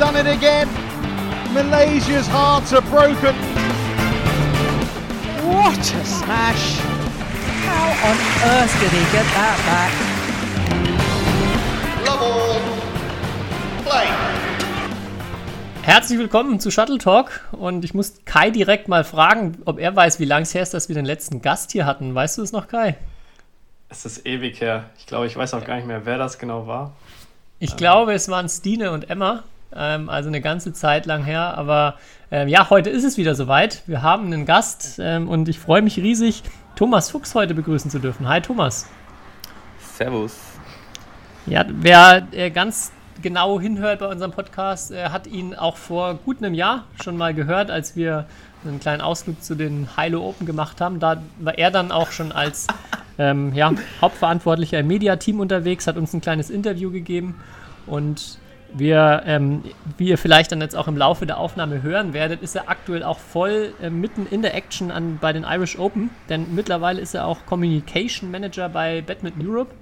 done 0.00 0.16
it 0.16 0.26
again. 0.26 0.66
Malaysia's 1.52 2.26
hearts 2.26 2.72
are 2.72 2.80
broken. 2.80 3.34
What 5.44 5.78
a 5.78 6.04
smash! 6.06 6.80
How 7.68 8.08
on 8.08 8.16
earth 8.48 8.80
did 8.80 8.92
he 8.92 9.04
get 9.12 9.26
that 9.36 9.58
back? 9.68 9.92
Love 12.06 12.22
all. 12.22 12.60
Play. 13.84 14.08
Herzlich 15.82 16.18
willkommen 16.18 16.60
zu 16.60 16.70
Shuttle 16.70 16.96
Talk 16.96 17.46
und 17.52 17.84
ich 17.84 17.92
muss 17.92 18.24
Kai 18.24 18.48
direkt 18.48 18.88
mal 18.88 19.04
fragen, 19.04 19.58
ob 19.66 19.78
er 19.78 19.94
weiß, 19.94 20.18
wie 20.18 20.24
lange 20.24 20.44
es 20.44 20.54
her 20.54 20.62
ist, 20.62 20.72
dass 20.72 20.88
wir 20.88 20.94
den 20.94 21.04
letzten 21.04 21.42
Gast 21.42 21.72
hier 21.72 21.84
hatten. 21.84 22.14
Weißt 22.14 22.38
du 22.38 22.42
es 22.42 22.52
noch, 22.52 22.68
Kai? 22.68 22.96
Es 23.90 24.06
ist 24.06 24.24
ewig 24.24 24.62
her. 24.62 24.86
Ich 24.98 25.04
glaube, 25.04 25.26
ich 25.26 25.36
weiß 25.36 25.52
auch 25.52 25.64
gar 25.66 25.76
nicht 25.76 25.86
mehr, 25.86 26.06
wer 26.06 26.16
das 26.16 26.38
genau 26.38 26.66
war. 26.66 26.92
Ich 27.58 27.72
ähm. 27.72 27.76
glaube, 27.76 28.14
es 28.14 28.30
waren 28.30 28.48
Stine 28.48 28.92
und 28.92 29.10
Emma, 29.10 29.44
ähm, 29.74 30.08
also 30.08 30.28
eine 30.28 30.40
ganze 30.40 30.72
Zeit 30.72 31.06
lang 31.06 31.24
her. 31.24 31.56
Aber 31.56 31.96
ähm, 32.30 32.48
ja, 32.48 32.70
heute 32.70 32.90
ist 32.90 33.04
es 33.04 33.16
wieder 33.16 33.34
soweit. 33.34 33.82
Wir 33.86 34.02
haben 34.02 34.26
einen 34.26 34.46
Gast 34.46 34.98
ähm, 34.98 35.28
und 35.28 35.48
ich 35.48 35.58
freue 35.58 35.82
mich 35.82 35.96
riesig, 35.98 36.42
Thomas 36.76 37.10
Fuchs 37.10 37.34
heute 37.34 37.54
begrüßen 37.54 37.90
zu 37.90 37.98
dürfen. 37.98 38.28
Hi, 38.28 38.40
Thomas. 38.40 38.88
Servus. 39.96 40.38
Ja, 41.46 41.64
wer 41.68 42.26
äh, 42.32 42.50
ganz 42.50 42.92
genau 43.22 43.60
hinhört 43.60 44.00
bei 44.00 44.06
unserem 44.06 44.30
Podcast, 44.30 44.90
äh, 44.90 45.08
hat 45.08 45.26
ihn 45.26 45.54
auch 45.54 45.76
vor 45.76 46.14
gut 46.14 46.38
einem 46.38 46.54
Jahr 46.54 46.84
schon 47.02 47.16
mal 47.16 47.34
gehört, 47.34 47.70
als 47.70 47.96
wir 47.96 48.26
einen 48.64 48.80
kleinen 48.80 49.00
Ausflug 49.00 49.42
zu 49.42 49.54
den 49.54 49.88
Hilo 49.96 50.26
Open 50.26 50.46
gemacht 50.46 50.80
haben. 50.80 51.00
Da 51.00 51.22
war 51.38 51.56
er 51.58 51.70
dann 51.70 51.92
auch 51.92 52.12
schon 52.12 52.32
als 52.32 52.66
ähm, 53.18 53.54
ja, 53.54 53.72
Hauptverantwortlicher 54.00 54.80
im 54.80 54.86
Mediateam 54.86 55.40
unterwegs, 55.40 55.86
hat 55.86 55.96
uns 55.96 56.12
ein 56.14 56.20
kleines 56.20 56.50
Interview 56.50 56.90
gegeben 56.90 57.40
und 57.86 58.38
wir, 58.74 59.22
ähm, 59.26 59.62
wie 59.98 60.08
ihr 60.08 60.18
vielleicht 60.18 60.52
dann 60.52 60.60
jetzt 60.60 60.76
auch 60.76 60.88
im 60.88 60.96
Laufe 60.96 61.26
der 61.26 61.38
Aufnahme 61.38 61.82
hören 61.82 62.12
werdet, 62.12 62.42
ist 62.42 62.56
er 62.56 62.68
aktuell 62.68 63.02
auch 63.02 63.18
voll 63.18 63.72
äh, 63.82 63.90
mitten 63.90 64.26
in 64.30 64.42
der 64.42 64.54
Action 64.54 64.90
an, 64.90 65.18
bei 65.20 65.32
den 65.32 65.44
Irish 65.44 65.78
Open, 65.78 66.10
denn 66.28 66.54
mittlerweile 66.54 67.00
ist 67.00 67.14
er 67.14 67.26
auch 67.26 67.46
Communication 67.46 68.30
Manager 68.30 68.68
bei 68.68 69.02
Badminton 69.02 69.46
Europe 69.46 69.74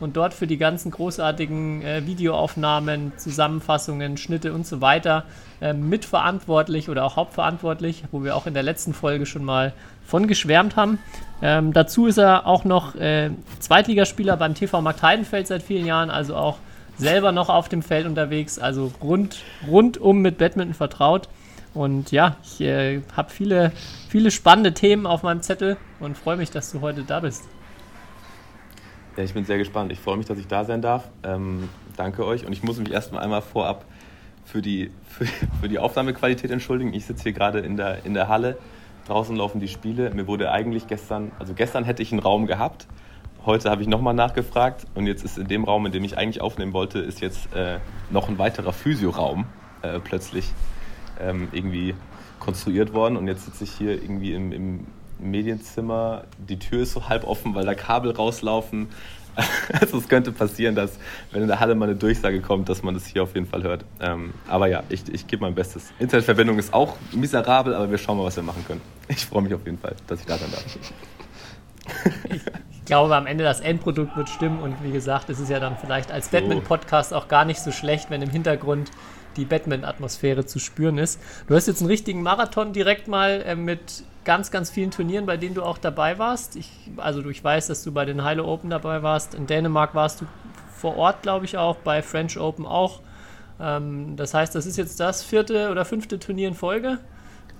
und 0.00 0.16
dort 0.16 0.34
für 0.34 0.46
die 0.46 0.58
ganzen 0.58 0.90
großartigen 0.90 1.82
äh, 1.82 2.06
Videoaufnahmen, 2.06 3.12
Zusammenfassungen, 3.16 4.16
Schnitte 4.16 4.52
und 4.52 4.66
so 4.66 4.80
weiter 4.80 5.24
äh, 5.60 5.72
mitverantwortlich 5.72 6.88
oder 6.88 7.04
auch 7.04 7.16
hauptverantwortlich, 7.16 8.04
wo 8.10 8.24
wir 8.24 8.36
auch 8.36 8.46
in 8.46 8.54
der 8.54 8.62
letzten 8.62 8.92
Folge 8.92 9.26
schon 9.26 9.44
mal 9.44 9.72
von 10.04 10.26
geschwärmt 10.26 10.76
haben. 10.76 10.98
Ähm, 11.42 11.72
dazu 11.72 12.06
ist 12.06 12.18
er 12.18 12.46
auch 12.46 12.64
noch 12.64 12.94
äh, 12.96 13.30
Zweitligaspieler 13.60 14.36
beim 14.36 14.54
TV 14.54 14.80
Markt 14.80 15.02
Heidenfeld 15.02 15.46
seit 15.46 15.62
vielen 15.62 15.86
Jahren, 15.86 16.10
also 16.10 16.36
auch 16.36 16.58
selber 16.96 17.32
noch 17.32 17.48
auf 17.48 17.68
dem 17.68 17.82
Feld 17.82 18.06
unterwegs, 18.06 18.58
also 18.58 18.92
rund, 19.02 19.42
rundum 19.66 20.22
mit 20.22 20.38
Badminton 20.38 20.74
vertraut. 20.74 21.28
Und 21.74 22.12
ja, 22.12 22.36
ich 22.44 22.60
äh, 22.60 23.02
habe 23.16 23.30
viele, 23.30 23.72
viele 24.08 24.30
spannende 24.30 24.74
Themen 24.74 25.06
auf 25.06 25.24
meinem 25.24 25.42
Zettel 25.42 25.76
und 25.98 26.16
freue 26.16 26.36
mich, 26.36 26.50
dass 26.50 26.70
du 26.70 26.80
heute 26.80 27.02
da 27.02 27.20
bist. 27.20 27.44
Ja, 29.16 29.24
ich 29.24 29.34
bin 29.34 29.44
sehr 29.44 29.58
gespannt. 29.58 29.92
Ich 29.92 30.00
freue 30.00 30.16
mich, 30.16 30.26
dass 30.26 30.38
ich 30.38 30.46
da 30.46 30.64
sein 30.64 30.82
darf. 30.82 31.08
Ähm, 31.24 31.68
danke 31.96 32.24
euch. 32.24 32.46
Und 32.46 32.52
ich 32.52 32.62
muss 32.62 32.78
mich 32.78 32.90
erstmal 32.90 33.22
einmal 33.22 33.42
vorab 33.42 33.84
für 34.44 34.62
die, 34.62 34.90
für, 35.08 35.26
für 35.60 35.68
die 35.68 35.78
Aufnahmequalität 35.78 36.50
entschuldigen. 36.50 36.94
Ich 36.94 37.06
sitze 37.06 37.24
hier 37.24 37.32
gerade 37.32 37.60
in 37.60 37.76
der, 37.76 38.04
in 38.04 38.14
der 38.14 38.28
Halle. 38.28 38.56
Draußen 39.06 39.34
laufen 39.36 39.60
die 39.60 39.68
Spiele. 39.68 40.10
Mir 40.14 40.26
wurde 40.26 40.50
eigentlich 40.50 40.86
gestern, 40.86 41.32
also 41.38 41.54
gestern 41.54 41.84
hätte 41.84 42.02
ich 42.02 42.12
einen 42.12 42.20
Raum 42.20 42.46
gehabt. 42.46 42.86
Heute 43.46 43.70
habe 43.70 43.82
ich 43.82 43.88
nochmal 43.88 44.14
nachgefragt 44.14 44.86
und 44.94 45.06
jetzt 45.06 45.22
ist 45.22 45.36
in 45.36 45.46
dem 45.48 45.64
Raum, 45.64 45.84
in 45.84 45.92
dem 45.92 46.02
ich 46.02 46.16
eigentlich 46.16 46.40
aufnehmen 46.40 46.72
wollte, 46.72 47.00
ist 47.00 47.20
jetzt 47.20 47.54
äh, 47.54 47.78
noch 48.08 48.30
ein 48.30 48.38
weiterer 48.38 48.72
Physioraum 48.72 49.44
äh, 49.82 50.00
plötzlich 50.00 50.50
ähm, 51.20 51.48
irgendwie 51.52 51.94
konstruiert 52.40 52.94
worden 52.94 53.18
und 53.18 53.28
jetzt 53.28 53.44
sitze 53.44 53.64
ich 53.64 53.72
hier 53.72 54.02
irgendwie 54.02 54.32
im, 54.32 54.50
im 54.50 54.86
Medienzimmer. 55.18 56.24
Die 56.38 56.58
Tür 56.58 56.84
ist 56.84 56.92
so 56.92 57.10
halb 57.10 57.24
offen, 57.24 57.54
weil 57.54 57.66
da 57.66 57.74
Kabel 57.74 58.12
rauslaufen. 58.12 58.88
Also 59.72 59.98
es 59.98 60.08
könnte 60.08 60.30
passieren, 60.30 60.76
dass 60.76 60.96
wenn 61.32 61.42
in 61.42 61.48
der 61.48 61.58
Halle 61.58 61.74
mal 61.74 61.88
eine 61.88 61.96
Durchsage 61.96 62.40
kommt, 62.40 62.68
dass 62.68 62.84
man 62.84 62.94
das 62.94 63.04
hier 63.04 63.24
auf 63.24 63.34
jeden 63.34 63.46
Fall 63.46 63.64
hört. 63.64 63.84
Ähm, 64.00 64.32
aber 64.46 64.68
ja, 64.68 64.84
ich, 64.90 65.12
ich 65.12 65.26
gebe 65.26 65.42
mein 65.42 65.56
Bestes. 65.56 65.92
Internetverbindung 65.98 66.56
ist 66.56 66.72
auch 66.72 66.94
miserabel, 67.10 67.74
aber 67.74 67.90
wir 67.90 67.98
schauen 67.98 68.16
mal, 68.16 68.24
was 68.24 68.36
wir 68.36 68.44
machen 68.44 68.64
können. 68.64 68.80
Ich 69.08 69.26
freue 69.26 69.42
mich 69.42 69.52
auf 69.52 69.64
jeden 69.64 69.78
Fall, 69.78 69.96
dass 70.06 70.20
ich 70.20 70.26
da 70.26 70.38
sein 70.38 70.52
darf. 70.52 70.64
Ich 72.84 72.88
glaube, 72.88 73.16
am 73.16 73.26
Ende 73.26 73.44
das 73.44 73.60
Endprodukt 73.60 74.14
wird 74.14 74.28
stimmen 74.28 74.60
und 74.60 74.84
wie 74.84 74.92
gesagt, 74.92 75.30
es 75.30 75.40
ist 75.40 75.48
ja 75.48 75.58
dann 75.58 75.78
vielleicht 75.78 76.12
als 76.12 76.26
so. 76.26 76.32
Batman-Podcast 76.32 77.14
auch 77.14 77.28
gar 77.28 77.46
nicht 77.46 77.60
so 77.60 77.72
schlecht, 77.72 78.10
wenn 78.10 78.20
im 78.20 78.28
Hintergrund 78.28 78.90
die 79.38 79.46
Batman-Atmosphäre 79.46 80.44
zu 80.44 80.58
spüren 80.58 80.98
ist. 80.98 81.18
Du 81.46 81.54
hast 81.54 81.66
jetzt 81.66 81.80
einen 81.80 81.88
richtigen 81.88 82.22
Marathon 82.22 82.74
direkt 82.74 83.08
mal 83.08 83.42
äh, 83.46 83.56
mit 83.56 84.04
ganz, 84.26 84.50
ganz 84.50 84.68
vielen 84.68 84.90
Turnieren, 84.90 85.24
bei 85.24 85.38
denen 85.38 85.54
du 85.54 85.62
auch 85.62 85.78
dabei 85.78 86.18
warst. 86.18 86.56
Ich, 86.56 86.70
also 86.98 87.26
ich 87.30 87.42
weiß, 87.42 87.68
dass 87.68 87.84
du 87.84 87.90
bei 87.90 88.04
den 88.04 88.22
Heile 88.22 88.44
Open 88.44 88.68
dabei 88.68 89.02
warst. 89.02 89.34
In 89.34 89.46
Dänemark 89.46 89.94
warst 89.94 90.20
du 90.20 90.26
vor 90.76 90.98
Ort, 90.98 91.22
glaube 91.22 91.46
ich, 91.46 91.56
auch, 91.56 91.76
bei 91.76 92.02
French 92.02 92.38
Open 92.38 92.66
auch. 92.66 93.00
Ähm, 93.58 94.14
das 94.16 94.34
heißt, 94.34 94.54
das 94.54 94.66
ist 94.66 94.76
jetzt 94.76 95.00
das 95.00 95.22
vierte 95.22 95.70
oder 95.70 95.86
fünfte 95.86 96.18
Turnier 96.18 96.48
in 96.48 96.54
Folge, 96.54 96.98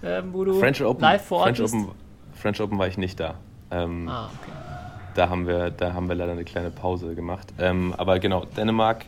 ähm, 0.02 0.34
wo 0.34 0.44
du 0.44 0.60
French 0.60 0.84
Open, 0.84 1.00
live 1.00 1.24
vor 1.24 1.38
Ort 1.38 1.56
French 1.56 1.60
bist. 1.60 1.74
Open, 1.74 1.94
French 2.34 2.60
Open 2.60 2.78
war 2.78 2.88
ich 2.88 2.98
nicht 2.98 3.18
da. 3.18 3.36
Ähm, 3.70 4.06
ah, 4.06 4.28
okay. 4.42 4.73
Da 5.14 5.28
haben, 5.28 5.46
wir, 5.46 5.70
da 5.70 5.94
haben 5.94 6.08
wir 6.08 6.16
leider 6.16 6.32
eine 6.32 6.44
kleine 6.44 6.70
Pause 6.70 7.14
gemacht. 7.14 7.52
Ähm, 7.58 7.94
aber 7.96 8.18
genau, 8.18 8.44
Dänemark, 8.44 9.06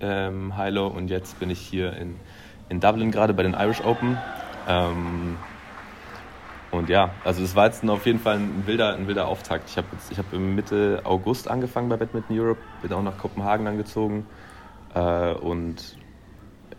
ähm, 0.00 0.56
Hilo 0.56 0.88
und 0.88 1.08
jetzt 1.08 1.38
bin 1.38 1.50
ich 1.50 1.60
hier 1.60 1.92
in, 1.96 2.16
in 2.68 2.80
Dublin 2.80 3.10
gerade 3.10 3.34
bei 3.34 3.44
den 3.44 3.54
Irish 3.54 3.84
Open. 3.84 4.18
Ähm, 4.68 5.36
und 6.72 6.88
ja, 6.88 7.10
also 7.24 7.44
es 7.44 7.54
war 7.54 7.66
jetzt 7.66 7.88
auf 7.88 8.04
jeden 8.04 8.18
Fall 8.18 8.38
ein 8.38 8.66
wilder, 8.66 8.96
ein 8.96 9.06
wilder 9.06 9.28
Auftakt. 9.28 9.70
Ich 9.70 9.76
habe 9.76 9.86
hab 10.16 10.32
Mitte 10.32 11.02
August 11.04 11.48
angefangen 11.48 11.88
bei 11.88 11.96
Badminton 11.96 12.36
Europe, 12.36 12.60
bin 12.82 12.92
auch 12.92 13.02
nach 13.02 13.16
Kopenhagen 13.16 13.68
angezogen 13.68 14.26
äh, 14.92 15.32
und 15.34 15.96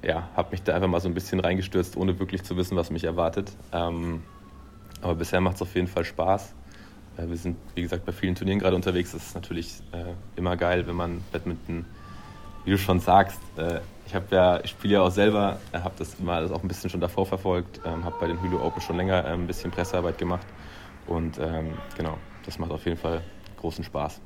ja, 0.03 0.28
habe 0.35 0.52
mich 0.52 0.64
da 0.64 0.75
einfach 0.75 0.90
mal 0.90 1.00
so 1.00 1.08
ein 1.08 1.14
bisschen 1.14 1.40
reingestürzt, 1.40 1.96
ohne 1.96 2.19
wirklich 2.19 2.44
zu 2.44 2.58
wissen, 2.58 2.75
was 2.75 2.91
mich 2.91 3.06
erwartet. 3.06 3.52
Ähm, 3.72 4.22
aber 5.02 5.16
bisher 5.16 5.40
macht 5.40 5.56
es 5.56 5.62
auf 5.62 5.74
jeden 5.75 5.88
Fall 5.88 6.03
Spaß. 6.03 6.53
Äh, 7.18 7.28
wir 7.30 7.38
sind, 7.38 7.58
wie 7.76 7.81
gesagt, 7.81 8.06
bei 8.06 8.12
vielen 8.12 8.36
Turnieren 8.36 8.59
gerade 8.59 8.76
unterwegs. 8.76 9.12
Das 9.12 9.28
ist 9.28 9.36
natürlich 9.36 9.81
äh, 9.92 10.14
immer 10.36 10.58
geil, 10.58 10.88
wenn 10.88 10.96
man 10.96 11.24
Badminton, 11.31 11.86
wie 12.64 12.72
du 12.72 12.78
schon 12.78 13.00
sagst, 13.00 13.40
äh, 13.58 13.80
ich 14.08 14.14
habe 14.14 14.26
ja, 14.30 14.59
ich 14.64 14.72
spiele 14.72 14.96
ja 14.96 15.02
auch 15.02 15.12
selber, 15.12 15.59
äh, 15.72 15.80
habe 15.80 15.96
das 15.98 16.20
mal 16.20 16.44
das 16.44 16.52
auch 16.52 16.62
ein 16.62 16.68
bisschen 16.68 16.90
schon 16.90 17.02
davor 17.02 17.26
verfolgt, 17.26 17.81
ähm, 17.86 18.03
habe 18.03 18.16
bei 18.20 18.28
den 18.28 18.42
Hulu 18.42 18.59
Open 18.59 18.81
schon 18.81 18.98
länger 18.98 19.26
ähm, 19.26 19.42
ein 19.42 19.48
bisschen 19.48 19.72
Pressearbeit 19.72 20.18
gemacht 20.18 20.46
und 21.08 21.40
ähm, 21.40 21.74
genau, 21.98 22.18
das 22.46 22.59
macht 22.59 22.72
auf 22.72 22.86
jeden 22.86 22.98
Fall 22.98 23.22
großen 23.58 23.84
Spaß. 23.84 24.22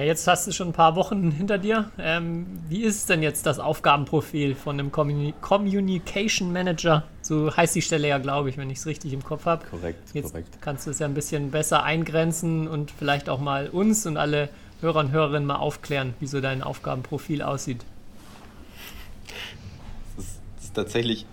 Ja, 0.00 0.06
jetzt 0.06 0.26
hast 0.26 0.46
du 0.46 0.52
schon 0.52 0.68
ein 0.68 0.72
paar 0.72 0.96
Wochen 0.96 1.30
hinter 1.30 1.58
dir. 1.58 1.90
Ähm, 1.98 2.46
wie 2.70 2.84
ist 2.84 3.10
denn 3.10 3.22
jetzt 3.22 3.44
das 3.44 3.58
Aufgabenprofil 3.58 4.54
von 4.54 4.78
einem 4.78 4.90
Communi 4.90 5.34
Communication 5.42 6.54
Manager? 6.54 7.04
So 7.20 7.54
heißt 7.54 7.74
die 7.74 7.82
Stelle 7.82 8.08
ja, 8.08 8.16
glaube 8.16 8.48
ich, 8.48 8.56
wenn 8.56 8.70
ich 8.70 8.78
es 8.78 8.86
richtig 8.86 9.12
im 9.12 9.22
Kopf 9.22 9.44
habe. 9.44 9.66
Korrekt, 9.66 10.14
jetzt 10.14 10.32
korrekt. 10.32 10.58
Kannst 10.62 10.86
du 10.86 10.90
es 10.90 11.00
ja 11.00 11.06
ein 11.06 11.12
bisschen 11.12 11.50
besser 11.50 11.82
eingrenzen 11.82 12.66
und 12.66 12.90
vielleicht 12.90 13.28
auch 13.28 13.40
mal 13.40 13.68
uns 13.68 14.06
und 14.06 14.16
alle 14.16 14.48
Hörer 14.80 15.00
und 15.00 15.10
Hörerinnen 15.10 15.46
mal 15.46 15.56
aufklären, 15.56 16.14
wie 16.18 16.26
so 16.26 16.40
dein 16.40 16.62
Aufgabenprofil 16.62 17.42
aussieht 17.42 17.84
ist 20.70 20.76
tatsächlich, 20.76 21.26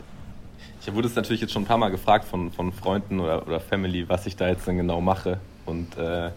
ich 0.82 0.94
wurde 0.94 1.08
es 1.08 1.16
natürlich 1.16 1.42
jetzt 1.42 1.54
schon 1.54 1.62
ein 1.62 1.68
paar 1.68 1.78
Mal 1.78 1.90
gefragt 1.90 2.26
von, 2.26 2.52
von 2.52 2.74
Freunden 2.74 3.20
oder, 3.20 3.46
oder 3.46 3.60
Family, 3.60 4.10
was 4.10 4.26
ich 4.26 4.36
da 4.36 4.48
jetzt 4.48 4.68
dann 4.68 4.78
genau 4.78 5.00
mache. 5.00 5.40
Und 5.66 5.96
äh, 5.98 6.32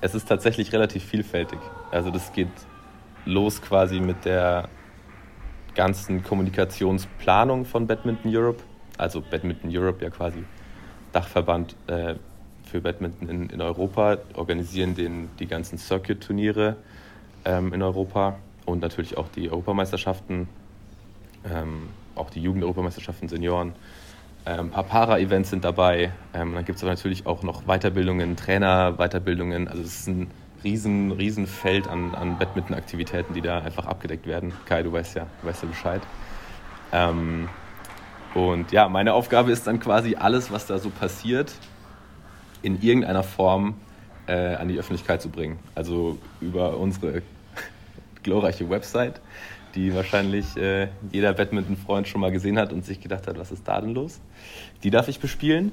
es 0.00 0.14
ist 0.14 0.28
tatsächlich 0.28 0.72
relativ 0.72 1.04
vielfältig. 1.04 1.58
Also 1.90 2.10
das 2.10 2.32
geht 2.32 2.48
los 3.24 3.60
quasi 3.62 4.00
mit 4.00 4.24
der 4.24 4.68
ganzen 5.74 6.22
Kommunikationsplanung 6.22 7.64
von 7.64 7.86
Badminton 7.86 8.34
Europe. 8.34 8.62
Also 8.98 9.20
Badminton 9.20 9.70
Europe 9.74 10.04
ja 10.04 10.10
quasi 10.10 10.44
Dachverband 11.12 11.76
äh, 11.86 12.14
für 12.64 12.80
Badminton 12.80 13.28
in, 13.28 13.50
in 13.50 13.60
Europa, 13.60 14.18
organisieren 14.34 14.94
den, 14.94 15.30
die 15.38 15.46
ganzen 15.46 15.78
Circuit-Turniere 15.78 16.76
ähm, 17.44 17.72
in 17.72 17.82
Europa 17.82 18.36
und 18.66 18.80
natürlich 18.80 19.16
auch 19.16 19.28
die 19.28 19.50
Europameisterschaften. 19.50 20.48
Ähm, 21.44 21.88
auch 22.14 22.30
die 22.30 22.40
Jugend-Europameisterschaften, 22.40 23.28
Senioren. 23.28 23.74
Ein 24.46 24.68
paar 24.68 24.84
Para-Events 24.84 25.48
sind 25.50 25.64
dabei. 25.64 26.12
Ähm, 26.34 26.54
dann 26.54 26.66
gibt 26.66 26.76
es 26.76 26.84
aber 26.84 26.92
natürlich 26.92 27.26
auch 27.26 27.42
noch 27.42 27.62
Weiterbildungen, 27.62 28.36
Trainer-Weiterbildungen. 28.36 29.68
Also 29.68 29.82
es 29.82 30.00
ist 30.00 30.08
ein 30.08 30.30
riesen, 30.62 31.12
riesen 31.12 31.46
Feld 31.46 31.88
an, 31.88 32.14
an 32.14 32.36
Badminton-Aktivitäten, 32.38 33.32
die 33.32 33.40
da 33.40 33.60
einfach 33.60 33.86
abgedeckt 33.86 34.26
werden. 34.26 34.52
Kai, 34.66 34.82
du 34.82 34.92
weißt 34.92 35.16
ja, 35.16 35.26
du 35.40 35.48
weißt 35.48 35.62
ja 35.62 35.68
Bescheid. 35.68 36.02
Ähm, 36.92 37.48
und 38.34 38.70
ja, 38.70 38.86
meine 38.90 39.14
Aufgabe 39.14 39.50
ist 39.50 39.66
dann 39.66 39.80
quasi 39.80 40.16
alles, 40.16 40.50
was 40.50 40.66
da 40.66 40.76
so 40.76 40.90
passiert, 40.90 41.52
in 42.60 42.82
irgendeiner 42.82 43.22
Form 43.22 43.76
äh, 44.26 44.56
an 44.56 44.68
die 44.68 44.78
Öffentlichkeit 44.78 45.22
zu 45.22 45.30
bringen. 45.30 45.58
Also 45.74 46.18
über 46.42 46.76
unsere 46.76 47.22
glorreiche 48.22 48.68
Website 48.68 49.22
die 49.74 49.94
wahrscheinlich 49.94 50.56
äh, 50.56 50.88
jeder 51.12 51.32
Badminton-Freund 51.32 52.08
schon 52.08 52.20
mal 52.20 52.30
gesehen 52.30 52.58
hat 52.58 52.72
und 52.72 52.84
sich 52.84 53.00
gedacht 53.00 53.26
hat, 53.26 53.38
was 53.38 53.50
ist 53.50 53.66
da 53.66 53.80
denn 53.80 53.94
los? 53.94 54.20
Die 54.82 54.90
darf 54.90 55.08
ich 55.08 55.20
bespielen. 55.20 55.72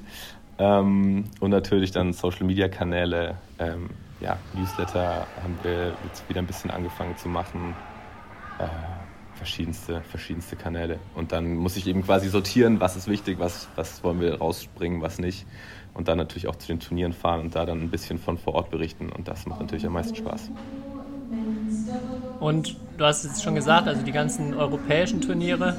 Ähm, 0.57 1.25
und 1.39 1.49
natürlich 1.49 1.91
dann 1.91 2.13
Social-Media-Kanäle, 2.13 3.35
ähm, 3.59 3.89
ja, 4.19 4.37
Newsletter 4.53 5.27
haben 5.41 5.57
wir 5.63 5.93
jetzt 6.05 6.27
wieder 6.29 6.39
ein 6.39 6.47
bisschen 6.47 6.69
angefangen 6.71 7.17
zu 7.17 7.27
machen. 7.29 7.75
Äh, 8.59 8.67
verschiedenste, 9.41 10.01
verschiedenste 10.01 10.55
Kanäle. 10.55 10.99
Und 11.15 11.31
dann 11.31 11.55
muss 11.55 11.75
ich 11.75 11.87
eben 11.87 12.03
quasi 12.03 12.29
sortieren, 12.29 12.79
was 12.79 12.95
ist 12.95 13.07
wichtig, 13.07 13.39
was, 13.39 13.69
was 13.75 14.03
wollen 14.03 14.21
wir 14.21 14.37
rausspringen, 14.37 15.01
was 15.01 15.17
nicht. 15.17 15.47
Und 15.95 16.07
dann 16.07 16.19
natürlich 16.19 16.47
auch 16.47 16.55
zu 16.57 16.67
den 16.67 16.79
Turnieren 16.79 17.11
fahren 17.11 17.41
und 17.41 17.55
da 17.55 17.65
dann 17.65 17.81
ein 17.81 17.89
bisschen 17.89 18.19
von 18.19 18.37
vor 18.37 18.53
Ort 18.53 18.69
berichten. 18.69 19.11
Und 19.11 19.27
das 19.27 19.47
macht 19.47 19.61
natürlich 19.61 19.87
am 19.87 19.93
meisten 19.93 20.15
Spaß. 20.15 20.51
Und 22.39 22.75
du 22.97 23.05
hast 23.05 23.23
es 23.23 23.41
schon 23.41 23.55
gesagt, 23.55 23.87
also 23.87 24.03
die 24.03 24.11
ganzen 24.11 24.53
europäischen 24.53 25.21
Turniere. 25.21 25.77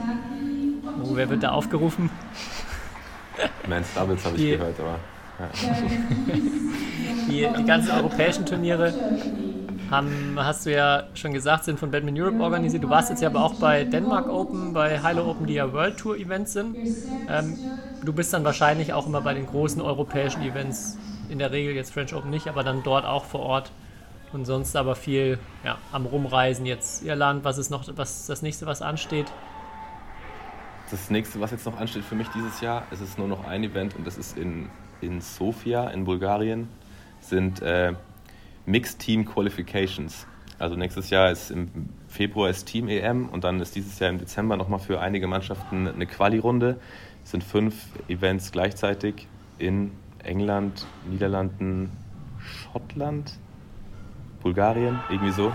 Oh, 1.03 1.11
wer 1.15 1.29
wird 1.29 1.43
da 1.43 1.51
aufgerufen? 1.51 2.11
Men's 3.69 3.93
Doubles 3.95 4.25
habe 4.25 4.37
ich 4.37 4.43
Die- 4.43 4.51
gehört, 4.51 4.79
aber. 4.81 4.99
Ja. 5.39 5.51
Die, 7.29 7.47
die 7.57 7.65
ganzen 7.65 7.93
europäischen 7.93 8.45
Turniere 8.47 8.95
haben, 9.91 10.35
hast 10.37 10.67
du 10.67 10.73
ja 10.73 11.05
schon 11.15 11.33
gesagt, 11.33 11.65
sind 11.65 11.79
von 11.79 11.91
Badminton 11.91 12.23
Europe 12.25 12.43
organisiert. 12.43 12.83
Du 12.83 12.89
warst 12.91 13.11
jetzt 13.11 13.21
ja 13.21 13.29
aber 13.29 13.43
auch 13.43 13.55
bei 13.55 13.85
Denmark 13.85 14.29
Open, 14.29 14.73
bei 14.73 15.01
Hilo 15.01 15.29
Open, 15.31 15.47
die 15.47 15.55
ja 15.55 15.73
World 15.73 15.99
Tour 15.99 16.17
Events 16.17 16.53
sind. 16.53 16.77
Ähm, 17.29 17.59
du 18.03 18.13
bist 18.13 18.33
dann 18.33 18.45
wahrscheinlich 18.45 18.93
auch 18.93 19.07
immer 19.07 19.21
bei 19.23 19.35
den 19.35 19.47
großen 19.47 19.81
europäischen 19.81 20.43
Events, 20.43 21.01
in 21.29 21.39
der 21.39 21.53
Regel 21.53 21.75
jetzt 21.75 21.93
French 21.93 22.15
Open 22.15 22.31
nicht, 22.31 22.49
aber 22.49 22.65
dann 22.65 22.83
dort 22.83 23.05
auch 23.05 23.25
vor 23.25 23.41
Ort. 23.41 23.73
Und 24.32 24.46
sonst 24.46 24.75
aber 24.76 24.94
viel 24.94 25.38
ja, 25.64 25.79
am 25.93 26.06
Rumreisen 26.06 26.64
jetzt 26.64 27.05
Irland, 27.05 27.44
was 27.44 27.58
ist 27.58 27.70
noch, 27.70 27.84
was 27.96 28.26
das 28.26 28.43
nächste, 28.43 28.67
was 28.67 28.81
ansteht? 28.81 29.31
Das 30.90 31.11
nächste, 31.11 31.40
was 31.40 31.50
jetzt 31.50 31.67
noch 31.67 31.79
ansteht 31.79 32.05
für 32.05 32.14
mich 32.14 32.29
dieses 32.29 32.61
Jahr, 32.61 32.87
es 32.90 33.00
ist 33.00 33.19
nur 33.19 33.29
noch 33.29 33.44
ein 33.46 33.64
Event 33.64 33.94
und 33.96 34.06
das 34.06 34.17
ist 34.17 34.37
in, 34.37 34.69
in 35.00 35.20
Sofia 35.20 35.88
in 35.88 36.05
Bulgarien, 36.05 36.69
sind 37.20 37.61
äh, 37.62 37.94
Mixed 38.67 38.99
Team 38.99 39.25
Qualifications. 39.25 40.26
Also 40.58 40.76
nächstes 40.76 41.11
Jahr 41.11 41.31
ist 41.31 41.50
im 41.50 41.88
Februar 42.08 42.49
ist 42.49 42.67
Team 42.67 42.88
EM 42.88 43.29
und 43.29 43.44
dann 43.44 43.61
ist 43.61 43.75
dieses 43.75 43.99
Jahr 43.99 44.11
im 44.11 44.19
Dezember 44.19 44.56
nochmal 44.56 44.79
für 44.79 45.00
einige 45.00 45.26
Mannschaften 45.26 45.88
eine 45.88 46.06
Quali-Runde. 46.06 46.79
Es 47.25 47.32
sind 47.32 47.43
fünf 47.43 47.75
Events 48.08 48.52
gleichzeitig 48.52 49.26
in 49.58 49.93
England, 50.23 50.87
Niederlanden, 51.11 51.90
Schottland, 52.38 53.38
Bulgarien, 54.43 55.00
irgendwie 55.09 55.33
so. 55.33 55.53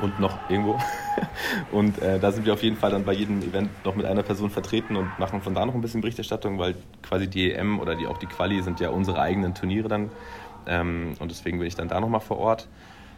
Und 0.00 0.20
noch 0.20 0.38
irgendwo. 0.48 0.78
Und 1.72 2.00
äh, 2.00 2.20
da 2.20 2.30
sind 2.30 2.46
wir 2.46 2.52
auf 2.52 2.62
jeden 2.62 2.76
Fall 2.76 2.90
dann 2.92 3.04
bei 3.04 3.12
jedem 3.12 3.42
Event 3.42 3.70
noch 3.84 3.96
mit 3.96 4.06
einer 4.06 4.22
Person 4.22 4.50
vertreten 4.50 4.94
und 4.94 5.18
machen 5.18 5.42
von 5.42 5.54
da 5.54 5.66
noch 5.66 5.74
ein 5.74 5.80
bisschen 5.80 6.00
Berichterstattung, 6.00 6.58
weil 6.58 6.76
quasi 7.02 7.28
die 7.28 7.52
EM 7.52 7.80
oder 7.80 7.96
die, 7.96 8.06
auch 8.06 8.18
die 8.18 8.26
Quali 8.26 8.62
sind 8.62 8.78
ja 8.78 8.90
unsere 8.90 9.20
eigenen 9.20 9.54
Turniere 9.54 9.88
dann. 9.88 10.10
Ähm, 10.66 11.14
und 11.18 11.30
deswegen 11.32 11.58
bin 11.58 11.66
ich 11.66 11.74
dann 11.74 11.88
da 11.88 12.00
nochmal 12.00 12.20
vor 12.20 12.38
Ort. 12.38 12.68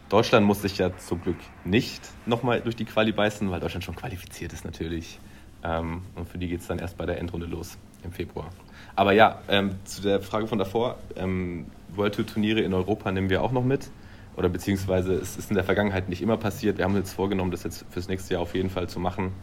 Deutschland 0.09 0.45
muss 0.45 0.61
sich 0.61 0.77
ja 0.77 0.95
zum 0.97 1.21
Glück 1.21 1.37
nicht 1.63 2.01
nochmal 2.25 2.61
durch 2.61 2.75
die 2.75 2.85
Quali 2.85 3.11
beißen, 3.11 3.49
weil 3.51 3.59
Deutschland 3.59 3.83
schon 3.83 3.95
qualifiziert 3.95 4.51
ist 4.51 4.65
natürlich. 4.65 5.19
Ähm, 5.63 6.01
und 6.15 6.27
für 6.27 6.37
die 6.37 6.47
geht 6.47 6.61
es 6.61 6.67
dann 6.67 6.79
erst 6.79 6.97
bei 6.97 7.05
der 7.05 7.19
Endrunde 7.19 7.45
los 7.45 7.77
im 8.03 8.11
Februar. 8.11 8.49
Aber 8.95 9.13
ja, 9.13 9.41
ähm, 9.47 9.75
zu 9.85 10.01
der 10.01 10.21
Frage 10.21 10.47
von 10.47 10.57
davor, 10.57 10.97
ähm, 11.15 11.67
World 11.95 12.15
Tour 12.15 12.25
Turniere 12.25 12.61
in 12.61 12.73
Europa 12.73 13.11
nehmen 13.11 13.29
wir 13.29 13.41
auch 13.43 13.51
noch 13.51 13.63
mit. 13.63 13.89
Oder 14.35 14.49
beziehungsweise 14.49 15.13
es 15.13 15.37
ist 15.37 15.49
in 15.49 15.55
der 15.55 15.63
Vergangenheit 15.63 16.09
nicht 16.09 16.21
immer 16.21 16.37
passiert. 16.37 16.77
Wir 16.77 16.85
haben 16.85 16.95
uns 16.95 17.09
jetzt 17.09 17.13
vorgenommen, 17.13 17.51
das 17.51 17.63
jetzt 17.63 17.85
fürs 17.89 18.07
nächste 18.07 18.33
Jahr 18.33 18.43
auf 18.43 18.55
jeden 18.55 18.69
Fall 18.69 18.87
zu 18.87 18.99
machen. 18.99 19.33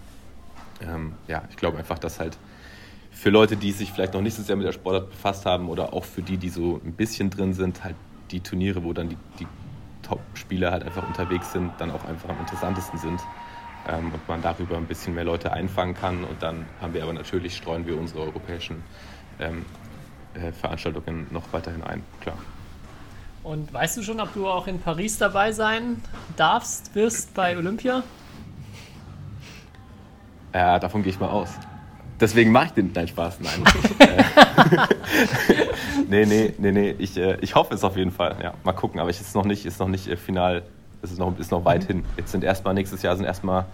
Ähm, 0.80 1.14
ja, 1.26 1.42
ich 1.50 1.56
glaube 1.56 1.78
einfach, 1.78 1.98
dass 1.98 2.20
halt 2.20 2.38
für 3.10 3.30
Leute, 3.30 3.56
die 3.56 3.72
sich 3.72 3.92
vielleicht 3.92 4.14
noch 4.14 4.22
nicht 4.22 4.34
so 4.34 4.42
sehr 4.42 4.56
mit 4.56 4.66
der 4.66 4.72
Sportart 4.72 5.10
befasst 5.10 5.44
haben 5.44 5.68
oder 5.68 5.92
auch 5.92 6.04
für 6.04 6.22
die, 6.22 6.36
die 6.36 6.48
so 6.48 6.80
ein 6.84 6.92
bisschen 6.92 7.30
drin 7.30 7.52
sind, 7.52 7.82
halt 7.84 7.96
die 8.30 8.40
Turniere, 8.40 8.84
wo 8.84 8.92
dann 8.92 9.08
die, 9.08 9.16
die 9.40 9.46
Top-Spieler 10.02 10.70
halt 10.70 10.84
einfach 10.84 11.06
unterwegs 11.06 11.52
sind, 11.52 11.72
dann 11.78 11.90
auch 11.90 12.04
einfach 12.04 12.28
am 12.28 12.38
interessantesten 12.40 12.98
sind 12.98 13.20
ähm, 13.88 14.12
und 14.12 14.28
man 14.28 14.40
darüber 14.42 14.76
ein 14.76 14.86
bisschen 14.86 15.14
mehr 15.14 15.24
Leute 15.24 15.52
einfangen 15.52 15.94
kann. 15.94 16.24
Und 16.24 16.42
dann 16.42 16.66
haben 16.80 16.94
wir 16.94 17.02
aber 17.02 17.12
natürlich, 17.12 17.56
streuen 17.56 17.86
wir 17.86 17.98
unsere 17.98 18.20
europäischen 18.20 18.82
ähm, 19.40 19.64
äh, 20.34 20.52
Veranstaltungen 20.52 21.26
noch 21.30 21.52
weiterhin 21.52 21.82
ein, 21.82 22.02
klar. 22.20 22.38
Und 23.48 23.72
weißt 23.72 23.96
du 23.96 24.02
schon, 24.02 24.20
ob 24.20 24.34
du 24.34 24.46
auch 24.46 24.66
in 24.66 24.78
Paris 24.78 25.16
dabei 25.16 25.52
sein 25.52 26.02
darfst, 26.36 26.94
wirst 26.94 27.32
bei 27.32 27.56
Olympia? 27.56 28.02
Ja, 30.52 30.78
davon 30.78 31.02
gehe 31.02 31.12
ich 31.12 31.18
mal 31.18 31.30
aus. 31.30 31.48
Deswegen 32.20 32.52
mache 32.52 32.66
ich 32.66 32.72
den 32.72 32.92
Nein 32.94 33.08
Spaß. 33.08 33.38
Nein. 33.40 33.64
nee, 36.10 36.26
nee, 36.26 36.52
nee, 36.58 36.72
nee. 36.72 36.94
Ich, 36.98 37.16
äh, 37.16 37.38
ich 37.40 37.54
hoffe 37.54 37.74
es 37.74 37.84
auf 37.84 37.96
jeden 37.96 38.10
Fall. 38.10 38.36
Ja, 38.42 38.52
mal 38.64 38.74
gucken. 38.74 39.00
Aber 39.00 39.08
es 39.08 39.18
ist 39.18 39.34
noch 39.34 39.46
nicht, 39.46 39.64
ist 39.64 39.80
noch 39.80 39.88
nicht 39.88 40.08
äh, 40.08 40.18
final. 40.18 40.62
Es 41.00 41.10
ist 41.10 41.18
noch, 41.18 41.38
ist 41.38 41.50
noch 41.50 41.64
weit 41.64 41.84
hin. 41.84 42.04
Jetzt 42.18 42.32
sind 42.32 42.44
erstmal, 42.44 42.74
nächstes 42.74 43.00
Jahr 43.00 43.16
sind 43.16 43.24
erstmal 43.24 43.64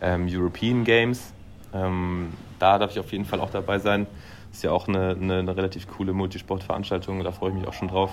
ähm, 0.00 0.28
European 0.30 0.84
Games. 0.84 1.32
Ähm, 1.72 2.32
da 2.60 2.78
darf 2.78 2.92
ich 2.92 3.00
auf 3.00 3.10
jeden 3.10 3.24
Fall 3.24 3.40
auch 3.40 3.50
dabei 3.50 3.80
sein. 3.80 4.06
Ist 4.52 4.62
ja 4.62 4.70
auch 4.70 4.86
eine, 4.86 5.16
eine, 5.20 5.40
eine 5.40 5.56
relativ 5.56 5.88
coole 5.88 6.12
Multisportveranstaltung. 6.12 7.24
Da 7.24 7.32
freue 7.32 7.50
ich 7.50 7.56
mich 7.56 7.66
auch 7.66 7.72
schon 7.72 7.88
drauf. 7.88 8.12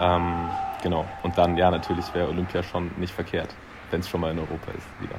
Ähm, 0.00 0.48
genau. 0.82 1.06
Und 1.22 1.36
dann, 1.38 1.56
ja, 1.56 1.70
natürlich 1.70 2.12
wäre 2.14 2.28
Olympia 2.28 2.62
schon 2.62 2.90
nicht 2.96 3.12
verkehrt, 3.12 3.54
wenn 3.90 4.00
es 4.00 4.08
schon 4.08 4.20
mal 4.20 4.30
in 4.30 4.38
Europa 4.38 4.72
ist 4.72 4.86
wieder. 5.00 5.16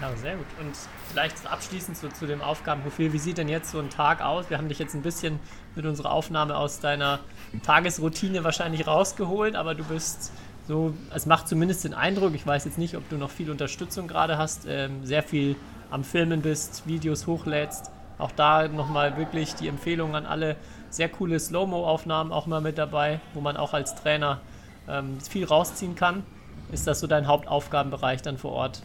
Ja, 0.00 0.16
sehr 0.16 0.34
gut. 0.34 0.46
Und 0.58 0.74
vielleicht 1.10 1.46
abschließend 1.46 1.96
so 1.96 2.08
zu 2.08 2.26
dem 2.26 2.42
Aufgabenprofil. 2.42 3.12
Wie 3.12 3.18
sieht 3.18 3.38
denn 3.38 3.48
jetzt 3.48 3.70
so 3.70 3.78
ein 3.78 3.88
Tag 3.88 4.20
aus? 4.20 4.50
Wir 4.50 4.58
haben 4.58 4.68
dich 4.68 4.80
jetzt 4.80 4.94
ein 4.94 5.02
bisschen 5.02 5.38
mit 5.76 5.86
unserer 5.86 6.10
Aufnahme 6.10 6.56
aus 6.56 6.80
deiner 6.80 7.20
Tagesroutine 7.64 8.42
wahrscheinlich 8.42 8.86
rausgeholt, 8.86 9.54
aber 9.54 9.76
du 9.76 9.84
bist 9.84 10.32
so, 10.66 10.94
es 11.14 11.26
macht 11.26 11.46
zumindest 11.46 11.84
den 11.84 11.94
Eindruck, 11.94 12.34
ich 12.34 12.46
weiß 12.46 12.64
jetzt 12.64 12.78
nicht, 12.78 12.96
ob 12.96 13.08
du 13.10 13.16
noch 13.16 13.30
viel 13.30 13.50
Unterstützung 13.50 14.08
gerade 14.08 14.38
hast, 14.38 14.66
ähm, 14.68 15.04
sehr 15.04 15.22
viel 15.22 15.56
am 15.90 16.02
Filmen 16.02 16.40
bist, 16.42 16.86
Videos 16.86 17.26
hochlädst. 17.26 17.90
Auch 18.18 18.32
da 18.32 18.68
nochmal 18.68 19.16
wirklich 19.16 19.54
die 19.54 19.68
Empfehlung 19.68 20.14
an 20.14 20.26
alle. 20.26 20.56
Sehr 20.92 21.08
coole 21.08 21.40
Slow-Mo-Aufnahmen 21.40 22.32
auch 22.32 22.46
mal 22.46 22.60
mit 22.60 22.76
dabei, 22.76 23.18
wo 23.32 23.40
man 23.40 23.56
auch 23.56 23.72
als 23.72 23.94
Trainer 23.94 24.42
ähm, 24.86 25.18
viel 25.20 25.46
rausziehen 25.46 25.94
kann. 25.94 26.22
Ist 26.70 26.86
das 26.86 27.00
so 27.00 27.06
dein 27.06 27.26
Hauptaufgabenbereich 27.26 28.20
dann 28.20 28.36
vor 28.36 28.52
Ort? 28.52 28.82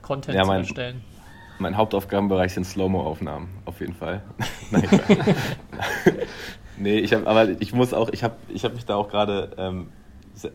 Content 0.00 0.36
Ja, 0.36 0.42
zu 0.42 0.48
mein- 0.48 0.60
erstellen. 0.60 1.00
Mein 1.58 1.76
Hauptaufgabenbereich 1.76 2.54
sind 2.54 2.64
Slow-Mo-Aufnahmen, 2.64 3.48
auf 3.64 3.80
jeden 3.80 3.94
Fall. 3.94 4.22
Nein, 4.70 4.88
nee, 6.78 6.98
ich 7.00 7.12
habe, 7.12 7.26
aber 7.26 7.48
ich 7.60 7.72
muss 7.74 7.92
auch, 7.92 8.08
ich 8.10 8.22
habe 8.22 8.36
ich 8.48 8.64
hab 8.64 8.74
mich 8.74 8.86
da 8.86 8.94
auch 8.94 9.08
gerade 9.10 9.50
ähm, 9.58 9.88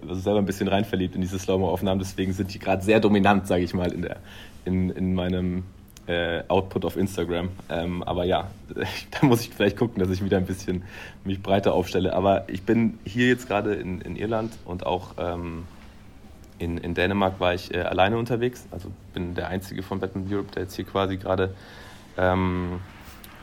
also 0.01 0.15
selber 0.15 0.39
ein 0.39 0.45
bisschen 0.45 0.67
rein 0.69 0.85
verliebt 0.85 1.13
in 1.13 1.21
diese 1.21 1.37
Slow-Mo-Aufnahmen, 1.37 1.99
deswegen 1.99 2.33
sind 2.33 2.53
die 2.53 2.59
gerade 2.59 2.81
sehr 2.83 2.99
dominant, 3.01 3.45
sage 3.47 3.63
ich 3.63 3.73
mal, 3.73 3.91
in, 3.91 4.01
der, 4.01 4.17
in, 4.63 4.89
in 4.91 5.13
meinem 5.13 5.65
äh, 6.07 6.43
Output 6.47 6.85
auf 6.85 6.97
Instagram. 6.97 7.49
Ähm, 7.69 8.03
aber 8.03 8.25
ja, 8.25 8.49
da 9.11 9.25
muss 9.25 9.41
ich 9.41 9.49
vielleicht 9.49 9.77
gucken, 9.77 9.99
dass 9.99 10.09
ich 10.09 10.23
wieder 10.23 10.37
ein 10.37 10.45
bisschen 10.45 10.83
mich 11.23 11.41
breiter 11.41 11.73
aufstelle. 11.73 12.13
Aber 12.13 12.47
ich 12.49 12.63
bin 12.63 12.99
hier 13.05 13.27
jetzt 13.27 13.47
gerade 13.47 13.73
in, 13.73 14.01
in 14.01 14.15
Irland 14.15 14.53
und 14.65 14.85
auch 14.85 15.15
ähm, 15.17 15.63
in, 16.59 16.77
in 16.77 16.93
Dänemark 16.93 17.39
war 17.39 17.53
ich 17.53 17.73
äh, 17.73 17.81
alleine 17.81 18.17
unterwegs. 18.17 18.65
Also 18.71 18.91
bin 19.13 19.35
der 19.35 19.47
Einzige 19.47 19.83
von 19.83 19.99
Badminton 19.99 20.33
Europe, 20.33 20.51
der 20.53 20.63
jetzt 20.63 20.75
hier 20.75 20.85
quasi 20.85 21.17
gerade 21.17 21.53
ähm, 22.17 22.79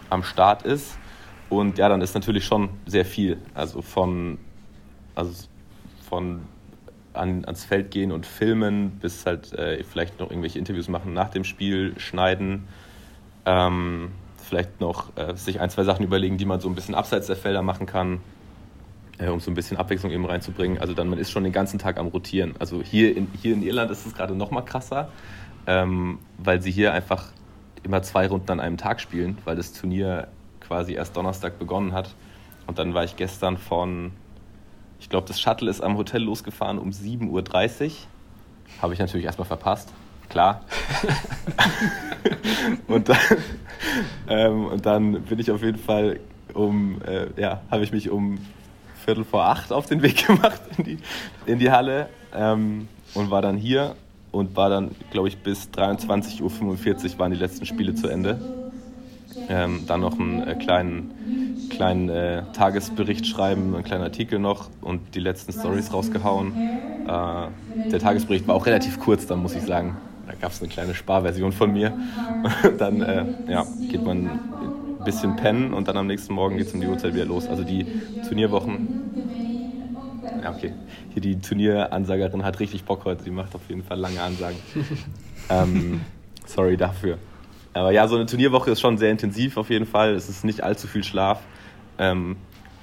am 0.08 0.22
Start 0.22 0.62
ist. 0.62 0.96
Und 1.50 1.78
ja, 1.78 1.88
dann 1.88 2.00
ist 2.00 2.14
natürlich 2.14 2.44
schon 2.44 2.70
sehr 2.86 3.04
viel. 3.04 3.38
Also 3.54 3.82
von, 3.82 4.38
also 5.14 5.46
von 6.08 6.40
an, 7.14 7.44
ans 7.44 7.64
Feld 7.64 7.90
gehen 7.90 8.12
und 8.12 8.26
filmen, 8.26 8.92
bis 9.00 9.26
halt 9.26 9.52
äh, 9.52 9.82
vielleicht 9.84 10.18
noch 10.20 10.30
irgendwelche 10.30 10.58
Interviews 10.58 10.88
machen 10.88 11.12
nach 11.14 11.30
dem 11.30 11.44
Spiel, 11.44 11.98
schneiden. 11.98 12.68
Ähm, 13.44 14.12
vielleicht 14.38 14.80
noch 14.80 15.16
äh, 15.16 15.36
sich 15.36 15.60
ein, 15.60 15.70
zwei 15.70 15.84
Sachen 15.84 16.04
überlegen, 16.04 16.38
die 16.38 16.44
man 16.44 16.60
so 16.60 16.68
ein 16.68 16.74
bisschen 16.74 16.94
abseits 16.94 17.26
der 17.26 17.36
Felder 17.36 17.62
machen 17.62 17.86
kann 17.86 18.20
äh, 19.22 19.28
um 19.28 19.40
so 19.40 19.50
ein 19.50 19.54
bisschen 19.54 19.76
Abwechslung 19.76 20.12
eben 20.12 20.24
reinzubringen. 20.24 20.78
Also 20.78 20.94
dann, 20.94 21.08
man 21.08 21.18
ist 21.18 21.30
schon 21.30 21.44
den 21.44 21.52
ganzen 21.52 21.78
Tag 21.78 21.98
am 21.98 22.08
Rotieren. 22.08 22.54
Also 22.58 22.82
hier 22.82 23.16
in, 23.16 23.28
hier 23.40 23.54
in 23.54 23.62
Irland 23.62 23.90
ist 23.90 24.06
es 24.06 24.14
gerade 24.14 24.34
noch 24.34 24.50
mal 24.50 24.62
krasser, 24.62 25.08
ähm, 25.66 26.18
weil 26.38 26.60
sie 26.60 26.70
hier 26.70 26.92
einfach 26.92 27.26
immer 27.82 28.02
zwei 28.02 28.26
Runden 28.26 28.50
an 28.50 28.60
einem 28.60 28.76
Tag 28.76 29.00
spielen, 29.00 29.38
weil 29.44 29.56
das 29.56 29.72
Turnier 29.72 30.28
quasi 30.60 30.94
erst 30.94 31.16
Donnerstag 31.16 31.58
begonnen 31.58 31.92
hat. 31.92 32.14
Und 32.66 32.78
dann 32.78 32.94
war 32.94 33.04
ich 33.04 33.16
gestern 33.16 33.58
von, 33.58 34.12
ich 35.02 35.08
glaube, 35.08 35.26
das 35.26 35.40
Shuttle 35.40 35.68
ist 35.68 35.80
am 35.80 35.96
Hotel 35.96 36.22
losgefahren 36.22 36.78
um 36.78 36.90
7.30 36.90 37.84
Uhr. 37.84 37.90
Habe 38.80 38.94
ich 38.94 39.00
natürlich 39.00 39.26
erstmal 39.26 39.48
verpasst, 39.48 39.92
klar. 40.28 40.64
und, 42.86 43.08
dann, 43.08 43.18
ähm, 44.28 44.66
und 44.66 44.86
dann 44.86 45.22
bin 45.22 45.40
ich 45.40 45.50
auf 45.50 45.60
jeden 45.60 45.78
Fall 45.78 46.20
um, 46.54 47.02
äh, 47.02 47.28
ja, 47.36 47.62
habe 47.68 47.82
ich 47.82 47.90
mich 47.90 48.10
um 48.10 48.38
Viertel 49.04 49.24
vor 49.24 49.44
acht 49.44 49.72
auf 49.72 49.86
den 49.86 50.02
Weg 50.02 50.24
gemacht 50.26 50.62
in 50.78 50.84
die, 50.84 50.98
in 51.46 51.58
die 51.58 51.72
Halle 51.72 52.08
ähm, 52.32 52.86
und 53.14 53.32
war 53.32 53.42
dann 53.42 53.56
hier 53.56 53.96
und 54.30 54.54
war 54.54 54.70
dann, 54.70 54.92
glaube 55.10 55.26
ich, 55.26 55.38
bis 55.38 55.68
23.45 55.74 56.42
Uhr 56.42 57.18
waren 57.18 57.32
die 57.32 57.38
letzten 57.38 57.66
Spiele 57.66 57.96
zu 57.96 58.06
Ende. 58.06 58.40
Ähm, 59.48 59.84
dann 59.88 60.00
noch 60.00 60.16
einen 60.16 60.46
äh, 60.46 60.54
kleinen, 60.54 61.51
kleinen 61.72 62.08
äh, 62.08 62.42
Tagesbericht 62.52 63.26
schreiben, 63.26 63.74
einen 63.74 63.84
kleinen 63.84 64.04
Artikel 64.04 64.38
noch 64.38 64.68
und 64.80 65.14
die 65.14 65.20
letzten 65.20 65.52
Stories 65.52 65.92
rausgehauen. 65.92 66.52
Äh, 67.06 67.90
der 67.90 67.98
Tagesbericht 67.98 68.46
war 68.46 68.54
auch 68.54 68.66
relativ 68.66 69.00
kurz, 69.00 69.26
dann 69.26 69.40
muss 69.40 69.54
ich 69.54 69.62
sagen. 69.62 69.96
Da 70.26 70.34
gab 70.40 70.52
es 70.52 70.60
eine 70.60 70.70
kleine 70.70 70.94
Sparversion 70.94 71.52
von 71.52 71.72
mir. 71.72 71.92
dann 72.78 73.02
äh, 73.02 73.24
ja, 73.48 73.66
geht 73.90 74.04
man 74.04 74.28
ein 74.28 75.04
bisschen 75.04 75.36
pennen 75.36 75.74
und 75.74 75.88
dann 75.88 75.96
am 75.96 76.06
nächsten 76.06 76.34
Morgen 76.34 76.56
geht 76.56 76.68
es 76.68 76.74
um 76.74 76.80
die 76.80 76.86
Uhrzeit 76.86 77.14
wieder 77.14 77.24
los. 77.24 77.48
Also 77.48 77.64
die 77.64 77.86
Turnierwochen. 78.26 78.88
Ja, 80.42 80.50
okay. 80.50 80.72
Hier 81.12 81.22
die 81.22 81.40
Turnieransagerin 81.40 82.44
hat 82.44 82.60
richtig 82.60 82.84
Bock 82.84 83.04
heute. 83.04 83.24
Die 83.24 83.30
macht 83.30 83.54
auf 83.54 83.62
jeden 83.68 83.82
Fall 83.82 83.98
lange 83.98 84.20
Ansagen. 84.20 84.56
ähm, 85.50 86.00
sorry 86.46 86.76
dafür. 86.76 87.18
Aber 87.74 87.90
ja, 87.90 88.06
so 88.06 88.16
eine 88.16 88.26
Turnierwoche 88.26 88.70
ist 88.70 88.80
schon 88.80 88.98
sehr 88.98 89.10
intensiv 89.10 89.56
auf 89.56 89.70
jeden 89.70 89.86
Fall. 89.86 90.14
Es 90.14 90.28
ist 90.28 90.44
nicht 90.44 90.62
allzu 90.62 90.86
viel 90.86 91.04
Schlaf. 91.04 91.40
Ähm, 91.98 92.36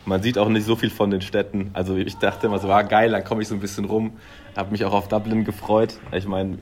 man 0.06 0.24
sieht 0.24 0.38
auch 0.38 0.50
nicht 0.50 0.66
so 0.66 0.76
viel 0.76 0.90
von 0.90 1.12
den 1.12 1.22
Städten. 1.22 1.72
Also 1.74 1.96
ich 1.96 2.18
dachte 2.18 2.48
immer 2.48 2.60
so, 2.60 2.70
ah 2.72 2.82
geil, 2.82 3.12
dann 3.12 3.24
komme 3.24 3.42
ich 3.42 3.48
so 3.48 3.56
ein 3.56 3.60
bisschen 3.60 3.86
rum. 3.86 4.14
Habe 4.56 4.72
mich 4.72 4.84
auch 4.86 4.94
auf 4.94 5.08
Dublin 5.08 5.46
gefreut. 5.46 6.00
Ich 6.12 6.28
meine, 6.28 6.58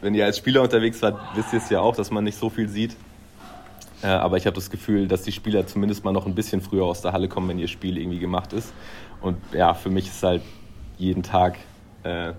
wenn 0.00 0.14
ihr 0.14 0.24
als 0.24 0.38
Spieler 0.38 0.62
unterwegs 0.62 1.00
wart, 1.02 1.20
wisst 1.34 1.52
ihr 1.52 1.58
es 1.58 1.70
ja 1.70 1.80
auch, 1.80 1.94
dass 1.94 2.10
man 2.10 2.24
nicht 2.24 2.38
so 2.38 2.50
viel 2.50 2.68
sieht. 2.68 2.96
Äh, 4.02 4.08
aber 4.08 4.36
ich 4.36 4.46
habe 4.46 4.54
das 4.54 4.70
Gefühl, 4.70 5.06
dass 5.06 5.22
die 5.22 5.32
Spieler 5.32 5.66
zumindest 5.66 6.04
mal 6.04 6.12
noch 6.12 6.26
ein 6.26 6.34
bisschen 6.34 6.60
früher 6.60 6.84
aus 6.84 7.02
der 7.02 7.12
Halle 7.12 7.28
kommen, 7.28 7.48
wenn 7.48 7.58
ihr 7.58 7.68
Spiel 7.68 7.98
irgendwie 7.98 8.18
gemacht 8.18 8.52
ist. 8.52 8.72
Und 9.20 9.36
ja, 9.52 9.74
für 9.74 9.90
mich 9.90 10.06
ist 10.06 10.22
halt 10.22 10.42
jeden 10.98 11.22
Tag 11.22 11.58
äh, 12.02 12.32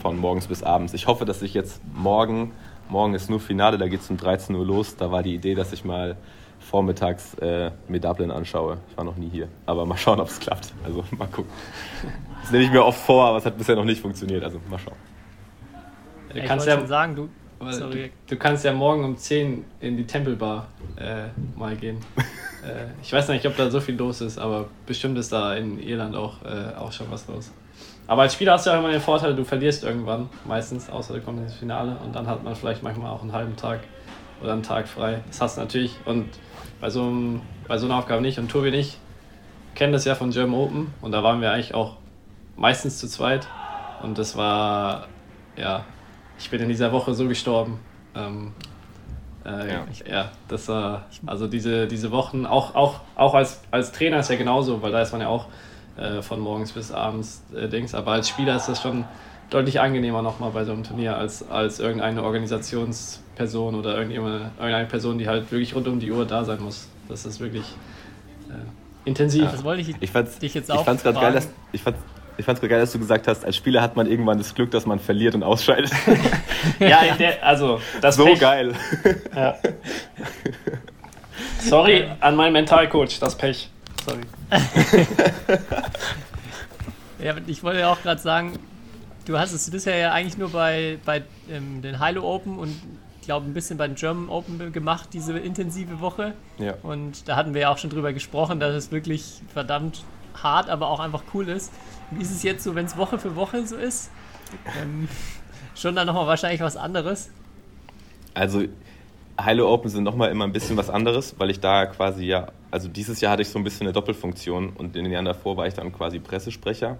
von 0.00 0.16
morgens 0.16 0.46
bis 0.46 0.62
abends. 0.62 0.94
Ich 0.94 1.06
hoffe, 1.06 1.24
dass 1.26 1.42
ich 1.42 1.52
jetzt 1.52 1.82
morgen 1.94 2.52
Morgen 2.92 3.14
ist 3.14 3.30
nur 3.30 3.40
Finale, 3.40 3.78
da 3.78 3.88
geht 3.88 4.00
es 4.00 4.10
um 4.10 4.18
13 4.18 4.54
Uhr 4.54 4.66
los. 4.66 4.96
Da 4.96 5.10
war 5.10 5.22
die 5.22 5.34
Idee, 5.34 5.54
dass 5.54 5.72
ich 5.72 5.82
mal 5.82 6.16
vormittags 6.62 7.34
äh, 7.34 7.70
mir 7.88 8.00
Dublin 8.00 8.30
anschaue. 8.30 8.78
Ich 8.90 8.96
war 8.96 9.04
noch 9.04 9.16
nie 9.16 9.28
hier. 9.28 9.48
Aber 9.66 9.84
mal 9.86 9.96
schauen, 9.96 10.20
ob 10.20 10.28
es 10.28 10.40
klappt. 10.40 10.72
Also 10.84 11.04
mal 11.10 11.26
gucken. 11.26 11.50
Das 12.40 12.50
nehme 12.50 12.64
ich 12.64 12.70
mir 12.70 12.84
oft 12.84 12.98
vor, 12.98 13.26
aber 13.26 13.38
es 13.38 13.46
hat 13.46 13.58
bisher 13.58 13.76
noch 13.76 13.84
nicht 13.84 14.00
funktioniert. 14.00 14.42
Also 14.42 14.60
mal 14.70 14.78
schauen. 14.78 14.96
Du 16.32 16.38
ich 16.38 16.44
kannst 16.44 16.66
ja 16.66 16.84
sagen, 16.86 17.14
du, 17.14 17.28
du, 17.60 18.10
du, 18.26 18.36
kannst 18.36 18.64
ja 18.64 18.72
morgen 18.72 19.04
um 19.04 19.16
10 19.16 19.64
in 19.80 19.96
die 19.96 20.06
Tempelbar 20.06 20.68
äh, 20.96 21.24
mal 21.58 21.76
gehen. 21.76 21.98
äh, 22.16 22.86
ich 23.02 23.12
weiß 23.12 23.28
nicht, 23.28 23.46
ob 23.46 23.56
da 23.56 23.70
so 23.70 23.80
viel 23.80 23.96
los 23.96 24.20
ist, 24.20 24.38
aber 24.38 24.68
bestimmt 24.86 25.18
ist 25.18 25.32
da 25.32 25.54
in 25.54 25.78
Irland 25.78 26.16
auch, 26.16 26.42
äh, 26.42 26.74
auch 26.78 26.92
schon 26.92 27.10
was 27.10 27.28
los. 27.28 27.52
Aber 28.06 28.22
als 28.22 28.34
Spieler 28.34 28.54
hast 28.54 28.66
du 28.66 28.70
ja 28.70 28.78
immer 28.78 28.90
den 28.90 29.00
Vorteil, 29.00 29.34
du 29.34 29.44
verlierst 29.44 29.84
irgendwann, 29.84 30.28
meistens, 30.44 30.90
außer 30.90 31.14
du 31.14 31.20
kommst 31.20 31.42
ins 31.42 31.54
Finale 31.54 31.96
und 32.04 32.14
dann 32.14 32.26
hat 32.26 32.42
man 32.42 32.56
vielleicht 32.56 32.82
manchmal 32.82 33.10
auch 33.10 33.22
einen 33.22 33.32
halben 33.32 33.56
Tag 33.56 33.80
oder 34.42 34.52
einen 34.52 34.62
Tag 34.62 34.88
frei. 34.88 35.22
Das 35.28 35.40
hast 35.40 35.56
du 35.56 35.60
natürlich 35.60 35.96
und 36.04 36.28
bei 36.80 36.90
so, 36.90 37.02
einem, 37.02 37.42
bei 37.68 37.78
so 37.78 37.86
einer 37.86 37.96
Aufgabe 37.96 38.22
nicht 38.22 38.38
und 38.38 38.50
Tobi 38.50 38.70
nicht 38.70 38.98
kennen 39.74 39.92
das 39.92 40.04
ja 40.04 40.14
von 40.14 40.30
German 40.30 40.58
Open 40.58 40.94
und 41.00 41.12
da 41.12 41.22
waren 41.22 41.40
wir 41.40 41.52
eigentlich 41.52 41.74
auch 41.74 41.96
meistens 42.56 42.98
zu 42.98 43.08
zweit 43.08 43.46
und 44.02 44.18
das 44.18 44.36
war, 44.36 45.06
ja, 45.56 45.84
ich 46.38 46.50
bin 46.50 46.60
in 46.60 46.68
dieser 46.68 46.92
Woche 46.92 47.14
so 47.14 47.28
gestorben. 47.28 47.78
Ähm, 48.14 48.52
äh, 49.44 49.72
ja. 49.72 49.86
ja. 50.08 50.30
das 50.48 50.68
war, 50.68 51.06
also 51.26 51.46
diese, 51.46 51.86
diese 51.86 52.10
Wochen, 52.10 52.46
auch, 52.46 52.74
auch, 52.74 53.00
auch 53.14 53.34
als, 53.34 53.62
als 53.70 53.92
Trainer 53.92 54.18
ist 54.18 54.30
ja 54.30 54.36
genauso, 54.36 54.82
weil 54.82 54.92
da 54.92 55.02
ist 55.02 55.12
man 55.12 55.20
ja 55.20 55.28
auch 55.28 55.46
äh, 55.96 56.22
von 56.22 56.40
morgens 56.40 56.72
bis 56.72 56.92
abends 56.92 57.44
äh, 57.54 57.68
Dings. 57.68 57.94
Aber 57.94 58.12
als 58.12 58.28
Spieler 58.28 58.56
ist 58.56 58.66
das 58.66 58.82
schon 58.82 59.04
deutlich 59.52 59.80
angenehmer 59.80 60.22
nochmal 60.22 60.50
bei 60.50 60.64
so 60.64 60.72
einem 60.72 60.82
Turnier 60.82 61.16
als, 61.16 61.48
als 61.50 61.78
irgendeine 61.78 62.22
Organisationsperson 62.22 63.74
oder 63.74 63.98
irgendeine 63.98 64.86
Person, 64.86 65.18
die 65.18 65.28
halt 65.28 65.50
wirklich 65.52 65.74
rund 65.74 65.86
um 65.88 66.00
die 66.00 66.10
Uhr 66.10 66.24
da 66.24 66.44
sein 66.44 66.60
muss. 66.60 66.88
Das 67.08 67.26
ist 67.26 67.40
wirklich 67.40 67.66
äh, 68.48 68.54
intensiv. 69.04 69.44
Ja, 69.44 69.50
das 69.52 69.62
wollte 69.62 69.82
ich, 69.82 69.94
ich 70.00 70.10
fand's, 70.10 70.38
dich 70.38 70.54
jetzt 70.54 70.70
auch 70.70 70.80
Ich 70.80 70.84
fand's 70.84 71.02
gerade 71.02 71.20
geil, 71.20 71.32
dass, 71.34 71.48
ich 71.72 71.82
fand, 71.82 71.96
ich 72.38 72.46
fand's 72.46 72.62
geil, 72.62 72.80
dass 72.80 72.92
du 72.92 72.98
gesagt 72.98 73.28
hast, 73.28 73.44
als 73.44 73.56
Spieler 73.56 73.82
hat 73.82 73.94
man 73.94 74.06
irgendwann 74.06 74.38
das 74.38 74.54
Glück, 74.54 74.70
dass 74.70 74.86
man 74.86 74.98
verliert 74.98 75.34
und 75.34 75.42
ausscheidet. 75.42 75.90
ja, 76.78 77.14
der, 77.18 77.44
also 77.46 77.80
das 78.00 78.16
So 78.16 78.24
Pech. 78.24 78.40
geil. 78.40 78.72
Ja. 79.36 79.56
Sorry 81.60 82.06
an 82.20 82.36
meinen 82.36 82.54
Mentalcoach, 82.54 83.18
das 83.20 83.36
Pech. 83.36 83.68
Sorry. 84.04 84.20
ja, 87.22 87.34
ich 87.46 87.62
wollte 87.62 87.80
ja 87.80 87.92
auch 87.92 88.00
gerade 88.02 88.20
sagen, 88.20 88.58
du 89.24 89.38
hast 89.38 89.52
es 89.52 89.70
bisher 89.70 89.96
ja 89.96 90.12
eigentlich 90.12 90.38
nur 90.38 90.50
bei, 90.50 90.98
bei 91.04 91.22
ähm, 91.50 91.82
den 91.82 92.04
Hilo 92.04 92.22
Open 92.22 92.58
und 92.58 92.76
ich 93.20 93.26
glaube 93.26 93.46
ein 93.46 93.54
bisschen 93.54 93.78
bei 93.78 93.86
den 93.86 93.94
German 93.94 94.28
Open 94.28 94.72
gemacht, 94.72 95.10
diese 95.12 95.38
intensive 95.38 96.00
Woche. 96.00 96.34
Ja. 96.58 96.74
Und 96.82 97.28
da 97.28 97.36
hatten 97.36 97.54
wir 97.54 97.62
ja 97.62 97.70
auch 97.70 97.78
schon 97.78 97.90
drüber 97.90 98.12
gesprochen, 98.12 98.58
dass 98.58 98.74
es 98.74 98.90
wirklich 98.90 99.40
verdammt 99.52 100.04
hart, 100.34 100.68
aber 100.68 100.88
auch 100.88 100.98
einfach 100.98 101.22
cool 101.34 101.48
ist. 101.48 101.72
Wie 102.10 102.22
ist 102.22 102.32
es 102.32 102.42
jetzt 102.42 102.64
so, 102.64 102.74
wenn 102.74 102.86
es 102.86 102.96
Woche 102.96 103.18
für 103.18 103.36
Woche 103.36 103.64
so 103.66 103.76
ist? 103.76 104.10
Ähm, 104.80 105.08
schon 105.74 105.94
dann 105.94 106.06
nochmal 106.06 106.26
wahrscheinlich 106.26 106.60
was 106.60 106.76
anderes. 106.76 107.30
Also 108.34 108.64
Hilo 109.40 109.72
Open 109.72 109.90
sind 109.90 110.04
nochmal 110.04 110.30
immer 110.30 110.44
ein 110.44 110.52
bisschen 110.52 110.76
was 110.76 110.90
anderes, 110.90 111.36
weil 111.38 111.50
ich 111.50 111.60
da 111.60 111.86
quasi 111.86 112.24
ja, 112.24 112.48
also 112.70 112.88
dieses 112.88 113.20
Jahr 113.20 113.32
hatte 113.32 113.42
ich 113.42 113.48
so 113.48 113.58
ein 113.58 113.64
bisschen 113.64 113.86
eine 113.86 113.92
Doppelfunktion 113.92 114.70
und 114.70 114.96
in 114.96 115.04
den 115.04 115.12
Jahren 115.12 115.24
davor 115.24 115.56
war 115.56 115.66
ich 115.66 115.74
dann 115.74 115.92
quasi 115.92 116.18
Pressesprecher. 116.18 116.98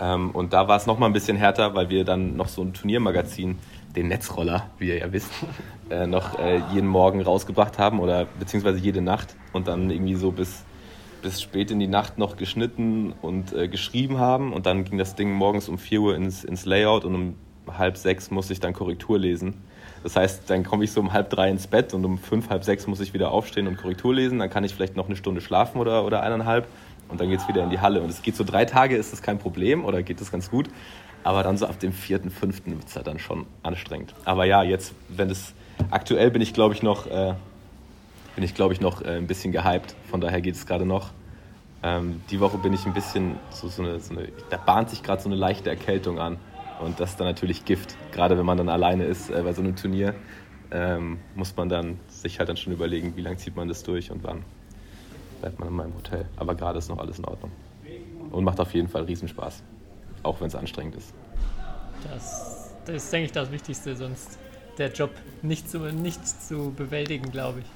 Ähm, 0.00 0.30
und 0.30 0.52
da 0.52 0.66
war 0.66 0.76
es 0.76 0.86
nochmal 0.86 1.10
ein 1.10 1.12
bisschen 1.12 1.36
härter, 1.36 1.74
weil 1.74 1.90
wir 1.90 2.04
dann 2.04 2.36
noch 2.36 2.48
so 2.48 2.62
ein 2.62 2.72
Turniermagazin, 2.72 3.58
den 3.96 4.08
Netzroller, 4.08 4.70
wie 4.78 4.88
ihr 4.88 4.98
ja 4.98 5.12
wisst, 5.12 5.30
äh, 5.90 6.06
noch 6.06 6.38
äh, 6.38 6.62
jeden 6.72 6.88
Morgen 6.88 7.20
rausgebracht 7.20 7.78
haben 7.78 8.00
oder 8.00 8.26
beziehungsweise 8.38 8.78
jede 8.78 9.02
Nacht 9.02 9.36
und 9.52 9.68
dann 9.68 9.90
irgendwie 9.90 10.14
so 10.14 10.30
bis, 10.32 10.64
bis 11.22 11.42
spät 11.42 11.70
in 11.70 11.78
die 11.78 11.88
Nacht 11.88 12.16
noch 12.16 12.36
geschnitten 12.36 13.12
und 13.20 13.52
äh, 13.52 13.68
geschrieben 13.68 14.18
haben. 14.18 14.52
Und 14.52 14.66
dann 14.66 14.84
ging 14.84 14.96
das 14.96 15.16
Ding 15.16 15.32
morgens 15.32 15.68
um 15.68 15.78
4 15.78 16.00
Uhr 16.00 16.14
ins, 16.14 16.44
ins 16.44 16.64
Layout 16.64 17.04
und 17.04 17.14
um 17.14 17.34
halb 17.78 17.96
sechs 17.96 18.30
musste 18.30 18.52
ich 18.52 18.60
dann 18.60 18.72
Korrektur 18.72 19.18
lesen. 19.18 19.54
Das 20.02 20.16
heißt, 20.16 20.48
dann 20.48 20.64
komme 20.64 20.84
ich 20.84 20.92
so 20.92 21.00
um 21.00 21.12
halb 21.12 21.28
drei 21.28 21.50
ins 21.50 21.66
Bett 21.66 21.92
und 21.92 22.04
um 22.04 22.16
fünf, 22.16 22.48
halb 22.48 22.64
sechs 22.64 22.86
muss 22.86 23.00
ich 23.00 23.12
wieder 23.12 23.30
aufstehen 23.30 23.66
und 23.66 23.76
Korrektur 23.76 24.14
lesen. 24.14 24.38
Dann 24.38 24.48
kann 24.48 24.64
ich 24.64 24.74
vielleicht 24.74 24.96
noch 24.96 25.06
eine 25.06 25.16
Stunde 25.16 25.40
schlafen 25.40 25.78
oder, 25.78 26.04
oder 26.04 26.22
eineinhalb 26.22 26.66
und 27.10 27.20
dann 27.20 27.28
geht 27.28 27.40
es 27.40 27.48
wieder 27.48 27.62
in 27.62 27.70
die 27.70 27.80
Halle. 27.80 28.00
Und 28.00 28.10
es 28.10 28.22
geht 28.22 28.36
so 28.36 28.44
drei 28.44 28.64
Tage, 28.64 28.96
ist 28.96 29.12
das 29.12 29.22
kein 29.22 29.38
Problem 29.38 29.84
oder 29.84 30.02
geht 30.02 30.20
das 30.20 30.30
ganz 30.30 30.50
gut. 30.50 30.68
Aber 31.22 31.42
dann 31.42 31.56
so 31.58 31.66
ab 31.66 31.78
dem 31.80 31.92
vierten, 31.92 32.30
fünften 32.30 32.72
wird 32.72 32.88
es 32.88 32.96
halt 32.96 33.06
dann 33.06 33.18
schon 33.18 33.46
anstrengend. 33.62 34.14
Aber 34.24 34.44
ja, 34.44 34.62
jetzt, 34.62 34.94
wenn 35.08 35.28
es 35.28 35.52
aktuell 35.90 36.30
bin 36.30 36.40
ich, 36.40 36.54
glaube 36.54 36.74
ich, 36.74 36.82
noch, 36.82 37.06
äh, 37.06 37.34
bin 38.34 38.44
ich, 38.44 38.54
glaube 38.54 38.72
ich, 38.72 38.80
noch 38.80 39.02
äh, 39.02 39.16
ein 39.16 39.26
bisschen 39.26 39.52
gehypt. 39.52 39.94
Von 40.10 40.20
daher 40.20 40.40
geht 40.40 40.54
es 40.54 40.66
gerade 40.66 40.86
noch. 40.86 41.10
Ähm, 41.82 42.22
die 42.30 42.40
Woche 42.40 42.58
bin 42.58 42.72
ich 42.72 42.86
ein 42.86 42.94
bisschen, 42.94 43.36
so, 43.50 43.68
so 43.68 43.82
eine, 43.82 44.00
so 44.00 44.14
eine 44.14 44.28
da 44.48 44.56
bahnt 44.56 44.90
sich 44.90 45.02
gerade 45.02 45.20
so 45.20 45.28
eine 45.28 45.36
leichte 45.36 45.68
Erkältung 45.68 46.18
an. 46.18 46.38
Und 46.80 47.00
das 47.00 47.10
ist 47.10 47.20
dann 47.20 47.26
natürlich 47.26 47.66
Gift. 47.66 47.96
Gerade 48.12 48.38
wenn 48.38 48.46
man 48.46 48.56
dann 48.56 48.70
alleine 48.70 49.04
ist 49.04 49.30
äh, 49.30 49.42
bei 49.42 49.52
so 49.52 49.60
einem 49.60 49.76
Turnier, 49.76 50.14
ähm, 50.70 51.18
muss 51.34 51.54
man 51.56 51.68
dann 51.68 51.98
sich 52.08 52.38
halt 52.38 52.48
dann 52.48 52.56
schon 52.56 52.72
überlegen, 52.72 53.16
wie 53.16 53.20
lange 53.20 53.36
zieht 53.36 53.56
man 53.56 53.68
das 53.68 53.82
durch 53.82 54.10
und 54.10 54.22
wann 54.22 54.44
bleibt 55.40 55.58
man 55.58 55.68
in 55.68 55.74
meinem 55.74 55.94
Hotel. 55.94 56.26
Aber 56.36 56.54
gerade 56.54 56.78
ist 56.78 56.88
noch 56.88 56.98
alles 56.98 57.18
in 57.18 57.24
Ordnung. 57.24 57.50
Und 58.30 58.44
macht 58.44 58.60
auf 58.60 58.72
jeden 58.74 58.88
Fall 58.88 59.04
Riesenspaß. 59.04 59.62
Auch 60.22 60.40
wenn 60.40 60.48
es 60.48 60.54
anstrengend 60.54 60.96
ist. 60.96 61.14
Das, 62.10 62.74
das 62.84 62.96
ist, 62.96 63.12
denke 63.12 63.26
ich, 63.26 63.32
das 63.32 63.50
Wichtigste, 63.50 63.96
sonst 63.96 64.38
der 64.78 64.92
Job 64.92 65.10
nicht 65.42 65.68
zu, 65.68 65.78
nicht 65.78 66.26
zu 66.26 66.72
bewältigen, 66.72 67.30
glaube 67.30 67.60
ich. 67.60 67.66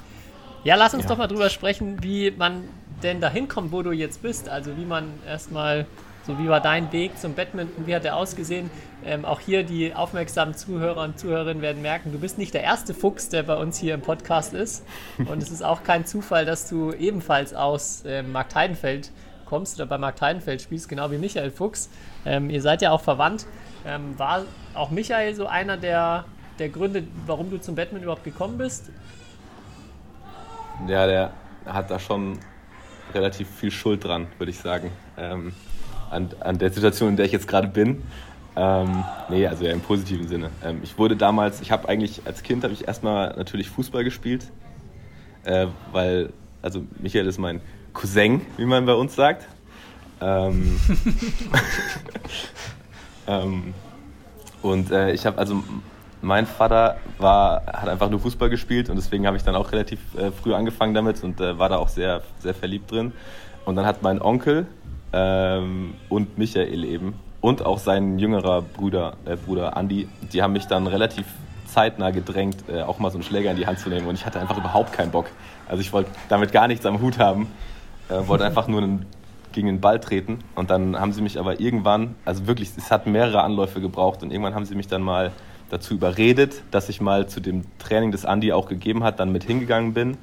Ja, 0.64 0.76
lass 0.76 0.94
uns 0.94 1.04
ja. 1.04 1.11
doch 1.11 1.18
mal 1.18 1.26
drüber 1.26 1.50
sprechen, 1.50 2.02
wie 2.02 2.30
man 2.30 2.68
denn 3.02 3.21
da 3.21 3.28
hinkommt, 3.28 3.73
wo 3.73 3.83
du 3.83 3.92
jetzt 3.92 4.23
bist. 4.23 4.49
Also 4.49 4.76
wie 4.76 4.85
man 4.85 5.09
erstmal 5.26 5.87
so, 6.26 6.38
wie 6.38 6.48
war 6.48 6.60
dein 6.60 6.90
Weg 6.90 7.18
zum 7.18 7.34
Badminton? 7.34 7.86
Wie 7.86 7.94
hat 7.94 8.06
er 8.06 8.16
ausgesehen? 8.16 8.70
Ähm, 9.04 9.26
auch 9.26 9.40
hier 9.40 9.62
die 9.62 9.94
aufmerksamen 9.94 10.54
Zuhörer 10.54 11.02
und 11.02 11.18
Zuhörerinnen 11.18 11.62
werden 11.62 11.82
merken, 11.82 12.12
du 12.12 12.18
bist 12.18 12.38
nicht 12.38 12.54
der 12.54 12.62
erste 12.62 12.94
Fuchs, 12.94 13.28
der 13.28 13.42
bei 13.42 13.56
uns 13.56 13.78
hier 13.78 13.92
im 13.92 14.00
Podcast 14.00 14.54
ist. 14.54 14.86
Und 15.18 15.42
es 15.42 15.50
ist 15.50 15.62
auch 15.62 15.82
kein 15.82 16.06
Zufall, 16.06 16.46
dass 16.46 16.68
du 16.68 16.92
ebenfalls 16.92 17.52
aus 17.52 18.04
ähm, 18.06 18.32
Markt 18.32 18.54
Heidenfeld 18.54 19.10
kommst 19.44 19.76
oder 19.76 19.86
bei 19.86 19.98
Markt 19.98 20.22
Heidenfeld 20.22 20.62
spielst, 20.62 20.88
genau 20.88 21.10
wie 21.10 21.18
Michael 21.18 21.50
Fuchs. 21.50 21.90
Ähm, 22.24 22.48
ihr 22.48 22.62
seid 22.62 22.80
ja 22.80 22.90
auch 22.90 23.02
verwandt. 23.02 23.46
Ähm, 23.86 24.18
war 24.18 24.44
auch 24.72 24.90
Michael 24.90 25.34
so 25.34 25.46
einer 25.46 25.76
der, 25.76 26.24
der 26.58 26.70
Gründe, 26.70 27.04
warum 27.26 27.50
du 27.50 27.60
zum 27.60 27.74
Badminton 27.74 28.04
überhaupt 28.04 28.24
gekommen 28.24 28.56
bist? 28.56 28.90
Ja, 30.88 31.06
der 31.06 31.32
hat 31.66 31.90
da 31.90 31.98
schon 31.98 32.38
relativ 33.12 33.48
viel 33.48 33.70
Schuld 33.70 34.04
dran, 34.04 34.26
würde 34.38 34.50
ich 34.50 34.58
sagen. 34.58 34.90
Ähm, 35.18 35.52
an, 36.11 36.30
an 36.40 36.58
der 36.58 36.70
Situation, 36.70 37.11
in 37.11 37.16
der 37.16 37.26
ich 37.26 37.32
jetzt 37.32 37.49
gerade 37.49 37.68
bin. 37.68 38.02
Ähm, 38.56 39.04
nee, 39.28 39.46
also 39.46 39.64
ja 39.64 39.73
im 39.73 39.80
positiven 39.80 40.28
Sinne. 40.28 40.50
Ähm, 40.62 40.80
ich 40.82 40.96
wurde 40.99 41.16
damals, 41.16 41.61
ich 41.61 41.73
habe 41.73 41.88
eigentlich 41.88 42.23
als 42.25 42.42
Kind 42.42 42.62
habe 42.62 42.73
ich 42.73 42.87
erstmal 42.87 43.34
natürlich 43.37 43.68
Fußball 43.68 44.04
gespielt, 44.04 44.46
äh, 45.44 45.66
weil, 45.92 46.30
also 46.62 46.84
Michael 47.00 47.26
ist 47.26 47.38
mein 47.38 47.61
Cousin, 47.92 48.42
wie 48.56 48.64
man 48.64 48.87
bei 48.87 48.94
uns 48.94 49.16
sagt. 49.16 49.46
Ähm, 50.20 50.76
ähm, 53.26 53.75
Und 54.62 54.90
äh, 54.90 55.12
ich 55.12 55.26
habe 55.26 55.38
also 55.38 55.62
mein 56.23 56.46
Vater 56.46 56.96
war, 57.18 57.66
hat 57.66 57.88
einfach 57.88 58.08
nur 58.08 58.18
Fußball 58.18 58.49
gespielt 58.49 58.88
und 58.88 58.96
deswegen 58.96 59.26
habe 59.26 59.37
ich 59.37 59.42
dann 59.42 59.54
auch 59.54 59.73
relativ 59.73 59.99
äh, 60.16 60.30
früh 60.30 60.54
angefangen 60.54 60.94
damit 60.94 61.23
und 61.23 61.38
äh, 61.40 61.58
war 61.58 61.68
da 61.68 61.76
auch 61.76 61.90
sehr, 61.90 62.23
sehr 62.38 62.54
verliebt 62.54 62.90
drin. 62.90 63.12
Und 63.66 63.76
dann 63.76 63.84
hat 63.84 64.02
mein 64.02 64.23
Onkel 64.23 64.66
ähm, 65.14 65.94
und 66.09 66.37
Michael 66.38 66.85
eben. 66.85 67.14
Und 67.40 67.64
auch 67.64 67.78
sein 67.78 68.18
jüngerer 68.18 68.62
Bruder, 68.62 69.16
äh, 69.25 69.37
Bruder 69.37 69.76
Andi, 69.76 70.09
die 70.33 70.42
haben 70.42 70.52
mich 70.52 70.66
dann 70.66 70.87
relativ 70.87 71.26
zeitnah 71.66 72.11
gedrängt, 72.11 72.64
äh, 72.68 72.83
auch 72.83 72.99
mal 72.99 73.11
so 73.11 73.18
einen 73.18 73.23
Schläger 73.23 73.50
in 73.50 73.56
die 73.56 73.66
Hand 73.66 73.78
zu 73.78 73.88
nehmen. 73.88 74.06
Und 74.06 74.16
ich 74.16 74.26
hatte 74.26 74.40
einfach 74.40 74.59
überhaupt 74.59 74.92
keinen 74.92 75.11
Bock. 75.11 75.26
Also 75.68 75.80
ich 75.80 75.92
wollte 75.92 76.11
damit 76.28 76.52
gar 76.52 76.66
nichts 76.66 76.85
am 76.85 77.00
Hut 77.00 77.18
haben, 77.18 77.47
äh, 78.09 78.26
wollte 78.26 78.44
einfach 78.44 78.66
nur 78.66 78.83
einen, 78.83 79.06
gegen 79.52 79.68
den 79.68 79.80
Ball 79.80 80.00
treten. 80.00 80.40
Und 80.56 80.71
dann 80.71 80.99
haben 80.99 81.12
sie 81.12 81.23
mich 81.23 81.38
aber 81.38 81.61
irgendwann, 81.61 82.16
also 82.25 82.47
wirklich, 82.49 82.73
es 82.76 82.90
hat 82.90 83.06
mehrere 83.06 83.42
Anläufe 83.42 83.80
gebraucht. 83.80 84.23
Und 84.23 84.33
irgendwann 84.33 84.54
haben 84.54 84.64
sie 84.64 84.75
mich 84.75 84.88
dann 84.88 85.02
mal 85.02 85.30
dazu 85.71 85.94
überredet, 85.94 86.62
dass 86.73 86.88
ich 86.88 87.00
mal 87.00 87.28
zu 87.28 87.40
dem 87.40 87.62
Training, 87.78 88.11
das 88.11 88.25
Andi 88.25 88.52
auch 88.52 88.68
gegeben 88.68 89.04
hat, 89.04 89.21
dann 89.21 89.30
mit 89.30 89.44
hingegangen 89.44 89.94
bin. 89.94 90.16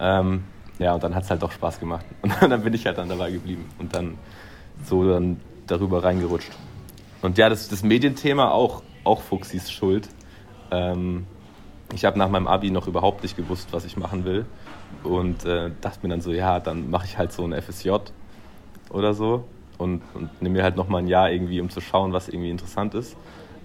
Ähm, 0.00 0.44
ja, 0.78 0.94
und 0.94 1.02
dann 1.02 1.14
hat 1.14 1.24
es 1.24 1.30
halt 1.30 1.42
doch 1.42 1.52
Spaß 1.52 1.78
gemacht. 1.78 2.04
Und 2.22 2.50
dann 2.50 2.62
bin 2.62 2.74
ich 2.74 2.86
halt 2.86 2.98
dann 2.98 3.08
dabei 3.08 3.30
geblieben 3.30 3.70
und 3.78 3.94
dann 3.94 4.18
so 4.84 5.08
dann 5.08 5.40
darüber 5.66 6.02
reingerutscht. 6.02 6.50
Und 7.22 7.38
ja, 7.38 7.48
das, 7.48 7.68
das 7.68 7.82
Medienthema 7.82 8.50
auch, 8.50 8.82
auch 9.04 9.22
Fuchsis 9.22 9.70
Schuld. 9.70 10.08
Ähm, 10.70 11.26
ich 11.94 12.04
habe 12.04 12.18
nach 12.18 12.28
meinem 12.28 12.48
Abi 12.48 12.70
noch 12.70 12.88
überhaupt 12.88 13.22
nicht 13.22 13.36
gewusst, 13.36 13.68
was 13.72 13.84
ich 13.84 13.96
machen 13.96 14.24
will. 14.24 14.46
Und 15.04 15.44
äh, 15.44 15.70
dachte 15.80 16.00
mir 16.02 16.08
dann 16.08 16.20
so, 16.20 16.32
ja, 16.32 16.60
dann 16.60 16.90
mache 16.90 17.06
ich 17.06 17.18
halt 17.18 17.32
so 17.32 17.44
ein 17.44 17.52
FSJ 17.52 17.90
oder 18.90 19.14
so 19.14 19.44
und, 19.78 20.02
und 20.14 20.42
nehme 20.42 20.58
mir 20.58 20.64
halt 20.64 20.76
nochmal 20.76 21.02
ein 21.02 21.08
Jahr 21.08 21.30
irgendwie, 21.30 21.60
um 21.60 21.70
zu 21.70 21.80
schauen, 21.80 22.12
was 22.12 22.28
irgendwie 22.28 22.50
interessant 22.50 22.94
ist. 22.94 23.16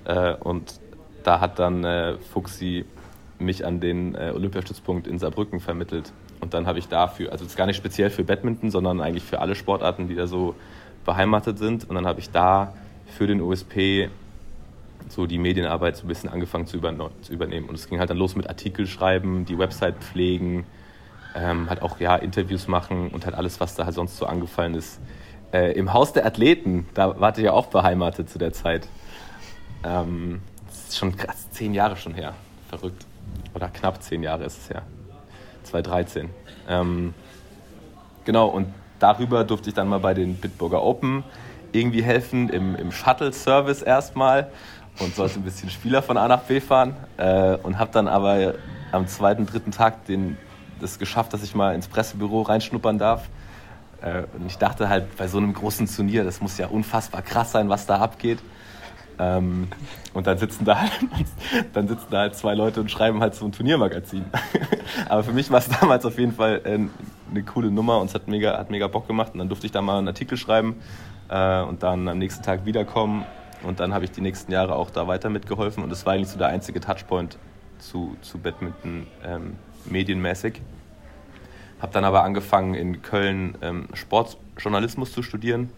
Äh, 0.06 0.36
und 0.36 0.80
da 1.24 1.40
hat 1.40 1.60
dann 1.60 1.84
äh, 1.84 2.18
Fuxi 2.18 2.86
mich 3.40 3.66
an 3.66 3.80
den 3.80 4.16
äh, 4.16 4.32
Olympiastützpunkt 4.34 5.08
in 5.08 5.20
Saarbrücken 5.20 5.60
vermittelt. 5.60 6.12
Und 6.42 6.54
dann 6.54 6.68
habe 6.68 6.80
ich 6.80 6.88
dafür, 6.88 7.32
also 7.32 7.44
das 7.44 7.54
ist 7.54 7.58
gar 7.58 7.66
nicht 7.66 7.78
speziell 7.78 8.10
für 8.10 8.24
Badminton, 8.24 8.72
sondern 8.72 9.02
eigentlich 9.02 9.24
für 9.24 9.40
alle 9.40 9.56
Sportarten, 9.56 10.08
die 10.08 10.16
da 10.16 10.28
so 10.28 10.56
beheimatet 11.06 11.58
sind. 11.58 11.90
Und 11.90 11.96
dann 11.96 12.06
habe 12.06 12.20
ich 12.20 12.32
da 12.32 12.74
für 13.08 13.28
den 13.28 13.42
OSP 13.42 14.10
so 15.08 15.26
die 15.26 15.38
Medienarbeit 15.38 15.98
so 15.98 16.06
ein 16.06 16.08
bisschen 16.08 16.30
angefangen 16.30 16.68
zu, 16.68 16.78
übernehmen. 16.78 17.68
Und 17.68 17.76
es 17.76 17.88
ging 17.88 18.00
halt 18.00 18.10
dann 18.10 18.18
los 18.18 18.36
mit 18.36 18.48
Artikel 18.48 18.88
schreiben, 18.88 19.46
die 19.46 19.58
Website 19.58 19.98
pflegen, 19.98 20.66
ähm, 21.36 21.70
halt 21.70 21.82
auch 21.82 22.00
ja, 22.00 22.16
Interviews 22.16 22.68
machen 22.68 23.10
und 23.10 23.26
halt 23.26 23.36
alles, 23.36 23.60
was 23.60 23.76
da 23.76 23.86
halt 23.86 23.96
sonst 23.96 24.18
so 24.18 24.26
angefallen 24.26 24.76
ist. 24.76 25.00
Äh, 25.52 25.74
Im 25.74 25.94
Haus 25.94 26.14
der 26.14 26.26
Athleten, 26.26 26.88
da 26.94 27.20
wart 27.20 27.38
ihr 27.38 27.46
ja 27.46 27.54
auch 27.54 27.68
beheimatet 27.68 28.30
zu 28.30 28.38
der 28.38 28.54
Zeit. 28.54 28.88
Ähm, 29.84 30.42
ist 30.72 30.98
schon 30.98 31.16
krass, 31.16 31.50
zehn 31.52 31.74
Jahre 31.74 31.96
schon 31.96 32.14
her. 32.14 32.34
Verrückt. 32.70 33.06
Oder 33.56 33.70
knapp 33.70 34.02
zehn 34.04 34.22
Jahre 34.22 34.44
ist 34.44 34.58
es 34.58 34.70
her. 34.70 34.84
2013. 35.70 36.30
Ähm, 36.68 37.14
genau, 38.26 38.48
und 38.48 38.68
darüber 39.00 39.44
durfte 39.44 39.70
ich 39.70 39.76
dann 39.76 39.88
mal 39.88 40.00
bei 40.00 40.14
den 40.14 40.36
Bitburger 40.36 40.84
Open 40.84 41.24
irgendwie 41.72 42.02
helfen, 42.02 42.50
im, 42.50 42.76
im 42.76 42.92
Shuttle-Service 42.92 43.82
erstmal 43.82 44.52
und 45.00 45.16
sollte 45.16 45.40
ein 45.40 45.44
bisschen 45.44 45.70
Spieler 45.70 46.02
von 46.02 46.18
A 46.18 46.28
nach 46.28 46.42
B 46.42 46.60
fahren. 46.60 46.96
Äh, 47.18 47.56
und 47.58 47.80
habe 47.80 47.92
dann 47.92 48.08
aber 48.08 48.56
am 48.92 49.08
zweiten, 49.08 49.46
dritten 49.46 49.72
Tag 49.72 50.06
den, 50.06 50.38
das 50.80 51.00
geschafft, 51.00 51.34
dass 51.34 51.44
ich 51.44 51.56
mal 51.56 51.76
ins 51.76 51.88
Pressebüro 51.88 52.42
reinschnuppern 52.42 52.98
darf. 52.98 53.30
Äh, 54.02 54.24
und 54.38 54.46
ich 54.48 54.58
dachte 54.58 54.90
halt, 54.90 55.16
bei 55.18 55.28
so 55.28 55.38
einem 55.38 55.54
großen 55.54 55.88
Turnier, 55.88 56.24
das 56.24 56.42
muss 56.42 56.58
ja 56.58 56.68
unfassbar 56.68 57.22
krass 57.22 57.52
sein, 57.52 57.70
was 57.70 57.86
da 57.86 57.98
abgeht. 57.98 58.40
Ähm, 59.20 59.68
und 60.14 60.28
dann 60.28 60.38
sitzen, 60.38 60.64
da 60.64 60.80
halt, 60.80 60.92
dann 61.74 61.88
sitzen 61.88 62.08
da 62.10 62.20
halt 62.20 62.36
zwei 62.36 62.56
Leute 62.56 62.80
und 62.80 62.90
schreiben 62.90 63.20
halt 63.20 63.36
so 63.36 63.46
ein 63.46 63.52
Turniermagazin. 63.52 64.26
Aber 65.10 65.24
für 65.24 65.34
mich 65.34 65.52
war 65.52 65.60
es 65.60 65.68
damals 65.68 66.06
auf 66.06 66.18
jeden 66.18 66.32
Fall 66.32 66.62
äh, 66.64 66.80
eine 67.30 67.44
coole 67.44 67.70
Nummer 67.70 68.00
und 68.00 68.08
es 68.08 68.16
hat 68.16 68.28
mega, 68.28 68.58
hat 68.58 68.72
mega 68.72 68.88
Bock 68.88 69.08
gemacht. 69.08 69.34
Und 69.34 69.40
dann 69.40 69.50
durfte 69.50 69.66
ich 69.66 69.74
da 69.74 69.82
mal 69.82 69.98
einen 69.98 70.08
Artikel 70.08 70.38
schreiben 70.38 70.78
äh, 71.28 71.62
und 71.62 71.84
dann 71.84 72.08
am 72.08 72.18
nächsten 72.18 72.44
Tag 72.44 72.66
wiederkommen. 72.66 73.26
Und 73.64 73.82
dann 73.82 73.94
habe 73.94 74.06
ich 74.06 74.12
die 74.12 74.22
nächsten 74.22 74.54
Jahre 74.54 74.76
auch 74.76 74.90
da 74.90 75.08
weiter 75.08 75.30
mitgeholfen. 75.30 75.84
Und 75.84 75.90
das 75.90 76.06
war 76.06 76.14
eigentlich 76.14 76.30
so 76.30 76.38
der 76.38 76.48
einzige 76.48 76.80
Touchpoint 76.80 77.38
zu, 77.78 78.16
zu 78.22 78.38
Badminton 78.38 79.06
ähm, 79.26 79.58
medienmäßig. 79.84 80.62
Habe 81.82 81.92
dann 81.92 82.06
aber 82.06 82.24
angefangen 82.24 82.74
in 82.74 83.02
Köln 83.02 83.58
ähm, 83.62 83.88
Sportjournalismus 83.94 85.12
zu 85.12 85.24
studieren. 85.24 85.72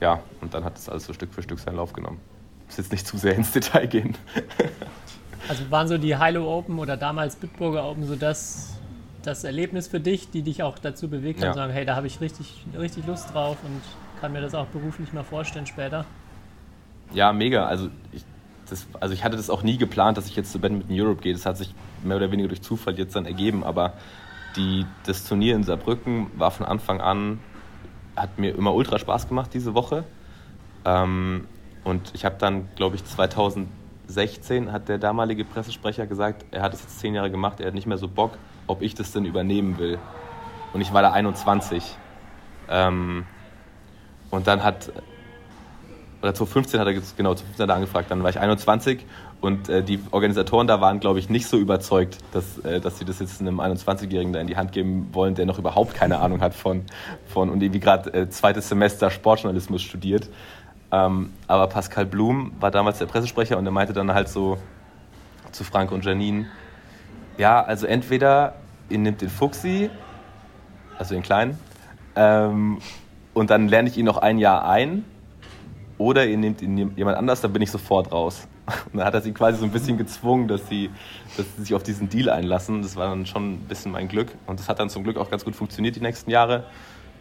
Ja, 0.00 0.20
und 0.40 0.54
dann 0.54 0.64
hat 0.64 0.78
es 0.78 0.88
alles 0.88 1.04
so 1.04 1.12
Stück 1.12 1.34
für 1.34 1.42
Stück 1.42 1.58
seinen 1.58 1.76
Lauf 1.76 1.92
genommen 1.92 2.20
jetzt 2.78 2.92
nicht 2.92 3.06
zu 3.06 3.16
sehr 3.16 3.34
ins 3.34 3.52
Detail 3.52 3.86
gehen. 3.86 4.16
also 5.48 5.70
waren 5.70 5.88
so 5.88 5.98
die 5.98 6.18
Hilo 6.18 6.46
Open 6.46 6.78
oder 6.78 6.96
damals 6.96 7.36
Bitburger 7.36 7.88
Open 7.88 8.06
so 8.06 8.16
das, 8.16 8.74
das 9.22 9.44
Erlebnis 9.44 9.88
für 9.88 10.00
dich, 10.00 10.30
die 10.30 10.42
dich 10.42 10.62
auch 10.62 10.78
dazu 10.78 11.08
bewegt 11.08 11.40
ja. 11.40 11.46
haben, 11.46 11.54
zu 11.54 11.58
sagen, 11.58 11.72
hey, 11.72 11.84
da 11.84 11.96
habe 11.96 12.06
ich 12.06 12.20
richtig, 12.20 12.64
richtig 12.78 13.06
Lust 13.06 13.32
drauf 13.34 13.56
und 13.64 13.80
kann 14.20 14.32
mir 14.32 14.40
das 14.40 14.54
auch 14.54 14.66
beruflich 14.66 15.12
mal 15.12 15.24
vorstellen 15.24 15.66
später? 15.66 16.04
Ja, 17.12 17.32
mega. 17.32 17.66
Also 17.66 17.88
ich, 18.12 18.24
das, 18.68 18.86
also 19.00 19.14
ich 19.14 19.24
hatte 19.24 19.36
das 19.36 19.50
auch 19.50 19.62
nie 19.62 19.76
geplant, 19.76 20.16
dass 20.16 20.26
ich 20.26 20.36
jetzt 20.36 20.52
zu 20.52 20.58
Badminton 20.58 20.94
Europe 20.98 21.22
gehe. 21.22 21.32
Das 21.32 21.46
hat 21.46 21.56
sich 21.56 21.74
mehr 22.04 22.16
oder 22.16 22.30
weniger 22.30 22.48
durch 22.48 22.62
Zufall 22.62 22.98
jetzt 22.98 23.16
dann 23.16 23.26
ergeben. 23.26 23.64
Aber 23.64 23.94
die, 24.56 24.86
das 25.06 25.24
Turnier 25.26 25.56
in 25.56 25.64
Saarbrücken 25.64 26.30
war 26.36 26.50
von 26.50 26.66
Anfang 26.66 27.00
an, 27.00 27.40
hat 28.16 28.38
mir 28.38 28.54
immer 28.54 28.74
ultra 28.74 28.98
Spaß 28.98 29.28
gemacht 29.28 29.50
diese 29.54 29.74
Woche. 29.74 30.04
Ähm, 30.84 31.46
und 31.84 32.12
ich 32.14 32.24
habe 32.24 32.36
dann, 32.38 32.68
glaube 32.76 32.96
ich, 32.96 33.04
2016 33.04 34.72
hat 34.72 34.88
der 34.88 34.98
damalige 34.98 35.44
Pressesprecher 35.44 36.06
gesagt, 36.06 36.44
er 36.50 36.62
hat 36.62 36.74
es 36.74 36.80
jetzt 36.82 37.00
zehn 37.00 37.14
Jahre 37.14 37.30
gemacht, 37.30 37.60
er 37.60 37.68
hat 37.68 37.74
nicht 37.74 37.86
mehr 37.86 37.98
so 37.98 38.08
Bock, 38.08 38.32
ob 38.66 38.82
ich 38.82 38.94
das 38.94 39.12
denn 39.12 39.24
übernehmen 39.24 39.78
will. 39.78 39.98
Und 40.72 40.80
ich 40.80 40.92
war 40.92 41.02
da 41.02 41.12
21. 41.12 41.96
Ähm, 42.68 43.24
und 44.30 44.46
dann 44.46 44.62
hat, 44.62 44.92
oder 46.22 46.34
2015 46.34 46.80
hat 46.80 46.86
er, 46.86 46.92
genau, 46.92 47.34
2015 47.34 47.62
hat 47.62 47.68
er 47.68 47.74
angefragt, 47.74 48.10
dann 48.10 48.22
war 48.22 48.30
ich 48.30 48.38
21 48.38 49.04
und 49.40 49.68
äh, 49.68 49.82
die 49.82 49.98
Organisatoren 50.10 50.66
da 50.66 50.80
waren, 50.80 51.00
glaube 51.00 51.18
ich, 51.18 51.30
nicht 51.30 51.46
so 51.46 51.56
überzeugt, 51.56 52.18
dass, 52.32 52.58
äh, 52.58 52.80
dass 52.80 52.98
sie 52.98 53.04
das 53.04 53.20
jetzt 53.20 53.40
einem 53.40 53.58
21-Jährigen 53.58 54.32
da 54.32 54.40
in 54.40 54.46
die 54.46 54.56
Hand 54.56 54.72
geben 54.72 55.08
wollen, 55.12 55.34
der 55.34 55.46
noch 55.46 55.58
überhaupt 55.58 55.94
keine 55.94 56.18
Ahnung 56.18 56.40
hat 56.42 56.54
von, 56.54 56.84
von 57.26 57.48
und 57.48 57.62
irgendwie 57.62 57.80
gerade 57.80 58.12
äh, 58.12 58.28
zweites 58.28 58.68
Semester 58.68 59.10
Sportjournalismus 59.10 59.82
studiert. 59.82 60.28
Ähm, 60.92 61.32
aber 61.46 61.68
Pascal 61.68 62.06
Blum 62.06 62.52
war 62.58 62.70
damals 62.70 62.98
der 62.98 63.06
Pressesprecher 63.06 63.56
und 63.58 63.66
er 63.66 63.72
meinte 63.72 63.92
dann 63.92 64.12
halt 64.12 64.28
so 64.28 64.58
zu 65.52 65.64
Frank 65.64 65.92
und 65.92 66.04
Janine, 66.04 66.46
ja, 67.38 67.62
also 67.62 67.86
entweder 67.86 68.54
ihr 68.88 68.98
nehmt 68.98 69.20
den 69.20 69.30
Fuchsi, 69.30 69.90
also 70.98 71.14
den 71.14 71.22
Kleinen, 71.22 71.58
ähm, 72.16 72.78
und 73.34 73.50
dann 73.50 73.68
lerne 73.68 73.88
ich 73.88 73.96
ihn 73.96 74.04
noch 74.04 74.18
ein 74.18 74.38
Jahr 74.38 74.68
ein, 74.68 75.04
oder 76.00 76.26
ihr 76.26 76.38
nehmt 76.38 76.62
ihn 76.62 76.96
jemand 76.96 77.18
anders, 77.18 77.42
dann 77.42 77.52
bin 77.52 77.60
ich 77.60 77.70
sofort 77.70 78.10
raus. 78.10 78.48
Und 78.90 78.98
dann 78.98 79.04
hat 79.04 79.12
er 79.12 79.20
sie 79.20 79.32
quasi 79.32 79.58
so 79.58 79.66
ein 79.66 79.70
bisschen 79.70 79.98
gezwungen, 79.98 80.48
dass 80.48 80.66
sie, 80.66 80.88
dass 81.36 81.44
sie 81.54 81.62
sich 81.62 81.74
auf 81.74 81.82
diesen 81.82 82.08
Deal 82.08 82.30
einlassen. 82.30 82.80
Das 82.80 82.96
war 82.96 83.10
dann 83.10 83.26
schon 83.26 83.52
ein 83.52 83.58
bisschen 83.68 83.92
mein 83.92 84.08
Glück. 84.08 84.28
Und 84.46 84.58
das 84.58 84.70
hat 84.70 84.78
dann 84.78 84.88
zum 84.88 85.04
Glück 85.04 85.18
auch 85.18 85.30
ganz 85.30 85.44
gut 85.44 85.54
funktioniert 85.54 85.96
die 85.96 86.00
nächsten 86.00 86.30
Jahre. 86.30 86.64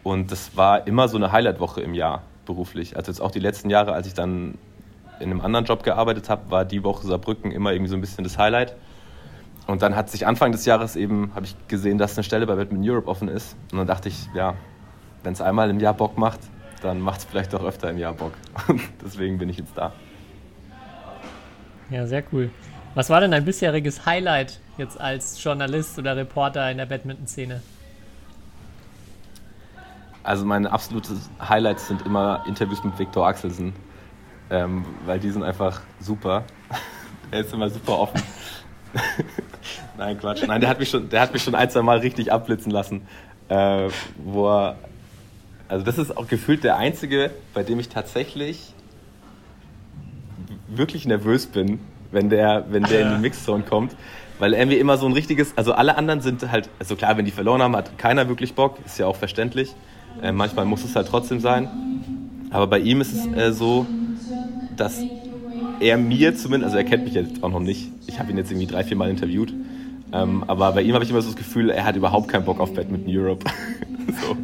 Und 0.02 0.32
das 0.32 0.56
war 0.56 0.88
immer 0.88 1.10
so 1.10 1.18
eine 1.18 1.34
Highlight-Woche 1.34 1.82
im 1.82 1.94
Jahr 1.94 2.22
beruflich. 2.50 2.98
Also 2.98 3.12
jetzt 3.12 3.22
auch 3.22 3.30
die 3.30 3.40
letzten 3.40 3.70
Jahre, 3.70 3.94
als 3.94 4.08
ich 4.08 4.16
dann 4.16 4.56
in 5.20 5.30
einem 5.30 5.42
anderen 5.42 5.66
Job 5.66 5.84
gearbeitet 5.84 6.30
habe, 6.30 6.50
war 6.50 6.66
die 6.66 6.84
Woche 6.84 7.06
Saarbrücken 7.06 7.52
immer 7.52 7.72
irgendwie 7.74 7.92
so 7.92 7.96
ein 7.96 8.02
bisschen 8.02 8.24
das 8.24 8.40
Highlight. 8.40 8.76
Und 9.68 9.84
dann 9.84 9.96
hat 9.96 10.10
sich 10.10 10.26
Anfang 10.26 10.52
des 10.52 10.66
Jahres 10.66 10.96
eben, 10.96 11.32
habe 11.36 11.46
ich 11.46 11.56
gesehen, 11.68 12.00
dass 12.00 12.18
eine 12.18 12.24
Stelle 12.24 12.48
bei 12.48 12.56
Badminton 12.56 12.90
Europe 12.90 13.08
offen 13.08 13.28
ist. 13.28 13.56
Und 13.72 13.78
dann 13.78 13.86
dachte 13.86 14.10
ich, 14.10 14.28
ja, 14.34 14.56
wenn 15.22 15.34
es 15.34 15.42
einmal 15.42 15.70
im 15.70 15.80
Jahr 15.80 15.94
Bock 15.94 16.18
macht, 16.18 16.40
dann 16.82 17.00
macht 17.00 17.20
es 17.20 17.26
vielleicht 17.26 17.54
auch 17.54 17.64
öfter 17.64 17.92
im 17.92 18.00
Jahr 18.00 18.14
Bock. 18.14 18.32
Deswegen 19.06 19.38
bin 19.38 19.48
ich 19.50 19.58
jetzt 19.58 19.78
da. 19.78 19.94
Ja, 21.92 22.08
sehr 22.08 22.24
cool. 22.32 22.50
Was 22.96 23.12
war 23.12 23.22
denn 23.22 23.30
dein 23.30 23.46
bisheriges 23.46 24.08
Highlight 24.08 24.60
jetzt 24.78 25.00
als 25.00 25.44
Journalist 25.44 26.00
oder 26.00 26.18
Reporter 26.18 26.72
in 26.72 26.78
der 26.78 26.88
Badminton-Szene? 26.88 27.62
Also 30.30 30.46
meine 30.46 30.72
absoluten 30.72 31.20
Highlights 31.42 31.88
sind 31.88 32.06
immer 32.06 32.44
Interviews 32.46 32.84
mit 32.84 33.00
Viktor 33.00 33.26
Axelsen, 33.26 33.74
ähm, 34.52 34.86
weil 35.08 35.20
die 35.20 35.32
sind 35.32 35.42
einfach 35.42 35.82
super. 36.00 36.44
er 37.32 37.40
ist 37.40 37.52
immer 37.52 37.68
super 37.68 37.98
offen. 37.98 38.22
Nein, 39.98 40.20
Quatsch. 40.20 40.44
Nein, 40.46 40.62
der 40.62 40.70
hat 40.70 40.78
mich 40.78 40.92
schon, 40.92 41.10
der 41.10 41.22
hat 41.22 41.34
mich 41.34 41.42
schon 41.42 41.56
ein, 41.56 41.68
zwei 41.72 41.82
Mal 41.82 41.98
richtig 41.98 42.32
abblitzen 42.32 42.72
lassen. 42.72 43.08
Äh, 43.48 43.90
wo 44.24 44.48
er, 44.50 44.76
also 45.68 45.84
das 45.84 45.98
ist 45.98 46.16
auch 46.16 46.28
gefühlt 46.28 46.64
der 46.64 46.78
einzige, 46.78 47.32
bei 47.56 47.64
dem 47.64 47.80
ich 47.80 47.90
tatsächlich 47.90 48.76
wirklich 50.68 51.08
nervös 51.08 51.48
bin, 51.48 51.80
wenn 52.12 52.30
der, 52.30 52.66
wenn 52.70 52.84
der 52.84 53.02
in 53.02 53.16
die 53.16 53.22
Mixzone 53.22 53.64
kommt. 53.64 53.96
Weil 54.38 54.54
er 54.54 54.68
mir 54.68 54.78
immer 54.78 55.00
so 55.00 55.08
ein 55.08 55.14
richtiges, 55.14 55.58
also 55.58 55.74
alle 55.74 55.98
anderen 55.98 56.22
sind 56.22 56.52
halt, 56.52 56.70
also 56.78 56.96
klar, 56.96 57.18
wenn 57.18 57.26
die 57.26 57.32
verloren 57.32 57.64
haben, 57.64 57.76
hat 57.76 57.98
keiner 57.98 58.30
wirklich 58.30 58.54
Bock, 58.54 58.78
ist 58.86 59.00
ja 59.00 59.08
auch 59.08 59.16
verständlich. 59.16 59.74
Äh, 60.22 60.32
manchmal 60.32 60.66
muss 60.66 60.84
es 60.84 60.96
halt 60.96 61.08
trotzdem 61.08 61.40
sein. 61.40 61.70
Aber 62.52 62.68
bei 62.68 62.80
ihm 62.80 63.02
ist 63.02 63.14
es 63.14 63.28
äh, 63.28 63.54
so, 63.54 63.86
dass 64.76 65.02
er 65.80 65.98
mir 65.98 66.36
zumindest, 66.36 66.74
also 66.74 66.78
er 66.78 66.84
kennt 66.84 67.04
mich 67.06 67.14
jetzt 67.14 67.44
auch 67.44 67.50
noch 67.50 67.60
nicht. 67.60 67.92
Ich 68.08 68.20
habe 68.20 68.32
ihn 68.32 68.38
jetzt 68.38 68.52
irgendwie 68.52 68.68
drei, 68.68 68.84
vier 68.84 68.98
Mal 68.98 69.10
interviewt. 69.10 69.54
Ähm, 70.12 70.44
aber 70.48 70.72
bei 70.72 70.82
ihm 70.82 70.94
habe 70.94 71.04
ich 71.04 71.10
immer 71.10 71.22
so 71.22 71.28
das 71.28 71.38
Gefühl, 71.38 71.70
er 71.70 71.86
hat 71.86 71.96
überhaupt 71.96 72.28
keinen 72.28 72.46
Bock 72.46 72.60
auf 72.60 72.74
Badminton 72.74 73.16
Europe. 73.16 73.46
so. 74.22 74.36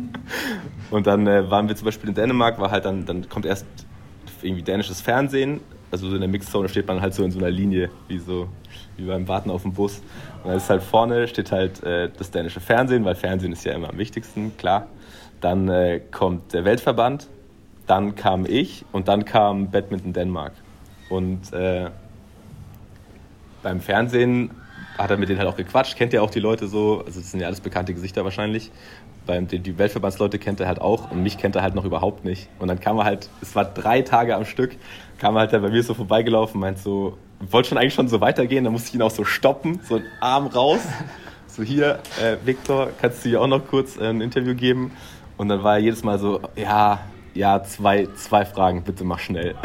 Und 0.95 1.07
dann 1.07 1.25
äh, 1.27 1.49
waren 1.49 1.67
wir 1.67 1.75
zum 1.75 1.85
Beispiel 1.85 2.09
in 2.09 2.15
Dänemark, 2.15 2.59
war 2.59 2.71
halt 2.71 2.85
dann, 2.85 3.05
dann 3.05 3.27
kommt 3.27 3.45
erst 3.45 3.65
irgendwie 4.41 4.63
dänisches 4.63 5.01
Fernsehen. 5.01 5.59
Also 5.91 6.09
so 6.09 6.15
in 6.15 6.21
der 6.21 6.29
Mixzone 6.29 6.69
steht 6.69 6.87
man 6.87 7.01
halt 7.01 7.13
so 7.13 7.23
in 7.23 7.31
so 7.31 7.39
einer 7.39 7.49
Linie, 7.49 7.89
wie 8.07 8.19
so 8.19 8.47
wie 8.97 9.05
beim 9.05 9.27
Warten 9.27 9.49
auf 9.49 9.63
dem 9.63 9.73
Bus. 9.73 10.01
Und 10.43 10.49
dann 10.49 10.57
ist 10.57 10.69
halt 10.69 10.83
vorne 10.83 11.27
steht 11.27 11.51
halt 11.51 11.83
äh, 11.83 12.09
das 12.15 12.31
dänische 12.31 12.59
Fernsehen, 12.59 13.05
weil 13.05 13.15
Fernsehen 13.15 13.51
ist 13.51 13.65
ja 13.65 13.73
immer 13.73 13.89
am 13.89 13.97
wichtigsten, 13.97 14.55
klar. 14.57 14.87
Dann 15.45 15.69
äh, 15.69 16.01
kommt 16.09 16.53
der 16.53 16.65
Weltverband, 16.65 17.27
dann 17.85 18.15
kam 18.15 18.47
ich 18.47 18.83
und 18.91 19.07
dann 19.07 19.25
kam 19.25 19.69
Badminton 19.69 20.11
Dänemark. 20.11 20.53
Und 21.07 21.53
äh, 21.53 21.91
beim 23.61 23.79
Fernsehen 23.79 24.49
hat 24.97 25.11
er 25.11 25.17
mit 25.17 25.29
denen 25.29 25.37
halt 25.37 25.47
auch 25.47 25.55
gequatscht, 25.55 25.97
kennt 25.97 26.13
ja 26.13 26.23
auch 26.23 26.31
die 26.31 26.39
Leute 26.39 26.67
so, 26.67 27.03
also 27.05 27.19
das 27.19 27.29
sind 27.29 27.41
ja 27.41 27.45
alles 27.45 27.61
bekannte 27.61 27.93
Gesichter 27.93 28.23
wahrscheinlich. 28.23 28.71
Beim, 29.27 29.47
die, 29.47 29.77
Weltverbandsleute 29.77 30.39
kennt 30.39 30.61
er 30.61 30.67
halt 30.67 30.81
auch 30.81 31.11
und 31.11 31.21
mich 31.21 31.37
kennt 31.37 31.55
er 31.55 31.61
halt 31.61 31.75
noch 31.75 31.85
überhaupt 31.85 32.25
nicht. 32.25 32.49
Und 32.57 32.67
dann 32.67 32.79
kam 32.79 32.97
er 32.97 33.05
halt, 33.05 33.29
es 33.39 33.55
war 33.55 33.65
drei 33.65 34.01
Tage 34.01 34.35
am 34.35 34.45
Stück, 34.45 34.75
kam 35.19 35.35
er 35.35 35.41
halt 35.41 35.51
bei 35.51 35.59
mir 35.59 35.83
so 35.83 35.93
vorbeigelaufen, 35.93 36.59
meint 36.59 36.79
so, 36.79 37.19
wollte 37.39 37.69
schon 37.69 37.77
eigentlich 37.77 37.93
schon 37.93 38.07
so 38.07 38.19
weitergehen, 38.19 38.63
dann 38.63 38.73
musste 38.73 38.89
ich 38.89 38.95
ihn 38.95 39.03
auch 39.03 39.11
so 39.11 39.23
stoppen, 39.23 39.79
so 39.87 39.97
einen 39.97 40.05
Arm 40.21 40.47
raus. 40.47 40.81
So 41.47 41.61
hier, 41.61 41.99
äh, 42.19 42.35
Viktor, 42.43 42.89
kannst 42.99 43.23
du 43.23 43.29
dir 43.29 43.41
auch 43.41 43.47
noch 43.47 43.67
kurz 43.67 43.95
äh, 43.95 44.09
ein 44.09 44.21
Interview 44.21 44.55
geben? 44.55 44.91
Und 45.37 45.49
dann 45.49 45.63
war 45.63 45.75
er 45.75 45.79
jedes 45.79 46.03
Mal 46.03 46.19
so, 46.19 46.41
ja, 46.55 46.99
ja, 47.33 47.61
zwei, 47.63 48.07
zwei 48.15 48.45
Fragen, 48.45 48.83
bitte 48.83 49.03
mach 49.03 49.19
schnell. 49.19 49.55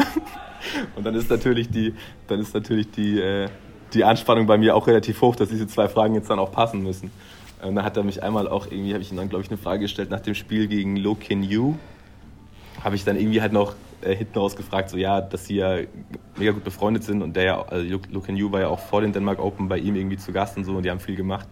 Und 0.97 1.07
dann 1.07 1.15
ist 1.15 1.31
natürlich 1.31 1.71
die, 1.71 1.95
dann 2.27 2.41
ist 2.41 2.55
natürlich 2.55 2.91
die, 2.91 3.19
äh, 3.21 3.49
die 3.95 4.05
Anspannung 4.05 4.47
bei 4.47 4.59
mir 4.59 4.77
auch 4.77 4.87
relativ 4.87 5.21
hoch, 5.21 5.37
dass 5.37 5.49
diese 5.49 5.67
zwei 5.67 5.89
Fragen 5.89 6.15
jetzt 6.15 6.29
dann 6.31 6.39
auch 6.39 6.53
passen 6.53 6.83
müssen. 6.83 7.11
Und 7.63 7.75
dann 7.75 7.85
hat 7.85 7.97
er 7.97 8.03
mich 8.03 8.23
einmal 8.23 8.49
auch 8.49 8.67
irgendwie, 8.67 8.93
habe 8.93 9.03
ich 9.03 9.11
ihm 9.11 9.17
dann, 9.17 9.29
glaube 9.29 9.45
ich, 9.45 9.51
eine 9.51 9.59
Frage 9.59 9.81
gestellt 9.81 10.11
nach 10.11 10.21
dem 10.21 10.35
Spiel 10.35 10.67
gegen 10.67 10.97
Lo 10.97 11.15
Kin 11.15 11.43
Yu. 11.43 11.75
Habe 12.83 12.97
ich 12.97 13.05
dann 13.05 13.17
irgendwie 13.17 13.41
halt 13.41 13.53
noch 13.53 13.75
äh, 14.01 14.15
hinten 14.15 14.39
raus 14.39 14.57
gefragt, 14.57 14.91
so 14.91 14.97
ja, 14.97 15.21
dass 15.21 15.47
sie 15.47 15.57
ja 15.57 15.79
mega 16.37 16.53
gut 16.53 16.65
befreundet 16.65 17.05
sind 17.05 17.23
und 17.23 17.37
der 17.37 17.45
ja, 17.45 17.63
also 17.63 17.99
Lo 18.11 18.21
Kin 18.21 18.37
Yu 18.37 18.51
war 18.51 18.61
ja 18.61 18.69
auch 18.69 18.79
vor 18.79 19.03
den 19.03 19.13
Denmark 19.13 19.39
Open 19.39 19.69
bei 19.69 19.79
ihm 19.79 19.95
irgendwie 19.95 20.17
zu 20.17 20.33
Gast 20.33 20.57
und 20.57 20.65
so 20.65 20.77
und 20.77 20.85
die 20.85 20.91
haben 20.91 21.01
viel 21.01 21.17
gemacht. 21.17 21.47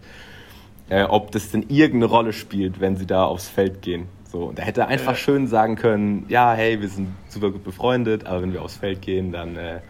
Äh, 0.90 1.04
ob 1.04 1.32
das 1.32 1.50
denn 1.50 1.66
irgendeine 1.68 2.06
Rolle 2.06 2.32
spielt, 2.32 2.80
wenn 2.80 2.96
sie 2.96 3.06
da 3.06 3.24
aufs 3.24 3.48
Feld 3.48 3.82
gehen. 3.82 4.08
So, 4.30 4.44
und 4.44 4.58
da 4.58 4.62
hätte 4.62 4.82
er 4.82 4.88
einfach 4.88 5.16
schön 5.16 5.46
sagen 5.46 5.76
können, 5.76 6.26
ja, 6.28 6.52
hey, 6.52 6.80
wir 6.80 6.88
sind 6.88 7.08
super 7.28 7.50
gut 7.50 7.64
befreundet, 7.64 8.26
aber 8.26 8.42
wenn 8.42 8.52
wir 8.52 8.62
aufs 8.62 8.76
Feld 8.76 9.00
gehen, 9.00 9.32
dann 9.32 9.56
äh, 9.56 9.80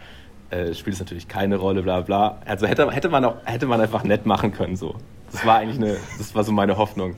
äh, 0.51 0.75
spielt 0.75 0.95
es 0.95 1.01
natürlich 1.01 1.29
keine 1.29 1.57
Rolle, 1.57 1.83
bla 1.83 2.01
bla. 2.01 2.39
Also 2.45 2.67
hätte, 2.67 2.91
hätte, 2.91 3.09
man 3.09 3.25
auch, 3.25 3.37
hätte 3.45 3.67
man 3.67 3.81
einfach 3.81 4.05
nett 4.05 4.27
machen 4.27 4.53
können. 4.53 4.77
So. 4.77 4.95
Das 5.33 5.45
war 5.45 5.59
eigentlich 5.59 5.79
eine, 5.79 5.97
das 6.19 6.35
war 6.35 6.45
so 6.45 6.53
meine 6.53 6.77
Hoffnung. 6.77 7.17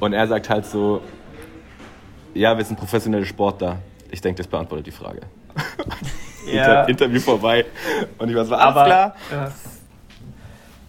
Und 0.00 0.12
er 0.12 0.26
sagt 0.28 0.48
halt 0.48 0.66
so, 0.66 1.00
ja, 2.34 2.56
wir 2.56 2.64
sind 2.64 2.78
professionelle 2.78 3.26
Sportler. 3.26 3.78
Ich 4.10 4.20
denke, 4.20 4.38
das 4.38 4.46
beantwortet 4.46 4.86
die 4.86 4.92
Frage. 4.92 5.22
Ja. 6.46 6.82
Inter 6.84 6.88
Interview 6.88 7.20
vorbei. 7.20 7.64
Und 8.18 8.28
ich 8.28 8.34
war 8.36 8.44
so, 8.44 8.54
alles 8.54 8.76
Aber 8.76 8.84
klar. 8.84 9.14
ja. 9.30 9.52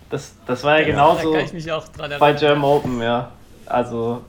Das, 0.10 0.36
das 0.46 0.64
war 0.64 0.80
ja, 0.80 0.86
Da 0.86 0.92
genauso 0.92 1.32
kann 1.32 1.46
ich 1.46 1.54
mich 1.54 1.72
auch 1.72 1.88
dran 1.88 2.12
bei. 2.20 2.34
German 2.34 2.64
Open, 2.64 3.02
ja. 3.02 3.32
Also 3.66 4.22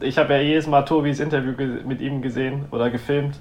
ich 0.00 0.18
habe 0.18 0.34
ja 0.34 0.40
jedes 0.40 0.66
Mal 0.66 0.82
Tobis 0.82 1.20
Interview 1.20 1.52
mit 1.84 2.00
ihm 2.00 2.22
gesehen 2.22 2.66
oder 2.70 2.90
gefilmt. 2.90 3.40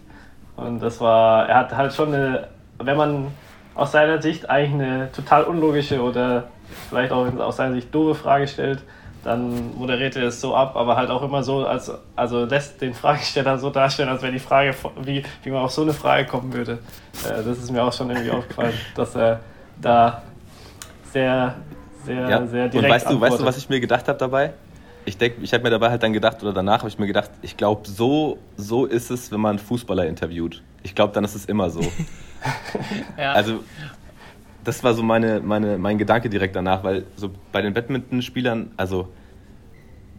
Und 0.56 0.82
das 0.82 1.00
war, 1.02 1.48
er 1.48 1.58
hat 1.58 1.76
halt 1.76 1.94
schon 1.94 2.14
eine, 2.14 2.48
wenn 2.80 2.98
man 2.98 3.28
aus 3.76 3.92
seiner 3.92 4.22
Sicht 4.22 4.50
eigentlich 4.50 4.74
eine 4.74 5.12
total 5.12 5.44
unlogische 5.46 6.02
oder 6.02 6.46
vielleicht 6.90 7.12
auch 7.12 7.26
aus 7.40 7.58
seiner 7.58 7.76
Sicht 7.76 7.94
doofe 7.94 8.16
Frage 8.16 8.48
stellt, 8.48 8.84
dann 9.24 9.76
moderiert 9.78 10.16
er 10.16 10.24
es 10.24 10.42
so 10.42 10.54
ab, 10.54 10.76
aber 10.76 10.98
halt 10.98 11.10
auch 11.10 11.24
immer 11.24 11.44
so, 11.44 11.66
als, 11.66 11.92
also 12.16 12.46
lässt 12.46 12.82
den 12.82 12.94
Fragesteller 12.94 13.58
so 13.58 13.70
darstellen, 13.70 14.10
als 14.10 14.22
wenn 14.22 14.34
die 14.34 14.40
Frage, 14.40 14.76
wie, 15.02 15.24
wie 15.44 15.50
man 15.50 15.62
auf 15.62 15.72
so 15.72 15.82
eine 15.82 15.94
Frage 15.94 16.26
kommen 16.26 16.54
würde. 16.54 16.80
Äh, 17.24 17.44
das 17.44 17.58
ist 17.60 17.72
mir 17.72 17.84
auch 17.84 17.94
schon 17.94 18.10
irgendwie 18.10 18.32
aufgefallen, 18.32 18.74
dass 18.96 19.16
er 19.16 19.40
da 19.82 20.22
sehr, 21.12 21.56
sehr, 22.04 22.30
Ja. 22.30 22.46
sehr 22.48 22.68
direkt 22.70 22.76
Und 22.76 22.90
weißt 22.90 23.10
du, 23.10 23.22
weißt 23.22 23.40
du, 23.40 23.46
was 23.46 23.58
ich 23.58 23.70
mir 23.70 23.80
gedacht 23.80 24.08
habe 24.08 24.18
dabei? 24.18 24.54
Ich 25.06 25.18
denke, 25.18 25.42
ich 25.42 25.54
habe 25.54 25.64
mir 25.64 25.70
dabei 25.70 25.90
halt 25.90 26.02
dann 26.02 26.14
gedacht, 26.14 26.42
oder 26.44 26.54
danach 26.54 26.80
habe 26.80 26.90
ich 26.90 26.98
mir 26.98 27.08
gedacht, 27.08 27.32
ich 27.42 27.58
glaube, 27.58 27.88
so, 27.88 28.38
so 28.56 28.86
ist 28.86 29.12
es, 29.12 29.32
wenn 29.32 29.42
man 29.42 29.60
Fußballer 29.60 30.08
interviewt. 30.08 30.64
Ich 30.82 30.96
glaube, 30.96 31.14
dann 31.14 31.24
ist 31.24 31.36
es 31.36 31.46
immer 31.46 31.70
so. 31.70 31.82
Ja. 33.18 33.32
Also, 33.32 33.64
das 34.66 34.84
war 34.84 34.94
so 34.94 35.02
meine, 35.02 35.40
meine, 35.40 35.78
mein 35.78 35.98
Gedanke 35.98 36.30
direkt 36.30 36.58
danach, 36.58 36.84
weil 36.84 37.06
so 37.16 37.30
bei 37.54 37.62
den 37.62 37.74
Badmintonspielern, 37.74 38.72
also 38.76 39.08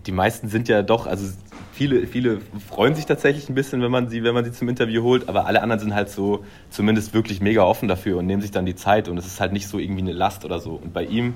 die 0.06 0.12
meisten 0.12 0.48
sind 0.48 0.68
ja 0.68 0.82
doch, 0.82 1.06
also 1.06 1.26
viele, 1.72 2.06
viele 2.06 2.40
freuen 2.68 2.94
sich 2.94 3.06
tatsächlich 3.06 3.48
ein 3.48 3.54
bisschen, 3.54 3.82
wenn 3.82 3.90
man 3.90 4.08
sie, 4.08 4.22
wenn 4.22 4.34
man 4.34 4.44
sie 4.44 4.52
zum 4.52 4.68
Interview 4.68 5.02
holt, 5.02 5.28
aber 5.28 5.46
alle 5.46 5.62
anderen 5.62 5.80
sind 5.80 5.94
halt 5.94 6.10
so 6.10 6.44
zumindest 6.70 7.14
wirklich 7.14 7.40
mega 7.40 7.62
offen 7.62 7.88
dafür 7.88 8.18
und 8.18 8.26
nehmen 8.26 8.42
sich 8.42 8.50
dann 8.50 8.66
die 8.66 8.74
Zeit 8.74 9.08
und 9.08 9.18
es 9.18 9.26
ist 9.26 9.40
halt 9.40 9.52
nicht 9.52 9.68
so 9.68 9.78
irgendwie 9.78 10.02
eine 10.02 10.12
Last 10.12 10.44
oder 10.44 10.60
so. 10.60 10.72
Und 10.74 10.92
bei 10.92 11.04
ihm 11.04 11.34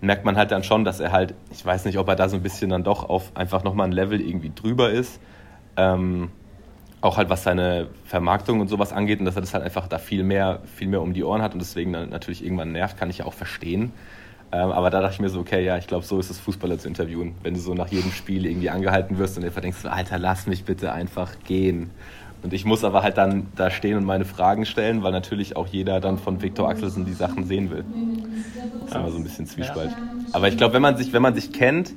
merkt 0.00 0.24
man 0.24 0.36
halt 0.36 0.50
dann 0.50 0.62
schon, 0.62 0.84
dass 0.84 1.00
er 1.00 1.12
halt, 1.12 1.34
ich 1.50 1.64
weiß 1.64 1.84
nicht, 1.84 1.98
ob 1.98 2.08
er 2.08 2.16
da 2.16 2.28
so 2.28 2.36
ein 2.36 2.42
bisschen 2.42 2.70
dann 2.70 2.84
doch 2.84 3.08
auf 3.08 3.36
einfach 3.36 3.64
nochmal 3.64 3.88
ein 3.88 3.92
Level 3.92 4.20
irgendwie 4.20 4.52
drüber 4.54 4.90
ist. 4.90 5.20
Ähm, 5.76 6.30
auch 7.00 7.16
halt 7.16 7.30
was 7.30 7.44
seine 7.44 7.88
Vermarktung 8.04 8.60
und 8.60 8.68
sowas 8.68 8.92
angeht 8.92 9.20
und 9.20 9.24
dass 9.24 9.36
er 9.36 9.40
das 9.40 9.54
halt 9.54 9.64
einfach 9.64 9.86
da 9.86 9.98
viel 9.98 10.24
mehr, 10.24 10.60
viel 10.74 10.88
mehr 10.88 11.00
um 11.00 11.14
die 11.14 11.22
Ohren 11.22 11.42
hat 11.42 11.52
und 11.52 11.60
deswegen 11.60 11.92
dann 11.92 12.10
natürlich 12.10 12.44
irgendwann 12.44 12.72
nervt, 12.72 12.96
kann 12.96 13.08
ich 13.10 13.18
ja 13.18 13.24
auch 13.24 13.34
verstehen. 13.34 13.92
Ähm, 14.50 14.70
aber 14.70 14.90
da 14.90 15.00
dachte 15.00 15.14
ich 15.14 15.20
mir 15.20 15.28
so, 15.28 15.40
okay, 15.40 15.64
ja, 15.64 15.76
ich 15.76 15.86
glaube, 15.86 16.04
so 16.04 16.18
ist 16.18 16.30
es, 16.30 16.38
Fußballer 16.38 16.78
zu 16.78 16.88
interviewen. 16.88 17.34
Wenn 17.42 17.54
du 17.54 17.60
so 17.60 17.74
nach 17.74 17.88
jedem 17.88 18.10
Spiel 18.10 18.46
irgendwie 18.46 18.70
angehalten 18.70 19.18
wirst 19.18 19.36
und 19.36 19.44
einfach 19.44 19.60
denkst, 19.60 19.84
Alter, 19.84 20.18
lass 20.18 20.46
mich 20.46 20.64
bitte 20.64 20.92
einfach 20.92 21.32
gehen. 21.44 21.90
Und 22.42 22.52
ich 22.52 22.64
muss 22.64 22.84
aber 22.84 23.02
halt 23.02 23.18
dann 23.18 23.48
da 23.56 23.70
stehen 23.70 23.96
und 23.96 24.04
meine 24.04 24.24
Fragen 24.24 24.64
stellen, 24.64 25.02
weil 25.02 25.12
natürlich 25.12 25.56
auch 25.56 25.66
jeder 25.66 26.00
dann 26.00 26.18
von 26.18 26.40
Viktor 26.40 26.68
Axelsen 26.68 27.04
die 27.04 27.12
Sachen 27.12 27.44
sehen 27.44 27.70
will. 27.70 27.84
Das 28.80 28.90
ist 28.90 28.96
immer 28.96 29.10
so 29.10 29.16
ein 29.16 29.24
bisschen 29.24 29.46
Zwiespalt. 29.46 29.90
Aber 30.32 30.48
ich 30.48 30.56
glaube, 30.56 30.74
wenn 30.74 30.82
man 30.82 30.96
sich, 30.96 31.12
wenn 31.12 31.22
man 31.22 31.34
sich 31.34 31.52
kennt, 31.52 31.92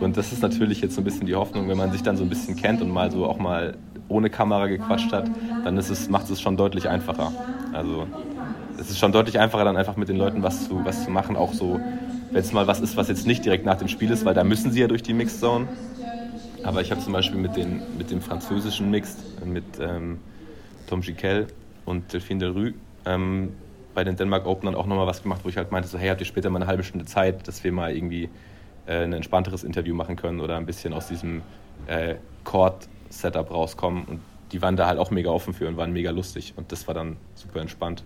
und 0.00 0.16
das 0.16 0.32
ist 0.32 0.42
natürlich 0.42 0.80
jetzt 0.80 0.94
so 0.94 1.00
ein 1.00 1.04
bisschen 1.04 1.26
die 1.26 1.34
Hoffnung, 1.34 1.68
wenn 1.68 1.78
man 1.78 1.92
sich 1.92 2.02
dann 2.02 2.16
so 2.16 2.24
ein 2.24 2.28
bisschen 2.28 2.56
kennt 2.56 2.82
und 2.82 2.90
mal 2.90 3.10
so 3.10 3.26
auch 3.26 3.38
mal 3.38 3.76
ohne 4.08 4.30
Kamera 4.30 4.66
gequatscht 4.66 5.12
hat, 5.12 5.30
dann 5.64 5.76
ist 5.76 5.90
es, 5.90 6.08
macht 6.08 6.30
es 6.30 6.40
schon 6.40 6.56
deutlich 6.56 6.88
einfacher. 6.88 7.32
Also 7.72 8.06
es 8.78 8.90
ist 8.90 8.98
schon 8.98 9.12
deutlich 9.12 9.38
einfacher, 9.38 9.64
dann 9.64 9.76
einfach 9.76 9.96
mit 9.96 10.08
den 10.08 10.16
Leuten 10.16 10.42
was 10.42 10.68
zu, 10.68 10.84
was 10.84 11.04
zu 11.04 11.10
machen, 11.10 11.36
auch 11.36 11.52
so, 11.52 11.80
wenn 12.30 12.40
es 12.40 12.52
mal 12.52 12.66
was 12.66 12.80
ist, 12.80 12.96
was 12.96 13.08
jetzt 13.08 13.26
nicht 13.26 13.44
direkt 13.44 13.64
nach 13.64 13.76
dem 13.78 13.88
Spiel 13.88 14.10
ist, 14.10 14.24
weil 14.24 14.34
da 14.34 14.44
müssen 14.44 14.70
sie 14.70 14.80
ja 14.80 14.88
durch 14.88 15.02
die 15.02 15.14
Mixzone. 15.14 15.66
Aber 16.66 16.80
ich 16.80 16.90
habe 16.90 17.00
zum 17.00 17.12
Beispiel 17.12 17.38
mit, 17.38 17.54
den, 17.54 17.80
mit 17.96 18.10
dem 18.10 18.20
französischen 18.20 18.90
Mixed, 18.90 19.18
mit 19.46 19.64
ähm, 19.80 20.18
Tom 20.88 21.00
Giquel 21.00 21.46
und 21.84 22.12
Delphine 22.12 22.40
Delrue, 22.40 22.74
ähm, 23.04 23.52
bei 23.94 24.02
den 24.02 24.16
Denmark 24.16 24.46
Open 24.46 24.66
dann 24.66 24.74
auch 24.74 24.86
nochmal 24.86 25.06
was 25.06 25.22
gemacht, 25.22 25.42
wo 25.44 25.48
ich 25.48 25.56
halt 25.56 25.70
meinte, 25.70 25.88
so, 25.88 25.96
hey, 25.96 26.08
habt 26.08 26.20
ihr 26.20 26.26
später 26.26 26.50
mal 26.50 26.58
eine 26.58 26.66
halbe 26.66 26.82
Stunde 26.82 27.06
Zeit, 27.06 27.46
dass 27.46 27.62
wir 27.62 27.70
mal 27.70 27.96
irgendwie 27.96 28.28
äh, 28.86 29.04
ein 29.04 29.12
entspannteres 29.12 29.62
Interview 29.62 29.94
machen 29.94 30.16
können 30.16 30.40
oder 30.40 30.56
ein 30.56 30.66
bisschen 30.66 30.92
aus 30.92 31.06
diesem 31.06 31.42
äh, 31.86 32.16
Court-Setup 32.42 33.48
rauskommen. 33.48 34.04
Und 34.04 34.20
die 34.50 34.60
waren 34.60 34.74
da 34.74 34.88
halt 34.88 34.98
auch 34.98 35.12
mega 35.12 35.30
offen 35.30 35.54
für 35.54 35.68
und 35.68 35.76
waren 35.76 35.92
mega 35.92 36.10
lustig. 36.10 36.52
Und 36.56 36.72
das 36.72 36.88
war 36.88 36.94
dann 36.94 37.16
super 37.36 37.60
entspannt. 37.60 38.02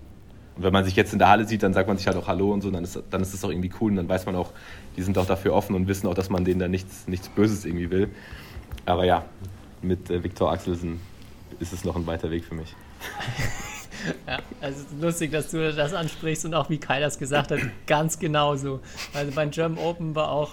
Und 0.56 0.64
wenn 0.64 0.72
man 0.74 0.84
sich 0.84 0.96
jetzt 0.96 1.14
in 1.14 1.18
der 1.18 1.30
Halle 1.30 1.46
sieht, 1.46 1.62
dann 1.62 1.72
sagt 1.72 1.88
man 1.88 1.96
sich 1.96 2.06
halt 2.06 2.18
auch 2.18 2.28
Hallo 2.28 2.52
und 2.52 2.60
so, 2.60 2.70
dann 2.70 2.84
ist, 2.84 3.02
dann 3.08 3.22
ist 3.22 3.32
das 3.32 3.42
auch 3.42 3.50
irgendwie 3.50 3.70
cool 3.80 3.92
und 3.92 3.96
dann 3.96 4.08
weiß 4.10 4.26
man 4.26 4.36
auch, 4.36 4.52
die 4.98 5.02
sind 5.02 5.16
auch 5.16 5.24
dafür 5.24 5.54
offen 5.54 5.74
und 5.74 5.88
wissen 5.88 6.06
auch, 6.06 6.14
dass 6.14 6.28
man 6.28 6.44
denen 6.44 6.60
da 6.60 6.68
nichts, 6.68 7.08
nichts 7.08 7.30
Böses 7.30 7.64
irgendwie 7.64 7.90
will. 7.90 8.10
Aber 8.86 9.04
ja, 9.04 9.24
mit 9.82 10.10
äh, 10.10 10.22
Viktor 10.22 10.50
Axelsen 10.52 11.00
ist 11.58 11.72
es 11.72 11.84
noch 11.84 11.96
ein 11.96 12.06
weiter 12.06 12.30
Weg 12.30 12.44
für 12.44 12.54
mich. 12.54 12.74
Ja, 14.26 14.38
also 14.62 14.78
es 14.80 14.92
ist 14.92 15.02
lustig, 15.02 15.30
dass 15.30 15.50
du 15.50 15.74
das 15.74 15.92
ansprichst 15.92 16.46
und 16.46 16.54
auch 16.54 16.70
wie 16.70 16.78
Kai 16.78 17.00
das 17.00 17.18
gesagt 17.18 17.50
hat, 17.50 17.58
ganz 17.86 18.18
genau 18.18 18.56
so. 18.56 18.80
Also 19.12 19.30
beim 19.32 19.50
German 19.50 19.76
Open 19.76 20.14
war 20.14 20.30
auch 20.30 20.52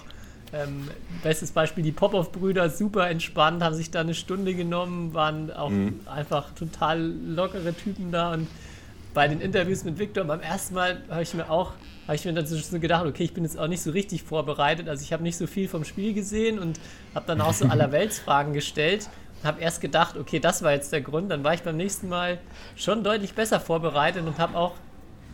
ähm, 0.52 0.88
bestes 1.22 1.52
Beispiel 1.52 1.82
die 1.82 1.92
Popov-Brüder, 1.92 2.68
super 2.68 3.08
entspannt, 3.08 3.62
haben 3.62 3.74
sich 3.74 3.90
da 3.90 4.00
eine 4.00 4.12
Stunde 4.12 4.54
genommen, 4.54 5.14
waren 5.14 5.50
auch 5.50 5.70
Mhm. 5.70 6.00
einfach 6.04 6.50
total 6.54 7.00
lockere 7.00 7.72
Typen 7.72 8.12
da 8.12 8.34
und 8.34 8.48
bei 9.14 9.26
den 9.28 9.40
Interviews 9.40 9.82
mit 9.84 9.98
Victor 9.98 10.24
beim 10.24 10.40
ersten 10.40 10.74
Mal 10.74 11.00
habe 11.08 11.22
ich 11.22 11.32
mir 11.32 11.48
auch 11.50 11.72
habe 12.08 12.16
ich 12.16 12.24
mir 12.24 12.32
dann 12.32 12.46
so 12.46 12.80
gedacht, 12.80 13.04
okay, 13.04 13.22
ich 13.22 13.34
bin 13.34 13.44
jetzt 13.44 13.58
auch 13.58 13.68
nicht 13.68 13.82
so 13.82 13.90
richtig 13.90 14.22
vorbereitet, 14.22 14.88
also 14.88 15.02
ich 15.02 15.12
habe 15.12 15.22
nicht 15.22 15.36
so 15.36 15.46
viel 15.46 15.68
vom 15.68 15.84
Spiel 15.84 16.14
gesehen 16.14 16.58
und 16.58 16.80
habe 17.14 17.26
dann 17.26 17.42
auch 17.42 17.52
so 17.52 17.66
allerweltsfragen 17.68 18.54
gestellt 18.54 19.10
und 19.42 19.46
habe 19.46 19.60
erst 19.60 19.82
gedacht, 19.82 20.16
okay, 20.16 20.40
das 20.40 20.62
war 20.62 20.72
jetzt 20.72 20.90
der 20.90 21.02
Grund, 21.02 21.30
dann 21.30 21.44
war 21.44 21.52
ich 21.52 21.62
beim 21.62 21.76
nächsten 21.76 22.08
Mal 22.08 22.38
schon 22.76 23.04
deutlich 23.04 23.34
besser 23.34 23.60
vorbereitet 23.60 24.26
und 24.26 24.38
habe 24.38 24.56
auch 24.56 24.72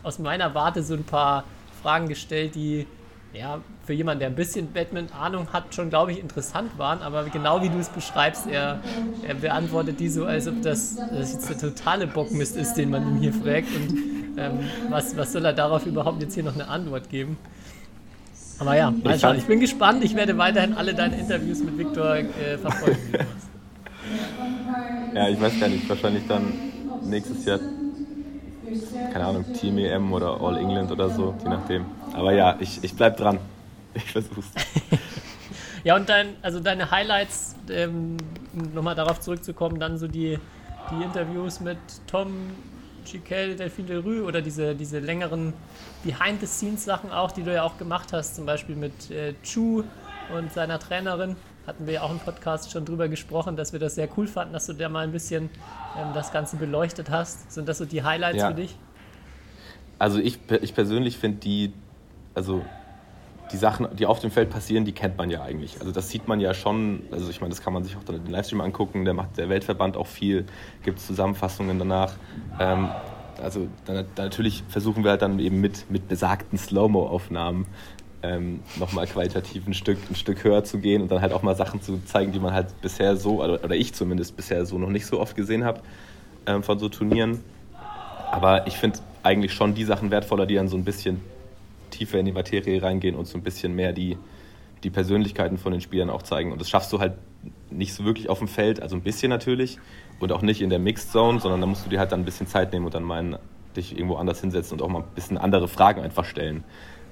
aus 0.03 0.19
meiner 0.19 0.53
Warte 0.53 0.83
so 0.83 0.95
ein 0.95 1.05
paar 1.05 1.45
Fragen 1.81 2.09
gestellt, 2.09 2.55
die 2.55 2.85
ja 3.37 3.59
für 3.85 3.93
jemanden, 3.93 4.19
der 4.19 4.29
ein 4.29 4.35
bisschen 4.35 4.71
Badminton-Ahnung 4.73 5.47
hat, 5.53 5.75
schon, 5.75 5.89
glaube 5.89 6.11
ich, 6.11 6.19
interessant 6.19 6.77
waren. 6.77 7.01
Aber 7.01 7.23
genau 7.25 7.61
wie 7.61 7.69
du 7.69 7.77
es 7.77 7.89
beschreibst, 7.89 8.47
er, 8.47 8.79
er 9.27 9.35
beantwortet 9.35 9.99
die 9.99 10.09
so, 10.09 10.25
als 10.25 10.47
ob 10.47 10.61
das, 10.61 10.95
das 10.95 11.33
jetzt 11.33 11.49
der 11.49 11.57
totale 11.57 12.07
Bockmist 12.07 12.55
ist, 12.55 12.73
den 12.75 12.89
man 12.89 13.07
ihm 13.07 13.17
hier 13.17 13.33
fragt. 13.33 13.67
Und 13.75 14.15
Ähm, 14.37 14.59
was, 14.89 15.15
was 15.15 15.31
soll 15.31 15.45
er 15.45 15.53
darauf 15.53 15.85
überhaupt 15.85 16.21
jetzt 16.21 16.33
hier 16.33 16.43
noch 16.43 16.55
eine 16.55 16.67
Antwort 16.67 17.09
geben? 17.09 17.37
Aber 18.59 18.75
ja, 18.75 18.91
mal 18.91 19.17
schauen. 19.19 19.37
Ich 19.37 19.45
bin 19.45 19.59
gespannt. 19.59 20.03
Ich 20.03 20.15
werde 20.15 20.37
weiterhin 20.37 20.73
alle 20.73 20.93
deine 20.93 21.17
Interviews 21.17 21.63
mit 21.63 21.77
Viktor 21.77 22.15
äh, 22.15 22.57
verfolgen. 22.57 22.97
ja, 25.13 25.29
ich 25.29 25.39
weiß 25.39 25.59
gar 25.59 25.69
nicht. 25.69 25.87
Wahrscheinlich 25.87 26.27
dann 26.27 26.51
nächstes 27.03 27.45
Jahr, 27.45 27.59
keine 29.11 29.25
Ahnung, 29.25 29.45
Team 29.53 29.77
EM 29.77 30.11
oder 30.13 30.41
All 30.41 30.57
England 30.57 30.91
oder 30.91 31.09
so, 31.09 31.35
je 31.43 31.49
nachdem. 31.49 31.85
Aber 32.13 32.33
ja, 32.33 32.57
ich, 32.59 32.83
ich 32.83 32.95
bleib 32.95 33.17
dran. 33.17 33.39
Ich 33.97 34.11
versuch's. 34.11 34.51
ja, 35.85 35.95
und 35.95 36.09
dein, 36.09 36.35
also 36.41 36.59
deine 36.59 36.91
Highlights, 36.91 37.55
ähm, 37.69 38.17
nochmal 38.73 38.93
darauf 38.93 39.21
zurückzukommen, 39.21 39.79
dann 39.79 39.97
so 39.97 40.09
die, 40.09 40.37
die 40.91 41.01
Interviews 41.01 41.61
mit 41.61 41.77
Tom 42.05 42.51
Chiquel, 43.05 43.55
Delphine 43.55 43.87
Delrue 43.87 44.23
oder 44.23 44.41
diese, 44.41 44.75
diese 44.75 44.99
längeren 44.99 45.53
Behind-the-Scenes-Sachen 46.03 47.11
auch, 47.11 47.31
die 47.31 47.43
du 47.43 47.53
ja 47.53 47.63
auch 47.63 47.77
gemacht 47.77 48.11
hast, 48.11 48.35
zum 48.35 48.45
Beispiel 48.45 48.75
mit 48.75 49.09
äh, 49.11 49.33
Chu 49.43 49.83
und 50.35 50.51
seiner 50.51 50.77
Trainerin. 50.77 51.37
Hatten 51.67 51.87
wir 51.87 51.95
ja 51.95 52.01
auch 52.03 52.11
im 52.11 52.19
Podcast 52.19 52.71
schon 52.71 52.85
drüber 52.85 53.07
gesprochen, 53.07 53.55
dass 53.55 53.73
wir 53.73 53.79
das 53.79 53.95
sehr 53.95 54.07
cool 54.17 54.27
fanden, 54.27 54.53
dass 54.53 54.67
du 54.67 54.73
da 54.73 54.87
mal 54.87 55.03
ein 55.03 55.11
bisschen 55.11 55.49
ähm, 55.97 56.09
das 56.13 56.31
Ganze 56.31 56.57
beleuchtet 56.57 57.09
hast. 57.09 57.51
Sind 57.51 57.67
das 57.67 57.79
so 57.79 57.85
die 57.85 58.03
Highlights 58.03 58.37
ja. 58.37 58.49
für 58.49 58.53
dich? 58.53 58.75
Also 59.97 60.19
ich, 60.19 60.39
ich 60.61 60.75
persönlich 60.75 61.17
finde 61.17 61.39
die, 61.39 61.73
also 62.33 62.63
die 63.51 63.57
Sachen, 63.57 63.87
die 63.95 64.05
auf 64.05 64.19
dem 64.19 64.31
Feld 64.31 64.49
passieren, 64.49 64.85
die 64.85 64.91
kennt 64.91 65.17
man 65.17 65.29
ja 65.29 65.41
eigentlich. 65.41 65.79
Also 65.79 65.91
das 65.91 66.09
sieht 66.09 66.27
man 66.27 66.39
ja 66.39 66.53
schon, 66.53 67.03
also 67.11 67.29
ich 67.29 67.41
meine, 67.41 67.49
das 67.49 67.61
kann 67.61 67.73
man 67.73 67.83
sich 67.83 67.95
auch 67.95 68.03
dann 68.03 68.17
in 68.17 68.25
den 68.25 68.31
Livestream 68.31 68.61
angucken, 68.61 69.05
der 69.05 69.13
macht 69.13 69.37
der 69.37 69.49
Weltverband 69.49 69.97
auch 69.97 70.07
viel, 70.07 70.45
gibt 70.83 70.99
Zusammenfassungen 70.99 71.79
danach. 71.79 72.13
Ähm, 72.59 72.89
also 73.41 73.67
dann, 73.85 74.05
dann 74.15 74.25
natürlich 74.25 74.63
versuchen 74.67 75.03
wir 75.03 75.11
halt 75.11 75.21
dann 75.21 75.39
eben 75.39 75.61
mit, 75.61 75.89
mit 75.89 76.07
besagten 76.07 76.57
Slow-Mo-Aufnahmen 76.57 77.67
ähm, 78.25 78.61
nochmal 78.77 79.05
qualitativ 79.07 79.67
ein 79.67 79.73
Stück, 79.73 79.97
ein 80.09 80.15
Stück 80.15 80.43
höher 80.43 80.63
zu 80.63 80.79
gehen 80.79 81.01
und 81.01 81.11
dann 81.11 81.21
halt 81.21 81.33
auch 81.33 81.43
mal 81.43 81.55
Sachen 81.55 81.81
zu 81.81 82.03
zeigen, 82.05 82.31
die 82.31 82.39
man 82.39 82.53
halt 82.53 82.79
bisher 82.81 83.15
so, 83.15 83.43
oder, 83.43 83.71
ich 83.71 83.93
zumindest 83.93 84.35
bisher 84.35 84.65
so 84.65 84.77
noch 84.77 84.89
nicht 84.89 85.05
so 85.05 85.19
oft 85.19 85.35
gesehen 85.35 85.63
habe 85.63 85.81
ähm, 86.45 86.63
von 86.63 86.79
so 86.79 86.89
Turnieren. 86.89 87.43
Aber 88.31 88.67
ich 88.67 88.77
finde 88.77 88.99
eigentlich 89.23 89.53
schon 89.53 89.75
die 89.75 89.83
Sachen 89.83 90.11
wertvoller, 90.11 90.45
die 90.45 90.55
dann 90.55 90.67
so 90.67 90.77
ein 90.77 90.83
bisschen 90.83 91.21
tiefer 91.91 92.19
in 92.19 92.25
die 92.25 92.31
Materie 92.31 92.81
reingehen 92.81 93.15
und 93.15 93.27
so 93.27 93.37
ein 93.37 93.43
bisschen 93.43 93.75
mehr 93.75 93.93
die, 93.93 94.17
die 94.83 94.89
Persönlichkeiten 94.89 95.57
von 95.57 95.71
den 95.71 95.81
Spielern 95.81 96.09
auch 96.09 96.23
zeigen. 96.23 96.51
Und 96.51 96.59
das 96.59 96.69
schaffst 96.69 96.91
du 96.91 96.99
halt 96.99 97.13
nicht 97.69 97.93
so 97.93 98.05
wirklich 98.05 98.29
auf 98.29 98.39
dem 98.39 98.47
Feld, 98.47 98.81
also 98.81 98.95
ein 98.95 99.01
bisschen 99.01 99.29
natürlich 99.29 99.77
und 100.19 100.31
auch 100.31 100.41
nicht 100.41 100.61
in 100.61 100.69
der 100.69 100.79
Mixed 100.79 101.11
Zone, 101.11 101.39
sondern 101.39 101.61
da 101.61 101.67
musst 101.67 101.85
du 101.85 101.89
dir 101.89 101.99
halt 101.99 102.11
dann 102.11 102.21
ein 102.21 102.25
bisschen 102.25 102.47
Zeit 102.47 102.73
nehmen 102.73 102.85
und 102.85 102.93
dann 102.93 103.03
mal 103.03 103.39
dich 103.77 103.95
irgendwo 103.95 104.15
anders 104.15 104.41
hinsetzen 104.41 104.79
und 104.79 104.85
auch 104.85 104.89
mal 104.89 104.99
ein 104.99 105.15
bisschen 105.15 105.37
andere 105.37 105.67
Fragen 105.67 106.01
einfach 106.01 106.25
stellen. 106.25 106.63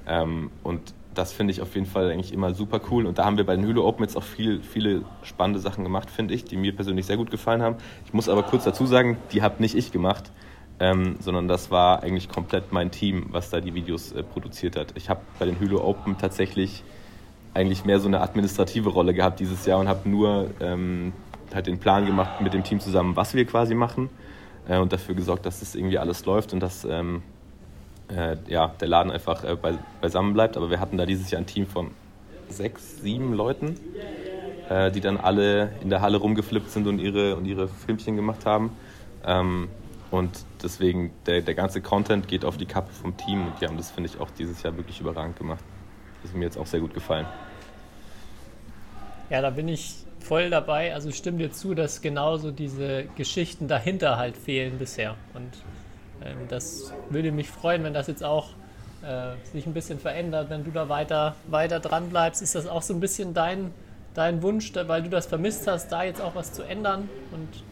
Ähm, 0.08 0.50
und 0.64 0.94
das 1.14 1.34
finde 1.34 1.52
ich 1.52 1.62
auf 1.62 1.76
jeden 1.76 1.88
Fall 1.88 2.12
eigentlich 2.12 2.34
immer 2.34 2.54
super 2.54 2.82
cool. 2.92 3.06
Und 3.06 3.18
da 3.18 3.26
haben 3.26 3.38
wir 3.38 3.46
bei 3.46 3.56
den 3.56 3.66
Hüle 3.66 3.82
Open 3.82 4.04
jetzt 4.04 4.16
auch 4.16 4.24
viel, 4.24 4.62
viele 4.62 5.04
spannende 5.24 5.60
Sachen 5.60 5.84
gemacht, 5.84 6.10
finde 6.10 6.34
ich, 6.34 6.46
die 6.46 6.58
mir 6.58 6.76
persönlich 6.76 7.06
sehr 7.06 7.18
gut 7.18 7.32
gefallen 7.32 7.62
haben. 7.62 7.76
Ich 8.06 8.14
muss 8.14 8.30
aber 8.30 8.44
kurz 8.44 8.64
dazu 8.64 8.86
sagen, 8.86 9.18
die 9.32 9.42
habe 9.42 9.62
nicht 9.62 9.76
ich 9.76 9.92
gemacht 9.92 10.32
ähm, 10.80 11.16
sondern 11.20 11.48
das 11.48 11.72
war 11.72 12.04
eigentlich 12.04 12.30
komplett 12.30 12.72
mein 12.72 12.92
Team, 12.92 13.28
was 13.30 13.50
da 13.50 13.62
die 13.62 13.74
Videos 13.74 14.12
äh, 14.12 14.24
produziert 14.24 14.76
hat. 14.76 14.94
Ich 14.96 15.10
habe 15.10 15.22
bei 15.40 15.46
den 15.46 15.60
Hülo 15.60 15.82
Open 15.84 16.18
tatsächlich 16.18 16.84
eigentlich 17.54 17.86
mehr 17.86 18.00
so 18.00 18.08
eine 18.08 18.22
administrative 18.22 18.90
Rolle 18.90 19.14
gehabt 19.14 19.40
dieses 19.40 19.66
Jahr 19.66 19.80
und 19.80 19.88
habe 19.88 20.10
nur 20.10 20.50
ähm, 20.60 21.14
halt 21.54 21.68
den 21.68 21.80
Plan 21.80 22.06
gemacht 22.06 22.42
mit 22.42 22.54
dem 22.54 22.64
Team 22.64 22.80
zusammen, 22.80 23.16
was 23.16 23.36
wir 23.36 23.46
quasi 23.46 23.76
machen 23.76 24.10
äh, 24.68 24.78
und 24.78 24.92
dafür 24.92 25.14
gesorgt, 25.16 25.46
dass 25.46 25.60
das 25.60 25.76
irgendwie 25.76 26.00
alles 26.00 26.26
läuft 26.26 26.52
und 26.52 26.60
dass 26.60 26.84
ähm, 26.84 27.22
äh, 28.16 28.38
ja, 28.48 28.74
der 28.80 28.88
Laden 28.88 29.12
einfach 29.12 29.44
äh, 29.44 29.56
bei, 29.56 29.74
beisammen 30.02 30.34
bleibt. 30.34 30.58
Aber 30.58 30.70
wir 30.70 30.80
hatten 30.80 30.98
da 30.98 31.06
dieses 31.06 31.32
Jahr 31.32 31.42
ein 31.42 31.46
Team 31.46 31.68
von 31.68 31.92
sechs, 32.50 33.02
sieben 33.02 33.34
Leuten, 33.34 33.78
äh, 34.70 34.92
die 34.92 35.02
dann 35.02 35.18
alle 35.18 35.72
in 35.82 35.90
der 35.90 36.02
Halle 36.02 36.18
rumgeflippt 36.18 36.70
sind 36.70 36.88
und 36.88 37.00
ihre, 37.00 37.36
und 37.36 37.46
ihre 37.46 37.68
Filmchen 37.68 38.16
gemacht 38.16 38.46
haben. 38.46 38.72
Ähm, 39.26 39.70
und 40.12 40.46
deswegen, 40.62 41.12
der, 41.26 41.42
der 41.42 41.56
ganze 41.56 41.82
Content 41.82 42.28
geht 42.28 42.46
auf 42.46 42.58
die 42.58 42.68
Kappe 42.68 42.94
vom 42.94 43.18
Team 43.18 43.48
und 43.48 43.60
die 43.60 43.66
haben 43.66 43.78
das, 43.78 43.90
finde 43.90 44.10
ich, 44.10 44.20
auch 44.20 44.30
dieses 44.32 44.62
Jahr 44.62 44.78
wirklich 44.78 45.00
überragend 45.00 45.38
gemacht. 45.38 45.64
Das 46.22 46.32
ist 46.32 46.38
mir 46.38 46.46
jetzt 46.46 46.58
auch 46.58 46.68
sehr 46.68 46.80
gut 46.80 46.94
gefallen. 46.94 47.26
Ja, 49.30 49.42
da 49.42 49.50
bin 49.50 49.68
ich 49.68 49.96
voll 50.20 50.50
dabei. 50.50 50.94
Also 50.94 51.12
stimme 51.12 51.40
dir 51.40 51.52
zu, 51.52 51.74
dass 51.74 52.02
genauso 52.02 52.52
diese 52.52 53.06
Geschichten 53.16 53.68
dahinter 53.68 54.18
halt 54.18 54.38
fehlen 54.38 54.78
bisher. 54.78 55.16
Und 55.34 55.50
das 56.50 56.94
würde 57.10 57.32
mich 57.32 57.50
freuen, 57.50 57.84
wenn 57.84 57.94
das 57.94 58.08
jetzt 58.08 58.24
auch 58.24 58.50
äh, 59.02 59.36
sich 59.52 59.66
ein 59.66 59.74
bisschen 59.74 60.00
verändert, 60.00 60.50
wenn 60.50 60.64
du 60.64 60.72
da 60.72 60.90
weiter, 60.90 61.36
weiter 61.48 61.80
dran 61.80 62.10
bleibst. 62.10 62.42
Ist 62.42 62.56
das 62.56 62.68
auch 62.68 62.82
so 62.82 62.94
ein 62.94 63.00
bisschen 63.00 63.34
dein, 63.34 63.72
dein 64.14 64.42
Wunsch, 64.42 64.72
weil 64.76 65.04
du 65.04 65.10
das 65.10 65.26
vermisst 65.26 65.68
hast, 65.68 65.92
da 65.92 66.04
jetzt 66.04 66.22
auch 66.22 66.36
was 66.36 66.54
zu 66.54 66.64
ändern 66.64 67.10
und 67.32 67.64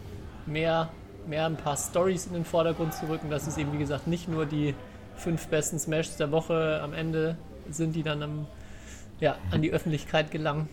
mehr 0.46 0.90
mehr 1.28 1.46
ein 1.46 1.58
paar 1.58 1.78
Stories 1.78 2.28
in 2.28 2.34
den 2.34 2.46
Vordergrund 2.46 2.94
zu 2.94 3.08
rücken, 3.08 3.30
dass 3.30 3.48
es 3.48 3.58
eben, 3.58 3.74
wie 3.74 3.78
gesagt, 3.78 4.08
nicht 4.08 4.28
nur 4.28 4.46
die 4.46 4.76
fünf 5.16 5.48
besten 5.48 5.80
Smashs 5.80 6.18
der 6.18 6.32
Woche 6.32 6.80
am 6.84 6.94
Ende 6.94 7.38
sind, 7.70 7.96
die 7.96 8.04
dann 8.04 8.24
am, 8.24 8.48
ja, 9.20 9.36
an 9.52 9.62
die 9.62 9.72
Öffentlichkeit 9.72 10.32
gelangen. 10.32 10.68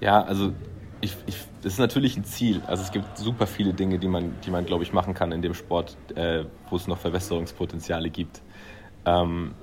Ja, 0.00 0.22
also 0.22 0.52
ich, 1.06 1.16
ich, 1.26 1.36
das 1.62 1.74
ist 1.74 1.78
natürlich 1.78 2.16
ein 2.16 2.24
Ziel. 2.24 2.62
Also 2.66 2.82
es 2.82 2.90
gibt 2.90 3.16
super 3.16 3.46
viele 3.46 3.72
Dinge, 3.72 3.98
die 3.98 4.08
man, 4.08 4.34
die 4.44 4.50
man 4.50 4.66
glaube 4.66 4.82
ich, 4.82 4.92
machen 4.92 5.14
kann 5.14 5.32
in 5.32 5.40
dem 5.40 5.54
Sport, 5.54 5.96
äh, 6.14 6.44
wo 6.68 6.76
es 6.76 6.86
noch 6.86 6.98
Verbesserungspotenziale 6.98 8.10
gibt. 8.10 8.42
Ähm, 9.04 9.54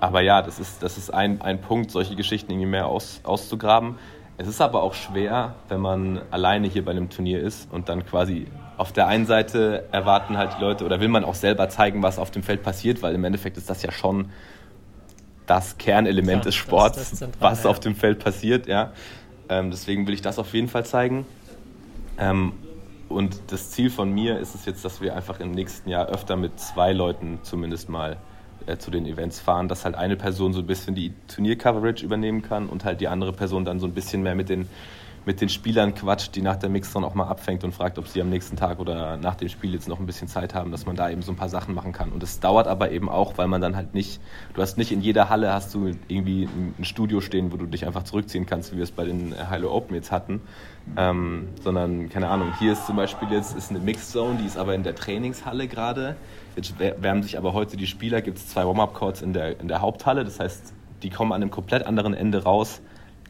aber 0.00 0.20
ja, 0.20 0.42
das 0.42 0.60
ist, 0.60 0.82
das 0.82 0.98
ist 0.98 1.12
ein, 1.12 1.40
ein 1.40 1.60
Punkt, 1.60 1.90
solche 1.90 2.14
Geschichten 2.16 2.52
irgendwie 2.52 2.68
mehr 2.68 2.86
aus, 2.86 3.20
auszugraben. 3.24 3.96
Es 4.36 4.46
ist 4.46 4.60
aber 4.60 4.82
auch 4.82 4.94
schwer, 4.94 5.54
wenn 5.68 5.80
man 5.80 6.20
alleine 6.30 6.66
hier 6.68 6.84
bei 6.84 6.90
einem 6.90 7.08
Turnier 7.08 7.40
ist 7.40 7.72
und 7.72 7.88
dann 7.88 8.04
quasi 8.04 8.46
auf 8.76 8.92
der 8.92 9.06
einen 9.06 9.26
Seite 9.26 9.84
erwarten 9.92 10.36
halt 10.36 10.56
die 10.58 10.60
Leute 10.60 10.84
oder 10.84 11.00
will 11.00 11.08
man 11.08 11.24
auch 11.24 11.36
selber 11.36 11.68
zeigen, 11.68 12.02
was 12.02 12.18
auf 12.18 12.32
dem 12.32 12.42
Feld 12.42 12.62
passiert, 12.62 13.00
weil 13.02 13.14
im 13.14 13.24
Endeffekt 13.24 13.56
ist 13.56 13.70
das 13.70 13.82
ja 13.82 13.92
schon 13.92 14.30
das 15.46 15.78
Kernelement 15.78 16.38
ja, 16.38 16.44
des 16.46 16.54
Sports, 16.56 16.96
das, 16.96 17.20
das 17.20 17.30
was 17.38 17.64
ja. 17.64 17.70
auf 17.70 17.78
dem 17.78 17.94
Feld 17.94 18.18
passiert. 18.18 18.66
Ja. 18.66 18.92
Ähm, 19.48 19.70
deswegen 19.70 20.06
will 20.06 20.14
ich 20.14 20.22
das 20.22 20.38
auf 20.38 20.52
jeden 20.54 20.68
Fall 20.68 20.86
zeigen. 20.86 21.26
Ähm, 22.18 22.52
und 23.08 23.38
das 23.48 23.70
Ziel 23.70 23.90
von 23.90 24.10
mir 24.12 24.38
ist 24.38 24.54
es 24.54 24.64
jetzt, 24.64 24.84
dass 24.84 25.00
wir 25.00 25.14
einfach 25.14 25.40
im 25.40 25.52
nächsten 25.52 25.88
Jahr 25.88 26.06
öfter 26.06 26.36
mit 26.36 26.58
zwei 26.58 26.92
Leuten 26.92 27.38
zumindest 27.42 27.88
mal 27.88 28.16
äh, 28.66 28.78
zu 28.78 28.90
den 28.90 29.06
Events 29.06 29.40
fahren, 29.40 29.68
dass 29.68 29.84
halt 29.84 29.94
eine 29.94 30.16
Person 30.16 30.52
so 30.52 30.60
ein 30.60 30.66
bisschen 30.66 30.94
die 30.94 31.12
Turnier-Coverage 31.28 32.04
übernehmen 32.04 32.42
kann 32.42 32.68
und 32.68 32.84
halt 32.84 33.00
die 33.00 33.08
andere 33.08 33.32
Person 33.32 33.64
dann 33.64 33.78
so 33.78 33.86
ein 33.86 33.92
bisschen 33.92 34.22
mehr 34.22 34.34
mit 34.34 34.48
den, 34.48 34.68
mit 35.26 35.40
den 35.40 35.48
Spielern 35.48 35.94
quatscht, 35.94 36.34
die 36.34 36.42
nach 36.42 36.56
der 36.56 36.68
Mixzone 36.68 37.06
auch 37.06 37.14
mal 37.14 37.26
abfängt 37.26 37.64
und 37.64 37.72
fragt, 37.72 37.98
ob 37.98 38.08
sie 38.08 38.20
am 38.20 38.28
nächsten 38.28 38.56
Tag 38.56 38.78
oder 38.78 39.16
nach 39.16 39.34
dem 39.34 39.48
Spiel 39.48 39.72
jetzt 39.72 39.88
noch 39.88 39.98
ein 39.98 40.06
bisschen 40.06 40.28
Zeit 40.28 40.54
haben, 40.54 40.70
dass 40.70 40.86
man 40.86 40.96
da 40.96 41.10
eben 41.10 41.22
so 41.22 41.32
ein 41.32 41.36
paar 41.36 41.48
Sachen 41.48 41.74
machen 41.74 41.92
kann. 41.92 42.10
Und 42.10 42.22
es 42.22 42.40
dauert 42.40 42.66
aber 42.66 42.90
eben 42.90 43.08
auch, 43.08 43.38
weil 43.38 43.48
man 43.48 43.60
dann 43.60 43.76
halt 43.76 43.94
nicht, 43.94 44.20
du 44.54 44.62
hast 44.62 44.78
nicht 44.78 44.92
in 44.92 45.00
jeder 45.00 45.28
Halle 45.30 45.52
hast 45.52 45.74
du 45.74 45.92
irgendwie 46.08 46.48
ein 46.78 46.84
Studio 46.84 47.20
stehen, 47.20 47.52
wo 47.52 47.56
du 47.56 47.66
dich 47.66 47.86
einfach 47.86 48.02
zurückziehen 48.02 48.46
kannst, 48.46 48.72
wie 48.72 48.76
wir 48.76 48.84
es 48.84 48.92
bei 48.92 49.04
den 49.04 49.34
Hilo 49.50 49.72
Open 49.72 49.94
jetzt 49.94 50.12
hatten, 50.12 50.42
ähm, 50.96 51.48
sondern, 51.62 52.08
keine 52.08 52.28
Ahnung, 52.28 52.52
hier 52.58 52.72
ist 52.72 52.86
zum 52.86 52.96
Beispiel 52.96 53.28
jetzt 53.30 53.56
ist 53.56 53.70
eine 53.70 53.80
Mixzone, 53.80 54.38
die 54.40 54.46
ist 54.46 54.58
aber 54.58 54.74
in 54.74 54.82
der 54.82 54.94
Trainingshalle 54.94 55.68
gerade 55.68 56.16
Jetzt 56.56 56.78
wärmen 56.78 57.22
sich 57.22 57.36
aber 57.36 57.52
heute 57.52 57.76
die 57.76 57.86
Spieler, 57.86 58.22
gibt 58.22 58.38
es 58.38 58.48
zwei 58.48 58.64
Warm-Up-Courts 58.64 59.22
in 59.22 59.32
der, 59.32 59.58
in 59.60 59.66
der 59.66 59.80
Haupthalle. 59.80 60.24
Das 60.24 60.38
heißt, 60.38 60.72
die 61.02 61.10
kommen 61.10 61.32
an 61.32 61.42
einem 61.42 61.50
komplett 61.50 61.84
anderen 61.84 62.14
Ende 62.14 62.44
raus, 62.44 62.80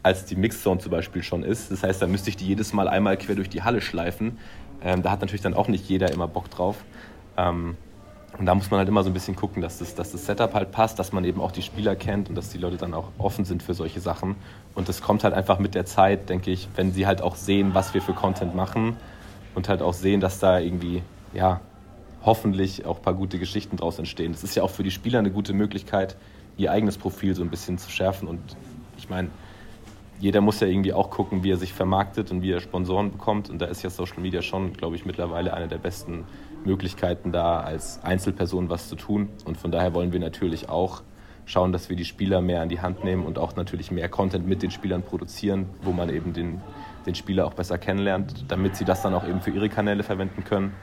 als 0.05 0.23
die 0.23 0.35
Mixzone 0.35 0.79
zum 0.79 0.91
Beispiel 0.91 1.23
schon 1.23 1.41
ist. 1.41 1.71
Das 1.71 1.81
heißt, 1.81 1.99
da 1.99 2.05
müsste 2.05 2.29
ich 2.29 2.37
die 2.37 2.45
jedes 2.45 2.73
Mal 2.73 2.87
einmal 2.87 3.17
quer 3.17 3.33
durch 3.33 3.49
die 3.49 3.63
Halle 3.63 3.81
schleifen. 3.81 4.37
Ähm, 4.83 5.01
da 5.01 5.09
hat 5.09 5.21
natürlich 5.21 5.41
dann 5.41 5.55
auch 5.55 5.67
nicht 5.67 5.89
jeder 5.89 6.11
immer 6.11 6.27
Bock 6.27 6.51
drauf. 6.51 6.75
Ähm, 7.37 7.75
und 8.37 8.45
da 8.45 8.53
muss 8.53 8.69
man 8.69 8.77
halt 8.77 8.87
immer 8.87 9.01
so 9.01 9.09
ein 9.09 9.13
bisschen 9.13 9.35
gucken, 9.35 9.63
dass 9.63 9.79
das, 9.79 9.95
dass 9.95 10.11
das 10.11 10.27
Setup 10.27 10.53
halt 10.53 10.71
passt, 10.71 10.99
dass 10.99 11.11
man 11.11 11.25
eben 11.25 11.41
auch 11.41 11.51
die 11.51 11.63
Spieler 11.63 11.95
kennt 11.95 12.29
und 12.29 12.35
dass 12.35 12.49
die 12.49 12.59
Leute 12.59 12.77
dann 12.77 12.93
auch 12.93 13.07
offen 13.17 13.45
sind 13.45 13.63
für 13.63 13.73
solche 13.73 13.99
Sachen. 13.99 14.35
Und 14.75 14.89
das 14.89 15.01
kommt 15.01 15.23
halt 15.23 15.33
einfach 15.33 15.57
mit 15.57 15.73
der 15.73 15.87
Zeit, 15.87 16.29
denke 16.29 16.51
ich, 16.51 16.67
wenn 16.75 16.91
sie 16.91 17.07
halt 17.07 17.23
auch 17.23 17.35
sehen, 17.35 17.73
was 17.73 17.95
wir 17.95 18.01
für 18.03 18.13
Content 18.13 18.53
machen 18.53 18.97
und 19.55 19.69
halt 19.69 19.81
auch 19.81 19.93
sehen, 19.93 20.21
dass 20.21 20.37
da 20.37 20.59
irgendwie, 20.59 21.01
ja, 21.33 21.61
hoffentlich 22.23 22.85
auch 22.85 22.97
ein 22.97 23.01
paar 23.01 23.15
gute 23.15 23.39
Geschichten 23.39 23.77
daraus 23.77 23.97
entstehen. 23.97 24.33
Das 24.33 24.43
ist 24.43 24.53
ja 24.53 24.61
auch 24.61 24.69
für 24.69 24.83
die 24.83 24.91
Spieler 24.91 25.17
eine 25.17 25.31
gute 25.31 25.53
Möglichkeit, 25.53 26.15
ihr 26.57 26.71
eigenes 26.71 26.99
Profil 26.99 27.33
so 27.33 27.41
ein 27.41 27.49
bisschen 27.49 27.79
zu 27.79 27.89
schärfen. 27.89 28.27
Und 28.27 28.39
ich 28.99 29.09
meine, 29.09 29.29
jeder 30.19 30.41
muss 30.41 30.59
ja 30.59 30.67
irgendwie 30.67 30.93
auch 30.93 31.09
gucken, 31.09 31.43
wie 31.43 31.51
er 31.51 31.57
sich 31.57 31.73
vermarktet 31.73 32.31
und 32.31 32.41
wie 32.41 32.51
er 32.51 32.61
Sponsoren 32.61 33.11
bekommt. 33.11 33.49
Und 33.49 33.59
da 33.61 33.65
ist 33.65 33.83
ja 33.83 33.89
Social 33.89 34.21
Media 34.21 34.41
schon, 34.41 34.73
glaube 34.73 34.95
ich, 34.95 35.05
mittlerweile 35.05 35.53
eine 35.53 35.67
der 35.67 35.77
besten 35.77 36.25
Möglichkeiten, 36.63 37.31
da 37.31 37.59
als 37.59 38.03
Einzelperson 38.03 38.69
was 38.69 38.87
zu 38.87 38.95
tun. 38.95 39.29
Und 39.45 39.57
von 39.57 39.71
daher 39.71 39.93
wollen 39.93 40.13
wir 40.13 40.19
natürlich 40.19 40.69
auch 40.69 41.03
schauen, 41.45 41.71
dass 41.71 41.89
wir 41.89 41.95
die 41.95 42.05
Spieler 42.05 42.41
mehr 42.41 42.61
an 42.61 42.69
die 42.69 42.81
Hand 42.81 43.03
nehmen 43.03 43.25
und 43.25 43.37
auch 43.37 43.55
natürlich 43.55 43.91
mehr 43.91 44.09
Content 44.09 44.47
mit 44.47 44.63
den 44.63 44.71
Spielern 44.71 45.03
produzieren, 45.03 45.69
wo 45.81 45.91
man 45.91 46.09
eben 46.09 46.33
den, 46.33 46.61
den 47.05 47.13
Spieler 47.13 47.45
auch 47.45 47.53
besser 47.53 47.77
kennenlernt, 47.77 48.45
damit 48.47 48.75
sie 48.75 48.85
das 48.85 49.01
dann 49.03 49.13
auch 49.13 49.27
eben 49.27 49.41
für 49.41 49.51
ihre 49.51 49.69
Kanäle 49.69 50.03
verwenden 50.03 50.43
können. 50.43 50.73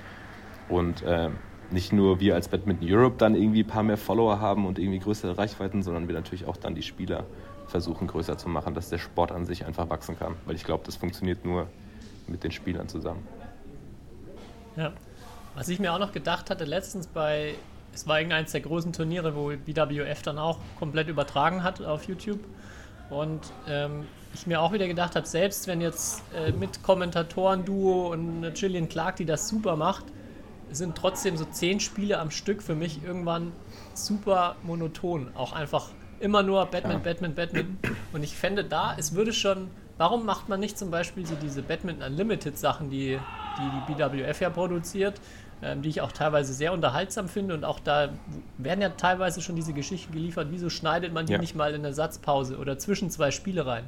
Und 0.69 1.03
äh, 1.03 1.31
nicht 1.71 1.93
nur 1.93 2.21
wir 2.21 2.35
als 2.35 2.49
Badminton 2.49 2.87
Europe 2.89 3.17
dann 3.19 3.35
irgendwie 3.35 3.65
ein 3.65 3.67
paar 3.67 3.83
mehr 3.83 3.97
Follower 3.97 4.41
haben 4.41 4.67
und 4.67 4.79
irgendwie 4.79 5.01
größere 5.01 5.37
Reichweiten, 5.37 5.83
sondern 5.83 6.07
wir 6.07 6.15
natürlich 6.15 6.47
auch 6.47 6.57
dann 6.57 6.75
die 6.75 6.83
Spieler 6.83 7.25
versuchen 7.73 8.07
größer 8.07 8.39
zu 8.39 8.49
machen, 8.49 8.75
dass 8.75 8.89
der 8.91 8.99
Sport 8.99 9.33
an 9.33 9.45
sich 9.47 9.65
einfach 9.65 9.91
wachsen 9.91 10.17
kann. 10.17 10.37
Weil 10.45 10.55
ich 10.55 10.63
glaube, 10.63 10.85
das 10.87 10.95
funktioniert 10.97 11.45
nur 11.45 11.67
mit 12.29 12.45
den 12.45 12.53
Spielern 12.53 12.89
zusammen. 12.89 13.27
Ja. 14.77 14.93
Was 15.55 15.69
ich 15.69 15.81
mir 15.81 15.93
auch 15.93 15.99
noch 15.99 16.13
gedacht 16.13 16.49
hatte, 16.49 16.65
letztens 16.65 17.07
bei, 17.07 17.55
es 17.93 18.07
war 18.07 18.19
irgendeins 18.19 18.53
der 18.53 18.61
großen 18.61 18.93
Turniere, 18.93 19.35
wo 19.35 19.49
BWF 19.49 20.23
dann 20.23 20.39
auch 20.39 20.59
komplett 20.79 21.09
übertragen 21.09 21.63
hat 21.63 21.83
auf 21.83 22.05
YouTube. 22.05 22.41
Und 23.11 23.41
ähm, 23.69 24.07
ich 24.33 24.47
mir 24.47 24.61
auch 24.61 24.73
wieder 24.73 24.87
gedacht 24.87 25.17
habe, 25.17 25.27
selbst 25.27 25.67
wenn 25.67 25.81
jetzt 25.81 26.23
äh, 26.35 26.53
mit 26.53 26.83
Kommentatoren-Duo 26.83 28.13
und 28.13 28.55
Gillian 28.55 28.89
Clark, 28.89 29.17
die 29.17 29.27
das 29.27 29.49
super 29.49 29.77
macht, 29.77 30.05
sind 30.71 30.97
trotzdem 30.97 31.37
so 31.37 31.45
zehn 31.45 31.81
Spiele 31.81 32.19
am 32.19 32.31
Stück 32.31 32.63
für 32.63 32.75
mich 32.75 33.05
irgendwann 33.05 33.53
super 33.93 34.57
monoton. 34.63 35.31
Auch 35.35 35.53
einfach 35.53 35.91
immer 36.23 36.43
nur 36.43 36.65
Batman, 36.67 36.93
ja. 36.93 36.99
Batman, 36.99 37.35
Batman. 37.35 37.79
Und 38.13 38.23
ich 38.23 38.37
fände 38.37 38.65
da, 38.65 38.95
es 38.97 39.15
würde 39.15 39.33
schon, 39.33 39.69
warum 39.99 40.25
macht 40.25 40.49
man 40.49 40.61
nicht 40.61 40.79
zum 40.79 40.91
Beispiel 40.91 41.27
so 41.27 41.35
diese 41.35 41.63
Batman 41.63 42.03
Unlimited 42.03 42.59
Sachen, 42.59 42.91
die 42.91 43.19
die, 43.59 43.93
die 43.93 43.95
BWF 43.95 44.41
ja 44.41 44.51
produziert, 44.51 45.21
ähm, 45.63 45.83
die 45.83 45.89
ich 45.89 46.01
auch 46.01 46.13
teilweise 46.13 46.53
sehr 46.55 46.73
unterhaltsam 46.73 47.29
finde 47.29 47.55
und 47.55 47.65
auch 47.65 47.81
da 47.81 48.11
werden 48.59 48.81
ja 48.81 48.91
teilweise 48.91 49.41
schon 49.41 49.57
diese 49.57 49.73
Geschichten 49.73 50.13
geliefert, 50.13 50.49
wieso 50.51 50.71
schneidet 50.71 51.13
man 51.13 51.27
die 51.27 51.35
ja. 51.35 51.39
nicht 51.39 51.55
mal 51.55 51.75
in 51.75 51.83
der 51.83 51.93
Satzpause 51.93 52.59
oder 52.59 52.79
zwischen 52.79 53.11
zwei 53.11 53.31
Spiele 53.31 53.67
rein? 53.67 53.85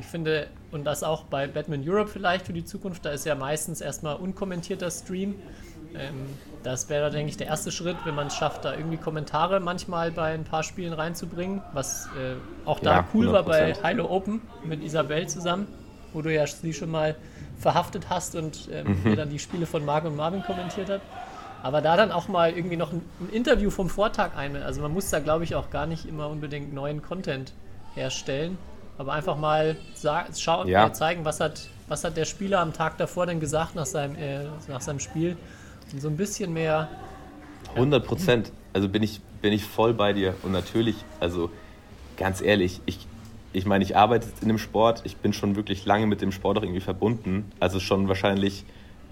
Ich 0.00 0.06
finde, 0.06 0.46
und 0.70 0.84
das 0.84 1.02
auch 1.02 1.24
bei 1.24 1.46
Batman 1.48 1.82
Europe 1.84 2.10
vielleicht 2.10 2.46
für 2.46 2.52
die 2.52 2.64
Zukunft, 2.64 3.04
da 3.04 3.10
ist 3.10 3.26
ja 3.26 3.34
meistens 3.34 3.80
erstmal 3.80 4.16
unkommentierter 4.16 4.90
Stream. 4.90 5.34
Ähm, 5.94 6.26
das 6.62 6.88
wäre, 6.88 7.10
denke 7.10 7.30
ich, 7.30 7.36
der 7.36 7.46
erste 7.46 7.70
Schritt, 7.70 7.96
wenn 8.04 8.14
man 8.14 8.26
es 8.26 8.34
schafft, 8.34 8.64
da 8.64 8.74
irgendwie 8.74 8.96
Kommentare 8.96 9.60
manchmal 9.60 10.10
bei 10.10 10.34
ein 10.34 10.44
paar 10.44 10.62
Spielen 10.62 10.92
reinzubringen, 10.92 11.62
was 11.72 12.06
äh, 12.06 12.34
auch 12.66 12.80
da 12.80 12.96
ja, 12.96 13.08
cool 13.14 13.28
100%. 13.28 13.32
war 13.32 13.42
bei 13.44 13.74
Hilo 13.74 14.10
Open 14.10 14.40
mit 14.64 14.82
Isabel 14.82 15.28
zusammen, 15.28 15.66
wo 16.12 16.22
du 16.22 16.32
ja 16.32 16.46
sie 16.46 16.72
schon 16.72 16.90
mal 16.90 17.16
verhaftet 17.58 18.06
hast 18.10 18.34
und 18.36 18.68
ähm, 18.72 19.00
mhm. 19.04 19.16
dann 19.16 19.30
die 19.30 19.38
Spiele 19.38 19.66
von 19.66 19.84
Marc 19.84 20.04
und 20.04 20.16
Marvin 20.16 20.42
kommentiert 20.42 20.88
hat. 20.88 21.00
Aber 21.62 21.80
da 21.80 21.96
dann 21.96 22.12
auch 22.12 22.28
mal 22.28 22.52
irgendwie 22.52 22.76
noch 22.76 22.92
ein, 22.92 23.02
ein 23.20 23.30
Interview 23.30 23.70
vom 23.70 23.88
Vortag 23.88 24.36
ein. 24.36 24.56
Also 24.56 24.80
man 24.80 24.92
muss 24.92 25.10
da, 25.10 25.18
glaube 25.18 25.44
ich, 25.44 25.54
auch 25.54 25.70
gar 25.70 25.86
nicht 25.86 26.06
immer 26.06 26.28
unbedingt 26.28 26.72
neuen 26.72 27.02
Content 27.02 27.52
herstellen. 27.94 28.58
Aber 28.96 29.12
einfach 29.12 29.36
mal 29.36 29.76
schauen, 30.36 30.68
ja. 30.68 30.92
zeigen, 30.92 31.24
was 31.24 31.40
hat, 31.40 31.68
was 31.88 32.04
hat 32.04 32.16
der 32.16 32.24
Spieler 32.24 32.60
am 32.60 32.72
Tag 32.72 32.98
davor 32.98 33.26
denn 33.26 33.40
gesagt 33.40 33.74
nach 33.74 33.86
seinem, 33.86 34.16
äh, 34.16 34.44
nach 34.68 34.80
seinem 34.80 35.00
Spiel. 35.00 35.36
So 35.96 36.08
ein 36.08 36.16
bisschen 36.16 36.52
mehr. 36.52 36.88
100 37.74 38.04
Prozent. 38.04 38.52
Also 38.72 38.88
bin 38.88 39.02
ich, 39.02 39.20
bin 39.40 39.52
ich 39.52 39.64
voll 39.64 39.94
bei 39.94 40.12
dir. 40.12 40.34
Und 40.42 40.52
natürlich, 40.52 40.96
also 41.20 41.50
ganz 42.16 42.42
ehrlich, 42.42 42.80
ich, 42.86 43.06
ich 43.52 43.64
meine, 43.64 43.82
ich 43.84 43.96
arbeite 43.96 44.28
in 44.42 44.48
dem 44.48 44.58
Sport. 44.58 45.02
Ich 45.04 45.16
bin 45.16 45.32
schon 45.32 45.56
wirklich 45.56 45.86
lange 45.86 46.06
mit 46.06 46.20
dem 46.20 46.32
Sport 46.32 46.58
auch 46.58 46.62
irgendwie 46.62 46.80
verbunden. 46.80 47.50
Also 47.58 47.80
schon 47.80 48.06
wahrscheinlich, 48.06 48.64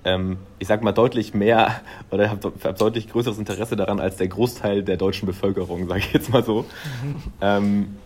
ähm, 0.04 0.36
ich 0.58 0.68
sag 0.68 0.82
mal, 0.82 0.92
deutlich 0.92 1.32
mehr 1.32 1.80
oder 2.10 2.30
habe 2.30 2.52
hab 2.62 2.78
deutlich 2.78 3.08
größeres 3.08 3.38
Interesse 3.38 3.76
daran 3.76 3.98
als 3.98 4.16
der 4.16 4.28
Großteil 4.28 4.82
der 4.82 4.98
deutschen 4.98 5.26
Bevölkerung, 5.26 5.88
sage 5.88 6.00
ich 6.00 6.12
jetzt 6.12 6.30
mal 6.30 6.44
so. 6.44 6.66
ähm, 7.40 7.96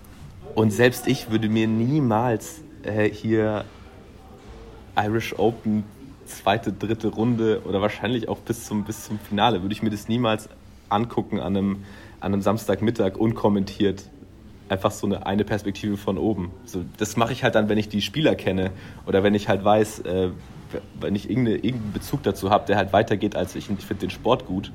und 0.54 0.72
selbst 0.72 1.08
ich 1.08 1.30
würde 1.30 1.48
mir 1.48 1.66
niemals 1.66 2.62
äh, 2.82 3.08
hier 3.10 3.64
Irish 4.96 5.38
Open 5.38 5.84
zweite, 6.30 6.72
dritte 6.72 7.08
Runde 7.08 7.62
oder 7.64 7.80
wahrscheinlich 7.80 8.28
auch 8.28 8.38
bis 8.38 8.64
zum, 8.64 8.84
bis 8.84 9.04
zum 9.04 9.18
Finale, 9.18 9.62
würde 9.62 9.72
ich 9.72 9.82
mir 9.82 9.90
das 9.90 10.08
niemals 10.08 10.48
angucken 10.88 11.40
an 11.40 11.56
einem, 11.56 11.84
an 12.20 12.32
einem 12.32 12.42
Samstagmittag 12.42 13.16
unkommentiert. 13.16 14.04
Einfach 14.68 14.92
so 14.92 15.06
eine, 15.06 15.26
eine 15.26 15.44
Perspektive 15.44 15.96
von 15.96 16.16
oben. 16.16 16.52
So, 16.64 16.84
das 16.96 17.16
mache 17.16 17.32
ich 17.32 17.42
halt 17.42 17.56
dann, 17.56 17.68
wenn 17.68 17.78
ich 17.78 17.88
die 17.88 18.02
Spieler 18.02 18.34
kenne 18.36 18.70
oder 19.06 19.22
wenn 19.22 19.34
ich 19.34 19.48
halt 19.48 19.64
weiß, 19.64 20.00
äh, 20.00 20.30
wenn 21.00 21.16
ich 21.16 21.28
irgendeinen 21.28 21.92
Bezug 21.92 22.22
dazu 22.22 22.50
habe, 22.50 22.66
der 22.66 22.76
halt 22.76 22.92
weitergeht 22.92 23.34
als 23.34 23.56
ich 23.56 23.68
und 23.68 23.80
ich 23.80 23.86
finde 23.86 24.02
den 24.02 24.10
Sport 24.10 24.46
gut. 24.46 24.70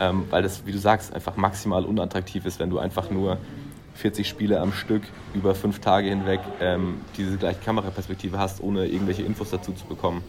Ähm, 0.00 0.24
weil 0.30 0.42
das, 0.42 0.66
wie 0.66 0.72
du 0.72 0.78
sagst, 0.78 1.14
einfach 1.14 1.36
maximal 1.36 1.84
unattraktiv 1.84 2.46
ist, 2.46 2.58
wenn 2.58 2.70
du 2.70 2.78
einfach 2.78 3.10
nur 3.10 3.38
40 3.94 4.28
Spiele 4.28 4.60
am 4.60 4.72
Stück 4.72 5.02
über 5.34 5.54
fünf 5.54 5.78
Tage 5.78 6.08
hinweg 6.08 6.40
ähm, 6.60 7.00
diese 7.16 7.36
gleiche 7.36 7.60
Kameraperspektive 7.60 8.38
hast, 8.38 8.60
ohne 8.60 8.86
irgendwelche 8.86 9.22
Infos 9.22 9.50
dazu 9.50 9.72
zu 9.72 9.86
bekommen. 9.86 10.22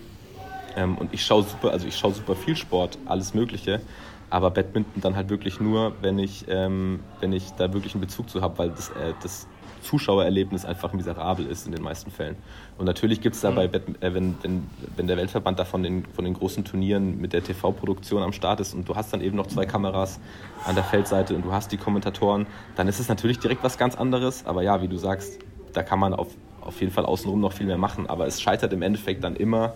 Ähm, 0.75 0.97
und 0.97 1.13
ich 1.13 1.23
schaue 1.25 1.43
super, 1.43 1.71
also 1.71 1.87
ich 1.87 1.97
schaue 1.97 2.13
super 2.13 2.35
viel 2.35 2.55
Sport, 2.55 2.97
alles 3.05 3.33
Mögliche, 3.33 3.81
aber 4.29 4.51
Badminton 4.51 5.01
dann 5.01 5.15
halt 5.15 5.29
wirklich 5.29 5.59
nur, 5.59 5.93
wenn 6.01 6.19
ich, 6.19 6.45
ähm, 6.49 7.01
wenn 7.19 7.31
ich 7.31 7.51
da 7.51 7.73
wirklich 7.73 7.93
einen 7.93 8.01
Bezug 8.01 8.29
zu 8.29 8.41
habe, 8.41 8.57
weil 8.57 8.69
das, 8.71 8.89
äh, 8.89 9.13
das 9.21 9.47
Zuschauererlebnis 9.85 10.65
einfach 10.65 10.93
miserabel 10.93 11.45
ist 11.45 11.67
in 11.67 11.71
den 11.71 11.83
meisten 11.83 12.11
Fällen. 12.11 12.35
Und 12.77 12.85
natürlich 12.85 13.21
gibt 13.21 13.35
es 13.35 13.41
da 13.41 13.51
bei, 13.51 13.67
mhm. 13.67 13.95
äh, 14.01 14.13
wenn, 14.13 14.35
wenn, 14.41 14.69
wenn 14.95 15.07
der 15.07 15.17
Weltverband 15.17 15.59
da 15.59 15.65
von 15.65 15.83
den, 15.83 16.05
von 16.07 16.25
den 16.25 16.33
großen 16.33 16.65
Turnieren 16.65 17.21
mit 17.21 17.33
der 17.33 17.43
TV-Produktion 17.43 18.21
am 18.23 18.33
Start 18.33 18.59
ist 18.59 18.73
und 18.73 18.89
du 18.89 18.95
hast 18.95 19.13
dann 19.13 19.21
eben 19.21 19.37
noch 19.37 19.47
zwei 19.47 19.65
Kameras 19.65 20.19
an 20.65 20.75
der 20.75 20.83
Feldseite 20.83 21.35
und 21.35 21.45
du 21.45 21.51
hast 21.51 21.71
die 21.71 21.77
Kommentatoren, 21.77 22.47
dann 22.75 22.87
ist 22.87 22.99
es 22.99 23.07
natürlich 23.07 23.39
direkt 23.39 23.63
was 23.63 23.77
ganz 23.77 23.95
anderes. 23.95 24.45
Aber 24.45 24.63
ja, 24.63 24.81
wie 24.81 24.87
du 24.87 24.97
sagst, 24.97 25.39
da 25.73 25.83
kann 25.83 25.99
man 25.99 26.13
auf, 26.13 26.27
auf 26.61 26.79
jeden 26.81 26.91
Fall 26.91 27.05
außenrum 27.05 27.39
noch 27.39 27.53
viel 27.53 27.67
mehr 27.67 27.77
machen. 27.77 28.07
Aber 28.09 28.25
es 28.25 28.41
scheitert 28.41 28.73
im 28.73 28.81
Endeffekt 28.81 29.23
dann 29.23 29.35
immer 29.35 29.75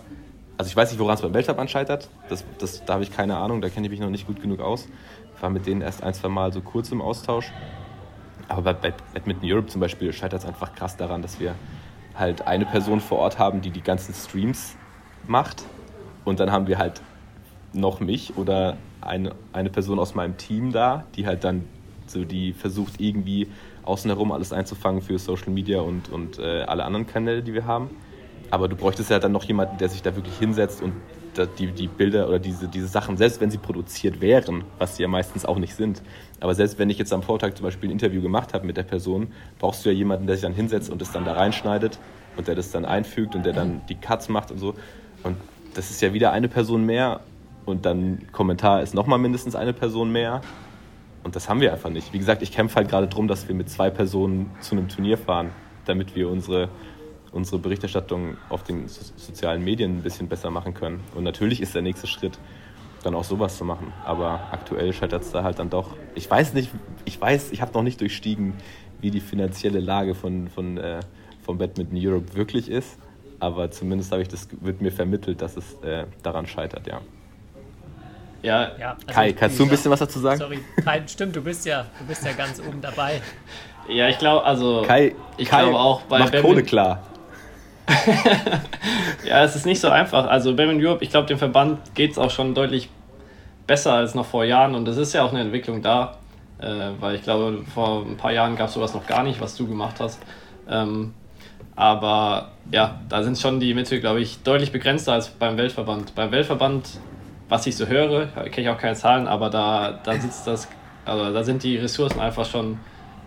also 0.60 0.68
ich 0.68 0.76
weiß 0.76 0.90
nicht, 0.90 1.00
woran 1.00 1.14
es 1.14 1.22
beim 1.22 1.32
Weltverband 1.32 1.70
scheitert. 1.70 2.10
Das, 2.28 2.44
das, 2.58 2.84
da 2.84 2.92
habe 2.92 3.02
ich 3.02 3.10
keine 3.10 3.38
Ahnung, 3.38 3.62
da 3.62 3.70
kenne 3.70 3.86
ich 3.86 3.90
mich 3.90 3.98
noch 3.98 4.10
nicht 4.10 4.26
gut 4.26 4.42
genug 4.42 4.60
aus. 4.60 4.88
Ich 5.34 5.42
war 5.42 5.48
mit 5.48 5.66
denen 5.66 5.80
erst 5.80 6.02
ein, 6.02 6.12
zwei 6.12 6.28
Mal 6.28 6.52
so 6.52 6.60
kurz 6.60 6.92
im 6.92 7.00
Austausch. 7.00 7.50
Aber 8.46 8.74
bei 8.74 8.92
Badminton 9.14 9.50
Europe 9.50 9.68
zum 9.68 9.80
Beispiel 9.80 10.12
scheitert 10.12 10.42
es 10.42 10.46
einfach 10.46 10.74
krass 10.74 10.98
daran, 10.98 11.22
dass 11.22 11.40
wir 11.40 11.54
halt 12.14 12.46
eine 12.46 12.66
Person 12.66 13.00
vor 13.00 13.20
Ort 13.20 13.38
haben, 13.38 13.62
die 13.62 13.70
die 13.70 13.80
ganzen 13.80 14.12
Streams 14.12 14.76
macht. 15.26 15.62
Und 16.26 16.40
dann 16.40 16.52
haben 16.52 16.66
wir 16.66 16.76
halt 16.76 17.00
noch 17.72 18.00
mich 18.00 18.36
oder 18.36 18.76
eine, 19.00 19.34
eine 19.54 19.70
Person 19.70 19.98
aus 19.98 20.14
meinem 20.14 20.36
Team 20.36 20.72
da, 20.72 21.04
die 21.16 21.26
halt 21.26 21.42
dann 21.42 21.64
so 22.06 22.22
die 22.22 22.52
versucht 22.52 23.00
irgendwie 23.00 23.48
außen 23.84 24.10
herum 24.10 24.30
alles 24.30 24.52
einzufangen 24.52 25.00
für 25.00 25.18
Social 25.18 25.52
Media 25.52 25.80
und, 25.80 26.10
und 26.10 26.38
äh, 26.38 26.64
alle 26.64 26.84
anderen 26.84 27.06
Kanäle, 27.06 27.42
die 27.42 27.54
wir 27.54 27.64
haben. 27.64 27.88
Aber 28.50 28.68
du 28.68 28.76
bräuchtest 28.76 29.10
ja 29.10 29.18
dann 29.18 29.32
noch 29.32 29.44
jemanden, 29.44 29.78
der 29.78 29.88
sich 29.88 30.02
da 30.02 30.14
wirklich 30.16 30.36
hinsetzt 30.38 30.82
und 30.82 30.92
die, 31.58 31.68
die 31.68 31.86
Bilder 31.86 32.28
oder 32.28 32.38
diese, 32.38 32.66
diese 32.66 32.88
Sachen, 32.88 33.16
selbst 33.16 33.40
wenn 33.40 33.50
sie 33.50 33.58
produziert 33.58 34.20
wären, 34.20 34.64
was 34.78 34.96
sie 34.96 35.02
ja 35.02 35.08
meistens 35.08 35.44
auch 35.44 35.58
nicht 35.58 35.74
sind, 35.74 36.02
aber 36.40 36.54
selbst 36.54 36.78
wenn 36.78 36.90
ich 36.90 36.98
jetzt 36.98 37.12
am 37.12 37.22
Vortag 37.22 37.54
zum 37.54 37.64
Beispiel 37.64 37.88
ein 37.88 37.92
Interview 37.92 38.20
gemacht 38.20 38.52
habe 38.52 38.66
mit 38.66 38.76
der 38.76 38.82
Person, 38.82 39.28
brauchst 39.58 39.84
du 39.84 39.90
ja 39.90 39.94
jemanden, 39.94 40.26
der 40.26 40.36
sich 40.36 40.42
dann 40.42 40.54
hinsetzt 40.54 40.90
und 40.90 41.00
das 41.00 41.12
dann 41.12 41.24
da 41.24 41.34
reinschneidet 41.34 41.98
und 42.36 42.48
der 42.48 42.54
das 42.54 42.70
dann 42.72 42.84
einfügt 42.84 43.34
und 43.34 43.46
der 43.46 43.52
dann 43.52 43.82
die 43.88 43.94
Cuts 43.94 44.28
macht 44.28 44.50
und 44.50 44.58
so. 44.58 44.74
Und 45.22 45.36
das 45.74 45.90
ist 45.90 46.02
ja 46.02 46.12
wieder 46.12 46.32
eine 46.32 46.48
Person 46.48 46.84
mehr 46.84 47.20
und 47.64 47.86
dann 47.86 48.26
Kommentar 48.32 48.82
ist 48.82 48.94
nochmal 48.94 49.18
mindestens 49.18 49.54
eine 49.54 49.72
Person 49.72 50.10
mehr. 50.10 50.40
Und 51.22 51.36
das 51.36 51.48
haben 51.48 51.60
wir 51.60 51.72
einfach 51.72 51.90
nicht. 51.90 52.12
Wie 52.12 52.18
gesagt, 52.18 52.40
ich 52.42 52.50
kämpfe 52.50 52.76
halt 52.76 52.88
gerade 52.88 53.06
darum, 53.06 53.28
dass 53.28 53.46
wir 53.46 53.54
mit 53.54 53.68
zwei 53.68 53.90
Personen 53.90 54.50
zu 54.60 54.74
einem 54.74 54.88
Turnier 54.88 55.18
fahren, 55.18 55.50
damit 55.84 56.16
wir 56.16 56.30
unsere 56.30 56.70
unsere 57.32 57.58
Berichterstattung 57.58 58.36
auf 58.48 58.62
den 58.62 58.88
so 58.88 59.00
sozialen 59.16 59.62
Medien 59.62 59.98
ein 59.98 60.02
bisschen 60.02 60.28
besser 60.28 60.50
machen 60.50 60.74
können. 60.74 61.00
Und 61.14 61.24
natürlich 61.24 61.60
ist 61.60 61.74
der 61.74 61.82
nächste 61.82 62.06
Schritt, 62.06 62.38
dann 63.02 63.14
auch 63.14 63.24
sowas 63.24 63.56
zu 63.56 63.64
machen. 63.64 63.92
Aber 64.04 64.48
aktuell 64.50 64.92
scheitert 64.92 65.22
es 65.22 65.30
da 65.30 65.42
halt 65.42 65.58
dann 65.58 65.70
doch. 65.70 65.96
Ich 66.14 66.30
weiß 66.30 66.54
nicht, 66.54 66.70
ich 67.04 67.20
weiß, 67.20 67.52
ich 67.52 67.62
habe 67.62 67.72
noch 67.72 67.82
nicht 67.82 68.00
durchstiegen, 68.00 68.54
wie 69.00 69.10
die 69.10 69.20
finanzielle 69.20 69.80
Lage 69.80 70.14
von, 70.14 70.48
von, 70.48 70.76
äh, 70.78 71.00
von 71.42 71.58
Badminton 71.58 71.96
Europe 71.98 72.34
wirklich 72.34 72.70
ist. 72.70 72.98
Aber 73.38 73.70
zumindest 73.70 74.12
habe 74.12 74.22
ich 74.22 74.28
das, 74.28 74.48
wird 74.60 74.82
mir 74.82 74.92
vermittelt, 74.92 75.40
dass 75.40 75.56
es 75.56 75.74
äh, 75.82 76.04
daran 76.22 76.46
scheitert, 76.46 76.86
ja. 76.86 77.00
Ja, 78.42 78.72
ja 78.78 78.90
also 79.06 79.06
Kai, 79.06 79.32
kannst 79.32 79.58
du 79.58 79.64
ein 79.64 79.68
bisschen 79.68 79.90
was 79.90 79.98
dazu 79.98 80.18
sagen? 80.18 80.38
Sorry, 80.38 80.60
Kai, 80.84 81.02
stimmt, 81.06 81.36
du 81.36 81.42
bist 81.42 81.64
ja, 81.66 81.86
du 81.98 82.06
bist 82.06 82.24
ja 82.24 82.32
ganz 82.32 82.60
oben 82.60 82.80
dabei. 82.80 83.20
Ja, 83.88 84.08
ich 84.08 84.18
glaube, 84.18 84.44
also 84.44 84.82
Kai, 84.86 85.14
ich 85.36 85.48
Kai 85.48 85.62
glaube 85.62 85.78
auch 85.78 86.02
bei 86.02 86.20
macht 86.20 86.40
Kohle 86.40 86.62
klar. 86.62 87.02
ja, 89.24 89.44
es 89.44 89.56
ist 89.56 89.66
nicht 89.66 89.80
so 89.80 89.88
einfach. 89.88 90.26
Also 90.26 90.54
Batman 90.54 90.84
Europe, 90.84 91.04
ich 91.04 91.10
glaube, 91.10 91.26
dem 91.26 91.38
Verband 91.38 91.94
geht 91.94 92.12
es 92.12 92.18
auch 92.18 92.30
schon 92.30 92.54
deutlich 92.54 92.88
besser 93.66 93.94
als 93.94 94.14
noch 94.14 94.26
vor 94.26 94.44
Jahren 94.44 94.74
und 94.74 94.86
es 94.88 94.96
ist 94.96 95.12
ja 95.12 95.24
auch 95.24 95.30
eine 95.30 95.40
Entwicklung 95.40 95.82
da, 95.82 96.18
äh, 96.60 96.90
weil 96.98 97.14
ich 97.14 97.22
glaube, 97.22 97.64
vor 97.72 98.04
ein 98.04 98.16
paar 98.16 98.32
Jahren 98.32 98.56
gab 98.56 98.68
es 98.68 98.74
sowas 98.74 98.94
noch 98.94 99.06
gar 99.06 99.22
nicht, 99.22 99.40
was 99.40 99.56
du 99.56 99.66
gemacht 99.66 99.96
hast. 100.00 100.20
Ähm, 100.68 101.14
aber 101.76 102.50
ja, 102.70 103.00
da 103.08 103.22
sind 103.22 103.38
schon 103.38 103.60
die 103.60 103.74
Mittel, 103.74 104.00
glaube 104.00 104.20
ich, 104.20 104.42
deutlich 104.42 104.72
begrenzter 104.72 105.12
als 105.14 105.30
beim 105.30 105.56
Weltverband. 105.56 106.14
Beim 106.14 106.30
Weltverband, 106.32 106.88
was 107.48 107.66
ich 107.66 107.76
so 107.76 107.86
höre, 107.86 108.26
kenne 108.26 108.66
ich 108.66 108.68
auch 108.68 108.78
keine 108.78 108.96
Zahlen, 108.96 109.26
aber 109.26 109.50
da, 109.50 109.98
da 110.02 110.14
sitzt 110.14 110.46
das, 110.46 110.68
also 111.04 111.32
da 111.32 111.42
sind 111.44 111.62
die 111.62 111.76
Ressourcen 111.76 112.20
einfach 112.20 112.44
schon 112.44 112.78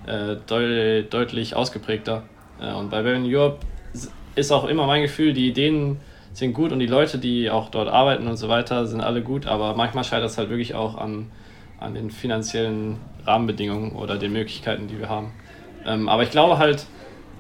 äh, 0.06 0.36
deut 0.48 1.12
deutlich 1.14 1.56
ausgeprägter. 1.56 2.24
Äh, 2.62 2.74
und 2.74 2.90
bei 2.90 3.02
Batman 3.02 3.26
Europe 3.26 3.60
ist 4.36 4.52
auch 4.52 4.66
immer 4.66 4.88
mein 4.88 5.02
Gefühl, 5.02 5.34
die 5.34 5.48
Ideen 5.48 6.00
sind 6.34 6.54
gut 6.54 6.72
und 6.72 6.80
die 6.80 6.88
Leute, 6.88 7.20
die 7.20 7.50
auch 7.50 7.70
dort 7.70 7.90
arbeiten 7.90 8.28
und 8.28 8.38
so 8.38 8.50
weiter, 8.50 8.88
sind 8.88 9.02
alle 9.02 9.22
gut, 9.22 9.46
aber 9.46 9.76
manchmal 9.76 10.04
scheitert 10.04 10.32
es 10.32 10.38
halt 10.38 10.50
wirklich 10.50 10.74
auch 10.74 10.98
an, 10.98 11.32
an 11.80 11.94
den 11.94 12.10
finanziellen 12.10 12.98
Rahmenbedingungen 13.26 13.92
oder 13.94 14.18
den 14.18 14.34
Möglichkeiten, 14.34 14.88
die 14.88 15.00
wir 15.00 15.10
haben. 15.10 15.32
Ähm, 15.86 16.10
aber 16.10 16.24
ich 16.24 16.32
glaube 16.32 16.58
halt, 16.58 16.86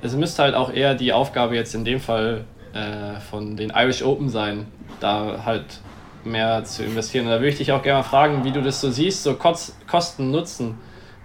es 0.01 0.15
müsste 0.15 0.43
halt 0.43 0.53
auch 0.53 0.71
eher 0.71 0.95
die 0.95 1.13
Aufgabe 1.13 1.55
jetzt 1.55 1.73
in 1.73 1.85
dem 1.85 1.99
Fall 1.99 2.45
äh, 2.73 3.19
von 3.19 3.55
den 3.57 3.71
Irish 3.71 4.03
Open 4.03 4.29
sein, 4.29 4.67
da 4.99 5.43
halt 5.45 5.79
mehr 6.23 6.63
zu 6.63 6.83
investieren. 6.83 7.25
Und 7.25 7.31
da 7.31 7.37
würde 7.37 7.49
ich 7.49 7.57
dich 7.57 7.71
auch 7.71 7.81
gerne 7.81 7.99
mal 7.99 8.03
fragen, 8.03 8.43
wie 8.43 8.51
du 8.51 8.61
das 8.61 8.79
so 8.79 8.91
siehst, 8.91 9.23
so 9.23 9.35
Kosten, 9.35 10.31
Nutzen, 10.31 10.77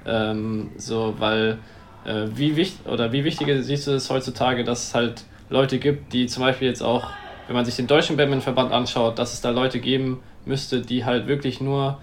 ähm, 0.07 0.71
so, 0.77 1.14
weil 1.19 1.59
äh, 2.05 2.27
wie 2.35 2.57
wichtig 2.57 2.87
oder 2.87 3.12
wie 3.12 3.25
wichtig 3.25 3.49
siehst 3.62 3.87
du 3.87 3.93
es 3.93 4.11
heutzutage, 4.11 4.64
dass 4.64 4.95
halt 4.95 5.25
Leute 5.51 5.79
gibt, 5.79 6.13
die 6.13 6.27
zum 6.27 6.43
Beispiel 6.43 6.69
jetzt 6.69 6.83
auch, 6.83 7.09
wenn 7.47 7.57
man 7.57 7.65
sich 7.65 7.77
den 7.77 7.87
deutschen 7.87 8.17
Badmintonverband 8.17 8.73
anschaut, 8.73 9.19
dass 9.19 9.33
es 9.33 9.41
da 9.41 9.51
Leute 9.51 9.81
geben 9.81 10.21
müsste, 10.45 10.83
die 10.83 11.05
halt 11.05 11.27
wirklich 11.27 11.61
nur, 11.61 11.99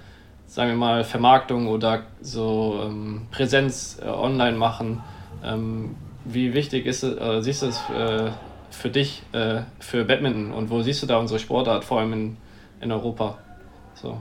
sagen 0.47 0.71
wir 0.71 0.77
mal, 0.77 1.03
Vermarktung 1.03 1.67
oder 1.67 2.03
so 2.21 2.81
ähm, 2.83 3.27
Präsenz 3.31 3.99
äh, 4.01 4.07
online 4.07 4.57
machen. 4.57 5.01
Ähm, 5.43 5.95
wie 6.23 6.53
wichtig 6.53 6.85
ist 6.85 7.03
es, 7.03 7.17
äh, 7.17 7.41
siehst 7.41 7.61
du 7.61 7.67
es 7.67 7.89
äh, 7.89 8.31
für 8.71 8.89
dich, 8.89 9.21
äh, 9.31 9.61
für 9.79 10.05
Badminton 10.05 10.51
und 10.51 10.69
wo 10.69 10.81
siehst 10.81 11.03
du 11.03 11.07
da 11.07 11.17
unsere 11.17 11.39
Sportart, 11.39 11.83
vor 11.83 11.99
allem 11.99 12.13
in, 12.13 12.37
in 12.81 12.91
Europa? 12.91 13.37
So. 13.93 14.19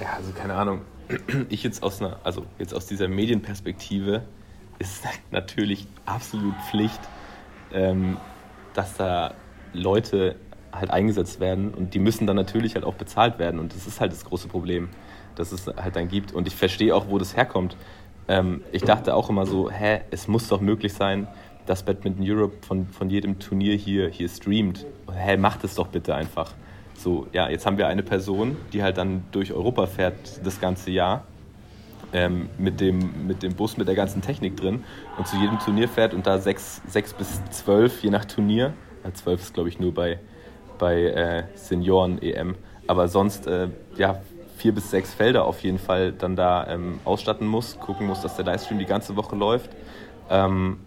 Ja, 0.00 0.14
also 0.16 0.32
keine 0.32 0.54
Ahnung. 0.54 0.82
Ich 1.50 1.62
jetzt 1.62 1.82
aus 1.82 2.00
einer, 2.00 2.18
also 2.24 2.46
jetzt 2.58 2.72
aus 2.72 2.86
dieser 2.86 3.08
Medienperspektive 3.08 4.22
ist 4.78 5.04
natürlich 5.30 5.86
absolut 6.06 6.54
Pflicht, 6.70 7.00
ähm, 7.72 8.16
dass 8.74 8.96
da 8.96 9.34
Leute 9.72 10.36
halt 10.72 10.90
eingesetzt 10.90 11.40
werden 11.40 11.72
und 11.72 11.94
die 11.94 11.98
müssen 11.98 12.26
dann 12.26 12.36
natürlich 12.36 12.74
halt 12.74 12.84
auch 12.84 12.94
bezahlt 12.94 13.38
werden 13.38 13.60
und 13.60 13.74
das 13.74 13.86
ist 13.86 14.00
halt 14.00 14.12
das 14.12 14.24
große 14.24 14.48
Problem, 14.48 14.88
dass 15.36 15.52
es 15.52 15.66
halt 15.66 15.96
dann 15.96 16.08
gibt 16.08 16.32
und 16.32 16.46
ich 16.46 16.56
verstehe 16.56 16.94
auch, 16.94 17.08
wo 17.08 17.18
das 17.18 17.36
herkommt. 17.36 17.76
Ähm, 18.26 18.62
ich 18.72 18.82
dachte 18.82 19.14
auch 19.14 19.30
immer 19.30 19.46
so, 19.46 19.70
hä, 19.70 20.00
es 20.10 20.28
muss 20.28 20.48
doch 20.48 20.60
möglich 20.60 20.94
sein, 20.94 21.28
dass 21.66 21.82
Badminton 21.82 22.24
Europe 22.28 22.56
von, 22.66 22.88
von 22.88 23.10
jedem 23.10 23.38
Turnier 23.38 23.76
hier, 23.76 24.08
hier 24.08 24.28
streamt. 24.28 24.86
Hä, 25.12 25.36
macht 25.36 25.64
es 25.64 25.74
doch 25.74 25.88
bitte 25.88 26.14
einfach. 26.14 26.52
So, 26.94 27.26
ja, 27.32 27.48
jetzt 27.48 27.66
haben 27.66 27.78
wir 27.78 27.86
eine 27.88 28.02
Person, 28.02 28.56
die 28.72 28.82
halt 28.82 28.98
dann 28.98 29.24
durch 29.32 29.52
Europa 29.52 29.86
fährt 29.86 30.44
das 30.44 30.60
ganze 30.60 30.90
Jahr 30.90 31.24
ähm, 32.14 32.48
mit, 32.56 32.80
dem, 32.80 33.26
mit 33.26 33.42
dem 33.42 33.54
Bus 33.54 33.76
mit 33.76 33.88
der 33.88 33.94
ganzen 33.94 34.22
Technik 34.22 34.56
drin 34.56 34.84
und 35.18 35.26
zu 35.28 35.36
jedem 35.36 35.58
Turnier 35.58 35.88
fährt 35.88 36.14
und 36.14 36.26
da 36.26 36.38
sechs, 36.38 36.80
sechs 36.86 37.12
bis 37.12 37.44
zwölf, 37.50 38.02
je 38.02 38.10
nach 38.10 38.24
Turnier, 38.24 38.72
zwölf 39.12 39.42
ist 39.42 39.52
glaube 39.52 39.68
ich 39.68 39.78
nur 39.78 39.92
bei, 39.92 40.18
bei 40.78 41.02
äh, 41.02 41.44
Senioren-EM, 41.54 42.54
aber 42.86 43.08
sonst 43.08 43.46
äh, 43.46 43.68
ja, 43.96 44.20
vier 44.56 44.72
bis 44.72 44.90
sechs 44.90 45.12
Felder 45.12 45.44
auf 45.44 45.62
jeden 45.62 45.78
Fall 45.78 46.12
dann 46.12 46.36
da 46.36 46.66
ähm, 46.68 47.00
ausstatten 47.04 47.46
muss, 47.46 47.78
gucken 47.80 48.06
muss, 48.06 48.22
dass 48.22 48.36
der 48.36 48.44
Livestream 48.44 48.78
die 48.78 48.86
ganze 48.86 49.16
Woche 49.16 49.36
läuft. 49.36 49.70
Ähm, 50.30 50.78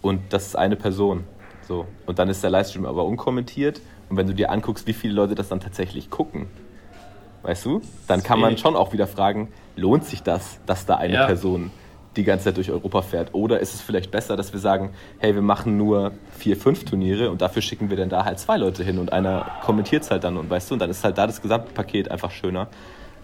und 0.00 0.20
das 0.30 0.46
ist 0.46 0.56
eine 0.56 0.76
Person. 0.76 1.24
So. 1.66 1.86
Und 2.06 2.18
dann 2.18 2.28
ist 2.28 2.42
der 2.42 2.50
Livestream 2.50 2.86
aber 2.86 3.04
unkommentiert. 3.04 3.80
Und 4.08 4.16
wenn 4.16 4.26
du 4.26 4.34
dir 4.34 4.50
anguckst, 4.50 4.86
wie 4.86 4.92
viele 4.92 5.14
Leute 5.14 5.34
das 5.34 5.48
dann 5.48 5.60
tatsächlich 5.60 6.10
gucken, 6.10 6.46
weißt 7.46 7.64
du, 7.64 7.80
dann 8.08 8.22
kann 8.22 8.40
man 8.40 8.58
schon 8.58 8.74
auch 8.74 8.92
wieder 8.92 9.06
fragen, 9.06 9.52
lohnt 9.76 10.04
sich 10.04 10.22
das, 10.22 10.58
dass 10.66 10.84
da 10.84 10.96
eine 10.96 11.14
ja. 11.14 11.26
Person 11.26 11.70
die 12.16 12.24
ganze 12.24 12.46
Zeit 12.46 12.56
durch 12.56 12.70
Europa 12.70 13.02
fährt? 13.02 13.34
Oder 13.34 13.60
ist 13.60 13.74
es 13.74 13.82
vielleicht 13.82 14.10
besser, 14.10 14.36
dass 14.36 14.52
wir 14.52 14.60
sagen, 14.60 14.90
hey, 15.18 15.34
wir 15.34 15.42
machen 15.42 15.76
nur 15.76 16.12
vier, 16.36 16.56
fünf 16.56 16.84
Turniere 16.84 17.30
und 17.30 17.42
dafür 17.42 17.62
schicken 17.62 17.90
wir 17.90 17.96
dann 17.96 18.08
da 18.08 18.24
halt 18.24 18.38
zwei 18.40 18.56
Leute 18.56 18.82
hin 18.82 18.98
und 18.98 19.12
einer 19.12 19.46
kommentiert 19.62 20.02
es 20.02 20.10
halt 20.10 20.24
dann 20.24 20.36
und 20.36 20.50
weißt 20.50 20.70
du, 20.70 20.74
und 20.74 20.80
dann 20.80 20.90
ist 20.90 21.04
halt 21.04 21.18
da 21.18 21.26
das 21.26 21.42
Gesamtpaket 21.42 22.10
einfach 22.10 22.30
schöner. 22.30 22.68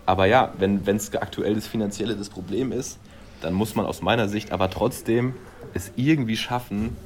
Aber 0.06 0.26
ja, 0.26 0.52
wenn 0.58 0.82
es 0.86 1.14
aktuell 1.14 1.54
das 1.54 1.66
Finanzielle 1.66 2.14
das 2.14 2.28
Problem 2.28 2.70
ist, 2.70 2.98
dann 3.40 3.54
muss 3.54 3.74
man 3.74 3.86
aus 3.86 4.02
meiner 4.02 4.28
Sicht 4.28 4.52
aber 4.52 4.70
trotzdem 4.70 5.34
es 5.74 5.92
irgendwie 5.96 6.36
schaffen, 6.36 6.96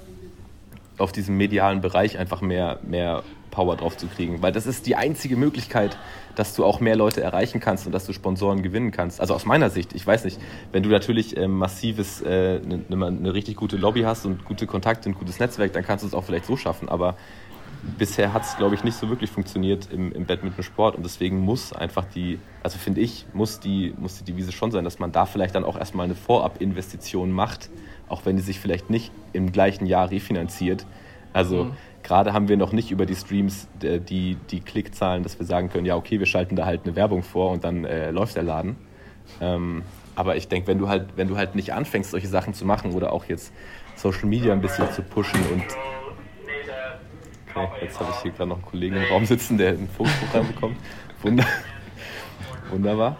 auf 0.98 1.12
diesem 1.12 1.36
medialen 1.36 1.80
Bereich 1.80 2.18
einfach 2.18 2.40
mehr, 2.40 2.78
mehr 2.82 3.22
Power 3.57 3.76
drauf 3.76 3.96
zu 3.96 4.07
kriegen. 4.07 4.42
Weil 4.42 4.52
das 4.52 4.66
ist 4.66 4.86
die 4.86 4.96
einzige 4.96 5.34
Möglichkeit, 5.34 5.96
dass 6.34 6.54
du 6.54 6.62
auch 6.62 6.78
mehr 6.78 6.94
Leute 6.94 7.22
erreichen 7.22 7.59
kannst 7.59 7.86
und 7.86 7.92
dass 7.92 8.04
du 8.04 8.12
Sponsoren 8.12 8.62
gewinnen 8.62 8.90
kannst. 8.90 9.18
Also 9.18 9.32
aus 9.32 9.46
meiner 9.46 9.70
Sicht, 9.70 9.94
ich 9.94 10.07
weiß 10.07 10.24
nicht, 10.24 10.38
wenn 10.72 10.82
du 10.82 10.90
natürlich 10.90 11.38
äh, 11.38 11.48
massives, 11.48 12.20
äh, 12.20 12.61
eine, 12.62 12.84
eine 12.90 13.11
ne 13.12 13.32
richtig 13.32 13.57
gute 13.57 13.78
Lobby 13.78 14.02
hast 14.02 14.26
und 14.26 14.44
gute 14.44 14.66
Kontakte 14.66 15.09
und 15.09 15.18
gutes 15.18 15.40
Netzwerk, 15.40 15.72
dann 15.72 15.84
kannst 15.84 16.04
du 16.04 16.09
es 16.09 16.12
auch 16.12 16.24
vielleicht 16.24 16.44
so 16.44 16.59
schaffen. 16.59 16.90
Aber 16.90 17.16
bisher 17.98 18.34
hat 18.34 18.42
es, 18.42 18.59
glaube 18.59 18.74
ich, 18.74 18.84
nicht 18.84 18.98
so 18.98 19.09
wirklich 19.09 19.30
funktioniert 19.30 19.88
im, 19.90 20.12
im 20.12 20.26
Badminton-Sport 20.26 20.94
und 20.94 21.02
deswegen 21.02 21.40
muss 21.40 21.72
einfach 21.72 22.04
die, 22.04 22.38
also 22.62 22.76
finde 22.76 23.00
ich, 23.00 23.24
muss 23.32 23.59
die, 23.59 23.94
muss 23.96 24.18
die 24.18 24.24
Devise 24.24 24.52
schon 24.52 24.70
sein, 24.70 24.84
dass 24.84 24.98
man 24.98 25.12
da 25.12 25.24
vielleicht 25.24 25.54
dann 25.54 25.64
auch 25.64 25.78
erstmal 25.78 26.04
eine 26.04 26.14
Vorab-Investition 26.14 27.30
macht, 27.30 27.70
auch 28.11 28.26
wenn 28.26 28.36
die 28.36 28.42
sich 28.42 28.61
vielleicht 28.61 28.90
nicht 28.90 29.12
im 29.32 29.50
gleichen 29.50 29.86
Jahr 29.86 30.11
refinanziert. 30.11 30.84
Also 31.32 31.64
mhm. 31.64 31.72
Gerade 32.07 32.32
haben 32.32 32.48
wir 32.48 32.57
noch 32.57 32.72
nicht 32.72 32.92
über 32.92 33.04
die 33.04 33.16
Streams 33.16 33.66
äh, 33.82 33.98
die, 33.98 34.36
die 34.50 34.61
Klickzahlen, 34.61 35.24
dass 35.24 35.38
wir 35.38 35.46
sagen 35.46 35.70
können, 35.70 35.86
ja 35.86 35.96
okay, 35.96 36.20
wir 36.20 36.26
schalten 36.26 36.54
da 36.54 36.64
halt 36.64 36.82
eine 36.84 36.94
Werbung 36.94 37.22
vor 37.22 37.50
und 37.50 37.64
dann 37.64 37.84
äh, 37.84 38.12
läuft 38.12 38.36
der 38.36 38.44
Laden. 38.44 38.76
Ähm, 39.40 39.82
aber 40.14 40.36
ich 40.36 40.46
denke, 40.46 40.68
wenn 40.68 40.78
du 40.78 40.88
halt, 40.88 41.09
wenn 41.16 41.26
du 41.26 41.36
halt 41.36 41.57
nicht 41.57 41.72
anfängst, 41.74 42.12
solche 42.12 42.28
Sachen 42.28 42.54
zu 42.54 42.64
machen 42.64 42.92
oder 42.92 43.12
auch 43.12 43.24
jetzt 43.24 43.52
Social 43.96 44.26
Media 44.26 44.52
ein 44.52 44.61
bisschen 44.61 44.90
zu 44.92 45.02
pushen 45.02 45.40
und 45.52 45.64
Okay, 47.54 47.86
jetzt 47.86 47.98
habe 47.98 48.11
ich 48.11 48.16
hier 48.18 48.32
gerade 48.32 48.50
noch 48.50 48.57
einen 48.57 48.66
Kollegen 48.66 48.96
im 48.96 49.04
Raum 49.04 49.24
sitzen, 49.24 49.57
der 49.57 49.70
ein 49.70 49.88
Fokusprogramm 49.88 50.46
bekommt. 50.48 50.76
Wunder 51.22 51.46
Wunderbar. 52.70 53.16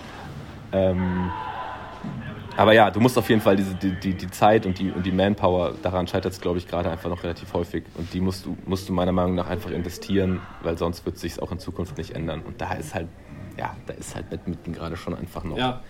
Ähm, 0.73 1.31
aber 2.57 2.73
ja, 2.73 2.91
du 2.91 3.01
musst 3.01 3.19
auf 3.19 3.29
jeden 3.29 3.41
Fall 3.41 3.57
diese, 3.57 3.75
die, 3.75 3.93
die, 3.93 4.15
die 4.15 4.31
Zeit 4.31 4.67
und 4.67 4.79
die, 4.79 4.91
und 4.91 5.05
die 5.05 5.13
Manpower, 5.13 5.75
daran 5.83 6.07
scheitert 6.07 6.33
es, 6.33 6.41
glaube 6.41 6.59
ich, 6.59 6.67
gerade 6.67 6.91
einfach 6.91 7.11
noch 7.11 7.23
relativ 7.23 7.53
häufig. 7.53 7.85
Und 7.95 8.13
die 8.15 8.21
musst 8.21 8.47
du, 8.47 8.57
musst 8.67 8.89
du 8.89 8.93
meiner 8.93 9.13
Meinung 9.13 9.35
nach 9.35 9.49
einfach 9.49 9.71
investieren, 9.71 10.41
weil 10.63 10.79
sonst 10.79 11.05
wird 11.05 11.17
es 11.17 11.23
sich 11.23 11.43
auch 11.43 11.53
in 11.53 11.59
Zukunft 11.59 11.99
nicht 11.99 12.13
ändern. 12.13 12.43
Und 12.43 12.61
da 12.61 12.73
ist 12.75 12.95
halt, 12.95 13.09
ja, 13.59 13.77
da 13.87 13.95
ist 13.95 14.15
halt 14.15 14.31
Badminton 14.31 14.73
gerade 14.73 14.97
schon 14.97 15.15
einfach 15.15 15.45
noch 15.45 15.59
ja. 15.59 15.81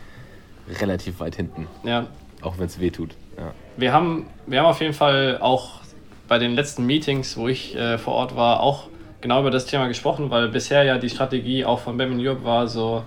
relativ 0.81 1.21
weit 1.21 1.37
hinten. 1.37 1.69
Ja. 1.85 2.07
Auch 2.43 2.59
wenn 2.59 2.67
es 2.67 2.81
weh 2.81 2.91
tut. 2.91 3.15
Ja. 3.37 3.53
Wir, 3.77 3.93
haben, 3.93 4.27
wir 4.47 4.61
haben 4.61 4.67
auf 4.67 4.81
jeden 4.81 4.93
Fall 4.93 5.39
auch 5.41 5.81
bei 6.29 6.39
den 6.39 6.55
letzten 6.55 6.85
Meetings, 6.85 7.37
wo 7.37 7.49
ich 7.49 7.77
äh, 7.77 7.99
vor 7.99 8.15
Ort 8.15 8.37
war, 8.37 8.61
auch 8.61 8.89
genau 9.21 9.41
über 9.41 9.51
das 9.51 9.67
Thema 9.67 9.87
gesprochen, 9.89 10.31
weil 10.31 10.49
bisher 10.49 10.83
ja 10.85 10.99
die 10.99 11.09
Strategie 11.09 11.65
auch 11.65 11.81
von 11.81 11.97
Badminton 11.97 12.27
Europe 12.27 12.45
war, 12.45 12.67
so 12.67 13.05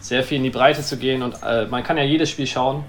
sehr 0.00 0.22
viel 0.22 0.38
in 0.38 0.44
die 0.44 0.50
Breite 0.50 0.82
zu 0.82 0.96
gehen 0.96 1.22
und 1.22 1.36
äh, 1.42 1.66
man 1.66 1.82
kann 1.82 1.96
ja 1.96 2.04
jedes 2.04 2.30
Spiel 2.30 2.46
schauen, 2.46 2.84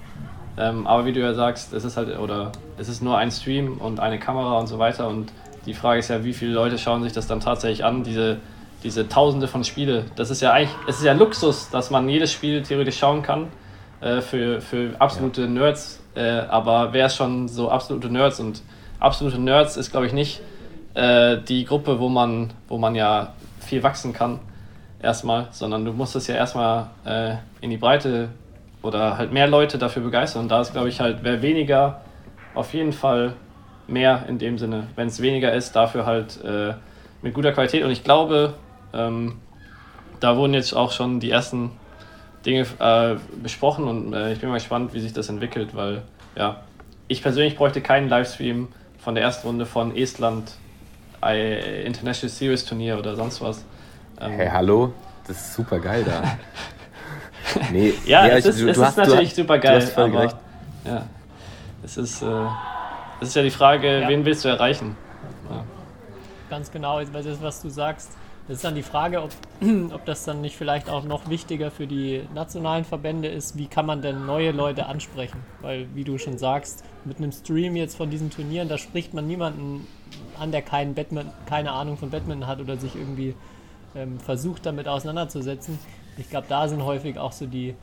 ähm, 0.58 0.86
aber 0.86 1.06
wie 1.06 1.12
du 1.12 1.20
ja 1.20 1.34
sagst, 1.34 1.72
es 1.72 1.84
ist 1.84 1.96
halt, 1.96 2.18
oder 2.18 2.52
es 2.78 2.88
ist 2.88 3.02
nur 3.02 3.16
ein 3.18 3.30
Stream 3.30 3.78
und 3.78 4.00
eine 4.00 4.18
Kamera 4.18 4.58
und 4.58 4.66
so 4.66 4.78
weiter 4.78 5.08
und 5.08 5.32
die 5.66 5.74
Frage 5.74 6.00
ist 6.00 6.08
ja, 6.08 6.24
wie 6.24 6.32
viele 6.32 6.52
Leute 6.52 6.78
schauen 6.78 7.02
sich 7.02 7.12
das 7.12 7.26
dann 7.26 7.40
tatsächlich 7.40 7.84
an, 7.84 8.02
diese, 8.02 8.38
diese 8.82 9.08
Tausende 9.08 9.46
von 9.46 9.62
Spiele. 9.64 10.04
Das 10.16 10.30
ist 10.30 10.40
ja 10.40 10.52
eigentlich, 10.52 10.74
es 10.86 10.98
ist 10.98 11.04
ja 11.04 11.12
Luxus, 11.12 11.70
dass 11.70 11.90
man 11.90 12.08
jedes 12.08 12.32
Spiel 12.32 12.62
theoretisch 12.62 12.98
schauen 12.98 13.22
kann, 13.22 13.48
äh, 14.00 14.20
für, 14.20 14.60
für 14.60 14.94
absolute 14.98 15.42
ja. 15.42 15.46
Nerds, 15.48 16.02
äh, 16.14 16.22
aber 16.22 16.92
wer 16.92 17.06
ist 17.06 17.16
schon 17.16 17.48
so 17.48 17.70
absolute 17.70 18.08
Nerds 18.08 18.40
und 18.40 18.62
absolute 18.98 19.38
Nerds 19.38 19.76
ist, 19.76 19.90
glaube 19.90 20.06
ich, 20.06 20.12
nicht 20.12 20.40
äh, 20.94 21.38
die 21.38 21.64
Gruppe, 21.64 22.00
wo 22.00 22.08
man, 22.08 22.52
wo 22.68 22.78
man 22.78 22.94
ja 22.94 23.34
viel 23.60 23.82
wachsen 23.82 24.12
kann, 24.12 24.40
erstmal, 25.02 25.48
sondern 25.50 25.84
du 25.84 25.92
musst 25.92 26.16
es 26.16 26.26
ja 26.26 26.34
erstmal 26.34 26.88
äh, 27.04 27.34
in 27.60 27.70
die 27.70 27.76
Breite 27.76 28.28
oder 28.82 29.18
halt 29.18 29.32
mehr 29.32 29.46
Leute 29.46 29.78
dafür 29.78 30.02
begeistern. 30.02 30.42
Und 30.42 30.48
da 30.48 30.60
ist, 30.60 30.72
glaube 30.72 30.88
ich, 30.88 31.00
halt, 31.00 31.18
wer 31.22 31.42
weniger, 31.42 32.00
auf 32.54 32.72
jeden 32.74 32.92
Fall 32.92 33.34
mehr 33.86 34.24
in 34.28 34.38
dem 34.38 34.58
Sinne. 34.58 34.86
Wenn 34.96 35.08
es 35.08 35.20
weniger 35.20 35.52
ist, 35.52 35.76
dafür 35.76 36.06
halt 36.06 36.42
äh, 36.44 36.74
mit 37.22 37.34
guter 37.34 37.52
Qualität. 37.52 37.84
Und 37.84 37.90
ich 37.90 38.04
glaube, 38.04 38.54
ähm, 38.92 39.36
da 40.20 40.36
wurden 40.36 40.54
jetzt 40.54 40.72
auch 40.72 40.92
schon 40.92 41.20
die 41.20 41.30
ersten 41.30 41.72
Dinge 42.46 42.66
äh, 42.78 43.16
besprochen 43.42 43.86
und 43.86 44.14
äh, 44.14 44.32
ich 44.32 44.40
bin 44.40 44.48
mal 44.48 44.56
gespannt, 44.56 44.94
wie 44.94 45.00
sich 45.00 45.12
das 45.12 45.28
entwickelt, 45.28 45.74
weil 45.74 46.02
ja, 46.36 46.62
ich 47.08 47.22
persönlich 47.22 47.56
bräuchte 47.56 47.82
keinen 47.82 48.08
Livestream 48.08 48.68
von 48.98 49.14
der 49.14 49.24
ersten 49.24 49.46
Runde 49.46 49.66
von 49.66 49.94
Estland 49.94 50.52
International 51.22 52.30
Series 52.30 52.64
Turnier 52.64 52.98
oder 52.98 53.14
sonst 53.14 53.42
was. 53.42 53.62
Ähm, 54.20 54.32
hey, 54.32 54.48
hallo? 54.50 54.94
Das 55.26 55.36
ist 55.36 55.54
super 55.54 55.78
geil 55.78 56.02
da. 56.04 56.22
nee, 57.72 57.94
ja, 58.06 58.26
ja, 58.26 58.36
es 58.36 58.46
ist, 58.46 58.60
du, 58.60 58.68
es 58.68 58.76
du 58.76 58.82
ist 58.82 58.86
hast, 58.86 58.96
natürlich 58.96 59.34
super 59.34 59.58
geil. 59.58 59.78
Du 59.78 59.84
hast 59.86 59.92
voll 59.92 60.16
aber, 60.16 60.38
Ja, 60.84 61.06
es 61.82 61.96
ist, 61.96 62.22
äh, 62.22 62.26
es 63.20 63.28
ist 63.28 63.36
ja 63.36 63.42
die 63.42 63.50
Frage, 63.50 64.00
ja. 64.00 64.08
wen 64.08 64.24
willst 64.24 64.44
du 64.44 64.48
erreichen? 64.48 64.96
Ja. 65.48 65.64
Ganz 66.48 66.70
genau, 66.70 67.00
das 67.02 67.26
ist, 67.26 67.42
was 67.42 67.62
du 67.62 67.68
sagst. 67.68 68.10
Das 68.48 68.56
ist 68.56 68.64
dann 68.64 68.74
die 68.74 68.82
Frage, 68.82 69.22
ob, 69.22 69.30
ob 69.92 70.04
das 70.06 70.24
dann 70.24 70.40
nicht 70.40 70.56
vielleicht 70.56 70.90
auch 70.90 71.04
noch 71.04 71.30
wichtiger 71.30 71.70
für 71.70 71.86
die 71.86 72.22
nationalen 72.34 72.84
Verbände 72.84 73.28
ist, 73.28 73.56
wie 73.56 73.66
kann 73.66 73.86
man 73.86 74.02
denn 74.02 74.26
neue 74.26 74.50
Leute 74.50 74.86
ansprechen? 74.86 75.38
Weil, 75.60 75.86
wie 75.94 76.02
du 76.02 76.18
schon 76.18 76.36
sagst, 76.36 76.84
mit 77.04 77.18
einem 77.18 77.30
Stream 77.30 77.76
jetzt 77.76 77.96
von 77.96 78.10
diesen 78.10 78.30
Turnieren, 78.30 78.68
da 78.68 78.76
spricht 78.76 79.14
man 79.14 79.26
niemanden 79.26 79.86
an, 80.38 80.50
der 80.50 80.62
keinen 80.62 80.94
Badminton, 80.94 81.32
keine 81.46 81.70
Ahnung 81.72 81.96
von 81.96 82.10
Badminton 82.10 82.48
hat 82.48 82.60
oder 82.60 82.76
sich 82.76 82.96
irgendwie 82.96 83.36
ähm, 83.94 84.18
versucht, 84.18 84.66
damit 84.66 84.88
auseinanderzusetzen. 84.88 85.78
Ich 86.18 86.30
glaube, 86.30 86.46
da 86.48 86.68
sind 86.68 86.84
häufig 86.84 87.18
auch 87.18 87.32
so 87.32 87.46
die, 87.46 87.74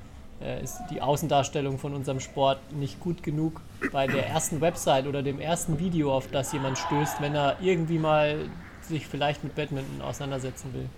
äh, 0.42 0.64
ist 0.64 0.80
die 0.92 1.02
Außendarstellung 1.02 1.78
von 1.80 1.94
unserem 1.94 2.20
Sport 2.20 2.60
nicht 2.74 3.00
gut 3.00 3.24
genug 3.24 3.62
bei 3.92 4.08
der 4.08 4.28
ersten 4.28 4.62
Website 4.62 5.08
oder 5.08 5.24
dem 5.24 5.40
ersten 5.40 5.80
Video, 5.80 6.14
auf 6.14 6.28
das 6.32 6.54
jemand 6.54 6.78
stößt, 6.78 7.22
wenn 7.22 7.36
er 7.36 7.58
irgendwie 7.62 8.00
mal 8.00 8.38
sich 8.82 9.08
vielleicht 9.08 9.44
mit 9.44 9.56
Badminton 9.56 10.02
auseinandersetzen 10.02 10.74
will. 10.74 10.90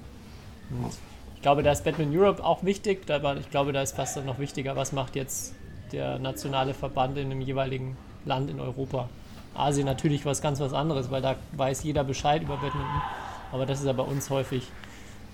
Und 0.72 0.94
ich 1.36 1.42
glaube, 1.42 1.64
da 1.64 1.72
ist 1.72 1.84
Badminton 1.84 2.18
Europe 2.18 2.44
auch 2.44 2.64
wichtig, 2.64 3.10
aber 3.10 3.38
ich 3.38 3.50
glaube, 3.50 3.72
da 3.72 3.82
ist 3.82 3.96
fast 3.96 4.24
noch 4.26 4.40
wichtiger, 4.40 4.76
was 4.76 4.92
macht 4.92 5.16
jetzt 5.16 5.56
der 5.92 6.20
nationale 6.20 6.74
Verband 6.74 7.18
in 7.18 7.32
einem 7.32 7.42
jeweiligen 7.42 7.98
Land 8.26 8.50
in 8.50 8.60
Europa. 8.60 9.10
Asien 9.56 9.86
natürlich 9.86 10.26
was 10.26 10.42
ganz 10.42 10.60
was 10.60 10.74
anderes, 10.74 11.10
weil 11.12 11.22
da 11.22 11.36
weiß 11.54 11.84
jeder 11.84 12.04
Bescheid 12.04 12.42
über 12.42 12.56
Badminton. 12.56 13.02
Aber 13.52 13.66
das 13.66 13.80
ist 13.80 13.86
ja 13.86 13.94
bei 13.94 14.04
uns 14.04 14.30
häufig 14.30 14.68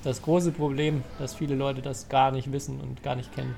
das 0.06 0.22
große 0.22 0.52
Problem, 0.52 1.04
dass 1.20 1.36
viele 1.36 1.56
Leute 1.56 1.82
das 1.82 2.08
gar 2.10 2.32
nicht 2.32 2.52
wissen 2.52 2.80
und 2.80 3.04
gar 3.04 3.16
nicht 3.16 3.34
kennen. 3.34 3.56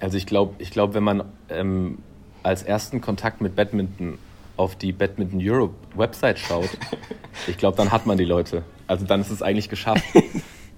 Also 0.00 0.18
ich 0.18 0.26
glaube, 0.26 0.54
ich 0.58 0.72
glaub, 0.72 0.94
wenn 0.94 1.04
man 1.04 1.24
ähm, 1.48 1.98
als 2.42 2.64
ersten 2.64 3.00
Kontakt 3.00 3.40
mit 3.40 3.54
Badminton 3.54 4.18
auf 4.56 4.74
die 4.74 4.92
Badminton 4.92 5.40
Europe 5.40 5.74
Website 5.94 6.38
schaut, 6.40 6.68
ich 7.46 7.56
glaube, 7.56 7.76
dann 7.76 7.92
hat 7.92 8.06
man 8.06 8.18
die 8.18 8.24
Leute. 8.24 8.64
Also 8.88 9.06
dann 9.06 9.20
ist 9.20 9.30
es 9.30 9.40
eigentlich 9.40 9.68
geschafft. 9.68 10.04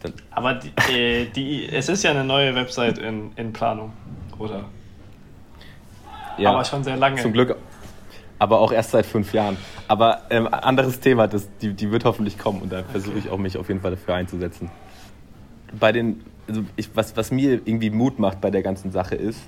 Dann, 0.03 0.13
Aber 0.33 0.53
die, 0.53 0.93
äh, 0.93 1.25
die, 1.31 1.67
es 1.67 1.89
ist 1.89 2.05
ja 2.05 2.11
eine 2.11 2.25
neue 2.25 2.55
Website 2.55 2.99
in, 2.99 3.33
in 3.37 3.55
Planung, 3.55 3.91
oder? 4.39 4.67
ja, 6.37 6.51
Aber 6.51 6.63
schon 6.65 6.85
sehr 6.85 6.99
lange. 6.99 7.23
Zum 7.23 7.33
Glück. 7.33 7.57
Aber 8.45 8.61
auch 8.61 8.73
erst 8.73 8.91
seit 8.91 9.07
fünf 9.07 9.33
Jahren. 9.33 9.57
Aber 9.89 10.25
ähm, 10.29 10.47
anderes 10.53 11.01
Thema, 11.01 11.27
das, 11.29 11.49
die, 11.63 11.73
die 11.73 11.91
wird 11.91 12.05
hoffentlich 12.05 12.37
kommen 12.37 12.61
und 12.61 12.71
da 12.71 12.83
versuche 12.83 13.17
ich 13.17 13.31
auch 13.31 13.39
mich 13.39 13.57
auf 13.57 13.69
jeden 13.69 13.81
Fall 13.81 13.93
dafür 13.93 14.17
einzusetzen. 14.17 14.71
Bei 15.81 15.93
den, 15.93 16.21
also 16.47 16.63
ich, 16.77 16.95
was, 16.95 17.17
was 17.17 17.31
mir 17.31 17.55
irgendwie 17.65 17.89
Mut 17.89 18.19
macht 18.19 18.43
bei 18.43 18.51
der 18.51 18.61
ganzen 18.61 18.91
Sache 18.91 19.15
ist, 19.15 19.41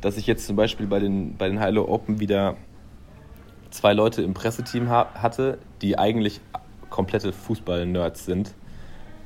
dass 0.00 0.16
ich 0.16 0.28
jetzt 0.28 0.46
zum 0.46 0.54
Beispiel 0.54 0.86
bei 0.86 1.00
den, 1.00 1.36
bei 1.36 1.48
den 1.48 1.60
Hilo 1.60 1.88
Open 1.88 2.20
wieder 2.20 2.56
zwei 3.70 3.94
Leute 3.94 4.22
im 4.22 4.32
Presseteam 4.32 4.90
ha 4.90 5.08
hatte, 5.14 5.58
die 5.82 5.98
eigentlich 5.98 6.40
komplette 6.88 7.32
Fußball-Nerds 7.32 8.26
sind. 8.26 8.54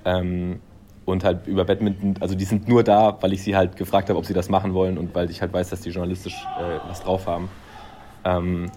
Ähm, 0.06 0.60
und 1.04 1.24
halt 1.24 1.46
über 1.46 1.66
Badminton, 1.66 2.14
also 2.20 2.34
die 2.34 2.46
sind 2.46 2.68
nur 2.68 2.84
da, 2.84 3.18
weil 3.20 3.34
ich 3.34 3.42
sie 3.42 3.54
halt 3.54 3.76
gefragt 3.76 4.08
habe, 4.08 4.18
ob 4.18 4.24
sie 4.24 4.32
das 4.32 4.48
machen 4.48 4.72
wollen 4.72 4.96
und 4.96 5.14
weil 5.14 5.30
ich 5.30 5.42
halt 5.42 5.52
weiß, 5.52 5.68
dass 5.68 5.82
die 5.82 5.90
journalistisch 5.90 6.42
äh, 6.58 6.78
was 6.88 7.02
drauf 7.02 7.26
haben. 7.26 7.50
Ähm, 8.24 8.70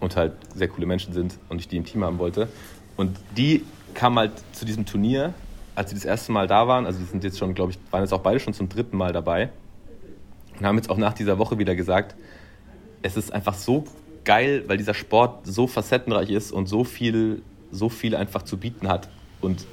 und 0.00 0.16
halt 0.16 0.32
sehr 0.54 0.68
coole 0.68 0.86
Menschen 0.86 1.12
sind 1.12 1.38
und 1.48 1.60
ich 1.60 1.68
die 1.68 1.76
im 1.76 1.84
Team 1.84 2.04
haben 2.04 2.18
wollte. 2.18 2.48
Und 2.96 3.16
die 3.36 3.64
kamen 3.94 4.18
halt 4.18 4.32
zu 4.52 4.64
diesem 4.64 4.86
Turnier, 4.86 5.34
als 5.74 5.90
sie 5.90 5.96
das 5.96 6.04
erste 6.04 6.32
Mal 6.32 6.46
da 6.46 6.68
waren, 6.68 6.86
also 6.86 6.98
die 6.98 7.04
sind 7.04 7.24
jetzt 7.24 7.38
schon, 7.38 7.54
glaube 7.54 7.72
ich, 7.72 7.78
waren 7.90 8.02
jetzt 8.02 8.12
auch 8.12 8.20
beide 8.20 8.40
schon 8.40 8.54
zum 8.54 8.68
dritten 8.68 8.96
Mal 8.96 9.12
dabei 9.12 9.50
und 10.58 10.66
haben 10.66 10.76
jetzt 10.76 10.90
auch 10.90 10.96
nach 10.96 11.12
dieser 11.12 11.38
Woche 11.38 11.58
wieder 11.58 11.74
gesagt, 11.74 12.14
es 13.02 13.16
ist 13.16 13.32
einfach 13.32 13.54
so 13.54 13.84
geil, 14.24 14.64
weil 14.66 14.78
dieser 14.78 14.94
Sport 14.94 15.46
so 15.46 15.66
facettenreich 15.66 16.30
ist 16.30 16.50
und 16.50 16.66
so 16.66 16.84
viel, 16.84 17.42
so 17.70 17.88
viel 17.88 18.16
einfach 18.16 18.42
zu 18.42 18.56
bieten 18.56 18.88
hat. 18.88 19.08
Und 19.40 19.66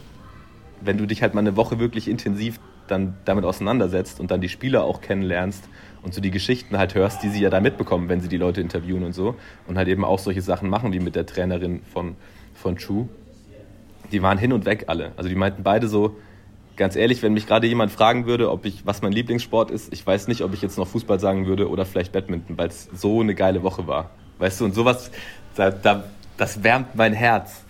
wenn 0.82 0.98
du 0.98 1.06
dich 1.06 1.22
halt 1.22 1.34
mal 1.34 1.40
eine 1.40 1.56
Woche 1.56 1.80
wirklich 1.80 2.08
intensiv 2.08 2.60
dann 2.88 3.16
damit 3.26 3.46
auseinandersetzt 3.46 4.20
und 4.20 4.30
dann 4.30 4.42
die 4.42 4.50
Spieler 4.50 4.84
auch 4.84 5.02
kennenlernst 5.02 5.64
und 6.04 6.14
so 6.14 6.22
die 6.22 6.32
Geschichten 6.32 6.78
halt 6.78 6.96
hörst, 6.96 7.24
die 7.24 7.30
sie 7.30 7.42
ja 7.42 7.50
da 7.50 7.60
mitbekommen, 7.60 8.10
wenn 8.10 8.22
sie 8.22 8.28
die 8.28 8.38
Leute 8.38 8.62
interviewen 8.62 9.04
und 9.04 9.14
so 9.14 9.36
und 9.68 9.78
halt 9.78 9.88
eben 9.88 10.06
auch 10.06 10.20
solche 10.20 10.42
Sachen 10.42 10.70
machen 10.70 10.94
wie 10.94 11.00
mit 11.00 11.16
der 11.16 11.26
Trainerin 11.26 11.82
von, 11.92 12.16
von 12.54 12.78
Chu. 12.78 13.08
Die 14.12 14.22
waren 14.22 14.38
hin 14.38 14.54
und 14.54 14.66
weg 14.66 14.86
alle. 14.88 15.14
Also 15.16 15.30
die 15.30 15.36
meinten 15.36 15.64
beide 15.64 15.88
so, 15.88 16.18
ganz 16.76 16.96
ehrlich, 16.96 17.22
wenn 17.24 17.34
mich 17.34 17.48
gerade 17.48 17.68
jemand 17.68 17.92
fragen 17.92 18.26
würde, 18.26 18.52
ob 18.52 18.66
ich, 18.66 18.86
was 18.86 19.02
mein 19.02 19.12
Lieblingssport 19.12 19.72
ist, 19.72 19.94
ich 19.94 20.06
weiß 20.06 20.28
nicht, 20.28 20.42
ob 20.42 20.54
ich 20.54 20.62
jetzt 20.62 20.78
noch 20.78 20.88
Fußball 20.88 21.20
sagen 21.20 21.46
würde 21.46 21.70
oder 21.70 21.86
vielleicht 21.86 22.12
Badminton, 22.12 22.58
weil 22.58 22.68
es 22.68 22.90
so 22.94 23.22
eine 23.22 23.36
geile 23.36 23.64
Woche 23.64 23.88
war. 23.88 24.12
Weißt 24.40 24.62
du, 24.62 24.66
und 24.66 24.74
sowas, 24.74 25.12
da, 25.56 25.72
da, 25.72 26.04
das 26.38 26.64
wärmt 26.64 26.96
mein 26.96 27.14
Herz. 27.14 27.64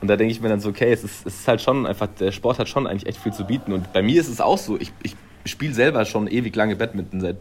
Und 0.00 0.08
da 0.08 0.16
denke 0.16 0.32
ich 0.32 0.40
mir 0.40 0.48
dann 0.48 0.60
so, 0.60 0.68
okay, 0.68 0.92
es 0.92 1.02
ist, 1.02 1.26
es 1.26 1.40
ist 1.40 1.48
halt 1.48 1.60
schon 1.60 1.86
einfach, 1.86 2.08
der 2.18 2.30
Sport 2.32 2.58
hat 2.58 2.68
schon 2.68 2.86
eigentlich 2.86 3.06
echt 3.06 3.18
viel 3.18 3.32
zu 3.32 3.44
bieten. 3.44 3.72
Und 3.72 3.92
bei 3.92 4.02
mir 4.02 4.20
ist 4.20 4.28
es 4.28 4.40
auch 4.40 4.58
so, 4.58 4.78
ich, 4.78 4.92
ich 5.02 5.16
spiele 5.44 5.74
selber 5.74 6.04
schon 6.04 6.28
ewig 6.28 6.54
lange 6.54 6.76
Badminton. 6.76 7.20
Seit, 7.20 7.36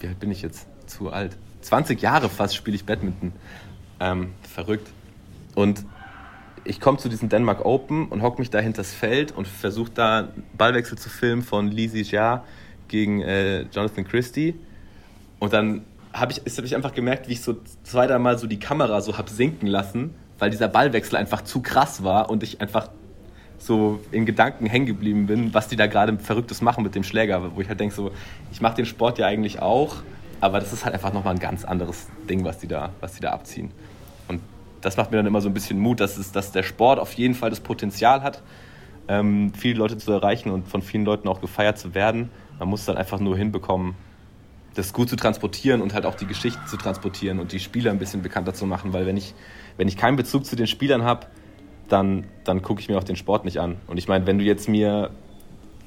wie 0.00 0.08
alt 0.08 0.18
bin 0.18 0.30
ich 0.30 0.42
jetzt? 0.42 0.66
Zu 0.86 1.10
alt. 1.10 1.36
20 1.62 2.00
Jahre 2.00 2.28
fast 2.28 2.56
spiele 2.56 2.74
ich 2.74 2.84
Badminton. 2.84 3.32
Ähm, 4.00 4.32
verrückt. 4.42 4.88
Und 5.54 5.84
ich 6.64 6.80
komme 6.80 6.98
zu 6.98 7.08
diesem 7.08 7.28
Denmark 7.28 7.64
Open 7.64 8.08
und 8.08 8.22
hocke 8.22 8.40
mich 8.40 8.50
da 8.50 8.58
hinters 8.58 8.92
Feld 8.92 9.32
und 9.32 9.46
versuche 9.46 9.90
da 9.92 10.28
Ballwechsel 10.56 10.98
zu 10.98 11.08
filmen 11.08 11.42
von 11.42 11.68
Lisi 11.68 12.02
Jia 12.02 12.44
gegen 12.88 13.20
äh, 13.22 13.62
Jonathan 13.72 14.04
Christie. 14.04 14.54
Und 15.38 15.52
dann 15.52 15.82
habe 16.12 16.32
ich, 16.32 16.38
hab 16.38 16.64
ich 16.64 16.74
einfach 16.74 16.94
gemerkt, 16.94 17.28
wie 17.28 17.32
ich 17.32 17.42
so 17.42 17.56
zwei, 17.84 18.06
dreimal 18.06 18.38
so 18.38 18.46
die 18.46 18.58
Kamera 18.58 19.00
so 19.00 19.16
habe 19.16 19.30
sinken 19.30 19.66
lassen, 19.66 20.14
weil 20.38 20.50
dieser 20.50 20.68
Ballwechsel 20.68 21.16
einfach 21.16 21.42
zu 21.42 21.60
krass 21.60 22.02
war 22.02 22.30
und 22.30 22.42
ich 22.42 22.60
einfach 22.60 22.88
so 23.60 24.00
in 24.10 24.24
Gedanken 24.24 24.66
hängen 24.66 24.86
geblieben 24.86 25.26
bin, 25.26 25.52
was 25.54 25.68
die 25.68 25.76
da 25.76 25.86
gerade 25.86 26.18
Verrücktes 26.18 26.62
machen 26.62 26.82
mit 26.82 26.94
dem 26.94 27.04
Schläger, 27.04 27.54
wo 27.54 27.60
ich 27.60 27.68
halt 27.68 27.78
denke 27.78 27.94
so, 27.94 28.10
ich 28.50 28.60
mache 28.60 28.76
den 28.76 28.86
Sport 28.86 29.18
ja 29.18 29.26
eigentlich 29.26 29.60
auch, 29.60 29.96
aber 30.40 30.60
das 30.60 30.72
ist 30.72 30.84
halt 30.84 30.94
einfach 30.94 31.12
nochmal 31.12 31.34
ein 31.34 31.40
ganz 31.40 31.64
anderes 31.64 32.08
Ding, 32.28 32.44
was 32.44 32.58
die 32.58 32.66
da, 32.66 32.90
was 33.00 33.12
die 33.12 33.20
da 33.20 33.32
abziehen. 33.32 33.70
Und 34.28 34.40
das 34.80 34.96
macht 34.96 35.10
mir 35.10 35.18
dann 35.18 35.26
immer 35.26 35.42
so 35.42 35.50
ein 35.50 35.54
bisschen 35.54 35.78
Mut, 35.78 36.00
dass, 36.00 36.16
es, 36.16 36.32
dass 36.32 36.52
der 36.52 36.62
Sport 36.62 36.98
auf 36.98 37.12
jeden 37.12 37.34
Fall 37.34 37.50
das 37.50 37.60
Potenzial 37.60 38.22
hat, 38.22 38.42
ähm, 39.08 39.52
viele 39.54 39.78
Leute 39.78 39.98
zu 39.98 40.10
erreichen 40.10 40.50
und 40.50 40.66
von 40.66 40.80
vielen 40.80 41.04
Leuten 41.04 41.28
auch 41.28 41.42
gefeiert 41.42 41.78
zu 41.78 41.94
werden. 41.94 42.30
Man 42.58 42.68
muss 42.68 42.86
dann 42.86 42.96
einfach 42.96 43.20
nur 43.20 43.36
hinbekommen, 43.36 43.94
das 44.74 44.94
gut 44.94 45.10
zu 45.10 45.16
transportieren 45.16 45.82
und 45.82 45.92
halt 45.92 46.06
auch 46.06 46.14
die 46.14 46.26
Geschichte 46.26 46.60
zu 46.66 46.78
transportieren 46.78 47.40
und 47.40 47.52
die 47.52 47.60
Spieler 47.60 47.90
ein 47.90 47.98
bisschen 47.98 48.22
bekannter 48.22 48.54
zu 48.54 48.64
machen, 48.64 48.94
weil 48.94 49.04
wenn 49.04 49.18
ich, 49.18 49.34
wenn 49.76 49.88
ich 49.88 49.98
keinen 49.98 50.16
Bezug 50.16 50.46
zu 50.46 50.56
den 50.56 50.66
Spielern 50.66 51.02
habe, 51.02 51.26
dann, 51.92 52.24
dann 52.44 52.62
gucke 52.62 52.80
ich 52.80 52.88
mir 52.88 52.98
auch 52.98 53.04
den 53.04 53.16
Sport 53.16 53.44
nicht 53.44 53.58
an. 53.58 53.76
Und 53.86 53.98
ich 53.98 54.08
meine, 54.08 54.26
wenn 54.26 54.38
du 54.38 54.44
jetzt 54.44 54.68
mir, 54.68 55.10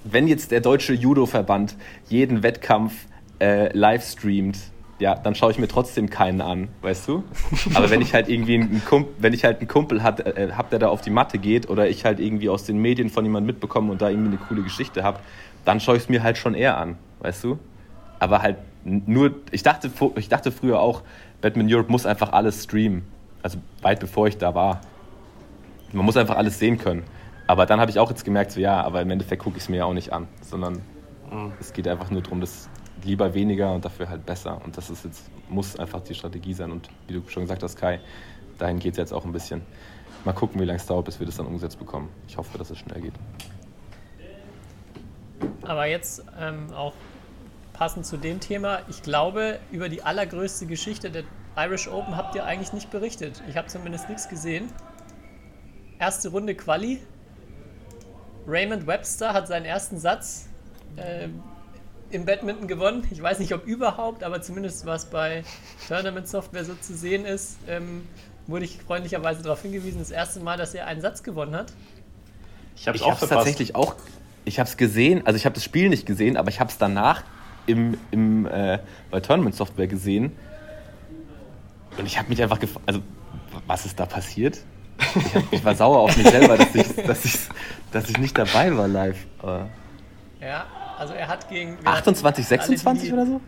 wenn 0.04 0.28
jetzt 0.28 0.52
der 0.52 0.62
deutsche 0.62 0.94
Judo-Verband 0.94 1.76
jeden 2.10 2.44
Wettkampf 2.44 2.94
äh, 3.40 3.76
live 3.76 4.04
streamt, 4.04 4.58
ja, 5.00 5.16
dann 5.16 5.36
schaue 5.36 5.52
ich 5.52 5.58
mir 5.58 5.68
trotzdem 5.68 6.10
keinen 6.10 6.42
an, 6.42 6.70
weißt 6.82 7.08
du? 7.08 7.24
Aber 7.74 7.90
wenn 7.90 8.02
ich 8.02 8.14
halt 8.14 8.30
irgendwie 8.30 8.56
einen 8.56 8.84
Kumpel, 8.86 9.14
wenn 9.20 9.34
ich 9.34 9.44
halt 9.44 9.60
einen 9.60 9.68
Kumpel 9.68 10.04
hat, 10.04 10.20
äh, 10.22 10.52
hab, 10.56 10.70
der 10.70 10.80
da 10.80 10.88
auf 10.88 11.02
die 11.02 11.10
Matte 11.10 11.40
geht 11.40 11.70
oder 11.70 11.90
ich 11.90 12.06
halt 12.06 12.20
irgendwie 12.20 12.50
aus 12.50 12.64
den 12.64 12.78
Medien 12.78 13.10
von 13.10 13.26
jemandem 13.26 13.48
mitbekomme 13.48 13.92
und 13.92 14.02
da 14.02 14.10
irgendwie 14.10 14.30
eine 14.30 14.38
coole 14.38 14.62
Geschichte 14.62 15.04
habe, 15.04 15.20
dann 15.66 15.80
schaue 15.80 15.98
ich 15.98 16.04
es 16.04 16.10
mir 16.10 16.24
halt 16.24 16.38
schon 16.38 16.54
eher 16.54 16.78
an, 16.78 16.98
weißt 17.20 17.44
du? 17.44 17.60
Aber 18.20 18.42
halt 18.42 18.58
nur, 18.86 19.36
ich 19.52 19.64
dachte, 19.64 19.92
ich 20.16 20.30
dachte 20.30 20.52
früher 20.52 20.80
auch, 20.80 21.02
Batman 21.42 21.68
Europe 21.70 21.92
muss 21.92 22.06
einfach 22.06 22.32
alles 22.32 22.64
streamen. 22.64 23.04
Also 23.42 23.58
weit 23.82 24.00
bevor 24.00 24.28
ich 24.28 24.38
da 24.38 24.56
war. 24.56 24.82
Man 25.94 26.06
muss 26.06 26.18
einfach 26.18 26.38
alles 26.38 26.60
sehen 26.60 26.78
können. 26.78 27.04
Aber 27.46 27.66
dann 27.66 27.80
habe 27.80 27.92
ich 27.92 28.00
auch 28.00 28.10
jetzt 28.10 28.26
gemerkt, 28.26 28.52
so 28.52 28.60
ja, 28.60 28.82
aber 28.82 29.02
im 29.02 29.10
Endeffekt 29.12 29.44
gucke 29.44 29.58
ich 29.58 29.64
es 29.64 29.70
mir 29.70 29.78
ja 29.78 29.86
auch 29.86 29.94
nicht 29.94 30.14
an, 30.14 30.28
sondern 30.42 30.82
mhm. 31.32 31.54
es 31.60 31.74
geht 31.74 31.88
einfach 31.88 32.10
nur 32.10 32.22
darum, 32.22 32.42
dass 32.42 32.70
lieber 33.04 33.34
weniger 33.34 33.74
und 33.74 33.86
dafür 33.86 34.10
halt 34.10 34.26
besser. 34.26 34.62
Und 34.64 34.78
das 34.78 34.90
ist 34.90 35.06
jetzt, 35.06 35.30
muss 35.50 35.78
einfach 35.78 36.02
die 36.02 36.16
Strategie 36.16 36.54
sein. 36.54 36.72
Und 36.72 36.90
wie 37.08 37.14
du 37.14 37.24
schon 37.28 37.44
gesagt 37.44 37.64
hast, 37.64 37.76
Kai, 37.76 38.00
dahin 38.58 38.80
geht 38.80 38.94
es 38.94 38.98
jetzt 38.98 39.14
auch 39.14 39.26
ein 39.26 39.32
bisschen. 39.32 39.62
Mal 40.26 40.34
gucken, 40.34 40.60
wie 40.62 40.66
lange 40.66 40.78
es 40.78 40.86
dauert, 40.86 41.06
bis 41.06 41.20
wir 41.20 41.26
das 41.26 41.36
dann 41.36 41.46
umgesetzt 41.46 41.78
bekommen. 41.80 42.10
Ich 42.28 42.38
hoffe, 42.38 42.58
dass 42.58 42.70
es 42.70 42.80
schnell 42.80 43.02
geht. 43.02 43.14
Aber 45.64 45.86
jetzt 45.86 46.24
ähm, 46.40 46.72
auch 46.74 46.94
passend 47.74 48.06
zu 48.06 48.16
dem 48.18 48.40
Thema, 48.40 48.80
ich 48.90 49.02
glaube, 49.02 49.60
über 49.72 49.90
die 49.90 50.04
allergrößte 50.04 50.66
Geschichte 50.66 51.12
der 51.12 51.24
Irish 51.58 51.88
Open 51.90 52.16
habt 52.16 52.36
ihr 52.36 52.46
eigentlich 52.46 52.72
nicht 52.72 52.90
berichtet. 52.90 53.44
Ich 53.50 53.58
habe 53.58 53.68
zumindest 53.68 54.08
nichts 54.08 54.30
gesehen. 54.30 54.72
Erste 56.00 56.30
Runde 56.30 56.56
Quali. 56.56 57.02
Raymond 58.48 58.88
Webster 58.88 59.34
hat 59.34 59.48
seinen 59.48 59.66
ersten 59.66 59.98
Satz 59.98 60.48
äh, 60.98 61.30
im 62.12 62.26
Badminton 62.26 62.68
gewonnen. 62.68 63.08
Ich 63.12 63.22
weiß 63.22 63.40
nicht, 63.40 63.54
ob 63.54 63.66
überhaupt, 63.66 64.24
aber 64.24 64.42
zumindest 64.42 64.86
was 64.86 65.06
bei 65.06 65.44
Tournament 65.88 66.28
Software 66.28 66.66
so 66.66 66.76
zu 66.76 66.96
sehen 66.96 67.26
ist, 67.26 67.58
ähm, 67.68 68.08
wurde 68.48 68.66
ich 68.66 68.78
freundlicherweise 68.78 69.42
darauf 69.42 69.62
hingewiesen, 69.62 70.00
das 70.00 70.12
erste 70.12 70.40
Mal, 70.40 70.58
dass 70.58 70.74
er 70.74 70.88
einen 70.88 71.02
Satz 71.02 71.24
gewonnen 71.24 71.56
hat. 71.56 71.74
Ich 72.76 72.88
habe 72.88 72.98
es 72.98 73.30
tatsächlich 73.30 73.76
auch, 73.76 73.96
ich 74.46 74.60
habe 74.60 74.68
es 74.68 74.78
gesehen, 74.78 75.26
also 75.26 75.38
ich 75.38 75.46
habe 75.46 75.56
das 75.56 75.64
Spiel 75.64 75.90
nicht 75.90 76.06
gesehen, 76.06 76.38
aber 76.38 76.50
ich 76.50 76.60
habe 76.60 76.70
es 76.70 76.78
danach 76.78 77.24
im, 77.66 77.98
im, 78.12 78.46
äh, 78.46 78.80
bei 79.10 79.20
Tournament 79.22 79.56
Software 79.56 79.88
gesehen. 79.88 80.34
Und 81.98 82.06
ich 82.06 82.18
habe 82.18 82.30
mich 82.30 82.42
einfach 82.42 82.60
gefragt, 82.60 82.84
also 82.88 83.02
was 83.68 83.86
ist 83.86 84.00
da 84.00 84.06
passiert? 84.06 84.60
Ich, 85.16 85.36
hab, 85.36 85.54
ich, 85.54 85.64
war 85.66 85.76
sauer 85.76 86.00
auf 86.00 86.18
mich 86.18 86.28
selber, 86.30 86.58
dass 86.58 86.74
ich, 86.74 86.96
dass, 86.96 87.26
ich, 87.26 87.40
dass 87.92 88.10
ich 88.10 88.18
nicht 88.18 88.38
dabei 88.38 88.76
war 88.76 88.88
live. 88.88 89.18
Aber 89.40 89.70
ja, 90.42 90.66
also 90.98 91.14
er 91.14 91.28
hat 91.28 91.50
gegen... 91.50 91.78
28, 91.84 92.46
26 92.46 93.14
oder 93.14 93.26
so? 93.26 93.42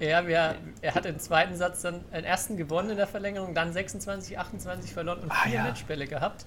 Ja, 0.00 0.26
wir, 0.26 0.56
er 0.80 0.94
hat 0.94 1.06
im 1.06 1.18
zweiten 1.18 1.56
Satz 1.56 1.82
dann 1.82 2.00
den 2.12 2.24
ersten 2.24 2.56
gewonnen 2.56 2.90
in 2.90 2.96
der 2.96 3.06
Verlängerung, 3.06 3.54
dann 3.54 3.72
26, 3.72 4.38
28 4.38 4.92
verloren 4.92 5.20
und 5.20 5.30
Ah, 5.30 5.42
vier 5.44 5.54
ja. 5.54 5.62
Matchbälle 5.62 6.06
gehabt. 6.06 6.44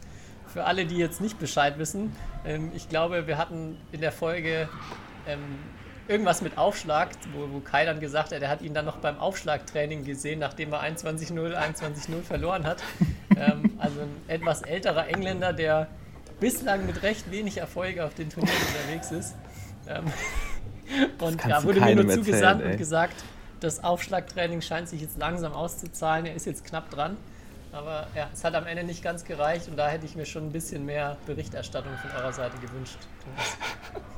Für 0.47 0.65
alle, 0.65 0.85
die 0.85 0.97
jetzt 0.97 1.21
nicht 1.21 1.39
Bescheid 1.39 1.77
wissen, 1.77 2.15
ähm, 2.45 2.71
ich 2.75 2.89
glaube, 2.89 3.27
wir 3.27 3.37
hatten 3.37 3.77
in 3.91 4.01
der 4.01 4.11
Folge 4.11 4.69
ähm, 5.27 5.39
irgendwas 6.07 6.41
mit 6.41 6.57
Aufschlag, 6.57 7.09
wo, 7.33 7.53
wo 7.53 7.59
Kai 7.59 7.85
dann 7.85 7.99
gesagt 7.99 8.31
hat, 8.31 8.41
er 8.41 8.49
hat 8.49 8.61
ihn 8.61 8.73
dann 8.73 8.85
noch 8.85 8.97
beim 8.97 9.19
Aufschlagtraining 9.19 10.03
gesehen, 10.03 10.39
nachdem 10.39 10.73
er 10.73 10.83
21-0, 10.83 11.33
21-0 11.33 12.21
verloren 12.21 12.65
hat. 12.65 12.83
ähm, 13.37 13.73
also 13.77 14.01
ein 14.01 14.09
etwas 14.27 14.61
älterer 14.61 15.07
Engländer, 15.07 15.53
der 15.53 15.87
bislang 16.39 16.85
mit 16.85 17.03
recht 17.03 17.31
wenig 17.31 17.57
Erfolg 17.57 17.99
auf 17.99 18.13
den 18.13 18.29
Turnieren 18.29 18.57
unterwegs 18.67 19.11
ist. 19.11 19.35
Ähm, 19.87 20.05
und 21.19 21.45
ja, 21.45 21.61
du 21.61 21.67
wurde 21.67 21.81
mir 21.81 21.95
nur 21.95 22.05
erzählen, 22.05 22.23
zugesandt 22.23 22.63
ey. 22.63 22.71
und 22.71 22.77
gesagt, 22.77 23.23
das 23.59 23.83
Aufschlagtraining 23.83 24.61
scheint 24.61 24.87
sich 24.87 25.01
jetzt 25.01 25.17
langsam 25.17 25.53
auszuzahlen. 25.53 26.25
Er 26.25 26.35
ist 26.35 26.45
jetzt 26.45 26.63
knapp 26.63 26.89
dran. 26.89 27.17
Aber 27.77 28.07
ja, 28.15 28.27
es 28.33 28.43
hat 28.43 28.55
am 28.55 28.65
Ende 28.65 28.83
nicht 28.83 29.03
ganz 29.03 29.23
gereicht 29.23 29.67
und 29.69 29.77
da 29.77 29.87
hätte 29.87 30.05
ich 30.05 30.15
mir 30.15 30.25
schon 30.25 30.47
ein 30.47 30.51
bisschen 30.51 30.83
mehr 30.83 31.15
Berichterstattung 31.27 31.91
von 32.01 32.09
eurer 32.19 32.33
Seite 32.33 32.57
gewünscht. 32.57 32.97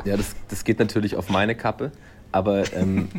Ja, 0.05 0.15
das, 0.15 0.33
das 0.47 0.63
geht 0.63 0.79
natürlich 0.79 1.17
auf 1.17 1.29
meine 1.29 1.55
Kappe, 1.55 1.91
aber 2.31 2.71
ähm, 2.73 3.09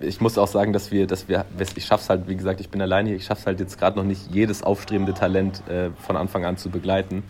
ich 0.00 0.20
muss 0.20 0.38
auch 0.38 0.46
sagen, 0.46 0.72
dass 0.72 0.92
wir, 0.92 1.08
dass 1.08 1.26
wir, 1.26 1.44
ich 1.74 1.84
schaff's 1.84 2.08
halt, 2.08 2.28
wie 2.28 2.36
gesagt, 2.36 2.60
ich 2.60 2.68
bin 2.68 2.80
alleine 2.80 3.08
hier, 3.08 3.16
ich 3.16 3.24
schaff's 3.24 3.46
halt 3.46 3.58
jetzt 3.58 3.76
gerade 3.76 3.98
noch 3.98 4.04
nicht, 4.04 4.30
jedes 4.30 4.62
aufstrebende 4.62 5.12
Talent 5.12 5.66
äh, 5.68 5.90
von 6.06 6.16
Anfang 6.16 6.44
an 6.44 6.56
zu 6.56 6.70
begleiten. 6.70 7.24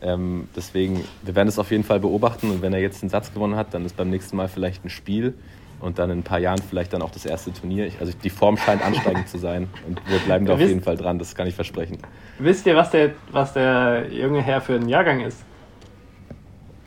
Ähm, 0.00 0.48
deswegen, 0.54 1.04
wir 1.22 1.34
werden 1.34 1.48
es 1.48 1.58
auf 1.58 1.72
jeden 1.72 1.82
Fall 1.82 1.98
beobachten 1.98 2.52
und 2.52 2.62
wenn 2.62 2.72
er 2.72 2.80
jetzt 2.80 3.02
einen 3.02 3.10
Satz 3.10 3.34
gewonnen 3.34 3.56
hat, 3.56 3.74
dann 3.74 3.84
ist 3.84 3.96
beim 3.96 4.10
nächsten 4.10 4.36
Mal 4.36 4.46
vielleicht 4.46 4.84
ein 4.84 4.90
Spiel 4.90 5.34
und 5.80 5.98
dann 5.98 6.10
in 6.10 6.18
ein 6.20 6.22
paar 6.22 6.38
Jahren 6.38 6.60
vielleicht 6.60 6.92
dann 6.92 7.02
auch 7.02 7.10
das 7.10 7.24
erste 7.26 7.52
Turnier. 7.52 7.86
Ich, 7.86 7.98
also 8.00 8.12
die 8.12 8.30
Form 8.30 8.56
scheint 8.56 8.84
ansteigend 8.84 9.28
zu 9.28 9.38
sein 9.38 9.68
und 9.86 10.00
wir 10.08 10.18
bleiben 10.18 10.46
da 10.46 10.54
auf 10.54 10.58
Wisst- 10.58 10.68
jeden 10.68 10.82
Fall 10.82 10.96
dran, 10.96 11.18
das 11.18 11.34
kann 11.34 11.46
ich 11.46 11.54
versprechen. 11.54 11.98
Wisst 12.38 12.66
ihr, 12.66 12.76
was 12.76 12.90
der, 12.90 13.10
was 13.32 13.52
der 13.54 14.06
junge 14.12 14.42
Herr 14.42 14.60
für 14.60 14.74
ein 14.74 14.88
Jahrgang 14.88 15.20
ist? 15.20 15.42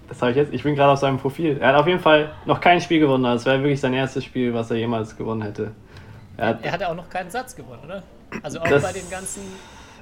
Das 0.10 0.22
habe 0.22 0.32
ich 0.32 0.38
jetzt. 0.38 0.54
Ich 0.54 0.62
bin 0.64 0.76
gerade 0.76 0.92
auf 0.92 1.00
seinem 1.00 1.18
Profil. 1.18 1.58
Er 1.60 1.70
hat 1.70 1.76
auf 1.76 1.88
jeden 1.88 2.00
Fall 2.00 2.32
noch 2.46 2.60
kein 2.62 2.80
Spiel 2.82 3.00
gewonnen. 3.00 3.24
Das 3.24 3.46
wäre 3.46 3.60
wirklich 3.64 3.80
sein 3.80 3.94
erstes 3.94 4.24
Spiel, 4.24 4.54
was 4.54 4.70
er 4.70 4.78
jemals 4.78 5.16
gewonnen 5.18 5.42
hätte. 5.42 5.72
Er 6.38 6.48
hat, 6.50 6.64
Er 6.66 6.72
hatte 6.72 6.90
auch 6.90 6.96
noch 6.96 7.10
keinen 7.10 7.32
Satz 7.32 7.56
gewonnen, 7.56 7.80
oder? 7.84 8.04
Also 8.44 8.60
auch 8.60 8.68
Das- 8.68 8.84
bei 8.84 8.92
den 8.94 9.10
ganzen, 9.10 9.42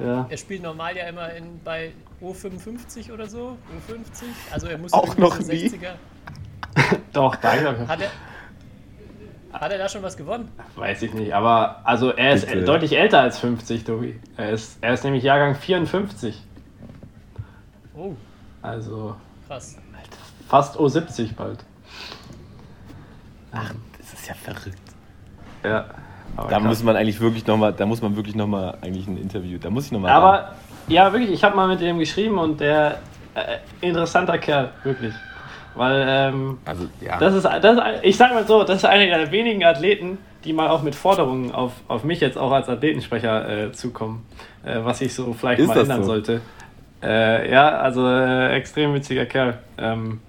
ja. 0.04 0.26
er 0.30 0.38
spielt 0.38 0.64
normal 0.64 0.98
ja 0.98 1.06
immer 1.08 1.32
in, 1.34 1.60
bei 1.64 1.92
O55 2.22 3.12
oder 3.14 3.28
so, 3.28 3.58
O50. 3.90 4.24
Also 4.52 4.68
er 4.68 4.78
muss 4.78 4.92
Auch 4.92 5.16
noch 5.18 5.40
so 5.40 5.52
nie? 5.52 5.68
60er. 5.68 5.92
Doch, 7.14 7.36
da 7.38 7.56
glaub 7.56 7.76
ich. 7.82 7.88
Hat 7.88 8.02
er, 8.02 8.10
hat 9.54 9.72
er 9.72 9.78
da 9.78 9.90
schon 9.90 10.04
was 10.04 10.16
gewonnen? 10.18 10.50
Weiß 10.76 11.02
ich 11.02 11.14
nicht. 11.14 11.34
Aber 11.34 11.82
also 11.84 12.12
er 12.12 12.34
ist 12.34 12.48
Bitte. 12.48 12.64
deutlich 12.64 12.98
älter 12.98 13.20
als 13.22 13.40
50, 13.40 13.84
Tobi. 13.84 14.20
Er 14.38 14.52
ist, 14.52 14.78
er 14.82 14.94
ist 14.94 15.04
nämlich 15.04 15.24
Jahrgang 15.24 15.56
54. 15.56 16.42
Oh, 17.96 18.14
Also 18.62 19.16
krass. 19.48 19.78
fast 20.48 20.78
O70 20.78 21.36
bald. 21.36 21.60
Das 23.52 24.14
ist 24.14 24.28
ja 24.28 24.34
verrückt. 24.34 24.78
Ja. 25.64 25.86
Aber 26.38 26.50
Da 26.50 26.58
krass. 26.58 26.64
muss 26.68 26.84
man 26.84 26.96
eigentlich 26.96 27.20
wirklich 27.20 27.46
nochmal, 27.46 27.74
da 27.74 27.86
muss 27.86 28.02
man 28.02 28.16
wirklich 28.16 28.36
nochmal 28.36 28.78
eigentlich 28.82 29.08
ein 29.08 29.18
Interview, 29.18 29.58
da 29.60 29.70
muss 29.70 29.88
ich 29.88 29.92
nochmal 29.92 30.12
Aber 30.12 30.56
ja, 30.88 31.12
wirklich, 31.12 31.32
ich 31.32 31.44
habe 31.44 31.56
mal 31.56 31.68
mit 31.68 31.82
ihm 31.82 32.00
geschrieben 32.00 32.38
und 32.38 32.60
der 32.62 33.00
äh, 33.36 33.58
interessanter 33.82 34.38
Kerl, 34.38 34.70
wirklich. 34.84 35.14
Weil 35.76 36.06
ähm, 36.08 36.58
Also, 36.66 36.88
ja. 37.00 37.18
das 37.18 37.34
ist, 37.36 37.46
das 37.46 37.80
ich 38.02 38.18
sag 38.18 38.34
mal 38.34 38.46
so, 38.46 38.64
das 38.64 38.78
ist 38.78 38.86
einer 38.86 39.06
der 39.06 39.32
wenigen 39.32 39.64
Athleten, 39.64 40.18
die 40.44 40.54
mal 40.54 40.70
auch 40.70 40.82
mit 40.82 40.96
Forderungen 40.96 41.52
auf, 41.52 41.74
auf 41.88 42.04
mich 42.04 42.20
jetzt 42.20 42.38
auch 42.38 42.52
als 42.52 42.68
Athletensprecher 42.68 43.68
äh, 43.68 43.72
zukommen, 43.72 44.26
äh, 44.66 44.80
was 44.84 45.02
ich 45.02 45.14
so 45.14 45.34
vielleicht 45.34 45.60
Ist 45.60 45.68
mal 45.68 45.80
ändern 45.80 46.04
so? 46.04 46.10
sollte. 46.10 46.42
Äh, 47.02 47.52
ja, 47.52 47.80
also 47.80 48.08
äh, 48.08 48.56
extrem 48.56 48.94
witziger 48.94 49.26
Kerl. 49.26 49.60
Ähm, 49.78 50.20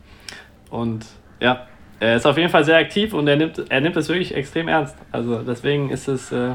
und 0.71 1.05
ja, 1.41 1.67
er 2.01 2.17
ist 2.17 2.27
auf 2.27 2.37
jeden 2.37 2.51
Fall 2.51 2.65
sehr 2.65 2.79
aktiv 2.79 3.13
und 3.15 3.29
er 3.29 3.37
nimmt, 3.37 3.63
er 3.69 3.81
nimmt 3.81 3.97
es 3.97 4.09
wirklich 4.09 4.35
extrem 4.35 4.69
ernst. 4.69 4.97
Also 5.11 5.43
deswegen 5.43 5.91
ist 5.91 6.09
es 6.09 6.33
äh, 6.33 6.53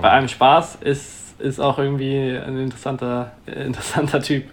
bei 0.00 0.10
einem 0.10 0.28
Spaß, 0.28 0.76
ist, 0.76 1.40
ist 1.40 1.60
auch 1.60 1.78
irgendwie 1.78 2.36
ein 2.36 2.58
interessanter, 2.58 3.32
äh, 3.46 3.64
interessanter 3.64 4.20
Typ. 4.20 4.44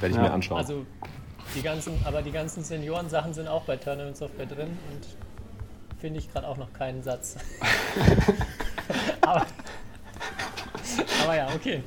Werde 0.00 0.08
ich 0.10 0.16
Ja. 0.16 0.22
mir 0.22 0.32
anschauen. 0.32 0.58
Also 0.58 0.86
die 1.54 1.62
ganzen, 1.62 1.94
aber 2.04 2.22
die 2.22 2.30
ganzen 2.30 2.62
Senioren-Sachen 2.62 3.32
sind 3.32 3.48
auch 3.48 3.62
bei 3.62 3.76
Tournament 3.76 4.16
Software 4.16 4.46
drin 4.46 4.76
und 4.92 5.98
finde 6.00 6.18
ich 6.18 6.32
gerade 6.32 6.46
auch 6.46 6.56
noch 6.56 6.72
keinen 6.72 7.02
Satz. 7.02 7.36
aber, 9.22 9.46
aber 11.24 11.36
ja, 11.36 11.48
okay. 11.54 11.82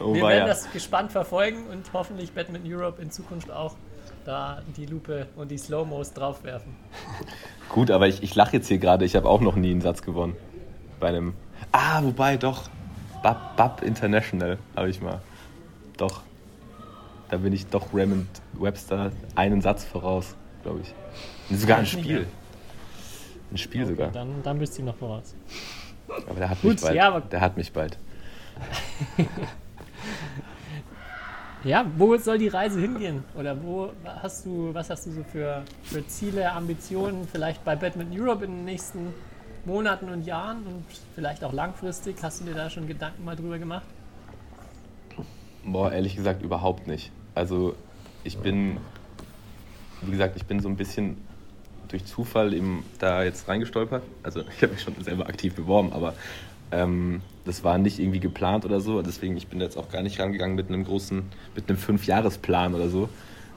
oh, 0.00 0.14
Wir 0.14 0.22
werden 0.22 0.38
ja. 0.40 0.46
das 0.46 0.70
gespannt 0.72 1.10
verfolgen 1.12 1.66
und 1.68 1.92
hoffentlich 1.92 2.32
Badminton 2.32 2.72
Europe 2.72 3.00
in 3.00 3.10
Zukunft 3.10 3.50
auch 3.50 3.76
da 4.24 4.62
die 4.76 4.86
Lupe 4.86 5.26
und 5.36 5.50
die 5.50 5.58
Slow-Mos 5.58 6.12
draufwerfen. 6.12 6.74
Gut, 7.68 7.90
aber 7.90 8.06
ich, 8.06 8.22
ich 8.22 8.34
lache 8.34 8.56
jetzt 8.56 8.68
hier 8.68 8.78
gerade, 8.78 9.04
ich 9.04 9.16
habe 9.16 9.28
auch 9.28 9.40
noch 9.40 9.56
nie 9.56 9.70
einen 9.70 9.80
Satz 9.80 10.02
gewonnen. 10.02 10.36
Bei 11.00 11.08
einem. 11.08 11.34
Ah, 11.72 12.02
wobei 12.02 12.36
doch. 12.36 12.68
Bab, 13.22 13.56
Bab 13.56 13.82
International 13.82 14.58
habe 14.76 14.90
ich 14.90 15.00
mal. 15.00 15.20
Doch. 15.96 16.22
Da 17.32 17.38
bin 17.38 17.54
ich 17.54 17.66
doch 17.66 17.94
Raymond 17.94 18.28
Webster 18.52 19.10
einen 19.36 19.62
Satz 19.62 19.84
voraus, 19.84 20.36
glaube 20.62 20.80
ich. 20.82 20.94
Und 21.48 21.56
sogar 21.56 21.78
ein 21.78 21.86
Spiel. 21.86 22.26
Ein 23.50 23.56
Spiel 23.56 23.86
sogar. 23.86 24.10
Dann, 24.10 24.42
dann 24.42 24.58
bist 24.58 24.76
du 24.76 24.82
noch 24.82 24.96
voraus. 24.96 25.34
Aber 26.28 26.38
der 26.38 26.50
hat 26.50 26.60
Gut, 26.60 26.72
mich 26.72 26.82
bald. 26.82 26.94
ja, 26.94 27.20
der 27.20 27.40
hat 27.40 27.56
mich 27.56 27.72
bald. 27.72 27.98
Ja, 31.64 31.86
wo 31.96 32.16
soll 32.16 32.38
die 32.38 32.48
Reise 32.48 32.80
hingehen? 32.80 33.22
Oder 33.36 33.62
wo 33.62 33.92
hast 34.20 34.44
du, 34.44 34.74
was 34.74 34.90
hast 34.90 35.06
du 35.06 35.12
so 35.12 35.22
für, 35.22 35.62
für 35.84 36.04
Ziele, 36.08 36.50
Ambitionen, 36.50 37.28
vielleicht 37.30 37.64
bei 37.64 37.76
Badminton 37.76 38.20
Europe 38.20 38.44
in 38.44 38.50
den 38.50 38.64
nächsten 38.64 39.14
Monaten 39.64 40.08
und 40.08 40.26
Jahren 40.26 40.66
und 40.66 40.84
vielleicht 41.14 41.44
auch 41.44 41.52
langfristig? 41.52 42.16
Hast 42.20 42.40
du 42.40 42.46
dir 42.46 42.54
da 42.54 42.68
schon 42.68 42.88
Gedanken 42.88 43.24
mal 43.24 43.36
drüber 43.36 43.60
gemacht? 43.60 43.86
Boah, 45.64 45.92
ehrlich 45.92 46.16
gesagt 46.16 46.42
überhaupt 46.42 46.88
nicht. 46.88 47.12
Also 47.34 47.74
ich 48.24 48.38
bin, 48.38 48.76
wie 50.02 50.10
gesagt, 50.10 50.36
ich 50.36 50.44
bin 50.44 50.60
so 50.60 50.68
ein 50.68 50.76
bisschen 50.76 51.16
durch 51.88 52.04
Zufall 52.04 52.54
eben 52.54 52.84
da 52.98 53.22
jetzt 53.22 53.48
reingestolpert. 53.48 54.02
Also 54.22 54.40
ich 54.56 54.62
habe 54.62 54.72
mich 54.72 54.82
schon 54.82 54.94
selber 55.02 55.26
aktiv 55.26 55.54
beworben, 55.54 55.92
aber 55.92 56.14
ähm, 56.70 57.22
das 57.44 57.64
war 57.64 57.78
nicht 57.78 57.98
irgendwie 57.98 58.20
geplant 58.20 58.64
oder 58.64 58.80
so. 58.80 59.02
Deswegen, 59.02 59.36
ich 59.36 59.48
bin 59.48 59.58
da 59.58 59.66
jetzt 59.66 59.76
auch 59.76 59.90
gar 59.90 60.02
nicht 60.02 60.18
rangegangen 60.18 60.56
mit 60.56 60.68
einem 60.68 60.84
großen, 60.84 61.22
mit 61.54 61.68
einem 61.68 61.78
Fünfjahresplan 61.78 62.74
oder 62.74 62.88
so, 62.88 63.08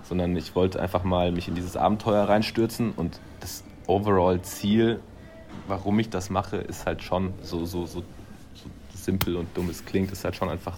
sondern 0.03 0.36
ich 0.36 0.55
wollte 0.55 0.82
einfach 0.82 1.03
mal 1.03 1.32
mich 1.32 1.47
in 1.47 1.55
dieses 1.55 1.78
Abenteuer 1.78 2.28
reinstürzen 2.28 2.91
und 2.91 3.19
das 3.39 3.63
Overall-Ziel, 3.88 4.99
warum 5.67 5.99
ich 5.99 6.09
das 6.09 6.30
mache, 6.30 6.57
ist 6.57 6.86
halt 6.86 7.03
schon 7.03 7.34
so, 7.41 7.65
so, 7.65 7.86
so, 7.86 8.03
so 8.53 8.69
simpel 8.93 9.36
und 9.38 9.47
dumm 9.55 9.69
es 9.69 9.86
klingt, 9.86 10.11
ist 10.11 10.23
halt 10.23 10.36
schon 10.36 10.49
einfach 10.49 10.78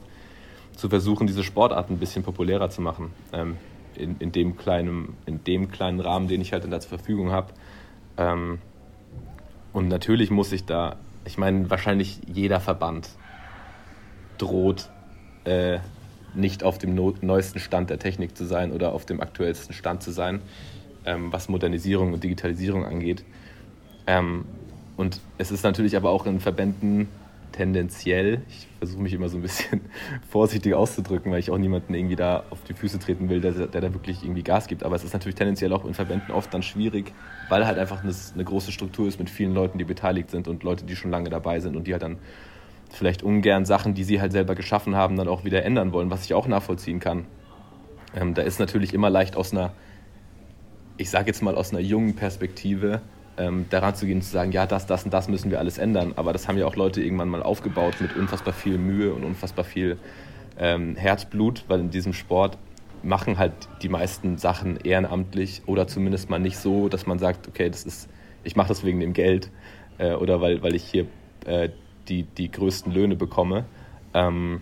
zu 0.78 0.90
versuchen, 0.90 1.28
diese 1.28 1.44
Sportart 1.44 1.90
ein 1.90 1.98
bisschen 1.98 2.24
populärer 2.24 2.70
zu 2.70 2.82
machen. 2.82 3.12
Ähm, 3.34 3.58
in, 3.96 4.16
in, 4.20 4.32
dem 4.32 4.56
kleinen, 4.56 5.18
in 5.26 5.44
dem 5.44 5.72
kleinen 5.72 6.00
Rahmen, 6.00 6.28
den 6.28 6.40
ich 6.40 6.54
halt 6.54 6.72
da 6.72 6.80
zur 6.80 6.90
Verfügung 6.90 7.32
habe. 7.32 7.52
Ähm, 8.18 8.60
und 9.74 9.88
natürlich 9.88 10.30
muss 10.30 10.52
ich 10.52 10.66
da, 10.66 10.98
ich 11.26 11.38
meine, 11.38 11.70
wahrscheinlich 11.70 12.20
jeder 12.32 12.60
Verband 12.60 13.10
droht, 14.38 14.90
äh, 15.46 15.80
nicht 16.36 16.64
auf 16.64 16.78
dem 16.78 16.94
no 16.94 17.16
neuesten 17.22 17.60
Stand 17.60 17.90
der 17.90 17.98
Technik 17.98 18.38
zu 18.38 18.46
sein 18.46 18.72
oder 18.72 18.94
auf 18.94 19.06
dem 19.06 19.20
aktuellsten 19.20 19.74
Stand 19.74 20.04
zu 20.04 20.12
sein, 20.12 20.42
ähm, 21.06 21.34
was 21.34 21.50
Modernisierung 21.50 22.14
und 22.14 22.24
Digitalisierung 22.24 22.86
angeht. 22.86 23.26
Ähm, 24.06 24.46
und 24.96 25.22
es 25.40 25.52
ist 25.52 25.64
natürlich 25.64 25.96
aber 25.96 26.12
auch 26.12 26.28
in 26.28 26.40
Verbänden 26.40 27.08
tendenziell, 27.52 28.42
ich 28.50 28.68
versuche 28.80 29.02
mich 29.02 29.14
immer 29.14 29.30
so 29.30 29.38
ein 29.38 29.42
bisschen 29.42 29.82
vorsichtig 30.30 30.74
auszudrücken, 30.74 31.32
weil 31.32 31.40
ich 31.40 31.50
auch 31.52 31.58
niemanden 31.58 31.94
irgendwie 31.94 32.16
da 32.16 32.44
auf 32.50 32.64
die 32.64 32.74
Füße 32.74 33.00
treten 33.00 33.30
will, 33.30 33.42
der, 33.42 33.52
der 33.52 33.82
da 33.82 33.94
wirklich 33.94 34.24
irgendwie 34.24 34.44
Gas 34.44 34.68
gibt. 34.68 34.84
Aber 34.84 34.96
es 34.96 35.04
ist 35.04 35.14
natürlich 35.14 35.36
tendenziell 35.36 35.74
auch 35.74 35.86
in 35.86 35.94
Verbänden 35.94 36.32
oft 36.32 36.54
dann 36.54 36.64
schwierig, 36.64 37.14
weil 37.50 37.66
halt 37.66 37.78
einfach 37.80 38.04
eine, 38.04 38.14
eine 38.34 38.44
große 38.44 38.72
Struktur 38.72 39.08
ist 39.08 39.20
mit 39.20 39.30
vielen 39.30 39.54
Leuten, 39.54 39.78
die 39.78 39.86
beteiligt 39.86 40.30
sind 40.30 40.48
und 40.48 40.64
Leute, 40.64 40.86
die 40.86 40.96
schon 40.96 41.12
lange 41.12 41.30
dabei 41.30 41.60
sind 41.60 41.76
und 41.76 41.88
die 41.88 41.94
halt 41.94 42.04
dann 42.04 42.18
vielleicht 42.90 43.24
ungern 43.24 43.66
Sachen, 43.66 43.94
die 43.94 44.04
sie 44.04 44.22
halt 44.22 44.32
selber 44.32 44.56
geschaffen 44.56 44.96
haben, 44.96 45.18
dann 45.18 45.28
auch 45.28 45.44
wieder 45.44 45.64
ändern 45.64 45.92
wollen, 45.94 46.10
was 46.10 46.26
ich 46.26 46.34
auch 46.34 46.48
nachvollziehen 46.48 47.00
kann. 47.00 47.26
Ähm, 48.16 48.34
da 48.34 48.42
ist 48.42 48.60
natürlich 48.60 48.94
immer 48.94 49.10
leicht 49.10 49.36
aus 49.36 49.52
einer, 49.52 49.74
ich 50.98 51.10
sage 51.10 51.28
jetzt 51.28 51.42
mal 51.42 51.56
aus 51.56 51.72
einer 51.72 51.82
jungen 51.82 52.16
Perspektive, 52.16 53.02
ähm, 53.38 53.66
daran 53.70 53.96
zu 53.96 54.06
gehen 54.06 54.18
und 54.18 54.24
zu 54.24 54.32
sagen, 54.32 54.52
ja, 54.52 54.66
das, 54.66 54.86
das 54.86 55.04
und 55.04 55.14
das 55.14 55.28
müssen 55.28 55.52
wir 55.52 55.60
alles 55.60 55.78
ändern. 55.78 56.14
Aber 56.16 56.34
das 56.34 56.48
haben 56.48 56.58
ja 56.58 56.66
auch 56.66 56.76
Leute 56.76 57.02
irgendwann 57.02 57.30
mal 57.30 57.44
aufgebaut 57.44 57.96
mit 58.00 58.16
unfassbar 58.16 58.54
viel 58.54 58.78
Mühe 58.78 59.14
und 59.14 59.24
unfassbar 59.24 59.66
viel 59.66 59.98
ähm, 60.60 60.96
Herzblut, 60.96 61.64
weil 61.68 61.80
in 61.80 61.90
diesem 61.90 62.14
Sport 62.14 62.58
machen 63.04 63.38
halt 63.38 63.54
die 63.82 63.90
meisten 63.90 64.38
Sachen 64.38 64.78
ehrenamtlich 64.78 65.62
oder 65.66 65.88
zumindest 65.88 66.30
mal 66.30 66.40
nicht 66.40 66.58
so, 66.58 66.90
dass 66.90 67.06
man 67.06 67.20
sagt, 67.20 67.48
okay, 67.48 67.70
das 67.70 67.84
ist 67.84 68.10
ich 68.48 68.56
mache 68.56 68.70
das 68.70 68.84
wegen 68.84 69.00
dem 69.00 69.14
Geld 69.14 69.52
äh, 69.98 70.14
oder 70.14 70.42
weil, 70.42 70.64
weil 70.64 70.74
ich 70.74 70.84
hier 70.84 71.06
äh, 71.46 71.70
die, 72.08 72.24
die 72.24 72.50
größten 72.50 72.92
Löhne 72.92 73.16
bekomme. 73.16 73.66
Ähm, 74.14 74.62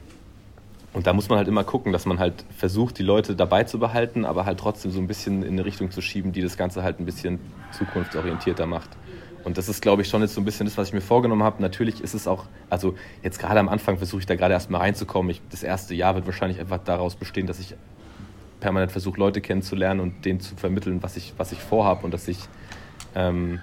und 0.95 1.05
da 1.07 1.11
muss 1.11 1.27
man 1.27 1.37
halt 1.37 1.49
immer 1.49 1.65
gucken, 1.65 1.91
dass 1.91 2.05
man 2.05 2.19
halt 2.19 2.45
versucht, 2.57 2.97
die 2.97 3.03
Leute 3.03 3.35
dabei 3.35 3.65
zu 3.65 3.79
behalten, 3.79 4.23
aber 4.23 4.45
halt 4.45 4.61
trotzdem 4.61 4.91
so 4.91 4.99
ein 5.01 5.07
bisschen 5.07 5.43
in 5.43 5.51
eine 5.51 5.65
Richtung 5.65 5.91
zu 5.91 6.01
schieben, 6.01 6.31
die 6.31 6.41
das 6.41 6.55
Ganze 6.55 6.83
halt 6.83 7.01
ein 7.01 7.05
bisschen 7.05 7.39
zukunftsorientierter 7.71 8.65
macht. 8.65 8.91
Und 9.43 9.57
das 9.57 9.67
ist, 9.67 9.81
glaube 9.81 10.03
ich, 10.03 10.07
schon 10.07 10.21
jetzt 10.21 10.35
so 10.35 10.41
ein 10.41 10.45
bisschen 10.45 10.65
das, 10.65 10.77
was 10.77 10.87
ich 10.87 10.93
mir 10.93 11.01
vorgenommen 11.01 11.43
habe. 11.43 11.61
Natürlich 11.61 12.01
ist 12.01 12.13
es 12.13 12.27
auch, 12.27 12.45
also 12.69 12.95
jetzt 13.23 13.39
gerade 13.39 13.59
am 13.59 13.67
Anfang 13.67 13.97
versuche 13.97 14.21
ich 14.21 14.25
da 14.25 14.35
gerade 14.35 14.53
erstmal 14.53 14.79
reinzukommen. 14.81 15.29
Ich, 15.31 15.41
das 15.51 15.63
erste 15.63 15.93
Jahr 15.93 16.15
wird 16.15 16.27
wahrscheinlich 16.27 16.61
einfach 16.61 16.79
daraus 16.79 17.17
bestehen, 17.17 17.45
dass 17.45 17.59
ich 17.59 17.75
permanent 18.61 18.93
versuche, 18.93 19.19
Leute 19.19 19.41
kennenzulernen 19.41 19.99
und 19.99 20.23
denen 20.23 20.39
zu 20.39 20.55
vermitteln, 20.55 21.03
was 21.03 21.17
ich, 21.17 21.33
was 21.35 21.51
ich 21.51 21.59
vorhabe 21.59 22.05
und 22.05 22.13
dass 22.13 22.29
ich 22.29 22.39
ähm, 23.15 23.59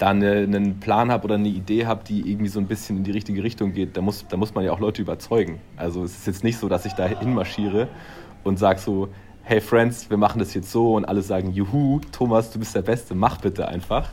da 0.00 0.08
eine, 0.08 0.32
einen 0.32 0.80
Plan 0.80 1.12
habe 1.12 1.24
oder 1.24 1.34
eine 1.34 1.48
Idee 1.48 1.86
habe, 1.86 2.02
die 2.04 2.30
irgendwie 2.30 2.48
so 2.48 2.58
ein 2.58 2.66
bisschen 2.66 2.96
in 2.96 3.04
die 3.04 3.10
richtige 3.10 3.42
Richtung 3.42 3.74
geht, 3.74 3.96
da 3.96 4.00
muss, 4.00 4.26
da 4.26 4.38
muss 4.38 4.54
man 4.54 4.64
ja 4.64 4.72
auch 4.72 4.80
Leute 4.80 5.02
überzeugen. 5.02 5.60
Also 5.76 6.02
es 6.02 6.16
ist 6.16 6.26
jetzt 6.26 6.42
nicht 6.42 6.58
so, 6.58 6.68
dass 6.68 6.86
ich 6.86 6.94
da 6.94 7.06
hinmarschiere 7.06 7.86
und 8.42 8.58
sage 8.58 8.80
so, 8.80 9.08
hey 9.42 9.60
Friends, 9.60 10.08
wir 10.08 10.16
machen 10.16 10.38
das 10.38 10.54
jetzt 10.54 10.72
so 10.72 10.94
und 10.94 11.04
alle 11.04 11.20
sagen, 11.20 11.52
juhu, 11.52 12.00
Thomas, 12.12 12.50
du 12.50 12.58
bist 12.58 12.74
der 12.74 12.82
Beste, 12.82 13.14
mach 13.14 13.42
bitte 13.42 13.68
einfach. 13.68 14.08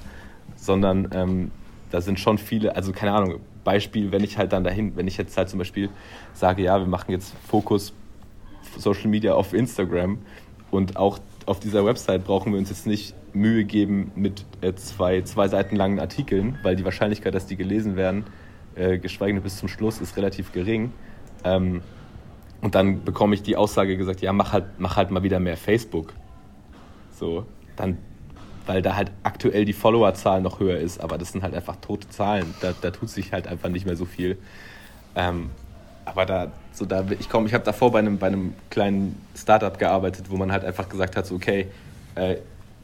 Sondern 0.57 1.07
ähm, 1.13 1.51
da 1.89 2.01
sind 2.01 2.19
schon 2.19 2.37
viele, 2.37 2.75
also 2.75 2.91
keine 2.91 3.13
Ahnung, 3.13 3.39
Beispiel, 3.63 4.11
wenn 4.11 4.23
ich 4.23 4.37
halt 4.37 4.51
dann 4.51 4.65
dahin, 4.65 4.97
wenn 4.97 5.07
ich 5.07 5.15
jetzt 5.15 5.37
halt 5.37 5.47
zum 5.47 5.59
Beispiel 5.59 5.89
sage, 6.33 6.63
ja, 6.63 6.79
wir 6.79 6.87
machen 6.87 7.11
jetzt 7.11 7.33
Fokus 7.47 7.93
Social 8.77 9.07
Media 9.07 9.35
auf 9.35 9.53
Instagram 9.53 10.17
und 10.69 10.97
auch 10.97 11.19
auf 11.47 11.59
dieser 11.61 11.85
Website 11.85 12.25
brauchen 12.25 12.51
wir 12.51 12.59
uns 12.59 12.69
jetzt 12.69 12.85
nicht 12.85 13.15
Mühe 13.33 13.63
geben 13.63 14.11
mit 14.15 14.45
äh, 14.61 14.73
zwei, 14.73 15.21
zwei 15.21 15.47
Seiten 15.47 15.77
langen 15.77 15.99
Artikeln, 15.99 16.59
weil 16.61 16.75
die 16.75 16.83
Wahrscheinlichkeit, 16.83 17.33
dass 17.33 17.45
die 17.45 17.55
gelesen 17.55 17.95
werden, 17.95 18.25
äh, 18.75 18.99
geschweige 18.99 19.33
denn 19.33 19.43
bis 19.43 19.57
zum 19.57 19.69
Schluss, 19.69 20.01
ist 20.01 20.17
relativ 20.17 20.51
gering. 20.51 20.91
Ähm, 21.45 21.81
und 22.61 22.75
dann 22.75 23.05
bekomme 23.05 23.33
ich 23.33 23.43
die 23.43 23.55
Aussage 23.55 23.95
gesagt, 23.97 24.21
ja, 24.21 24.33
mach 24.33 24.51
halt, 24.51 24.65
mach 24.77 24.97
halt 24.97 25.09
mal 25.09 25.23
wieder 25.23 25.39
mehr 25.39 25.55
Facebook. 25.55 26.13
So, 27.13 27.45
dann, 27.77 27.97
weil 28.65 28.81
da 28.81 28.97
halt 28.97 29.11
aktuell 29.23 29.63
die 29.63 29.73
Followerzahl 29.73 30.41
noch 30.41 30.59
höher 30.59 30.77
ist, 30.77 30.99
aber 30.99 31.17
das 31.17 31.31
sind 31.31 31.43
halt 31.43 31.55
einfach 31.55 31.77
tote 31.77 32.09
Zahlen. 32.09 32.53
Da, 32.59 32.73
da 32.79 32.91
tut 32.91 33.09
sich 33.09 33.31
halt 33.31 33.47
einfach 33.47 33.69
nicht 33.69 33.85
mehr 33.85 33.95
so 33.95 34.05
viel. 34.05 34.37
Ähm, 35.15 35.49
aber 36.07 36.25
da, 36.25 36.47
so 36.71 36.85
da, 36.85 37.03
ich 37.19 37.29
komme, 37.29 37.47
ich 37.47 37.53
habe 37.53 37.63
davor 37.63 37.91
bei 37.91 37.99
einem, 37.99 38.17
bei 38.17 38.27
einem 38.27 38.53
kleinen 38.69 39.21
Startup 39.35 39.77
gearbeitet, 39.77 40.27
wo 40.29 40.37
man 40.37 40.51
halt 40.51 40.63
einfach 40.63 40.87
gesagt 40.87 41.17
hat, 41.17 41.25
so, 41.25 41.35
okay, 41.35 41.67
äh, 42.15 42.37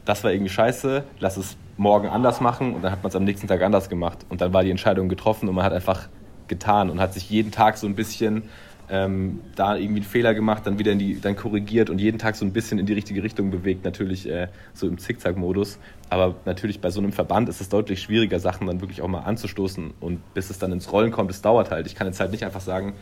das 0.04 0.22
war 0.22 0.32
irgendwie 0.32 0.50
scheiße, 0.50 1.02
lass 1.18 1.38
es 1.38 1.56
morgen 1.78 2.08
anders 2.08 2.40
machen. 2.40 2.74
Und 2.74 2.82
dann 2.82 2.92
hat 2.92 3.02
man 3.02 3.08
es 3.08 3.16
am 3.16 3.24
nächsten 3.24 3.48
Tag 3.48 3.62
anders 3.62 3.88
gemacht. 3.88 4.18
Und 4.28 4.42
dann 4.42 4.52
war 4.52 4.62
die 4.62 4.70
Entscheidung 4.70 5.08
getroffen 5.08 5.48
und 5.48 5.54
man 5.54 5.64
hat 5.64 5.72
einfach 5.72 6.08
getan 6.48 6.90
und 6.90 7.00
hat 7.00 7.14
sich 7.14 7.30
jeden 7.30 7.50
Tag 7.50 7.78
so 7.78 7.86
ein 7.86 7.94
bisschen 7.94 8.42
ähm, 8.88 9.40
da 9.56 9.76
irgendwie 9.76 10.00
einen 10.00 10.10
Fehler 10.10 10.34
gemacht, 10.34 10.66
dann 10.66 10.78
wieder 10.78 10.92
in 10.92 10.98
die, 10.98 11.20
dann 11.20 11.36
korrigiert 11.36 11.90
und 11.90 12.00
jeden 12.00 12.18
Tag 12.18 12.36
so 12.36 12.44
ein 12.44 12.52
bisschen 12.52 12.78
in 12.78 12.86
die 12.86 12.92
richtige 12.92 13.22
Richtung 13.22 13.50
bewegt, 13.50 13.84
natürlich 13.84 14.28
äh, 14.28 14.48
so 14.72 14.86
im 14.86 14.98
Zickzack-Modus. 14.98 15.78
Aber 16.10 16.34
natürlich 16.44 16.80
bei 16.80 16.90
so 16.90 17.00
einem 17.00 17.12
Verband 17.12 17.48
ist 17.48 17.60
es 17.60 17.68
deutlich 17.68 18.02
schwieriger, 18.02 18.40
Sachen 18.40 18.66
dann 18.66 18.80
wirklich 18.80 19.02
auch 19.02 19.08
mal 19.08 19.20
anzustoßen 19.20 19.94
und 20.00 20.34
bis 20.34 20.50
es 20.50 20.58
dann 20.58 20.72
ins 20.72 20.92
Rollen 20.92 21.10
kommt, 21.10 21.30
es 21.30 21.42
dauert 21.42 21.70
halt. 21.70 21.86
Ich 21.86 21.94
kann 21.94 22.06
jetzt 22.06 22.20
halt 22.20 22.30
nicht 22.30 22.44
einfach 22.44 22.60
sagen, 22.60 22.94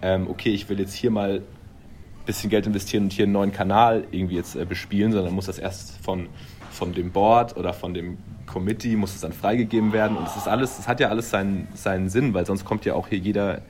ähm, 0.00 0.28
okay, 0.28 0.50
ich 0.50 0.68
will 0.68 0.78
jetzt 0.80 0.94
hier 0.94 1.10
mal 1.10 1.42
bisschen 2.28 2.50
Geld 2.50 2.66
investieren 2.66 3.04
und 3.04 3.12
hier 3.12 3.24
einen 3.24 3.32
neuen 3.32 3.52
Kanal 3.52 4.04
irgendwie 4.10 4.36
jetzt 4.36 4.54
äh, 4.54 4.66
bespielen, 4.66 5.12
sondern 5.12 5.32
muss 5.32 5.46
das 5.46 5.58
erst 5.58 5.96
von, 6.04 6.28
von 6.70 6.92
dem 6.92 7.10
Board 7.10 7.56
oder 7.56 7.72
von 7.72 7.94
dem 7.94 8.18
Committee 8.46 8.96
muss 8.96 9.14
es 9.14 9.22
dann 9.22 9.32
freigegeben 9.32 9.92
werden 9.92 10.16
und 10.16 10.26
es 10.26 10.36
ist 10.36 10.48
alles, 10.48 10.76
das 10.76 10.88
hat 10.88 11.00
ja 11.00 11.08
alles 11.08 11.30
seinen, 11.30 11.68
seinen 11.74 12.08
Sinn, 12.08 12.34
weil 12.34 12.46
sonst 12.46 12.64
kommt 12.64 12.84
ja 12.84 12.94
auch 12.94 13.08
hier 13.08 13.18
jeder, 13.18 13.62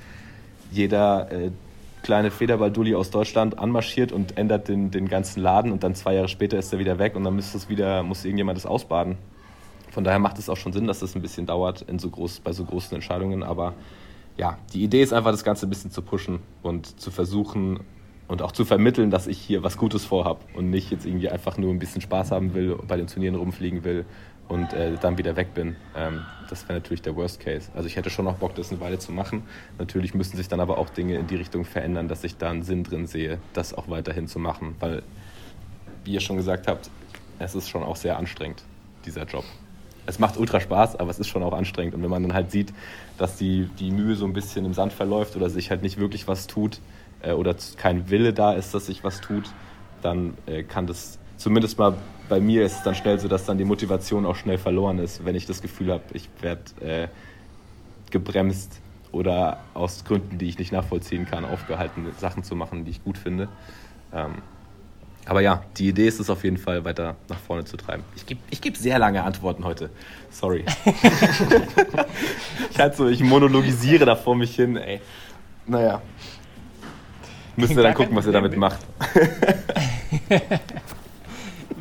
jeder 0.70 1.30
äh, 1.30 1.50
kleine 2.02 2.30
Federball-Dulli 2.30 2.94
aus 2.94 3.10
Deutschland 3.10 3.58
anmarschiert 3.58 4.12
und 4.12 4.38
ändert 4.38 4.68
den, 4.68 4.90
den 4.90 5.08
ganzen 5.08 5.42
Laden 5.42 5.72
und 5.72 5.82
dann 5.82 5.94
zwei 5.94 6.14
Jahre 6.14 6.28
später 6.28 6.58
ist 6.58 6.72
er 6.72 6.78
wieder 6.78 6.98
weg 6.98 7.16
und 7.16 7.24
dann 7.24 7.34
muss 7.34 7.52
das 7.52 7.68
wieder, 7.68 8.02
muss 8.02 8.24
irgendjemand 8.24 8.56
das 8.56 8.66
ausbaden. 8.66 9.16
Von 9.90 10.04
daher 10.04 10.18
macht 10.18 10.38
es 10.38 10.48
auch 10.48 10.56
schon 10.56 10.72
Sinn, 10.72 10.86
dass 10.86 11.00
das 11.00 11.14
ein 11.14 11.22
bisschen 11.22 11.46
dauert 11.46 11.82
in 11.82 11.98
so 11.98 12.10
groß, 12.10 12.40
bei 12.40 12.52
so 12.52 12.64
großen 12.64 12.94
Entscheidungen, 12.94 13.42
aber 13.42 13.74
ja, 14.36 14.58
die 14.72 14.84
Idee 14.84 15.02
ist 15.02 15.12
einfach, 15.12 15.32
das 15.32 15.42
Ganze 15.42 15.66
ein 15.66 15.70
bisschen 15.70 15.90
zu 15.90 16.02
pushen 16.02 16.38
und 16.62 17.00
zu 17.00 17.10
versuchen, 17.10 17.80
und 18.28 18.42
auch 18.42 18.52
zu 18.52 18.64
vermitteln, 18.64 19.10
dass 19.10 19.26
ich 19.26 19.38
hier 19.38 19.62
was 19.64 19.78
Gutes 19.78 20.04
vorhabe 20.04 20.40
und 20.54 20.70
nicht 20.70 20.90
jetzt 20.90 21.06
irgendwie 21.06 21.30
einfach 21.30 21.56
nur 21.56 21.72
ein 21.72 21.78
bisschen 21.78 22.02
Spaß 22.02 22.30
haben 22.30 22.54
will, 22.54 22.76
bei 22.86 22.96
den 22.96 23.06
Turnieren 23.06 23.34
rumfliegen 23.34 23.84
will 23.84 24.04
und 24.48 24.72
äh, 24.72 24.96
dann 25.00 25.18
wieder 25.18 25.36
weg 25.36 25.54
bin. 25.54 25.76
Ähm, 25.96 26.24
das 26.48 26.68
wäre 26.68 26.78
natürlich 26.78 27.02
der 27.02 27.14
Worst 27.14 27.40
Case. 27.40 27.70
Also 27.74 27.86
ich 27.86 27.96
hätte 27.96 28.10
schon 28.10 28.24
noch 28.24 28.36
Bock, 28.36 28.54
das 28.54 28.70
eine 28.70 28.80
Weile 28.80 28.98
zu 28.98 29.12
machen. 29.12 29.42
Natürlich 29.78 30.14
müssten 30.14 30.36
sich 30.36 30.48
dann 30.48 30.60
aber 30.60 30.78
auch 30.78 30.88
Dinge 30.88 31.16
in 31.16 31.26
die 31.26 31.36
Richtung 31.36 31.64
verändern, 31.64 32.08
dass 32.08 32.24
ich 32.24 32.36
da 32.36 32.50
einen 32.50 32.62
Sinn 32.62 32.84
drin 32.84 33.06
sehe, 33.06 33.38
das 33.52 33.74
auch 33.74 33.88
weiterhin 33.88 34.26
zu 34.26 34.38
machen. 34.38 34.74
Weil, 34.80 35.02
wie 36.04 36.12
ihr 36.12 36.20
schon 36.20 36.36
gesagt 36.36 36.66
habt, 36.66 36.90
es 37.38 37.54
ist 37.54 37.68
schon 37.68 37.82
auch 37.82 37.96
sehr 37.96 38.16
anstrengend, 38.16 38.62
dieser 39.04 39.24
Job. 39.24 39.44
Es 40.06 40.18
macht 40.18 40.38
ultra 40.38 40.58
Spaß, 40.58 40.96
aber 40.96 41.10
es 41.10 41.18
ist 41.18 41.28
schon 41.28 41.42
auch 41.42 41.52
anstrengend. 41.52 41.94
Und 41.94 42.02
wenn 42.02 42.10
man 42.10 42.22
dann 42.22 42.32
halt 42.32 42.50
sieht, 42.50 42.72
dass 43.18 43.36
die, 43.36 43.68
die 43.78 43.90
Mühe 43.90 44.16
so 44.16 44.24
ein 44.24 44.32
bisschen 44.32 44.64
im 44.64 44.72
Sand 44.72 44.94
verläuft 44.94 45.36
oder 45.36 45.50
sich 45.50 45.70
halt 45.70 45.82
nicht 45.82 45.98
wirklich 45.98 46.26
was 46.26 46.46
tut, 46.46 46.80
äh, 47.20 47.32
oder 47.32 47.54
kein 47.76 48.08
Wille 48.08 48.32
da 48.32 48.54
ist, 48.54 48.74
dass 48.74 48.86
sich 48.86 49.04
was 49.04 49.20
tut, 49.20 49.44
dann 50.00 50.34
äh, 50.46 50.62
kann 50.62 50.86
das 50.86 51.17
zumindest 51.38 51.78
mal 51.78 51.94
bei 52.28 52.40
mir 52.40 52.64
ist 52.64 52.76
es 52.76 52.82
dann 52.82 52.94
schnell 52.94 53.18
so, 53.18 53.28
dass 53.28 53.46
dann 53.46 53.56
die 53.56 53.64
Motivation 53.64 54.26
auch 54.26 54.36
schnell 54.36 54.58
verloren 54.58 54.98
ist, 54.98 55.24
wenn 55.24 55.34
ich 55.34 55.46
das 55.46 55.62
Gefühl 55.62 55.92
habe, 55.92 56.02
ich 56.12 56.28
werde 56.40 56.62
äh, 56.80 57.08
gebremst 58.10 58.80
oder 59.12 59.60
aus 59.72 60.04
Gründen, 60.04 60.36
die 60.36 60.46
ich 60.48 60.58
nicht 60.58 60.72
nachvollziehen 60.72 61.24
kann, 61.24 61.46
aufgehalten, 61.46 62.06
Sachen 62.18 62.42
zu 62.42 62.54
machen, 62.54 62.84
die 62.84 62.90
ich 62.90 63.02
gut 63.02 63.16
finde. 63.16 63.48
Ähm, 64.12 64.42
aber 65.24 65.40
ja, 65.40 65.62
die 65.76 65.88
Idee 65.88 66.08
ist 66.08 66.20
es 66.20 66.30
auf 66.30 66.44
jeden 66.44 66.56
Fall, 66.56 66.84
weiter 66.84 67.16
nach 67.28 67.38
vorne 67.38 67.64
zu 67.64 67.76
treiben. 67.76 68.02
Ich 68.16 68.24
gebe 68.24 68.40
ich 68.50 68.60
geb 68.60 68.76
sehr 68.76 68.98
lange 68.98 69.22
Antworten 69.24 69.64
heute. 69.64 69.90
Sorry. 70.30 70.64
ich 72.70 72.78
halt 72.78 72.96
so, 72.96 73.08
ich 73.08 73.22
monologisiere 73.22 74.06
da 74.06 74.16
vor 74.16 74.36
mich 74.36 74.56
hin, 74.56 74.76
ey. 74.76 75.00
Naja. 75.66 76.00
Müsst 77.56 77.74
ihr 77.74 77.82
dann 77.82 77.94
gucken, 77.94 78.16
was 78.16 78.26
ihr 78.26 78.32
damit 78.32 78.56
macht. 78.56 78.80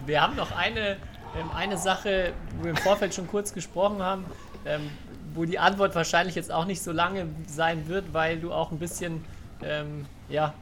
wir 0.08 0.22
haben 0.22 0.36
noch 0.36 0.51
eine, 0.51 0.97
ähm, 1.38 1.51
eine 1.55 1.78
Sache, 1.78 2.34
wo 2.58 2.64
wir 2.64 2.72
im 2.72 2.78
Vorfeld 2.78 3.14
schon 3.14 3.28
kurz 3.28 3.53
gesprochen 3.53 4.01
haben, 4.01 4.26
ähm, 4.66 4.89
wo 5.34 5.45
die 5.45 5.60
Antwort 5.60 5.93
wahrscheinlich 5.95 6.36
jetzt 6.36 6.51
auch 6.51 6.66
nicht 6.66 6.82
so 6.82 6.91
lange 6.91 7.28
sein 7.47 7.88
wird, 7.88 8.14
weil 8.14 8.39
du 8.39 8.51
auch 8.53 8.72
ein 8.72 8.80
bisschen 8.80 9.24
ähm, 9.62 10.05
ja, 10.30 10.53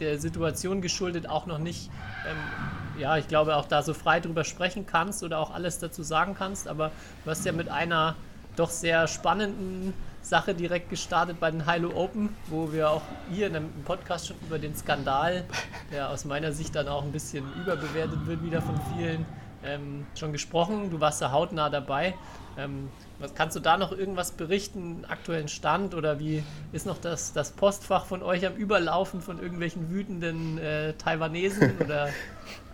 der 0.00 0.18
Situation 0.18 0.82
geschuldet 0.82 1.28
auch 1.28 1.46
noch 1.46 1.58
nicht, 1.58 1.90
ähm, 2.28 3.00
ja, 3.00 3.16
ich 3.16 3.28
glaube, 3.28 3.56
auch 3.56 3.66
da 3.66 3.82
so 3.82 3.94
frei 3.94 4.20
drüber 4.20 4.44
sprechen 4.44 4.86
kannst 4.86 5.22
oder 5.22 5.38
auch 5.38 5.52
alles 5.52 5.78
dazu 5.78 6.02
sagen 6.02 6.34
kannst. 6.36 6.68
Aber 6.68 6.90
du 7.24 7.30
hast 7.30 7.44
ja 7.46 7.52
mit 7.52 7.68
einer 7.68 8.16
doch 8.56 8.70
sehr 8.70 9.06
spannenden 9.06 9.94
Sache 10.22 10.54
direkt 10.54 10.90
gestartet 10.90 11.40
bei 11.40 11.50
den 11.50 11.70
Hilo 11.70 11.90
Open, 11.94 12.34
wo 12.46 12.72
wir 12.72 12.90
auch 12.90 13.02
hier 13.30 13.46
in 13.46 13.56
einem 13.56 13.72
Podcast 13.84 14.28
schon 14.28 14.36
über 14.46 14.58
den 14.58 14.76
Skandal, 14.76 15.44
der 15.92 16.10
aus 16.10 16.24
meiner 16.24 16.52
Sicht 16.52 16.74
dann 16.74 16.88
auch 16.88 17.02
ein 17.02 17.12
bisschen 17.12 17.44
überbewertet 17.62 18.26
wird, 18.26 18.42
wieder 18.42 18.60
von 18.60 18.78
vielen, 18.94 19.24
ähm, 19.64 20.06
schon 20.14 20.32
gesprochen. 20.32 20.90
Du 20.90 21.00
warst 21.00 21.22
da 21.22 21.32
hautnah 21.32 21.70
dabei. 21.70 22.14
Ähm, 22.58 22.88
was, 23.18 23.34
kannst 23.34 23.56
du 23.56 23.60
da 23.60 23.76
noch 23.76 23.92
irgendwas 23.92 24.32
berichten, 24.32 25.04
aktuellen 25.08 25.48
Stand 25.48 25.94
oder 25.94 26.18
wie 26.18 26.42
ist 26.72 26.86
noch 26.86 26.98
das, 26.98 27.32
das 27.32 27.52
Postfach 27.52 28.04
von 28.04 28.22
euch 28.22 28.46
am 28.46 28.54
Überlaufen 28.54 29.20
von 29.20 29.40
irgendwelchen 29.40 29.90
wütenden 29.90 30.58
äh, 30.58 30.94
Taiwanesen 30.94 31.78
oder 31.84 32.08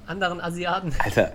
anderen 0.07 0.41
Asiaten? 0.41 0.93
Alter, 0.99 1.33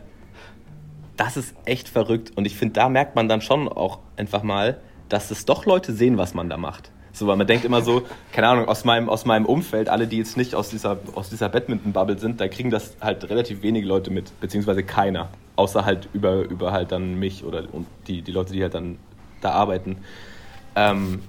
das 1.16 1.38
ist 1.38 1.54
echt 1.66 1.90
verrückt 1.90 2.32
und 2.36 2.46
ich 2.46 2.56
finde, 2.56 2.74
da 2.74 2.90
merkt 2.90 3.16
man 3.16 3.28
dann 3.28 3.42
schon 3.42 3.68
auch 3.68 4.00
einfach 4.16 4.42
mal, 4.42 4.80
dass 5.10 5.32
es 5.32 5.46
doch 5.46 5.66
Leute 5.66 5.94
sehen, 5.94 6.18
was 6.18 6.34
man 6.34 6.50
da 6.50 6.58
macht. 6.58 6.92
So, 7.12 7.28
weil 7.28 7.36
man 7.36 7.48
denkt 7.48 7.66
immer 7.66 7.82
so, 7.82 8.04
keine 8.32 8.48
Ahnung, 8.48 8.68
aus 8.68 8.86
meinem, 8.86 9.10
aus 9.10 9.26
meinem 9.26 9.46
Umfeld, 9.46 9.90
alle, 9.90 10.08
die 10.08 10.18
jetzt 10.18 10.38
nicht 10.38 10.56
aus 10.56 10.70
dieser, 10.70 10.98
aus 11.16 11.30
dieser 11.30 11.50
Badminton-Bubble 11.50 12.18
sind, 12.18 12.40
da 12.40 12.48
kriegen 12.48 12.70
das 12.70 12.96
halt 13.02 13.30
relativ 13.30 13.62
wenige 13.62 13.88
Leute 13.88 14.12
mit, 14.12 14.40
beziehungsweise 14.40 14.84
keiner. 14.84 15.30
Außer 15.56 15.84
halt 15.84 16.08
über, 16.14 16.44
über 16.44 16.72
halt 16.72 16.92
dann 16.92 17.16
mich 17.16 17.44
oder 17.44 17.64
und 17.74 17.88
die, 18.08 18.22
die 18.22 18.32
Leute, 18.32 18.54
die 18.54 18.62
halt 18.62 18.74
dann 18.74 18.98
da 19.42 19.52
arbeiten. 19.52 19.98
Ähm, 20.76 21.22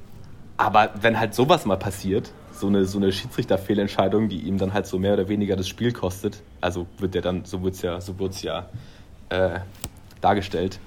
aber 0.57 0.91
wenn 1.01 1.19
halt 1.19 1.35
sowas 1.35 1.65
mal 1.65 1.79
passiert, 1.79 2.31
so 2.53 2.67
eine, 2.67 2.85
so 2.85 2.99
eine 2.99 3.11
Schiedsrichterfehlentscheidung, 3.13 4.29
die 4.29 4.41
ihm 4.41 4.59
dann 4.59 4.73
halt 4.73 4.87
so 4.87 4.99
mehr 4.99 5.15
oder 5.15 5.29
weniger 5.29 5.57
das 5.57 5.69
Spiel 5.69 5.93
kostet, 5.93 6.43
also 6.61 6.87
wird 6.99 7.15
der 7.15 7.23
dann, 7.23 7.45
so 7.45 7.63
wird 7.63 7.75
es 7.75 7.83
ja, 7.83 8.01
so 8.01 8.19
wird's 8.19 8.43
ja 8.43 8.69
äh, 9.31 9.61
dargestellt, 10.21 10.79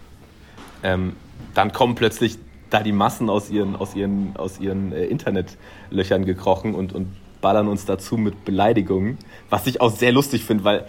ähm, 0.83 1.15
dann 1.53 1.73
kommen 1.73 1.95
plötzlich 1.95 2.37
da 2.73 2.81
die 2.81 2.91
Massen 2.91 3.29
aus 3.29 3.49
ihren, 3.49 3.75
aus 3.75 3.95
ihren, 3.95 4.35
aus 4.35 4.59
ihren 4.59 4.91
äh, 4.91 5.05
Internetlöchern 5.05 6.25
gekrochen 6.25 6.73
und, 6.73 6.93
und 6.93 7.07
ballern 7.39 7.67
uns 7.67 7.85
dazu 7.85 8.17
mit 8.17 8.45
Beleidigungen, 8.45 9.17
was 9.49 9.67
ich 9.67 9.79
auch 9.81 9.91
sehr 9.91 10.11
lustig 10.11 10.45
finde, 10.45 10.63
weil 10.63 10.85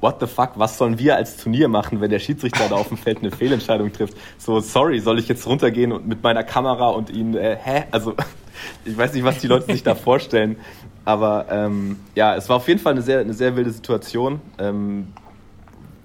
what 0.00 0.16
the 0.20 0.26
fuck, 0.26 0.52
was 0.56 0.78
sollen 0.78 0.98
wir 0.98 1.16
als 1.16 1.36
Turnier 1.36 1.68
machen, 1.68 2.00
wenn 2.00 2.10
der 2.10 2.18
Schiedsrichter 2.18 2.68
da 2.68 2.76
auf 2.76 2.88
dem 2.88 2.96
Feld 2.96 3.18
eine 3.18 3.30
Fehlentscheidung 3.30 3.92
trifft? 3.92 4.14
So, 4.38 4.60
sorry, 4.60 5.00
soll 5.00 5.18
ich 5.18 5.28
jetzt 5.28 5.46
runtergehen 5.46 5.92
und 5.92 6.06
mit 6.06 6.22
meiner 6.22 6.44
Kamera 6.44 6.88
und 6.88 7.10
ihn, 7.10 7.34
äh, 7.34 7.56
hä? 7.62 7.84
Also, 7.90 8.14
ich 8.84 8.96
weiß 8.96 9.14
nicht, 9.14 9.24
was 9.24 9.38
die 9.38 9.46
Leute 9.46 9.72
sich 9.72 9.82
da 9.82 9.94
vorstellen. 9.94 10.56
Aber 11.04 11.46
ähm, 11.50 11.98
ja, 12.14 12.34
es 12.34 12.48
war 12.48 12.56
auf 12.56 12.68
jeden 12.68 12.80
Fall 12.80 12.92
eine 12.92 13.02
sehr, 13.02 13.20
eine 13.20 13.34
sehr 13.34 13.56
wilde 13.56 13.70
Situation. 13.70 14.40
Ähm, 14.58 15.08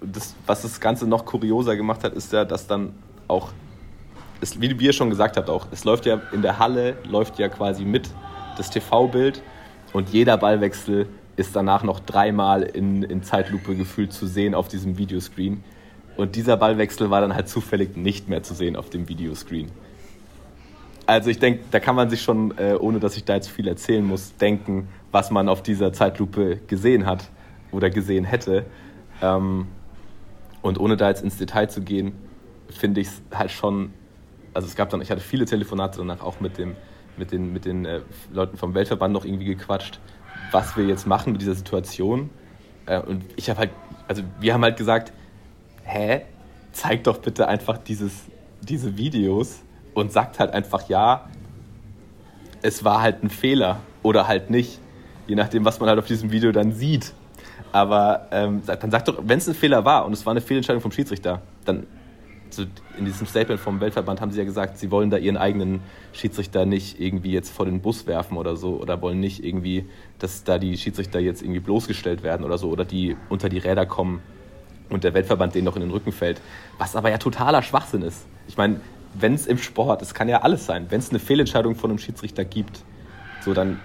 das, 0.02 0.36
was 0.46 0.62
das 0.64 0.80
Ganze 0.80 1.08
noch 1.08 1.26
kurioser 1.26 1.76
gemacht 1.76 2.04
hat, 2.04 2.14
ist 2.14 2.34
ja, 2.34 2.46
dass 2.46 2.68
dann 2.68 2.94
auch, 3.28 3.50
es, 4.42 4.60
wie 4.60 4.68
ihr 4.68 4.94
schon 4.94 5.10
gesagt 5.10 5.38
habt, 5.38 5.50
auch, 5.50 5.68
es 5.72 5.84
läuft 5.84 6.06
ja 6.06 6.20
in 6.32 6.42
der 6.42 6.60
Halle, 6.60 6.98
läuft 7.08 7.40
ja 7.40 7.48
quasi 7.48 7.86
mit 7.86 8.10
das 8.58 8.70
TV-Bild 8.70 9.42
und 9.94 10.10
jeder 10.10 10.38
Ballwechsel 10.38 11.08
ist 11.38 11.56
danach 11.56 11.84
noch 11.84 12.00
dreimal 12.00 12.64
in, 12.64 13.04
in 13.04 13.24
Zeitlupe 13.24 13.76
gefühlt 13.76 14.12
zu 14.14 14.28
sehen 14.28 14.54
auf 14.54 14.68
diesem 14.68 14.98
Videoscreen. 14.98 15.64
Und 16.18 16.36
dieser 16.36 16.58
Ballwechsel 16.58 17.10
war 17.10 17.22
dann 17.22 17.34
halt 17.34 17.48
zufällig 17.48 17.96
nicht 17.96 18.28
mehr 18.28 18.44
zu 18.44 18.54
sehen 18.54 18.76
auf 18.76 18.90
dem 18.90 19.08
Videoscreen. 19.08 19.72
Also 21.06 21.30
ich 21.30 21.40
denke, 21.40 21.64
da 21.72 21.80
kann 21.80 21.96
man 21.96 22.10
sich 22.10 22.22
schon, 22.22 22.58
äh, 22.58 22.76
ohne 22.80 23.00
dass 23.00 23.18
ich 23.18 23.24
da 23.24 23.36
jetzt 23.36 23.50
viel 23.50 23.68
erzählen 23.68 24.06
muss, 24.06 24.36
denken, 24.38 24.88
was 25.12 25.32
man 25.32 25.50
auf 25.50 25.64
dieser 25.64 25.94
Zeitlupe 25.94 26.58
gesehen 26.68 27.06
hat 27.06 27.30
oder 27.72 27.90
gesehen 27.90 28.24
hätte. 28.26 28.66
Ähm, 29.22 29.68
und 30.62 30.80
ohne 30.80 30.98
da 30.98 31.10
jetzt 31.10 31.24
ins 31.24 31.38
Detail 31.38 31.68
zu 31.70 31.82
gehen, 31.82 32.14
finde 32.70 33.02
ich 33.02 33.08
es 33.08 33.22
halt 33.34 33.52
schon, 33.52 33.94
also 34.54 34.68
es 34.68 34.76
gab 34.76 34.90
dann, 34.90 35.02
ich 35.02 35.12
hatte 35.12 35.22
viele 35.22 35.46
Telefonate 35.46 36.00
danach 36.00 36.22
auch 36.22 36.40
mit, 36.40 36.58
dem, 36.58 36.76
mit 37.18 37.32
den, 37.32 37.54
mit 37.54 37.66
den 37.66 37.86
äh, 37.86 38.02
Leuten 38.32 38.58
vom 38.58 38.74
Weltverband 38.74 39.14
noch 39.14 39.26
irgendwie 39.26 39.46
gequatscht, 39.46 40.00
was 40.52 40.76
wir 40.78 40.86
jetzt 40.86 41.08
machen 41.08 41.32
mit 41.34 41.42
dieser 41.42 41.56
Situation. 41.56 42.30
Äh, 42.86 43.00
und 43.00 43.24
ich 43.36 43.50
habe 43.50 43.60
halt, 43.60 43.70
also 44.08 44.24
wir 44.40 44.54
haben 44.54 44.64
halt 44.64 44.78
gesagt, 44.78 45.14
hä, 45.84 46.22
zeig 46.72 47.04
doch 47.04 47.20
bitte 47.20 47.48
einfach 47.48 47.78
dieses, 47.78 48.14
diese 48.62 48.98
Videos 48.98 49.62
und 49.94 50.12
sagt 50.12 50.40
halt 50.40 50.54
einfach, 50.54 50.88
ja, 50.90 51.30
es 52.62 52.84
war 52.84 53.02
halt 53.02 53.24
ein 53.24 53.30
Fehler 53.30 53.80
oder 54.04 54.28
halt 54.28 54.50
nicht, 54.50 54.80
je 55.28 55.36
nachdem, 55.36 55.66
was 55.66 55.80
man 55.80 55.90
halt 55.90 56.00
auf 56.00 56.06
diesem 56.06 56.32
Video 56.32 56.52
dann 56.52 56.74
sieht. 56.74 57.14
Aber 57.72 58.28
ähm, 58.32 58.62
dann 58.66 58.92
sagt 58.92 59.08
doch, 59.08 59.20
wenn 59.24 59.38
es 59.38 59.48
ein 59.48 59.56
Fehler 59.56 59.86
war 59.86 60.06
und 60.06 60.14
es 60.14 60.26
war 60.26 60.32
eine 60.32 60.42
Fehlentscheidung 60.42 60.82
vom 60.82 60.92
Schiedsrichter, 60.92 61.42
dann 61.66 61.88
in 62.60 63.06
diesem 63.06 63.28
Statement 63.28 63.60
vom 63.60 63.80
Weltverband 63.80 64.22
haben 64.22 64.32
sie 64.32 64.40
ja 64.40 64.46
gesagt, 64.46 64.78
sie 64.78 64.92
wollen 64.92 65.10
da 65.10 65.18
ihren 65.18 65.38
eigenen 65.38 65.82
Schiedsrichter 66.14 66.66
nicht 66.66 67.00
irgendwie 67.00 67.32
jetzt 67.32 67.52
vor 67.52 67.66
den 67.66 67.82
Bus 67.82 68.08
werfen 68.08 68.38
oder 68.38 68.56
so 68.56 68.76
oder 68.76 69.02
wollen 69.02 69.20
nicht 69.20 69.44
irgendwie, 69.44 69.86
dass 70.20 70.44
da 70.44 70.58
die 70.58 70.78
Schiedsrichter 70.78 71.20
jetzt 71.20 71.42
irgendwie 71.42 71.60
bloßgestellt 71.60 72.24
werden 72.24 72.46
oder 72.46 72.58
so 72.58 72.70
oder 72.70 72.86
die 72.86 73.16
unter 73.30 73.50
die 73.50 73.58
Räder 73.58 73.86
kommen 73.86 74.22
und 74.90 75.04
der 75.04 75.14
Weltverband 75.14 75.56
denen 75.56 75.66
noch 75.66 75.76
in 75.76 75.82
den 75.82 75.92
Rücken 75.92 76.12
fällt. 76.12 76.42
Was 76.78 76.96
aber 76.96 77.10
ja 77.10 77.18
totaler 77.18 77.62
Schwachsinn 77.62 78.02
ist. 78.02 78.26
Ich 78.48 78.58
meine, 78.58 78.82
wenn 79.14 79.34
es 79.34 79.48
im 79.48 79.58
Sport, 79.58 80.02
es 80.02 80.14
kann 80.14 80.30
ja 80.30 80.42
alles 80.42 80.66
sein, 80.66 80.88
wenn 80.90 81.00
es 81.00 81.10
eine 81.10 81.20
Fehlentscheidung 81.20 81.76
von 81.76 81.90
einem 81.90 82.00
Schiedsrichter 82.00 82.46
gibt, 82.46 82.84
so 83.44 83.54
dann 83.54 83.80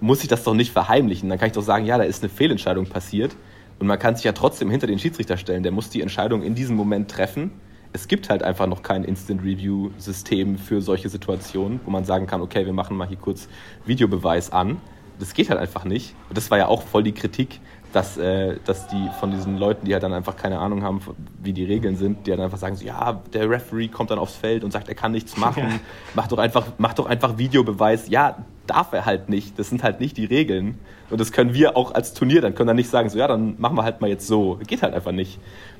muss 0.00 0.22
ich 0.22 0.28
das 0.28 0.44
doch 0.44 0.54
nicht 0.54 0.72
verheimlichen. 0.72 1.28
Dann 1.28 1.38
kann 1.38 1.46
ich 1.46 1.54
doch 1.54 1.62
sagen, 1.62 1.86
ja, 1.86 1.96
da 1.96 2.04
ist 2.04 2.22
eine 2.22 2.28
Fehlentscheidung 2.28 2.86
passiert 2.86 3.34
und 3.78 3.86
man 3.86 3.98
kann 3.98 4.16
sich 4.16 4.24
ja 4.24 4.32
trotzdem 4.32 4.70
hinter 4.70 4.86
den 4.86 4.98
Schiedsrichter 4.98 5.36
stellen. 5.36 5.62
Der 5.62 5.72
muss 5.72 5.90
die 5.90 6.02
Entscheidung 6.02 6.42
in 6.42 6.54
diesem 6.54 6.76
Moment 6.76 7.10
treffen. 7.10 7.52
Es 7.94 8.08
gibt 8.08 8.28
halt 8.28 8.42
einfach 8.42 8.66
noch 8.66 8.82
kein 8.82 9.04
Instant 9.04 9.42
Review 9.42 9.90
System 9.98 10.58
für 10.58 10.82
solche 10.82 11.08
Situationen, 11.08 11.78
wo 11.84 11.92
man 11.92 12.04
sagen 12.04 12.26
kann, 12.26 12.42
okay, 12.42 12.66
wir 12.66 12.72
machen 12.72 12.96
mal 12.96 13.06
hier 13.06 13.16
kurz 13.16 13.48
Videobeweis 13.86 14.50
an. 14.50 14.78
Das 15.20 15.32
geht 15.32 15.48
halt 15.48 15.60
einfach 15.60 15.84
nicht. 15.84 16.16
Und 16.28 16.36
das 16.36 16.50
war 16.50 16.58
ja 16.58 16.66
auch 16.66 16.82
voll 16.82 17.04
die 17.04 17.12
Kritik, 17.12 17.60
dass, 17.92 18.16
äh, 18.16 18.56
dass 18.64 18.88
die 18.88 19.08
von 19.20 19.30
diesen 19.30 19.56
Leuten, 19.56 19.86
die 19.86 19.92
halt 19.92 20.02
dann 20.02 20.12
einfach 20.12 20.36
keine 20.36 20.58
Ahnung 20.58 20.82
haben, 20.82 21.00
wie 21.40 21.52
die 21.52 21.64
Regeln 21.64 21.94
sind, 21.94 22.26
die 22.26 22.32
dann 22.32 22.40
einfach 22.40 22.58
sagen, 22.58 22.74
so, 22.74 22.84
ja, 22.84 23.22
der 23.32 23.48
Referee 23.48 23.86
kommt 23.86 24.10
dann 24.10 24.18
aufs 24.18 24.34
Feld 24.34 24.64
und 24.64 24.72
sagt, 24.72 24.88
er 24.88 24.96
kann 24.96 25.12
nichts 25.12 25.36
machen, 25.36 25.62
ja. 25.62 25.80
mach, 26.14 26.26
doch 26.26 26.38
einfach, 26.38 26.66
mach 26.78 26.94
doch 26.94 27.06
einfach 27.06 27.38
Videobeweis. 27.38 28.08
Ja, 28.08 28.44
darf 28.66 28.92
er 28.92 29.06
halt 29.06 29.28
nicht. 29.28 29.58
Das 29.58 29.68
sind 29.68 29.84
halt 29.84 30.00
nicht 30.00 30.16
die 30.16 30.24
Regeln. 30.24 30.78
Und 31.10 31.20
das 31.20 31.30
können 31.30 31.54
wir 31.54 31.76
auch 31.76 31.94
als 31.94 32.14
Turnier, 32.14 32.40
dann 32.40 32.54
können 32.56 32.68
wir 32.68 32.74
nicht 32.74 32.90
sagen, 32.90 33.08
so, 33.08 33.18
ja, 33.18 33.28
dann 33.28 33.54
machen 33.58 33.76
wir 33.76 33.84
halt 33.84 34.00
mal 34.00 34.10
jetzt 34.10 34.26
so. 34.26 34.58
Geht 34.66 34.82
halt 34.82 34.94
einfach 34.94 35.12
nicht. 35.12 35.38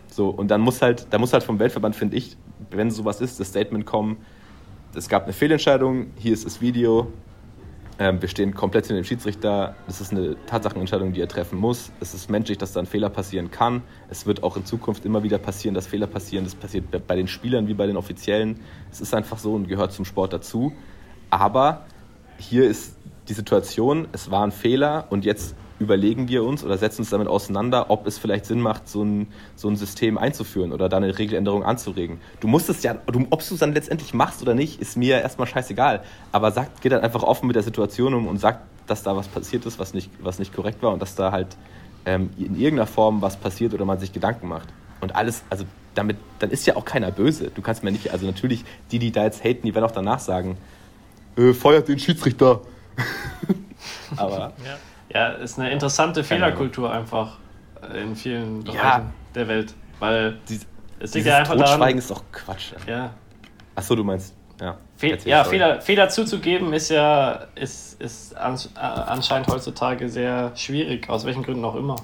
So, 0.09 0.29
und 0.29 0.49
dann 0.49 0.61
muss 0.61 0.83
halt, 0.83 1.07
da 1.11 1.19
muss 1.19 1.33
halt 1.33 1.43
vom 1.43 1.59
Weltverband, 1.59 1.97
finde 1.97 2.17
ich, 2.17 2.37
wenn 2.71 2.91
sowas 2.91 3.21
ist, 3.21 3.41
das 3.41 3.49
Statement 3.49 3.87
kommen, 3.87 4.19
es 4.95 5.09
gab 5.09 5.25
eine 5.25 5.33
Fehlentscheidung, 5.33 6.13
hier 6.17 6.33
ist 6.33 6.47
das 6.47 6.61
Video, 6.61 7.13
ähm, 7.99 8.21
wir 8.21 8.29
stehen 8.29 8.55
komplett 8.55 8.87
hinter 8.87 9.01
dem 9.01 9.05
Schiedsrichter. 9.05 9.77
Das 9.87 10.01
ist 10.01 10.11
eine 10.11 10.37
Tatsachenentscheidung, 10.47 11.13
die 11.13 11.21
er 11.21 11.29
treffen 11.29 11.59
muss. 11.59 11.93
Es 12.01 12.13
ist 12.13 12.29
menschlich, 12.29 12.59
dass 12.59 12.73
da 12.73 12.81
ein 12.81 12.87
Fehler 12.87 13.09
passieren 13.09 13.51
kann. 13.51 13.83
Es 14.09 14.27
wird 14.27 14.43
auch 14.43 14.57
in 14.57 14.65
Zukunft 14.65 15.05
immer 15.05 15.23
wieder 15.23 15.39
passieren, 15.39 15.75
dass 15.75 15.87
Fehler 15.87 16.09
passieren. 16.09 16.45
Das 16.45 16.57
passiert 16.57 16.87
bei 17.07 17.17
den 17.17 17.29
Spielern 17.29 17.69
wie 17.69 17.75
bei 17.75 17.87
den 17.87 17.97
Offiziellen. 17.97 18.61
Es 18.91 19.01
ist 19.01 19.15
einfach 19.15 19.39
so 19.39 19.55
und 19.55 19.69
gehört 19.69 19.93
zum 19.93 20.05
Sport 20.05 20.33
dazu. 20.33 20.73
Aber 21.31 21.87
hier 22.39 22.69
ist 22.69 22.97
die 23.29 23.33
Situation, 23.33 24.09
es 24.13 24.31
war 24.31 24.45
ein 24.45 24.53
Fehler 24.53 25.07
und 25.11 25.25
jetzt 25.25 25.55
überlegen 25.79 26.29
wir 26.29 26.45
uns 26.45 26.65
oder 26.65 26.79
setzen 26.79 27.03
uns 27.03 27.11
damit 27.11 27.29
auseinander, 27.29 27.91
ob 27.91 28.07
es 28.07 28.19
vielleicht 28.19 28.47
Sinn 28.47 28.61
macht, 28.61 28.89
so 28.89 29.03
ein, 29.03 29.29
so 29.57 29.69
ein 29.69 29.77
System 29.77 30.19
einzuführen 30.19 30.73
oder 30.73 30.89
da 30.89 30.97
eine 30.97 31.19
Regeländerung 31.19 31.65
anzuregen. 31.65 32.21
Du 32.41 32.49
musst 32.49 32.69
es 32.69 32.83
ja, 32.83 32.95
du, 32.95 33.27
ob 33.31 33.47
du 33.47 33.55
es 33.55 33.61
dann 33.61 33.73
letztendlich 33.73 34.15
machst 34.15 34.41
oder 34.43 34.55
nicht, 34.55 34.81
ist 34.81 34.97
mir 34.97 35.21
erstmal 35.21 35.47
scheißegal. 35.47 36.03
Aber 36.33 36.53
sag, 36.53 36.81
geh 36.81 36.89
dann 36.89 37.03
einfach 37.03 37.23
offen 37.23 37.47
mit 37.47 37.57
der 37.57 37.63
Situation 37.63 38.15
um 38.15 38.27
und 38.27 38.39
sag, 38.39 38.61
dass 38.87 39.03
da 39.03 39.17
was 39.17 39.29
passiert 39.29 39.67
ist, 39.67 39.79
was 39.79 39.95
nicht, 39.95 40.11
was 40.21 40.39
nicht 40.39 40.55
korrekt 40.55 40.83
war 40.83 40.93
und 40.93 41.03
dass 41.03 41.15
da 41.15 41.33
halt 41.33 41.57
ähm, 42.07 42.31
in 42.39 42.57
irgendeiner 42.57 42.87
Form 42.87 43.23
was 43.23 43.37
passiert 43.37 43.75
oder 43.75 43.85
man 43.85 43.99
sich 43.99 44.13
Gedanken 44.13 44.49
macht. 44.49 44.69
Und 45.01 45.17
alles, 45.17 45.43
also 45.51 45.65
damit, 45.95 46.17
dann 46.39 46.51
ist 46.51 46.67
ja 46.67 46.77
auch 46.77 46.85
keiner 46.85 47.11
böse. 47.11 47.51
Du 47.55 47.63
kannst 47.63 47.83
mir 47.83 47.93
nicht, 47.93 48.11
also 48.11 48.27
natürlich, 48.27 48.65
die, 48.91 48.99
die 48.99 49.13
da 49.13 49.25
jetzt 49.25 49.43
haten, 49.45 49.67
die 49.67 49.75
werden 49.75 49.85
auch 49.85 49.91
danach 49.91 50.21
sagen, 50.21 50.57
äh, 51.37 51.53
feuert 51.53 51.89
den 51.89 51.99
Schiedsrichter. 51.99 52.63
Aber. 54.17 54.53
Ja. 54.65 54.79
Ja, 55.15 55.29
ist 55.29 55.59
eine 55.59 55.71
interessante 55.71 56.25
Fehlerkultur 56.25 56.93
einfach 56.93 57.39
in 57.95 58.17
vielen 58.17 58.65
Bereichen 58.65 58.83
ja. 58.83 59.13
der 59.35 59.49
Welt. 59.49 59.75
Weil 60.01 60.39
Dies, 60.49 60.67
es 60.99 61.15
liegt 61.15 61.27
ja 61.27 61.39
einfach 61.39 61.55
Totschweigen 61.55 61.81
daran, 61.81 61.99
ist 61.99 62.11
doch 62.11 62.23
Quatsch. 62.33 62.73
Ja. 62.87 63.11
Achso, 63.77 63.95
du 63.95 64.03
meinst. 64.03 64.35
Ja, 64.61 64.77
Fehl, 64.97 65.19
ja 65.25 65.45
Fehler, 65.45 65.81
Fehler 65.81 66.09
zuzugeben 66.09 66.73
ist 66.73 66.89
ja 66.89 67.47
ist, 67.57 68.01
ist 68.01 68.37
anscheinend 68.37 69.49
heutzutage 69.49 70.09
sehr 70.09 70.53
schwierig, 70.57 71.09
aus 71.09 71.25
welchen 71.25 71.43
Gründen 71.43 71.65
auch 71.65 71.75
immer. 71.75 71.97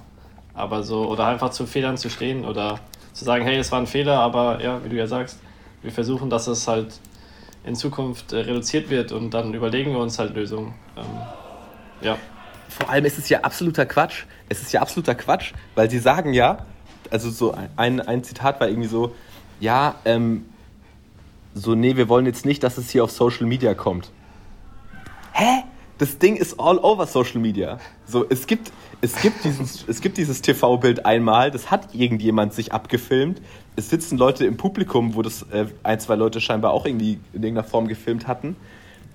Aber 0.54 0.82
so, 0.82 1.08
oder 1.08 1.26
einfach 1.26 1.50
zu 1.50 1.66
Fehlern 1.66 1.96
zu 1.96 2.10
stehen 2.10 2.44
oder 2.44 2.78
zu 3.12 3.24
sagen, 3.24 3.44
hey, 3.44 3.56
es 3.58 3.70
war 3.72 3.80
ein 3.80 3.86
Fehler, 3.86 4.18
aber 4.18 4.60
ja, 4.62 4.82
wie 4.84 4.88
du 4.88 4.96
ja 4.96 5.06
sagst, 5.06 5.40
wir 5.82 5.92
versuchen, 5.92 6.28
dass 6.28 6.48
es 6.48 6.66
halt 6.66 7.00
in 7.64 7.74
Zukunft 7.74 8.32
äh, 8.32 8.38
reduziert 8.38 8.90
wird 8.90 9.12
und 9.12 9.30
dann 9.30 9.54
überlegen 9.54 9.92
wir 9.92 10.00
uns 10.00 10.18
halt 10.18 10.34
Lösungen. 10.34 10.74
Ähm, 10.96 11.04
ja 12.02 12.16
vor 12.70 12.88
allem 12.88 13.04
ist 13.04 13.18
es 13.18 13.28
ja 13.28 13.40
absoluter 13.40 13.86
Quatsch. 13.86 14.24
Es 14.48 14.62
ist 14.62 14.72
ja 14.72 14.80
absoluter 14.80 15.14
Quatsch, 15.14 15.52
weil 15.74 15.90
sie 15.90 15.98
sagen 15.98 16.32
ja, 16.32 16.66
also 17.10 17.30
so 17.30 17.54
ein, 17.76 18.00
ein 18.00 18.24
Zitat 18.24 18.60
war 18.60 18.68
irgendwie 18.68 18.88
so, 18.88 19.14
ja, 19.58 19.96
ähm, 20.04 20.46
so, 21.54 21.74
nee, 21.74 21.96
wir 21.96 22.08
wollen 22.08 22.26
jetzt 22.26 22.46
nicht, 22.46 22.62
dass 22.62 22.78
es 22.78 22.90
hier 22.90 23.02
auf 23.04 23.10
Social 23.10 23.46
Media 23.46 23.74
kommt. 23.74 24.10
Hä? 25.32 25.64
Das 25.98 26.18
Ding 26.18 26.36
ist 26.36 26.58
all 26.58 26.78
over 26.78 27.06
Social 27.06 27.40
Media. 27.40 27.78
So, 28.06 28.24
es 28.30 28.46
gibt, 28.46 28.72
es 29.00 29.20
gibt 29.20 29.44
dieses, 29.44 29.84
es 29.86 30.00
gibt 30.00 30.16
dieses 30.16 30.40
TV-Bild 30.40 31.04
einmal, 31.04 31.50
das 31.50 31.70
hat 31.70 31.94
irgendjemand 31.94 32.54
sich 32.54 32.72
abgefilmt. 32.72 33.42
Es 33.76 33.90
sitzen 33.90 34.16
Leute 34.16 34.46
im 34.46 34.56
Publikum, 34.56 35.14
wo 35.14 35.22
das 35.22 35.42
äh, 35.50 35.66
ein, 35.82 36.00
zwei 36.00 36.14
Leute 36.14 36.40
scheinbar 36.40 36.72
auch 36.72 36.86
irgendwie 36.86 37.18
in 37.32 37.42
irgendeiner 37.42 37.68
Form 37.68 37.86
gefilmt 37.88 38.26
hatten 38.26 38.56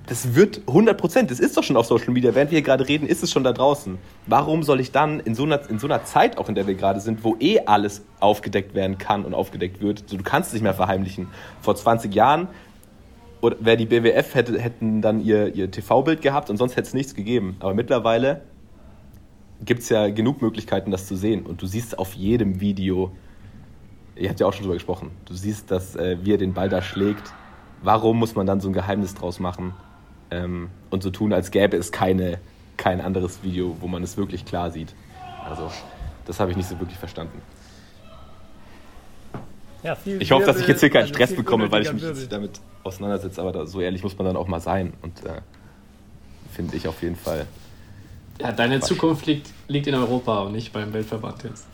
das 0.07 0.35
wird 0.35 0.61
100 0.67 0.97
Prozent, 0.97 1.31
das 1.31 1.39
ist 1.39 1.57
doch 1.57 1.63
schon 1.63 1.77
auf 1.77 1.87
Social 1.87 2.11
Media. 2.11 2.35
Während 2.35 2.51
wir 2.51 2.57
hier 2.57 2.65
gerade 2.65 2.87
reden, 2.87 3.07
ist 3.07 3.23
es 3.23 3.31
schon 3.31 3.43
da 3.43 3.53
draußen. 3.53 3.97
Warum 4.27 4.63
soll 4.63 4.79
ich 4.79 4.91
dann 4.91 5.19
in 5.19 5.33
so, 5.33 5.43
einer, 5.43 5.67
in 5.69 5.79
so 5.79 5.87
einer 5.87 6.03
Zeit, 6.03 6.37
auch 6.37 6.47
in 6.47 6.55
der 6.55 6.67
wir 6.67 6.75
gerade 6.75 6.99
sind, 6.99 7.23
wo 7.23 7.35
eh 7.39 7.61
alles 7.65 8.03
aufgedeckt 8.19 8.75
werden 8.75 8.97
kann 8.97 9.25
und 9.25 9.33
aufgedeckt 9.33 9.81
wird, 9.81 10.03
so, 10.07 10.17
du 10.17 10.23
kannst 10.23 10.49
es 10.49 10.53
nicht 10.53 10.63
mehr 10.63 10.73
verheimlichen. 10.73 11.27
Vor 11.61 11.75
20 11.75 12.13
Jahren 12.13 12.47
wäre 13.59 13.77
die 13.77 13.85
BWF, 13.85 14.35
hätte, 14.35 14.59
hätten 14.59 15.01
dann 15.01 15.23
ihr, 15.23 15.53
ihr 15.55 15.69
TV-Bild 15.69 16.21
gehabt 16.21 16.49
und 16.49 16.57
sonst 16.57 16.75
hätte 16.75 16.87
es 16.87 16.93
nichts 16.93 17.15
gegeben. 17.15 17.57
Aber 17.59 17.73
mittlerweile 17.73 18.41
gibt 19.63 19.81
es 19.81 19.89
ja 19.89 20.09
genug 20.09 20.41
Möglichkeiten, 20.41 20.91
das 20.91 21.07
zu 21.07 21.15
sehen. 21.15 21.45
Und 21.45 21.61
du 21.61 21.65
siehst 21.65 21.97
auf 21.97 22.13
jedem 22.13 22.59
Video, 22.59 23.11
ihr 24.15 24.29
habt 24.29 24.39
ja 24.39 24.47
auch 24.47 24.53
schon 24.53 24.63
drüber 24.63 24.75
gesprochen, 24.75 25.11
du 25.25 25.33
siehst, 25.33 25.71
dass 25.71 25.95
äh, 25.95 26.17
wie 26.23 26.33
er 26.33 26.37
den 26.37 26.53
Ball 26.53 26.69
da 26.69 26.81
schlägt. 26.81 27.33
Warum 27.81 28.17
muss 28.17 28.35
man 28.35 28.47
dann 28.47 28.61
so 28.61 28.69
ein 28.69 28.73
Geheimnis 28.73 29.13
draus 29.13 29.39
machen? 29.39 29.73
Ähm, 30.43 30.69
und 30.89 31.03
so 31.03 31.09
tun, 31.09 31.33
als 31.33 31.51
gäbe 31.51 31.77
es 31.77 31.91
keine, 31.91 32.39
kein 32.77 33.01
anderes 33.01 33.43
Video, 33.43 33.75
wo 33.79 33.87
man 33.87 34.03
es 34.03 34.17
wirklich 34.17 34.45
klar 34.45 34.71
sieht. 34.71 34.93
Also, 35.47 35.71
das 36.25 36.39
habe 36.39 36.51
ich 36.51 36.57
nicht 36.57 36.69
so 36.69 36.79
wirklich 36.79 36.97
verstanden. 36.97 37.41
Ja, 39.83 39.95
viel 39.95 40.21
ich 40.21 40.31
hoffe, 40.31 40.45
dass 40.45 40.59
ich 40.59 40.67
jetzt 40.67 40.79
hier 40.79 40.89
keinen 40.89 41.03
also 41.03 41.13
Stress 41.13 41.35
bekomme, 41.35 41.71
weil 41.71 41.83
ich 41.83 41.93
mich 41.93 42.01
jetzt 42.01 42.31
damit 42.31 42.59
auseinandersetze, 42.83 43.39
aber 43.39 43.51
da, 43.51 43.65
so 43.67 43.81
ehrlich 43.81 44.01
muss 44.01 44.17
man 44.17 44.25
dann 44.25 44.35
auch 44.35 44.47
mal 44.47 44.59
sein. 44.59 44.93
Und 45.03 45.23
äh, 45.25 45.41
finde 46.51 46.75
ich 46.75 46.87
auf 46.87 47.01
jeden 47.03 47.15
Fall. 47.15 47.45
Ja, 48.41 48.51
deine. 48.51 48.79
Zukunft 48.79 49.27
liegt, 49.27 49.51
liegt 49.67 49.87
in 49.87 49.95
Europa 49.95 50.39
und 50.41 50.53
nicht 50.53 50.73
beim 50.73 50.91
Weltverband 50.91 51.43
jetzt. 51.43 51.67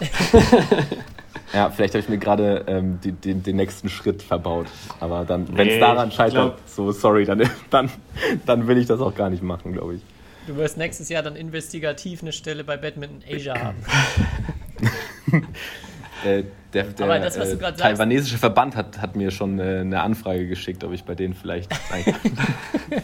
ja, 1.54 1.70
vielleicht 1.70 1.94
habe 1.94 2.02
ich 2.02 2.08
mir 2.08 2.18
gerade 2.18 2.64
ähm, 2.66 2.98
die, 3.02 3.12
den, 3.12 3.42
den 3.42 3.56
nächsten 3.56 3.88
Schritt 3.88 4.22
verbaut. 4.22 4.66
Aber 5.00 5.24
dann, 5.24 5.46
wenn 5.56 5.68
es 5.68 5.74
Nee, 5.74 5.80
daran 5.80 6.10
scheitert, 6.12 6.56
glaub- 6.56 6.68
so 6.68 6.92
sorry, 6.92 7.24
dann, 7.24 7.42
dann, 7.70 7.90
dann 8.46 8.66
will 8.66 8.78
ich 8.78 8.86
das 8.86 9.00
auch 9.00 9.14
gar 9.14 9.30
nicht 9.30 9.42
machen, 9.42 9.72
glaube 9.72 9.94
ich. 9.96 10.02
Du 10.46 10.56
wirst 10.56 10.76
nächstes 10.76 11.08
Jahr 11.08 11.22
dann 11.22 11.36
investigativ 11.36 12.22
eine 12.22 12.32
Stelle 12.32 12.64
bei 12.64 12.76
Badminton 12.76 13.22
Asia 13.28 13.54
haben. 13.58 13.78
Äh, 16.24 16.44
der 16.72 16.84
der 16.84 17.06
Aber 17.06 17.18
das, 17.18 17.36
was 17.36 17.48
du 17.50 17.56
äh, 17.56 17.58
grad 17.58 17.78
sagst- 17.78 17.80
taiwanesische 17.82 18.38
Verband 18.38 18.76
hat, 18.76 19.00
hat 19.02 19.16
mir 19.16 19.32
schon 19.32 19.58
äh, 19.58 19.78
eine 19.80 20.02
Anfrage 20.02 20.46
geschickt, 20.46 20.84
ob 20.84 20.92
ich 20.92 21.02
bei 21.02 21.16
denen 21.16 21.34
vielleicht 21.34 21.68
sein 21.90 22.04
kann. 22.04 23.02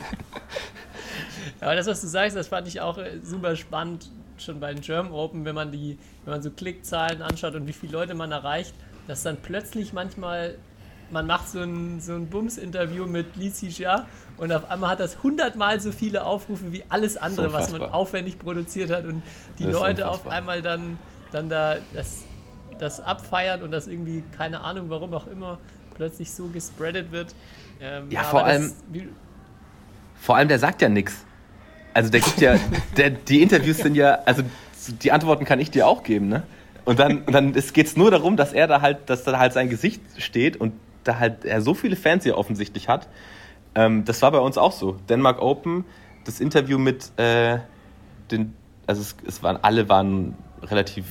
Aber 1.61 1.75
das, 1.75 1.89
was 1.89 2.01
du 2.01 2.07
sagst, 2.07 2.37
das 2.37 2.47
fand 2.47 2.69
ich 2.69 2.81
auch 2.81 2.97
äh, 2.99 3.19
super 3.25 3.57
spannend, 3.57 4.09
schon 4.43 4.61
bei 4.61 4.73
den 4.73 4.81
German 4.83 5.13
Open, 5.13 5.45
wenn 5.45 5.55
man 5.55 5.71
die, 5.73 5.99
wenn 6.25 6.33
man 6.35 6.43
so 6.43 6.51
Klickzahlen 6.51 7.23
anschaut 7.23 7.55
und 7.55 7.67
wie 7.67 7.73
viele 7.73 7.93
Leute 7.93 8.15
man 8.15 8.33
erreicht, 8.33 8.75
dass 9.07 9.23
dann 9.23 9.37
plötzlich 9.39 9.93
manchmal, 9.93 10.57
man 11.11 11.27
macht 11.27 11.49
so 11.49 11.61
ein, 11.61 12.01
so 12.01 12.13
ein 12.15 12.27
Bums-Interview 12.29 13.07
mit 13.07 13.37
Li 13.37 13.51
Xia 13.51 14.07
und 14.37 14.53
auf 14.53 14.71
einmal 14.71 14.91
hat 14.91 15.01
das 15.01 15.23
hundertmal 15.23 15.81
so 15.81 15.91
viele 15.93 16.25
Aufrufe 16.25 16.73
wie 16.73 16.85
alles 16.89 17.17
andere, 17.17 17.53
was 17.53 17.73
man 17.73 17.83
aufwendig 17.83 18.39
produziert 18.39 18.91
hat 18.91 19.05
und 19.05 19.23
die 19.59 19.65
Das 19.65 19.73
Leute 19.73 20.07
auf 20.09 20.17
unfassbar. 20.19 20.33
einmal 20.33 20.63
dann, 20.63 20.99
dann 21.33 21.49
da 21.49 21.77
das, 21.95 22.25
das 22.79 23.01
abfeiern 23.01 23.63
und 23.63 23.71
das 23.71 23.87
irgendwie, 23.87 24.23
keine 24.37 24.61
Ahnung, 24.61 24.91
warum 24.91 25.15
auch 25.15 25.27
immer, 25.27 25.59
plötzlich 25.95 26.31
so 26.31 26.47
gespreadet 26.49 27.11
wird. 27.11 27.35
Ähm, 27.81 28.11
Ja, 28.11 28.23
vor 28.25 28.41
das- 28.41 28.49
allem- 28.51 28.73
wie, 28.93 29.09
Vor 30.21 30.37
allem, 30.37 30.49
der 30.49 30.59
sagt 30.59 30.83
ja 30.83 30.89
nichts. 30.89 31.25
Also 31.95 32.11
der 32.11 32.21
gibt 32.21 32.41
ja, 32.41 32.57
der, 32.97 33.11
die 33.11 33.43
Interviews 33.43 33.79
sind 33.79 33.95
ja, 33.95 34.19
also 34.25 34.43
die 35.03 35.13
Antworten 35.13 35.45
kann 35.45 35.61
ich 35.61 35.71
dir 35.71 35.87
auch 35.87 36.03
geben, 36.03 36.29
ne? 36.29 36.43
Und 36.85 36.99
dann, 36.99 37.23
und 37.23 37.33
dann 37.33 37.53
geht 37.53 37.87
es 37.87 37.97
nur 37.97 38.11
darum, 38.11 38.37
dass 38.39 38.55
er 38.55 38.67
da 38.67 38.81
halt, 38.81 39.11
dass 39.11 39.25
da 39.25 39.39
halt 39.39 39.53
sein 39.53 39.69
Gesicht 39.69 40.01
steht 40.17 40.57
und 40.57 40.73
da 41.05 41.19
halt 41.19 41.45
er 41.45 41.61
so 41.61 41.75
viele 41.75 41.97
Fans 41.97 42.25
hier 42.25 42.39
offensichtlich 42.39 42.89
hat. 42.89 43.09
Ähm, 43.75 44.05
das 44.07 44.23
war 44.23 44.31
bei 44.31 44.39
uns 44.39 44.57
auch 44.57 44.73
so. 44.73 44.97
Denmark 45.09 45.43
Open, 45.43 45.85
das 46.25 46.41
Interview 46.41 46.79
mit 46.79 47.11
äh, 47.19 47.59
den, 48.31 48.55
also 48.87 49.03
es, 49.03 49.17
es 49.27 49.43
waren, 49.43 49.59
alle 49.63 49.89
waren 49.91 50.35
relativ, 50.63 51.05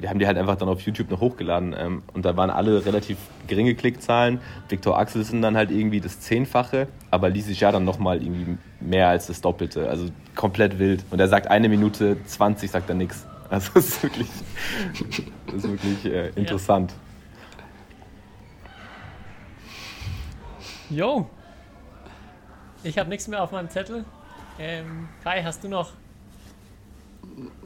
wir 0.00 0.08
haben 0.08 0.18
die 0.18 0.26
halt 0.26 0.38
einfach 0.38 0.56
dann 0.56 0.68
auf 0.68 0.80
YouTube 0.80 1.10
noch 1.10 1.20
hochgeladen 1.20 1.74
ähm, 1.78 2.02
und 2.14 2.24
da 2.24 2.36
waren 2.36 2.50
alle 2.50 2.84
relativ 2.84 3.18
geringe 3.46 3.74
Klickzahlen. 3.74 4.40
Viktor 4.68 4.98
Axel 4.98 5.22
sind 5.24 5.42
dann 5.42 5.56
halt 5.56 5.70
irgendwie 5.70 6.00
das 6.00 6.20
Zehnfache, 6.20 6.88
aber 7.10 7.28
Lisi 7.28 7.52
ja 7.52 7.70
dann 7.70 7.84
nochmal 7.84 8.22
irgendwie 8.22 8.56
mehr 8.80 9.08
als 9.08 9.26
das 9.26 9.40
Doppelte, 9.40 9.88
also 9.88 10.06
komplett 10.34 10.78
wild. 10.78 11.04
Und 11.10 11.20
er 11.20 11.28
sagt 11.28 11.48
eine 11.48 11.68
Minute 11.68 12.16
20, 12.24 12.70
sagt 12.70 12.88
er 12.88 12.94
nix. 12.94 13.26
Also 13.50 13.72
es 13.74 13.88
ist 13.88 14.02
wirklich, 14.04 14.28
das 15.46 15.64
ist 15.64 15.70
wirklich 15.70 16.04
äh, 16.04 16.28
interessant. 16.30 16.94
Jo. 20.88 21.28
Ich 22.82 22.98
habe 22.98 23.08
nichts 23.08 23.28
mehr 23.28 23.42
auf 23.42 23.52
meinem 23.52 23.68
Zettel. 23.68 24.04
Ähm, 24.58 25.08
Kai, 25.22 25.42
hast 25.42 25.62
du 25.62 25.68
noch? 25.68 25.92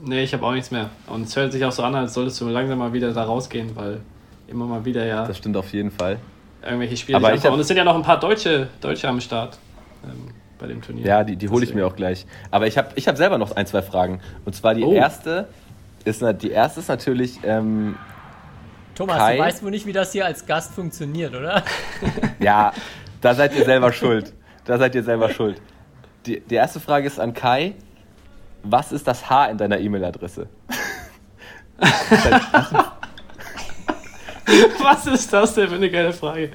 Nee, 0.05 0.23
ich 0.23 0.33
habe 0.33 0.45
auch 0.45 0.53
nichts 0.53 0.71
mehr. 0.71 0.91
Und 1.07 1.23
es 1.27 1.35
hört 1.37 1.53
sich 1.53 1.65
auch 1.65 1.73
so 1.73 1.83
an, 1.83 1.95
als 1.95 2.15
solltest 2.15 2.41
du 2.41 2.49
langsam 2.49 2.79
mal 2.79 2.93
wieder 2.93 3.13
da 3.13 3.25
rausgehen, 3.25 3.75
weil 3.75 4.01
immer 4.49 4.67
mal 4.67 4.85
wieder 4.85 5.05
ja 5.05 5.27
Das 5.27 5.39
stimmt 5.39 5.57
auf 5.57 5.73
jeden 5.73 5.91
Fall. 5.91 6.19
irgendwelche 6.63 6.97
Spiele. 6.97 7.17
Aber 7.17 7.35
ich 7.35 7.45
hab- 7.45 7.53
Und 7.53 7.61
es 7.61 7.69
sind 7.69 7.77
ja 7.77 7.85
noch 7.85 7.95
ein 7.95 8.03
paar 8.03 8.21
Deutsche, 8.21 8.69
Deutsche 8.81 9.09
am 9.09 9.21
Start 9.21 9.59
ähm, 10.05 10.29
bei 10.59 10.67
dem 10.67 10.81
Turnier. 10.83 11.07
Ja, 11.07 11.25
die, 11.25 11.37
die 11.37 11.49
hole 11.49 11.65
ich 11.65 11.75
mir 11.75 11.87
auch 11.87 11.97
gleich. 11.97 12.27
Aber 12.51 12.67
ich 12.67 12.77
habe 12.79 12.89
ich 12.95 13.09
hab 13.09 13.17
selber 13.17 13.39
noch 13.39 13.57
ein, 13.57 13.67
zwei 13.67 13.83
Fragen. 13.83 14.21
Und 14.45 14.55
zwar 14.55 14.75
die 14.75 14.85
Oh. 14.85 14.93
erste 14.93 15.49
ist, 16.05 16.23
die 16.43 16.51
erste 16.51 16.81
ist 16.81 16.89
natürlich, 16.89 17.41
ähm, 17.45 17.97
Thomas, 18.95 19.19
Kai? 19.19 19.37
du 19.37 19.43
weißt 19.43 19.63
wohl 19.65 19.71
nicht, 19.71 19.87
wie 19.87 19.93
das 19.93 20.13
hier 20.13 20.25
als 20.27 20.47
Gast 20.47 20.73
funktioniert, 20.75 21.35
oder? 21.35 21.65
Ja, 22.39 22.73
da 23.21 23.35
seid 23.35 23.55
ihr 23.57 23.65
selber 23.65 23.93
schuld. 23.93 24.33
Da 24.67 24.79
seid 24.79 24.95
ihr 24.95 25.03
selber 25.03 25.31
schuld. 25.31 25.61
Die, 26.27 26.41
die 26.41 26.55
erste 26.55 26.79
Frage 26.81 27.07
ist 27.07 27.19
an 27.19 27.35
Kai. 27.35 27.75
Was 28.65 28.93
ist 28.93 29.07
das 29.07 29.29
H 29.29 29.47
in 29.47 29.59
deiner 29.59 29.79
E-Mail-Adresse? 29.79 30.49
Was 34.83 35.07
ist 35.07 35.33
das 35.33 35.55
denn 35.55 35.69
für 35.69 35.75
eine 35.77 35.91
geile 35.91 36.13
Frage? 36.13 36.51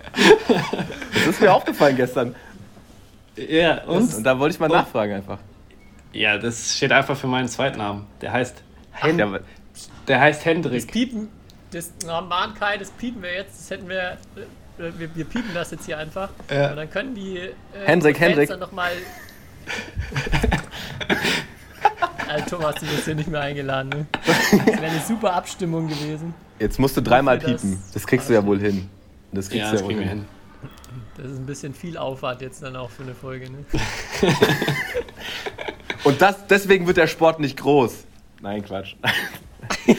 Das 1.13 1.25
ist 1.27 1.41
mir 1.41 1.51
aufgefallen 1.53 1.95
gestern. 1.95 2.35
Ja, 3.35 3.83
und? 3.85 4.13
Und 4.13 4.23
da 4.23 4.37
wollte 4.37 4.53
ich 4.55 4.59
mal 4.59 4.67
Und? 4.69 4.73
nachfragen 4.77 5.13
einfach. 5.13 5.39
Ja, 6.13 6.37
das 6.37 6.75
steht 6.75 6.91
einfach 6.91 7.15
für 7.17 7.27
meinen 7.27 7.47
Zweitnamen. 7.47 8.05
Der 8.21 8.31
heißt, 8.33 8.61
Hen 8.91 9.21
aber- 9.21 9.41
der 10.07 10.19
heißt 10.19 10.39
Das 10.41 10.45
Hendrik. 10.45 10.91
Piepen, 10.91 11.29
das 11.71 11.91
Mann, 12.05 12.53
Kai, 12.55 12.77
das 12.77 12.89
piepen 12.91 13.21
wir 13.21 13.33
jetzt. 13.33 13.59
Das 13.59 13.69
hätten 13.71 13.87
wir. 13.89 14.17
äh, 14.35 14.91
Wir, 14.97 15.13
wir 15.15 15.25
piepen 15.25 15.51
das 15.53 15.71
jetzt 15.71 15.85
hier 15.85 15.97
einfach. 15.97 16.29
Ja. 16.49 16.71
Und 16.71 16.77
dann 16.77 16.89
können 16.89 17.13
die. 17.15 17.37
Äh, 17.37 17.51
Hendrik, 17.85 18.19
Hendrik. 18.19 18.49
Dann 18.49 18.59
noch 18.59 18.71
Alter, 22.29 22.45
Thomas, 22.57 22.75
du 22.75 22.85
bist 22.85 23.05
hier 23.05 23.15
nicht 23.15 23.29
mehr 23.29 23.41
eingeladen, 23.41 23.89
ne? 23.89 24.05
Das 24.25 24.51
wäre 24.67 24.81
eine 24.91 24.99
super 25.01 25.33
Abstimmung 25.33 25.87
gewesen. 25.87 26.33
Jetzt 26.59 26.79
musst 26.79 26.95
du 26.95 27.01
dreimal 27.01 27.39
das- 27.39 27.61
piepen. 27.61 27.81
Das 27.93 28.05
kriegst 28.05 28.29
du 28.29 28.33
ja 28.33 28.45
wohl 28.45 28.59
hin. 28.59 28.87
Das 29.31 29.49
kriegst 29.49 29.65
Ja, 29.65 29.71
du 29.71 29.77
ja 29.77 29.83
wohl 29.85 29.93
hin. 29.95 30.07
hin. 30.07 30.25
Das 31.17 31.25
ist 31.31 31.37
ein 31.39 31.45
bisschen 31.45 31.73
viel 31.73 31.97
Aufwand 31.97 32.41
jetzt 32.41 32.61
dann 32.63 32.75
auch 32.75 32.89
für 32.89 33.03
eine 33.03 33.13
Folge, 33.15 33.49
ne? 33.49 33.57
Und 36.03 36.21
das, 36.21 36.47
deswegen 36.47 36.87
wird 36.87 36.97
der 36.97 37.07
Sport 37.07 37.39
nicht 37.39 37.57
groß. 37.57 38.05
Nein, 38.41 38.63
Quatsch. 38.63 38.95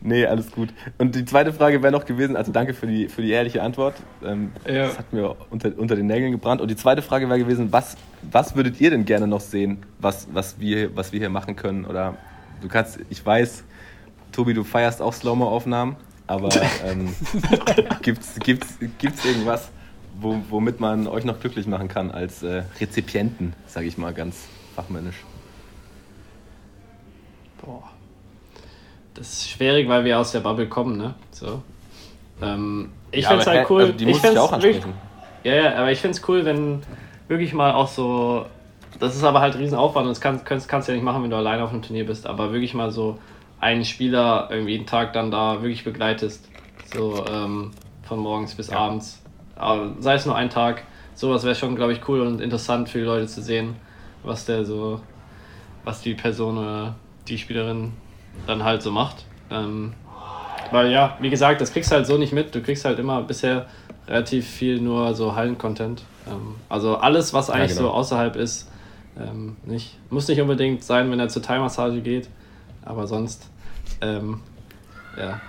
nee, 0.00 0.24
alles 0.26 0.50
gut. 0.50 0.70
Und 0.98 1.14
die 1.14 1.24
zweite 1.24 1.52
Frage 1.52 1.82
wäre 1.82 1.92
noch 1.92 2.04
gewesen, 2.06 2.34
also 2.36 2.50
danke 2.52 2.72
für 2.74 2.86
die, 2.86 3.08
für 3.08 3.22
die 3.22 3.30
ehrliche 3.30 3.62
Antwort. 3.62 3.94
Ähm, 4.24 4.52
Ja. 4.66 4.86
Das 4.86 4.98
hat 4.98 5.12
mir 5.12 5.36
unter, 5.50 5.70
unter 5.76 5.96
den 5.96 6.06
Nägeln 6.06 6.32
gebrannt. 6.32 6.60
Und 6.60 6.68
die 6.70 6.76
zweite 6.76 7.02
Frage 7.02 7.28
wäre 7.28 7.38
gewesen, 7.38 7.72
was, 7.72 7.96
was 8.30 8.54
würdet 8.54 8.80
ihr 8.80 8.90
denn 8.90 9.04
gerne 9.04 9.26
noch 9.26 9.40
sehen, 9.40 9.78
was, 9.98 10.28
was, 10.32 10.58
wir, 10.60 10.94
was 10.96 11.12
wir 11.12 11.20
hier 11.20 11.30
machen 11.30 11.56
können? 11.56 11.84
Oder 11.84 12.16
du 12.60 12.68
kannst, 12.68 13.00
ich 13.10 13.24
weiß, 13.24 13.64
Tobi, 14.30 14.54
du 14.54 14.64
feierst 14.64 15.02
auch 15.02 15.12
Slow-Mo-Aufnahmen, 15.12 15.96
aber 16.26 16.48
ähm, 16.86 17.14
gibt's, 18.02 18.38
gibt's, 18.40 18.78
gibt's 18.98 19.24
irgendwas, 19.24 19.70
wo, 20.20 20.40
womit 20.48 20.80
man 20.80 21.06
euch 21.06 21.24
noch 21.24 21.40
glücklich 21.40 21.66
machen 21.66 21.88
kann 21.88 22.10
als 22.10 22.42
äh, 22.42 22.62
Rezipienten, 22.80 23.54
sage 23.66 23.86
ich 23.86 23.98
mal 23.98 24.14
ganz 24.14 24.46
fachmännisch? 24.76 25.16
Boah. 27.64 27.90
Das 29.14 29.32
ist 29.32 29.50
schwierig, 29.50 29.88
weil 29.88 30.04
wir 30.04 30.18
aus 30.18 30.32
der 30.32 30.40
Bubble 30.40 30.68
kommen, 30.68 30.96
ne? 30.96 31.14
So. 31.32 31.62
Ähm, 32.40 32.90
ich 33.10 33.24
Ja, 33.24 33.30
find's 33.30 33.46
aber, 33.46 33.58
halt 33.58 33.70
cool. 33.70 33.82
also 33.82 33.92
die 33.92 34.06
muss 34.06 34.16
ich 34.16 34.22
find's 34.22 34.38
auch 34.38 34.52
ansprechen. 34.52 34.94
Ja, 35.44 35.54
ja, 35.54 35.74
aber 35.76 35.92
ich 35.92 36.00
finde 36.00 36.16
es 36.16 36.28
cool, 36.28 36.44
wenn 36.44 36.82
wirklich 37.32 37.54
mal 37.54 37.72
auch 37.72 37.88
so. 37.88 38.46
Das 39.00 39.16
ist 39.16 39.24
aber 39.24 39.40
halt 39.40 39.58
riesen 39.58 39.78
Aufwand 39.78 40.06
und 40.06 40.10
das 40.10 40.20
kannst, 40.20 40.44
kannst, 40.44 40.68
kannst 40.68 40.86
du 40.86 40.92
ja 40.92 40.96
nicht 40.96 41.04
machen, 41.04 41.22
wenn 41.22 41.30
du 41.30 41.36
alleine 41.36 41.64
auf 41.64 41.70
einem 41.70 41.80
Turnier 41.80 42.04
bist, 42.04 42.26
aber 42.26 42.52
wirklich 42.52 42.74
mal 42.74 42.90
so 42.90 43.18
einen 43.58 43.86
Spieler 43.86 44.48
irgendwie 44.50 44.72
jeden 44.72 44.86
Tag 44.86 45.14
dann 45.14 45.30
da 45.30 45.62
wirklich 45.62 45.82
begleitest. 45.82 46.48
So 46.92 47.24
ähm, 47.26 47.70
von 48.02 48.18
morgens 48.18 48.54
bis 48.54 48.68
abends. 48.70 49.22
Aber 49.56 49.94
sei 49.98 50.14
es 50.14 50.26
nur 50.26 50.36
ein 50.36 50.50
Tag. 50.50 50.82
Sowas 51.14 51.44
wäre 51.44 51.54
schon, 51.54 51.76
glaube 51.76 51.92
ich, 51.92 52.06
cool 52.08 52.20
und 52.20 52.40
interessant 52.40 52.88
für 52.88 52.98
die 52.98 53.04
Leute 53.04 53.26
zu 53.26 53.40
sehen, 53.40 53.76
was 54.22 54.44
der 54.44 54.64
so, 54.64 55.00
was 55.84 56.02
die 56.02 56.14
Person 56.14 56.58
oder 56.58 56.94
die 57.28 57.38
Spielerin 57.38 57.92
dann 58.46 58.64
halt 58.64 58.82
so 58.82 58.90
macht. 58.90 59.24
Ähm, 59.50 59.94
weil 60.70 60.90
ja, 60.90 61.16
wie 61.20 61.30
gesagt, 61.30 61.60
das 61.60 61.72
kriegst 61.72 61.90
du 61.90 61.96
halt 61.96 62.06
so 62.06 62.16
nicht 62.16 62.32
mit. 62.32 62.54
Du 62.54 62.62
kriegst 62.62 62.84
halt 62.84 62.98
immer 62.98 63.22
bisher 63.22 63.66
relativ 64.08 64.46
viel 64.46 64.80
nur 64.80 65.14
so 65.14 65.34
Hallen-Content. 65.34 66.02
Ähm, 66.28 66.54
also 66.68 66.96
alles, 66.96 67.32
was 67.34 67.50
eigentlich 67.50 67.70
genau. 67.76 67.82
so 67.82 67.90
außerhalb 67.90 68.36
ist, 68.36 68.68
ähm, 69.18 69.56
nicht, 69.64 69.98
muss 70.10 70.28
nicht 70.28 70.40
unbedingt 70.40 70.82
sein, 70.84 71.10
wenn 71.10 71.20
er 71.20 71.28
zur 71.28 71.42
Thai-Massage 71.42 72.00
geht. 72.00 72.28
Aber 72.84 73.06
sonst, 73.06 73.48
ähm, 74.00 74.40
ja. 75.18 75.40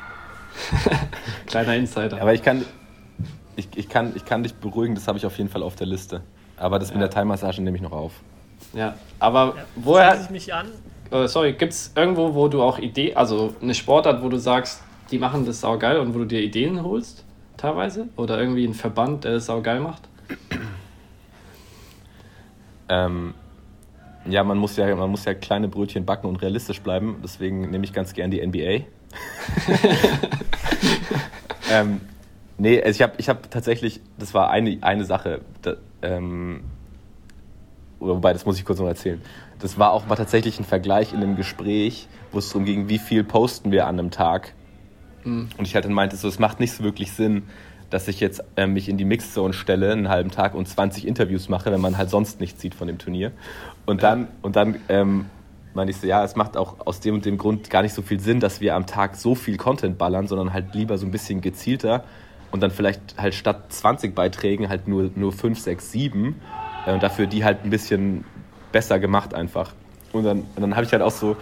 Kleiner 1.48 1.76
Insider. 1.76 2.22
Aber 2.22 2.34
ich 2.34 2.44
kann, 2.44 2.64
ich, 3.56 3.68
ich, 3.76 3.90
kann, 3.90 4.14
ich 4.16 4.26
kann 4.26 4.44
dich 4.44 4.54
beruhigen, 4.56 4.96
das 4.96 5.08
habe 5.08 5.18
ich 5.18 5.26
auf 5.26 5.38
jeden 5.38 5.50
Fall 5.50 5.64
auf 5.64 5.76
der 5.76 5.88
Liste. 5.88 6.22
Aber 6.58 6.80
das 6.80 6.90
mit 6.90 6.96
Ja. 7.02 7.08
der 7.08 7.10
Thai-Massage 7.10 7.62
nehme 7.62 7.78
ich 7.78 7.84
noch 7.84 7.92
auf. 7.92 8.14
ja, 8.74 8.96
aber 9.20 9.54
Schließe 9.54 9.66
woher, 9.86 10.22
ich 10.22 10.30
mich 10.30 10.54
an. 10.54 10.68
äh, 11.12 11.28
sorry, 11.28 11.54
gibt 11.54 11.74
es 11.74 11.92
irgendwo, 11.96 12.34
wo 12.36 12.48
du 12.48 12.62
auch 12.62 12.78
Idee, 12.78 13.16
also 13.16 13.54
eine 13.62 13.74
Sportart, 13.74 14.22
wo 14.24 14.30
du 14.30 14.38
sagst, 14.38 14.82
die 15.12 15.18
machen 15.18 15.46
das 15.46 15.62
saugeil 15.62 16.00
und 16.00 16.14
wo 16.14 16.20
du 16.20 16.26
dir 16.26 16.42
Ideen 16.42 16.84
holst, 16.84 17.23
teilweise? 17.64 18.10
Oder 18.18 18.40
irgendwie 18.40 18.66
ein 18.66 18.74
Verband, 18.74 19.24
der 19.24 19.34
das 19.34 19.46
saugeil 19.46 19.80
macht? 19.80 20.04
Ähm, 22.90 23.34
ja, 24.26 24.44
man 24.44 24.58
muss 24.58 24.76
ja, 24.76 24.94
man 24.96 25.10
muss 25.10 25.24
ja 25.24 25.34
kleine 25.34 25.70
Brötchen 25.70 26.06
backen 26.06 26.28
und 26.28 26.42
realistisch 26.42 26.82
bleiben. 26.82 27.22
Deswegen 27.24 27.72
nehme 27.72 27.86
ich 27.86 27.94
ganz 27.94 28.14
gern 28.14 28.32
die 28.32 28.46
NBA. 28.46 28.62
ähm, 31.72 32.02
nee, 32.58 32.84
also 32.84 32.98
ich 32.98 33.02
habe 33.02 33.14
ich 33.18 33.30
hab 33.30 33.50
tatsächlich, 33.50 34.02
das 34.20 34.34
war 34.34 34.50
eine, 34.50 34.78
eine 34.82 35.06
Sache. 35.06 35.40
Da, 35.62 35.76
ähm, 36.02 36.66
wobei, 38.00 38.34
das 38.34 38.46
muss 38.46 38.58
ich 38.58 38.66
kurz 38.66 38.80
noch 38.80 38.88
erzählen. 38.88 39.22
Das 39.60 39.80
war 39.80 39.94
auch 39.94 40.06
mal 40.06 40.18
tatsächlich 40.18 40.60
ein 40.60 40.66
Vergleich 40.66 41.14
in 41.14 41.24
einem 41.24 41.38
Gespräch, 41.38 42.10
wo 42.34 42.40
es 42.40 42.50
darum 42.50 42.66
ging, 42.66 42.90
wie 42.90 43.00
viel 43.00 43.24
posten 43.24 43.72
wir 43.72 43.88
an 43.88 43.98
einem 44.00 44.12
Tag. 44.12 44.54
Und 45.58 45.68
ich 45.68 45.76
halt 45.76 45.86
dann 45.86 45.94
meinte, 45.94 46.16
so, 46.16 46.28
es 46.28 46.40
macht 46.40 46.60
nicht 46.60 46.74
so 46.74 46.84
wirklich 46.84 47.12
Sinn, 47.12 47.44
dass 47.90 48.08
ich 48.08 48.20
jetzt 48.20 48.44
äh, 48.56 48.66
mich 48.66 48.90
in 48.90 48.98
die 48.98 49.06
Mixzone 49.06 49.54
stelle, 49.54 49.92
einen 49.92 50.10
halben 50.10 50.32
Tag 50.32 50.56
und 50.56 50.68
20 50.68 51.08
Interviews 51.08 51.48
mache, 51.48 51.72
wenn 51.72 51.82
man 51.82 51.98
halt 51.98 52.10
sonst 52.10 52.40
nichts 52.40 52.62
sieht 52.62 52.74
von 52.74 52.88
dem 52.88 52.98
Turnier. 52.98 53.32
Und 53.86 54.02
dann, 54.02 54.28
und 54.42 54.56
dann 54.56 54.80
ähm, 54.90 55.26
meinte 55.74 55.92
ich 55.92 55.98
so, 55.98 56.08
ja, 56.08 56.24
es 56.24 56.36
macht 56.36 56.58
auch 56.58 56.86
aus 56.86 57.00
dem 57.00 57.16
und 57.16 57.26
dem 57.26 57.38
Grund 57.38 57.70
gar 57.70 57.82
nicht 57.82 57.94
so 57.94 58.02
viel 58.02 58.20
Sinn, 58.20 58.40
dass 58.40 58.62
wir 58.62 58.76
am 58.76 58.86
Tag 58.86 59.16
so 59.16 59.36
viel 59.36 59.58
Content 59.58 59.98
ballern, 59.98 60.28
sondern 60.28 60.54
halt 60.54 60.74
lieber 60.74 60.98
so 60.98 61.06
ein 61.06 61.12
bisschen 61.12 61.42
gezielter 61.42 62.04
und 62.52 62.62
dann 62.62 62.72
vielleicht 62.72 63.02
halt 63.18 63.34
statt 63.34 63.72
20 63.74 64.14
Beiträgen 64.14 64.70
halt 64.70 64.88
nur, 64.88 65.10
nur 65.16 65.32
5, 65.32 65.60
6, 65.60 65.92
7 65.92 66.36
äh, 66.86 66.94
und 66.94 67.04
dafür 67.04 67.28
die 67.28 67.44
halt 67.44 67.64
ein 67.64 67.70
bisschen 67.70 68.26
besser 68.72 69.00
gemacht 69.00 69.34
einfach. 69.34 69.74
Und 70.12 70.24
dann, 70.24 70.40
und 70.40 70.62
dann 70.62 70.76
habe 70.76 70.86
ich 70.86 70.92
halt 70.92 71.02
auch 71.02 71.12
so, 71.12 71.36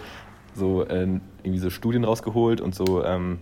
so 0.54 0.84
äh, 0.84 1.06
irgendwie 1.42 1.58
so 1.58 1.70
Studien 1.70 2.04
rausgeholt 2.04 2.60
und 2.60 2.74
so, 2.74 3.04
ähm, 3.04 3.38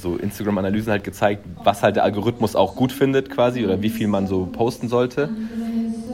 so 0.00 0.16
Instagram-Analysen 0.16 0.90
halt 0.90 1.04
gezeigt, 1.04 1.44
was 1.62 1.82
halt 1.82 1.96
der 1.96 2.04
Algorithmus 2.04 2.56
auch 2.56 2.76
gut 2.76 2.92
findet 2.92 3.30
quasi 3.30 3.64
oder 3.64 3.82
wie 3.82 3.90
viel 3.90 4.08
man 4.08 4.26
so 4.26 4.46
posten 4.46 4.88
sollte. 4.88 5.30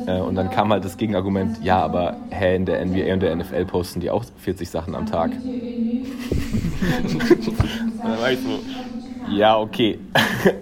Äh, 0.06 0.20
und 0.20 0.34
dann 0.34 0.50
kam 0.50 0.72
halt 0.72 0.84
das 0.84 0.96
Gegenargument, 0.96 1.62
ja, 1.62 1.80
aber 1.80 2.16
hä, 2.30 2.56
in 2.56 2.66
der 2.66 2.84
NBA 2.84 3.12
und 3.12 3.20
der 3.20 3.34
NFL 3.36 3.64
posten 3.66 4.00
die 4.00 4.10
auch 4.10 4.24
40 4.38 4.68
Sachen 4.70 4.94
am 4.94 5.06
Tag. 5.06 5.32
und 5.32 5.62
dann 8.02 8.18
war 8.20 8.32
ich 8.32 8.38
so, 8.40 8.60
ja, 9.30 9.58
okay. 9.58 9.98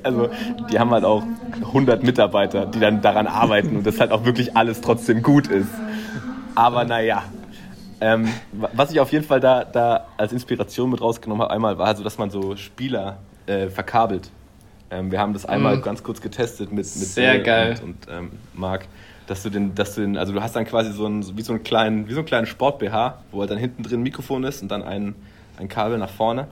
Also 0.03 0.29
die 0.73 0.79
haben 0.81 0.91
halt 0.91 1.05
auch 1.05 1.23
100 1.61 2.03
Mitarbeiter, 2.03 2.67
die 2.67 2.81
dann 2.81 3.01
daran 3.01 3.29
arbeiten 3.29 3.77
und 3.77 3.87
das 3.87 4.01
halt 4.01 4.11
auch 4.11 4.25
wirklich 4.25 4.57
alles 4.57 4.81
trotzdem 4.81 5.23
gut 5.23 5.47
ist. 5.47 5.71
Aber 6.57 6.85
naja. 6.85 7.23
Ähm, 8.01 8.29
was 8.53 8.91
ich 8.93 9.01
auf 9.01 9.11
jeden 9.13 9.25
Fall 9.25 9.41
da, 9.41 9.65
da 9.65 10.07
als 10.17 10.33
Inspiration 10.33 10.91
mit 10.91 11.01
rausgenommen 11.01 11.43
habe, 11.43 11.53
einmal 11.53 11.79
war 11.79 11.95
so, 11.97 12.05
dass 12.05 12.19
man 12.19 12.31
so 12.31 12.55
Spieler 12.57 13.19
äh, 13.47 13.69
verkabelt. 13.69 14.31
Ähm, 14.91 15.11
wir 15.11 15.21
haben 15.21 15.33
das 15.33 15.45
einmal 15.47 15.77
Mhm. 15.77 15.83
ganz 15.83 16.03
kurz 16.03 16.21
getestet 16.21 16.71
mit, 16.71 16.79
mit 16.79 16.87
Sehr 16.87 17.41
geil. 17.41 17.77
und, 17.83 18.07
und 18.07 18.07
ähm, 18.11 18.31
Marc, 18.55 18.87
dass 19.27 19.43
du 19.43 19.51
den, 19.51 19.75
dass 19.75 19.95
du 19.95 20.01
den, 20.01 20.17
also 20.17 20.33
du 20.33 20.41
hast 20.41 20.55
dann 20.57 20.65
quasi 20.65 20.93
so 20.93 21.05
einen, 21.07 21.37
wie 21.37 21.43
so 21.43 21.53
einen 21.53 21.63
kleinen, 21.63 22.09
wie 22.09 22.13
so 22.13 22.21
einen 22.21 22.27
kleinen 22.27 22.47
Sport-BH, 22.47 23.19
wo 23.33 23.41
halt 23.41 23.51
dann 23.51 23.59
hinten 23.59 23.83
drin 23.83 24.01
ein 24.01 24.03
Mikrofon 24.03 24.45
ist 24.45 24.63
und 24.63 24.69
dann 24.69 24.83
ein, 24.83 25.15
ein 25.59 25.69
Kabel 25.69 25.99
nach 25.99 26.11
vorne. 26.11 26.47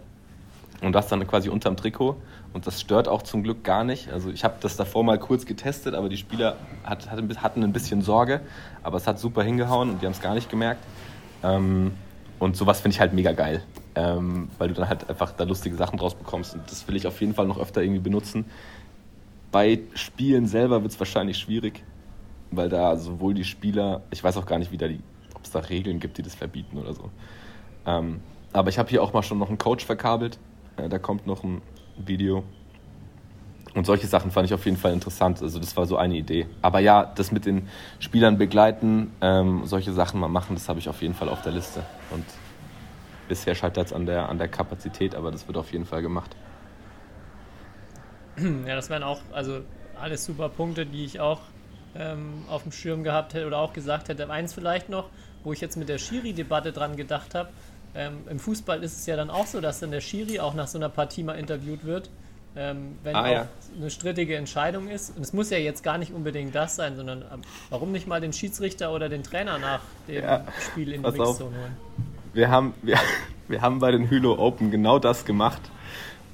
Und 0.83 0.93
das 0.95 1.09
dann 1.09 1.27
quasi 1.27 1.49
unterm 1.49 1.77
Trikot. 1.79 2.17
Und 2.53 2.67
das 2.67 2.81
stört 2.83 3.09
auch 3.09 3.23
zum 3.23 3.43
Glück 3.43 3.65
gar 3.65 3.83
nicht. 3.83 4.13
Also 4.13 4.29
ich 4.31 4.45
habe 4.45 4.57
das 4.61 4.77
davor 4.77 5.05
mal 5.05 5.19
kurz 5.19 5.47
getestet, 5.47 5.95
aber 5.95 6.11
die 6.11 6.19
Spieler 6.19 6.57
hat, 6.85 7.11
hatten 7.11 7.63
ein 7.65 7.73
bisschen 7.73 8.03
Sorge. 8.03 8.41
Aber 8.83 8.99
es 8.99 9.07
hat 9.07 9.19
super 9.19 9.43
hingehauen 9.43 9.89
und 9.91 10.03
die 10.03 10.07
haben 10.07 10.13
es 10.13 10.21
gar 10.21 10.35
nicht 10.35 10.51
gemerkt. 10.51 10.83
Ähm, 11.47 11.93
und 12.39 12.57
sowas 12.57 12.81
finde 12.81 12.95
ich 12.95 13.01
halt 13.01 13.13
mega 13.13 13.33
geil. 13.33 13.63
Ähm, 13.95 14.49
weil 14.59 14.69
du 14.69 14.75
dann 14.75 14.89
halt 14.89 15.09
einfach 15.09 15.33
da 15.33 15.45
lustige 15.45 15.77
Sachen 15.77 15.99
draus 15.99 16.15
bekommst. 16.15 16.55
Und 16.55 16.71
das 16.71 16.87
will 16.87 16.97
ich 16.97 17.07
auf 17.07 17.21
jeden 17.21 17.35
Fall 17.35 17.47
noch 17.47 17.59
öfter 17.59 17.83
irgendwie 17.83 18.01
benutzen. 18.01 18.45
Bei 19.53 19.81
Spielen 19.95 20.47
selber 20.47 20.83
wird 20.83 20.93
es 20.93 20.99
wahrscheinlich 20.99 21.39
schwierig, 21.39 21.83
weil 22.51 22.69
da 22.69 22.97
sowohl 22.97 23.33
die 23.33 23.45
Spieler, 23.45 24.03
ich 24.11 24.23
weiß 24.23 24.37
auch 24.37 24.45
gar 24.45 24.59
nicht, 24.59 24.71
ob 24.73 25.45
es 25.45 25.51
da 25.51 25.61
Regeln 25.61 25.99
gibt, 25.99 26.19
die 26.19 26.23
das 26.23 26.35
verbieten 26.35 26.77
oder 26.77 26.93
so. 26.93 27.11
Ähm, 27.87 28.21
aber 28.53 28.69
ich 28.69 28.79
habe 28.79 28.91
hier 28.91 29.03
auch 29.03 29.13
mal 29.13 29.23
schon 29.23 29.39
noch 29.39 29.49
einen 29.49 29.59
Coach 29.59 29.87
verkabelt. 29.87 30.39
Äh, 30.77 30.89
da 30.89 30.99
kommt 30.99 31.27
noch 31.27 31.43
ein 31.43 31.63
Video. 31.97 32.45
Und 33.77 33.85
solche 33.85 34.07
Sachen 34.07 34.31
fand 34.31 34.47
ich 34.47 34.55
auf 34.55 34.65
jeden 34.65 34.79
Fall 34.79 34.95
interessant. 34.95 35.43
Also 35.43 35.59
das 35.59 35.77
war 35.77 35.85
so 35.85 35.99
eine 35.99 36.17
Idee. 36.17 36.47
Aber 36.63 36.81
ja, 36.81 37.13
das 37.15 37.31
mit 37.31 37.45
den 37.45 37.69
Spielern 37.99 38.39
begleiten, 38.39 39.13
ähm, 39.21 39.67
solche 39.67 39.93
Sachen 39.93 40.19
mal 40.19 40.29
machen, 40.29 40.57
das 40.57 40.71
habe 40.71 40.79
ich 40.79 40.89
auf 40.89 41.03
jeden 41.03 41.13
Fall 41.13 41.29
auf 41.29 41.43
der 41.43 41.53
Liste. 41.53 41.83
Und 42.11 42.25
bisher 43.29 43.55
scheitert 43.55 43.89
es 43.89 43.93
an 43.93 44.07
der, 44.07 44.31
an 44.31 44.39
der 44.39 44.49
Kapazität, 44.49 45.15
aber 45.15 45.31
das 45.31 45.47
wird 45.47 45.59
auf 45.59 45.73
jeden 45.73 45.85
Fall 45.85 46.01
gemacht. 46.01 46.35
Ja, 48.39 48.75
das 48.75 48.89
wären 48.89 49.03
auch, 49.03 49.21
also 49.33 49.61
alles 50.01 50.25
super 50.25 50.49
Punkte, 50.49 50.87
die 50.87 51.05
ich 51.05 51.21
auch 51.21 51.41
ähm, 51.95 52.45
auf 52.49 52.63
dem 52.63 52.73
Schirm 52.73 53.05
gehabt 53.05 53.35
hätte 53.35 53.47
oder 53.47 53.59
auch 53.59 53.75
gesagt 53.75 54.09
hätte. 54.09 54.31
Eins 54.31 54.55
vielleicht 54.55 54.89
noch, 54.89 55.11
wo 55.45 55.53
ich 55.53 55.61
jetzt 55.61 55.77
mit 55.77 55.91
der 55.91 55.99
Schiri-Debatte 55.99 56.73
dran 56.73 56.97
gedacht 56.97 57.35
habe. 57.35 57.51
Ähm, 57.95 58.21
Im 58.31 58.39
Fußball 58.39 58.83
ist 58.83 58.99
es 58.99 59.05
ja 59.05 59.17
dann 59.17 59.29
auch 59.29 59.47
so, 59.47 59.61
dass 59.61 59.81
dann 59.81 59.91
der 59.91 60.01
Schiri 60.01 60.41
auch 60.41 60.55
nach 60.55 60.67
so 60.67 60.79
einer 60.79 60.89
Partie 60.89 61.23
mal 61.23 61.35
interviewt 61.35 61.85
wird. 61.85 62.09
Ähm, 62.57 62.97
wenn 63.03 63.15
Ah, 63.15 63.31
ja. 63.31 63.49
eine 63.77 63.91
strittige 63.91 64.37
Entscheidung 64.37 64.89
ist. 64.89 65.15
Und 65.17 65.23
es 65.23 65.33
muss 65.33 65.51
ja 65.51 65.59
jetzt 65.59 65.83
gar 65.83 65.99
nicht 65.99 66.13
unbedingt 66.13 66.55
das 66.55 66.77
sein, 66.77 66.97
sondern 66.97 67.23
ähm, 67.33 67.43
warum 67.71 67.93
nicht 67.93 68.07
mal 68.07 68.21
den 68.21 68.33
Schiedsrichter 68.33 68.93
oder 68.93 69.09
den 69.09 69.23
Trainer 69.23 69.59
nach 69.59 69.81
dem 70.09 70.23
Ja, 70.25 70.45
Spiel 70.71 70.93
in 70.93 71.03
die. 71.03 71.11
Mixzone 71.11 71.57
holen? 71.57 71.77
Wir 72.33 72.51
haben, 72.51 72.73
wir, 72.83 72.99
wir 73.49 73.61
haben 73.61 73.79
bei 73.79 73.91
den 73.91 74.09
Hülo 74.09 74.39
Open 74.39 74.71
genau 74.71 74.99
das 74.99 75.25
gemacht 75.27 75.61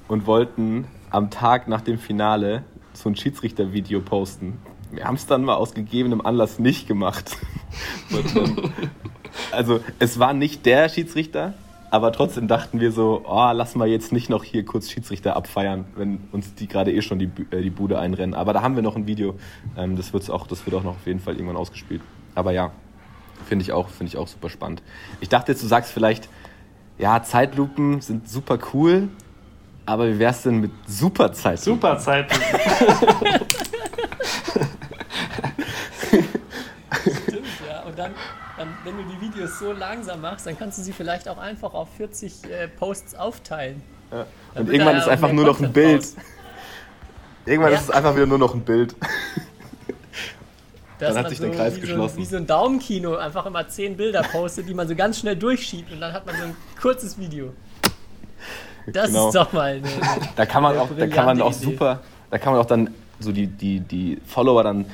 und 0.07 0.25
wollten 0.25 0.87
am 1.09 1.29
Tag 1.29 1.67
nach 1.67 1.81
dem 1.81 1.99
Finale 1.99 2.63
so 2.93 3.09
ein 3.09 3.15
Schiedsrichtervideo 3.15 3.99
posten. 4.01 4.59
Wir 4.91 5.05
haben 5.05 5.15
es 5.15 5.25
dann 5.25 5.43
mal 5.43 5.55
aus 5.55 5.73
gegebenem 5.73 6.21
Anlass 6.21 6.59
nicht 6.59 6.87
gemacht. 6.87 7.35
Also 9.51 9.79
es 9.99 10.19
war 10.19 10.33
nicht 10.33 10.65
der 10.65 10.89
Schiedsrichter, 10.89 11.53
aber 11.93 12.11
trotzdem 12.11 12.47
dachten 12.47 12.79
wir 12.79 12.91
so, 12.91 13.23
oh, 13.25 13.51
lass 13.53 13.75
mal 13.75 13.87
jetzt 13.87 14.11
nicht 14.11 14.27
noch 14.29 14.43
hier 14.43 14.65
kurz 14.65 14.89
Schiedsrichter 14.89 15.35
abfeiern, 15.35 15.85
wenn 15.95 16.21
uns 16.31 16.55
die 16.55 16.67
gerade 16.67 16.91
eh 16.91 17.03
schon 17.03 17.19
die, 17.19 17.29
äh, 17.51 17.61
die 17.61 17.69
Bude 17.69 17.99
einrennen. 17.99 18.33
Aber 18.33 18.51
da 18.51 18.63
haben 18.63 18.75
wir 18.75 18.81
noch 18.81 18.95
ein 18.95 19.05
Video, 19.05 19.35
ähm, 19.77 19.95
das, 19.95 20.11
wird's 20.11 20.31
auch, 20.31 20.47
das 20.47 20.65
wird 20.65 20.75
auch 20.75 20.83
noch 20.83 20.95
auf 20.95 21.05
jeden 21.05 21.19
Fall 21.19 21.35
irgendwann 21.35 21.57
ausgespielt. 21.57 22.01
Aber 22.33 22.51
ja, 22.51 22.71
Finde 23.45 23.63
ich, 23.63 23.71
auch, 23.73 23.89
finde 23.89 24.09
ich 24.11 24.17
auch 24.17 24.27
super 24.27 24.49
spannend. 24.49 24.81
Ich 25.19 25.29
dachte 25.29 25.51
jetzt, 25.51 25.61
du 25.61 25.67
sagst 25.67 25.91
vielleicht, 25.91 26.29
ja, 26.97 27.21
Zeitlupen 27.21 28.01
sind 28.01 28.27
super 28.29 28.57
cool, 28.73 29.09
aber 29.85 30.07
wie 30.07 30.17
wär's 30.19 30.43
denn 30.43 30.61
mit 30.61 30.71
super 30.87 31.33
Zeitlupen? 31.33 31.81
Super 31.81 31.97
Zeit. 31.99 32.31
Stimmt, 36.09 37.47
ja. 37.67 37.81
Und 37.81 37.99
dann, 37.99 38.11
wenn 38.83 38.97
du 38.97 39.03
die 39.03 39.21
Videos 39.21 39.59
so 39.59 39.71
langsam 39.71 40.21
machst, 40.21 40.45
dann 40.45 40.57
kannst 40.57 40.77
du 40.77 40.83
sie 40.83 40.93
vielleicht 40.93 41.27
auch 41.27 41.37
einfach 41.37 41.73
auf 41.73 41.89
40 41.97 42.43
äh, 42.51 42.67
Posts 42.67 43.15
aufteilen. 43.15 43.81
Ja. 44.11 44.25
Und 44.55 44.69
irgendwann 44.71 44.97
ist 44.97 45.07
einfach 45.07 45.31
nur 45.31 45.45
noch 45.45 45.59
ein 45.59 45.73
Bild. 45.73 46.01
raus. 46.01 46.15
Irgendwann 47.45 47.71
Ja. 47.73 47.77
ist 47.79 47.85
es 47.85 47.89
einfach 47.89 48.15
wieder 48.15 48.27
nur 48.27 48.37
noch 48.37 48.53
ein 48.53 48.61
Bild. 48.61 48.95
Dann 50.99 51.17
hat 51.17 51.29
sich 51.29 51.39
der 51.39 51.51
Kreis 51.51 51.75
wie 51.75 51.81
geschlossen. 51.81 52.15
So, 52.15 52.21
wie 52.21 52.25
so 52.25 52.37
ein 52.37 52.47
Daumenkino 52.47 53.15
einfach 53.15 53.45
immer 53.45 53.67
10 53.67 53.97
Bilder 53.97 54.21
postet, 54.23 54.69
die 54.69 54.73
man 54.73 54.87
so 54.87 54.95
ganz 54.95 55.19
schnell 55.19 55.35
durchschiebt 55.35 55.91
und 55.91 55.99
dann 55.99 56.13
hat 56.13 56.25
man 56.25 56.35
so 56.35 56.43
ein 56.43 56.55
kurzes 56.79 57.17
Video. 57.17 57.51
Das 58.87 59.07
Genau. 59.07 59.27
ist 59.27 59.33
doch 59.35 59.51
mal 59.53 59.73
eine, 59.75 59.87
Da 60.35 60.45
kann 60.45 60.61
man 60.63 60.73
Eine 60.73 60.81
auch, 60.81 60.89
da 60.97 61.07
kann 61.07 61.25
man 61.25 61.41
auch 61.41 61.51
Idee. 61.55 61.65
super, 61.65 62.01
da 62.29 62.37
kann 62.37 62.53
man 62.53 62.61
auch 62.61 62.65
dann 62.65 62.93
so 63.19 63.31
die, 63.31 63.47
die, 63.47 63.79
die 63.79 64.19
Follower 64.25 64.63
dann, 64.63 64.85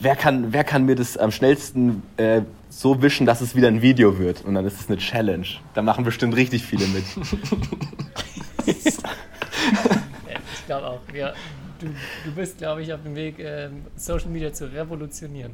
wer 0.00 0.14
kann, 0.16 0.52
wer 0.52 0.64
kann 0.64 0.84
mir 0.84 0.94
das 0.96 1.16
am 1.16 1.30
schnellsten 1.30 2.02
äh, 2.18 2.42
so 2.70 3.00
wischen, 3.02 3.26
dass 3.26 3.40
es 3.40 3.54
wieder 3.56 3.68
ein 3.68 3.82
Video 3.82 4.18
wird? 4.18 4.44
Und 4.44 4.54
dann 4.54 4.64
ist 4.66 4.80
es 4.80 4.88
eine 4.88 4.98
Challenge. 4.98 5.46
Da 5.74 5.82
machen 5.82 6.04
bestimmt 6.04 6.36
richtig 6.36 6.64
viele 6.64 6.86
mit. 6.88 7.04
Ich 8.66 10.66
glaube 10.66 10.86
auch. 10.86 11.00
Ja, 11.14 11.32
du, 11.78 11.86
du 12.24 12.32
bist, 12.34 12.58
glaube 12.58 12.82
ich, 12.82 12.92
auf 12.92 13.02
dem 13.02 13.14
Weg, 13.14 13.38
ähm, 13.38 13.84
Social 13.96 14.28
Media 14.28 14.52
zu 14.52 14.70
revolutionieren. 14.70 15.52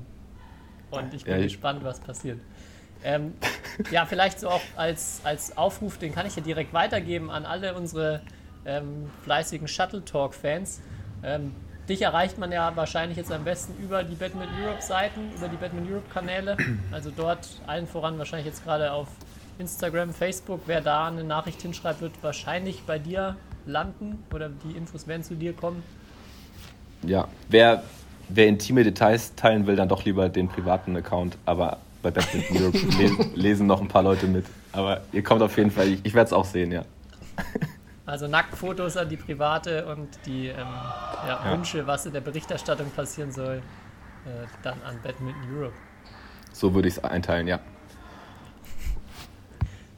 Und 0.90 1.12
ich 1.14 1.24
bin 1.24 1.34
Ja, 1.34 1.38
ich- 1.38 1.52
gespannt, 1.52 1.84
was 1.84 2.00
passiert. 2.00 2.40
Ähm, 3.04 3.34
ja, 3.90 4.06
vielleicht 4.06 4.40
so 4.40 4.48
auch 4.48 4.62
als, 4.76 5.20
als 5.24 5.56
Aufruf, 5.56 5.98
den 5.98 6.14
kann 6.14 6.26
ich 6.26 6.36
ja 6.36 6.42
direkt 6.42 6.72
weitergeben 6.72 7.30
an 7.30 7.44
alle 7.44 7.74
unsere 7.74 8.22
ähm, 8.64 9.10
fleißigen 9.24 9.68
Shuttle 9.68 10.04
Talk-Fans. 10.04 10.80
Dich 11.88 12.00
erreicht 12.00 12.38
man 12.38 12.50
ja 12.50 12.74
wahrscheinlich 12.76 13.18
jetzt 13.18 13.30
am 13.30 13.44
besten 13.44 13.74
über 13.82 14.04
die 14.04 14.14
Badminton 14.14 14.56
Europe-Seiten, 14.62 15.32
über 15.36 15.48
die 15.48 15.56
Badminton 15.56 15.92
Europe-Kanäle. 15.92 16.56
Also 16.90 17.10
dort 17.14 17.46
allen 17.66 17.86
voran 17.86 18.16
wahrscheinlich 18.16 18.46
jetzt 18.46 18.64
gerade 18.64 18.90
auf 18.92 19.08
Instagram, 19.58 20.14
Facebook. 20.14 20.62
Wer 20.66 20.80
da 20.80 21.08
eine 21.08 21.24
Nachricht 21.24 21.60
hinschreibt, 21.60 22.00
wird 22.00 22.12
wahrscheinlich 22.22 22.82
bei 22.86 22.98
dir 22.98 23.36
landen 23.66 24.22
oder 24.32 24.48
die 24.48 24.76
Infos 24.76 25.06
werden 25.06 25.22
zu 25.22 25.34
dir 25.34 25.52
kommen. 25.52 25.82
Ja, 27.02 27.28
wer, 27.50 27.82
wer 28.30 28.46
intime 28.46 28.82
Details 28.82 29.34
teilen 29.34 29.66
will, 29.66 29.76
dann 29.76 29.88
doch 29.88 30.06
lieber 30.06 30.30
den 30.30 30.48
privaten 30.48 30.96
Account. 30.96 31.36
Aber 31.44 31.78
bei 32.02 32.10
Badminton 32.10 32.56
Europe 32.62 32.78
lesen, 32.98 33.30
lesen 33.34 33.66
noch 33.66 33.82
ein 33.82 33.88
paar 33.88 34.02
Leute 34.02 34.26
mit. 34.26 34.46
Aber 34.72 35.02
ihr 35.12 35.22
kommt 35.22 35.42
auf 35.42 35.56
jeden 35.58 35.70
Fall, 35.70 35.88
ich, 35.88 36.00
ich 36.02 36.14
werde 36.14 36.28
es 36.28 36.32
auch 36.32 36.46
sehen, 36.46 36.72
ja. 36.72 36.84
Also 38.06 38.28
Nacktfotos 38.28 38.98
an 38.98 39.08
die 39.08 39.16
private 39.16 39.86
und 39.86 40.08
die 40.26 40.48
ähm, 40.48 40.56
ja, 40.58 41.40
Ja. 41.44 41.52
Wünsche, 41.52 41.86
was 41.86 42.04
in 42.04 42.12
der 42.12 42.20
Berichterstattung 42.20 42.90
passieren 42.90 43.32
soll, 43.32 43.62
äh, 44.26 44.46
dann 44.62 44.80
an 44.82 45.00
Badminton 45.02 45.42
Europe. 45.56 45.74
So 46.52 46.74
würde 46.74 46.88
ich 46.88 46.98
es 46.98 47.04
einteilen, 47.04 47.46
ja. 47.48 47.60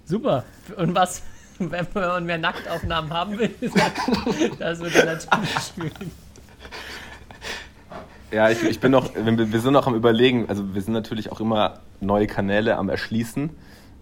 Super. 0.05 0.45
Und 0.77 0.95
was, 0.95 1.23
wenn 1.59 1.87
man 1.95 2.25
mehr 2.25 2.39
Nacktaufnahmen 2.39 3.13
haben 3.13 3.39
will, 3.39 3.53
das 4.59 4.79
dann 4.79 5.07
natürlich 5.07 5.59
schwierig. 5.75 6.11
Ja, 8.31 8.51
ich, 8.51 8.63
ich 8.63 8.81
bin 8.81 8.93
noch, 8.93 9.15
wir 9.15 9.61
sind 9.61 9.73
noch 9.73 9.87
am 9.87 9.95
überlegen, 9.95 10.49
also 10.49 10.75
wir 10.75 10.83
sind 10.83 10.93
natürlich 10.93 11.31
auch 11.33 11.41
immer 11.41 11.81
neue 12.01 12.27
Kanäle 12.27 12.77
am 12.77 12.89
erschließen. 12.89 13.51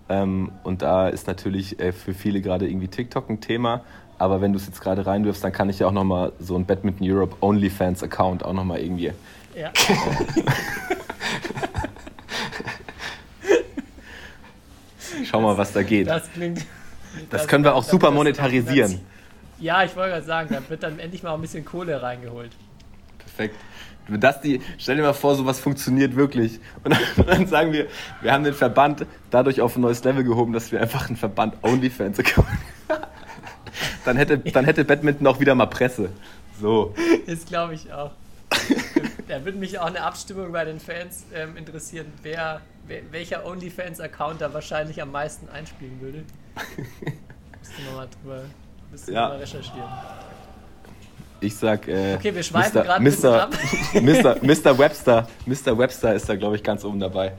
Ähm, 0.09 0.53
und 0.65 0.83
da 0.83 1.09
ist 1.09 1.27
natürlich 1.27 1.81
äh, 1.81 1.93
für 1.93 2.15
viele 2.15 2.41
gerade 2.41 2.69
irgendwie 2.69 2.89
TikTok 2.89 3.29
ein 3.31 3.41
Thema. 3.41 3.83
Aber 4.19 4.41
wenn 4.41 4.53
du 4.53 4.59
es 4.59 4.67
jetzt 4.67 4.81
gerade 4.81 5.07
reinwirfst, 5.07 5.43
dann 5.43 5.53
kann 5.53 5.69
ich 5.69 5.79
ja 5.81 5.87
auch 5.89 5.93
nochmal 5.93 6.33
so 6.39 6.57
ein 6.57 6.67
Badminton 6.67 7.07
Europe 7.11 7.37
OnlyFans 7.41 8.03
Account 8.03 8.45
auch 8.45 8.53
nochmal 8.53 8.81
irgendwie. 8.81 9.13
Ja. 9.57 9.73
Schau 15.25 15.41
mal, 15.41 15.57
was 15.57 15.73
da 15.73 15.83
geht. 15.83 16.09
Das 16.09 16.31
klingt. 16.33 16.65
Das 17.31 17.47
können 17.47 17.65
wir 17.65 17.75
auch 17.75 17.85
super 17.85 18.09
wird 18.09 18.11
das- 18.11 18.15
monetarisieren. 18.15 19.01
Ja, 19.61 19.85
ich 19.85 19.95
wollte 19.97 20.11
gerade 20.15 20.27
sagen, 20.27 20.49
da 20.51 20.69
wird 20.69 20.83
dann 20.83 20.99
endlich 20.99 21.23
mal 21.23 21.33
ein 21.35 21.41
bisschen 21.41 21.65
Kohle 21.65 22.03
reingeholt. 22.03 22.51
Perfekt. 23.19 23.57
Das 24.09 24.41
die, 24.41 24.61
stell 24.79 24.97
dir 24.97 25.03
mal 25.03 25.15
vor, 25.15 25.35
sowas 25.35 25.61
funktioniert 25.61 26.15
wirklich. 26.17 26.61
Und 26.83 26.93
dann, 26.95 27.27
dann 27.27 27.47
sagen 27.47 27.73
wir, 27.73 27.87
wir 28.21 28.33
haben 28.33 28.45
den 28.45 28.55
Verband 28.55 29.07
dadurch 29.31 29.61
auf 29.61 29.77
ein 29.77 29.81
neues 29.81 30.05
Level 30.05 30.25
gehoben, 30.25 30.53
dass 30.53 30.73
wir 30.73 30.81
einfach 30.81 31.09
einen 31.09 31.17
Verband 31.17 31.57
OnlyFans 31.63 32.19
Account. 32.19 32.47
dann 34.05 34.17
hätte, 34.17 34.39
dann 34.39 34.65
hätte 34.65 34.85
Badminton 34.85 35.27
auch 35.27 35.41
wieder 35.41 35.55
mal 35.55 35.67
Presse. 35.67 36.11
So. 36.61 36.95
Das 37.27 37.45
glaube 37.47 37.75
ich 37.75 37.93
auch. 37.93 38.13
Da 39.27 39.45
würde 39.45 39.59
mich 39.59 39.79
auch 39.79 39.87
eine 39.87 40.03
Abstimmung 40.03 40.53
bei 40.53 40.65
den 40.65 40.79
Fans 40.79 41.25
ähm, 41.35 41.57
interessieren, 41.57 42.07
wer, 42.23 42.61
wer, 42.87 43.01
welcher 43.11 43.47
OnlyFans-Account 43.47 44.41
da 44.41 44.53
wahrscheinlich 44.53 45.01
am 45.01 45.11
meisten 45.11 45.49
einspielen 45.49 46.01
würde. 46.01 46.25
Müssten 47.61 47.85
wir 47.85 47.97
mal 47.97 48.09
drüber 48.23 48.43
müssten 48.95 49.09
wir 49.09 49.15
Ja. 49.15 49.29
mal 49.29 49.39
recherchieren. 49.39 49.91
Ich 51.45 51.55
sag, 51.57 51.87
äh, 51.89 52.15
Okay, 52.15 52.35
wir 52.35 52.43
schweifen 52.43 52.73
Mr. 52.79 52.85
gerade 52.85 52.95
ein 53.01 53.05
bisschen 53.05 53.31
Mr. 53.31 53.43
ab. 53.43 53.55
Mr. 53.93 54.37
Mr. 54.73 54.79
Webster. 54.79 55.29
Mr. 55.45 55.77
Webster 55.79 56.15
ist 56.15 56.27
da, 56.27 56.37
glaube 56.37 56.57
ich, 56.57 56.63
ganz 56.63 56.83
oben 56.85 56.99
dabei. 56.99 57.33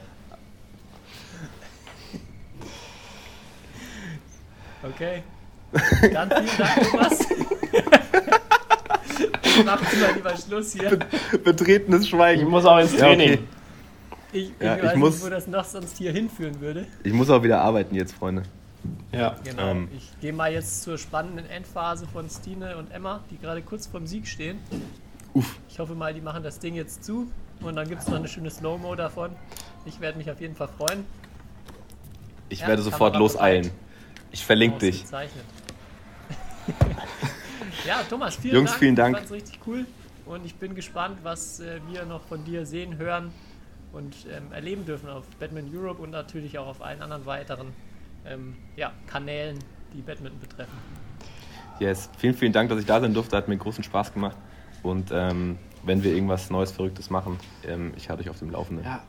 Okay. 4.84 5.24
Dann 6.14 6.30
vielen 6.30 6.58
Dank, 6.58 6.92
Thomas. 6.92 7.20
Machen 9.66 9.88
Sie 9.92 9.98
mal 10.02 10.14
lieber 10.14 10.36
Schluss 10.38 10.74
hier. 10.74 11.00
Betretenes 11.44 12.04
Ich 12.04 12.10
Schweigen. 12.10 12.48
muss 12.50 12.66
auch 12.66 12.78
ins 12.80 12.94
Ja, 12.94 13.00
Training. 13.00 13.32
okay. 13.34 13.44
Ich, 14.34 14.44
ich 14.44 14.52
Ja, 14.60 14.76
ich 14.78 14.84
weiß 14.84 14.96
muss- 14.98 15.14
nicht, 15.16 15.26
wo 15.26 15.30
das 15.30 15.48
noch 15.48 15.66
sonst 15.66 15.98
hier 15.98 16.12
hinführen 16.12 16.60
würde. 16.62 16.86
Ich 17.04 17.14
muss 17.14 17.30
auch 17.30 17.42
wieder 17.42 17.62
arbeiten 17.62 17.96
jetzt, 17.96 18.14
Freunde. 18.14 18.44
Ja. 19.12 19.36
Genau. 19.44 19.72
Ähm. 19.72 19.90
ich 19.96 20.12
gehe 20.22 20.34
mal 20.34 20.52
jetzt 20.52 20.84
zur 20.84 20.98
spannenden 20.98 21.46
Endphase 21.46 22.08
von 22.08 22.30
Stine 22.30 22.78
und 22.78 22.92
Emma, 22.92 23.24
die 23.32 23.38
gerade 23.38 23.62
kurz 23.62 23.88
vorm 23.88 24.08
Sieg 24.08 24.28
stehen. 24.28 24.60
Uff. 25.34 25.60
Ich 25.70 25.80
hoffe 25.80 25.96
mal, 25.96 26.14
die 26.14 26.22
machen 26.22 26.44
das 26.44 26.60
Ding 26.60 26.76
jetzt 26.76 27.04
zu 27.04 27.32
und 27.62 27.76
dann 27.76 27.88
gibt 27.88 28.02
es 28.02 28.08
noch 28.08 28.16
eine 28.16 28.28
schöne 28.28 28.50
Slow-Mo 28.50 28.96
davon. 28.96 29.32
Ich 29.86 30.00
werde 30.00 30.18
mich 30.18 30.30
auf 30.32 30.40
jeden 30.42 30.56
Fall 30.56 30.70
freuen. 30.78 31.06
Ich 32.50 32.62
Ja, 32.62 32.68
werde 32.68 32.82
sofort 32.82 33.16
loseilen. 33.16 33.72
Ich 34.32 34.46
verlinke 34.46 34.80
dich. 34.80 35.06
Ja, 37.86 38.02
Thomas, 38.10 38.36
vielen 38.38 38.56
Jungs, 38.56 38.72
Dank. 38.72 38.80
vielen 38.80 38.96
Dank. 38.96 39.16
Ich 39.16 39.20
fand's 39.20 39.32
richtig 39.32 39.60
cool 39.68 39.86
und 40.26 40.46
ich 40.46 40.56
bin 40.56 40.74
gespannt, 40.74 41.20
was 41.24 41.60
äh, 41.60 41.80
wir 41.90 42.06
noch 42.06 42.22
von 42.22 42.44
dir 42.44 42.66
sehen, 42.66 42.98
hören 42.98 43.32
und 43.94 44.16
ähm, 44.32 44.52
erleben 44.52 44.86
dürfen 44.86 45.08
auf 45.10 45.26
Badminton 45.40 45.78
Europe 45.78 46.02
und 46.02 46.10
natürlich 46.10 46.58
auch 46.58 46.68
auf 46.68 46.82
allen 46.82 47.02
anderen 47.02 47.26
weiteren 47.26 47.74
ähm, 48.28 48.56
ja, 48.76 48.92
Kanälen, 49.08 49.60
die 49.94 50.02
Badminton 50.02 50.40
betreffen. 50.40 50.78
Yes. 51.80 52.10
Vielen, 52.18 52.34
vielen 52.34 52.54
Dank, 52.54 52.70
dass 52.70 52.80
ich 52.80 52.86
da 52.86 53.00
sein 53.00 53.14
durfte. 53.14 53.36
Hat 53.36 53.48
mir 53.48 53.58
großen 53.58 53.84
Spaß 53.84 54.14
gemacht. 54.14 54.38
Und 54.84 55.12
ähm, 55.12 55.58
wenn 55.84 56.04
wir 56.04 56.14
irgendwas 56.14 56.50
Neues, 56.50 56.72
Verrücktes 56.72 57.10
machen, 57.10 57.38
ähm, 57.68 57.94
ich 57.96 58.10
halte 58.10 58.24
euch 58.24 58.30
auf 58.30 58.40
dem 58.40 58.52
Laufenden. 58.52 58.86
ja. 58.86 59.02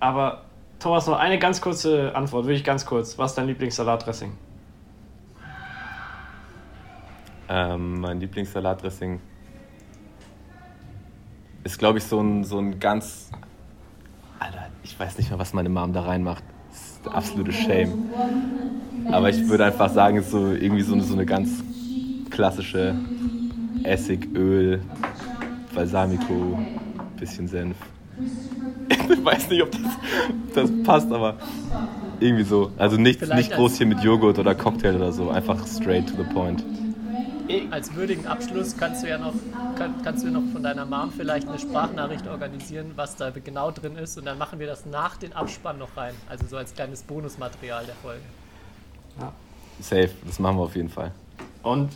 Aber 0.00 0.46
Thomas, 0.80 1.06
noch 1.06 1.16
eine 1.16 1.38
ganz 1.38 1.60
kurze 1.60 2.12
Antwort, 2.16 2.46
wirklich 2.46 2.64
ganz 2.64 2.84
kurz. 2.84 3.16
Was 3.16 3.30
ist 3.30 3.38
dein 3.38 3.46
Lieblingssalatdressing? 3.46 4.32
Ähm, 7.48 8.00
mein 8.00 8.18
Lieblingssalatdressing 8.18 9.20
ist, 11.62 11.78
glaube 11.78 11.98
ich, 11.98 12.04
so 12.04 12.20
ein, 12.20 12.42
so 12.42 12.58
ein 12.58 12.80
ganz. 12.80 13.30
Alter, 14.40 14.70
ich 14.82 14.98
weiß 14.98 15.18
nicht 15.18 15.30
mehr, 15.30 15.38
was 15.38 15.52
meine 15.52 15.68
Mom 15.68 15.92
da 15.92 16.02
reinmacht. 16.02 16.42
Ist 17.02 17.06
der 17.06 17.16
absolute 17.16 17.52
Shame. 17.52 18.10
Aber 19.10 19.28
ich 19.28 19.48
würde 19.48 19.64
einfach 19.64 19.90
sagen, 19.90 20.18
es 20.18 20.26
ist 20.26 20.30
so 20.30 20.52
irgendwie 20.52 20.82
so 20.82 20.94
eine, 20.94 21.02
so 21.02 21.14
eine 21.14 21.26
ganz 21.26 21.50
klassische 22.30 22.94
Essig, 23.82 24.28
Öl, 24.36 24.80
Balsamico, 25.74 26.60
bisschen 27.18 27.48
Senf. 27.48 27.76
Ich 29.08 29.24
weiß 29.24 29.50
nicht, 29.50 29.62
ob 29.62 29.70
das, 29.72 29.80
das 30.54 30.70
passt, 30.84 31.10
aber 31.12 31.36
irgendwie 32.20 32.44
so. 32.44 32.70
Also 32.78 32.96
nicht, 32.96 33.18
Vielleicht 33.18 33.50
nicht 33.50 33.56
groß 33.56 33.78
hier 33.78 33.86
mit 33.86 34.00
Joghurt 34.00 34.38
oder 34.38 34.54
Cocktail 34.54 34.94
oder 34.94 35.12
so. 35.12 35.30
Einfach 35.30 35.66
straight 35.66 36.08
to 36.08 36.14
the 36.16 36.34
point. 36.34 36.64
Als 37.70 37.94
würdigen 37.94 38.26
Abschluss 38.26 38.76
kannst 38.76 39.02
du 39.02 39.08
ja 39.08 39.18
noch, 39.18 39.34
kann, 39.76 39.94
kannst 40.02 40.24
du 40.24 40.30
noch 40.30 40.42
von 40.52 40.62
deiner 40.62 40.86
Mom 40.86 41.10
vielleicht 41.10 41.48
eine 41.48 41.58
Sprachnachricht 41.58 42.26
organisieren, 42.26 42.92
was 42.96 43.16
da 43.16 43.30
genau 43.30 43.70
drin 43.70 43.96
ist 43.96 44.18
und 44.18 44.24
dann 44.24 44.38
machen 44.38 44.58
wir 44.58 44.66
das 44.66 44.86
nach 44.86 45.16
den 45.16 45.32
Abspann 45.32 45.78
noch 45.78 45.96
rein. 45.96 46.14
Also 46.28 46.46
so 46.46 46.56
als 46.56 46.74
kleines 46.74 47.02
Bonusmaterial 47.02 47.84
der 47.84 47.94
Folge. 47.96 48.22
Safe, 49.80 50.10
das 50.26 50.38
machen 50.38 50.56
wir 50.56 50.62
auf 50.62 50.76
jeden 50.76 50.88
Fall. 50.88 51.12
Und 51.62 51.90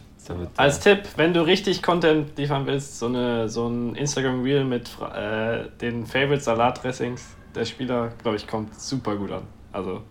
als 0.57 0.79
äh, 0.79 0.97
Tipp, 0.97 1.09
wenn 1.17 1.33
du 1.33 1.45
richtig 1.47 1.83
Content 1.83 2.37
liefern 2.37 2.67
willst, 2.67 2.99
so, 2.99 3.07
eine, 3.07 3.49
so 3.49 3.69
ein 3.69 3.95
Instagram-Reel 3.95 4.65
mit 4.65 4.91
äh, 5.15 5.69
den 5.81 6.07
Favorite 6.07 6.41
Salatdressings 6.41 7.37
der 7.55 7.65
Spieler, 7.65 8.13
glaube 8.23 8.37
ich, 8.37 8.47
kommt 8.47 8.79
super 8.79 9.17
gut 9.17 9.31
an. 9.31 9.43
Also, 9.73 10.03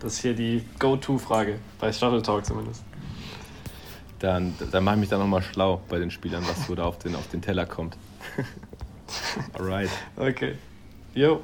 das 0.00 0.14
ist 0.14 0.18
hier 0.20 0.34
die 0.34 0.64
Go-To-Frage, 0.78 1.58
bei 1.80 1.92
Shuttle 1.92 2.22
Talk 2.22 2.44
zumindest. 2.44 2.84
Dann, 4.18 4.54
dann 4.70 4.84
mache 4.84 4.94
ich 4.96 5.00
mich 5.00 5.08
dann 5.08 5.20
nochmal 5.20 5.42
schlau 5.42 5.80
bei 5.88 5.98
den 5.98 6.10
Spielern, 6.10 6.44
was 6.48 6.66
so 6.66 6.74
da 6.74 6.84
auf 6.84 6.98
den, 6.98 7.14
auf 7.14 7.28
den 7.28 7.42
Teller 7.42 7.66
kommt. 7.66 7.96
Alright. 9.54 9.90
Okay. 10.16 10.54
Jo, 11.14 11.40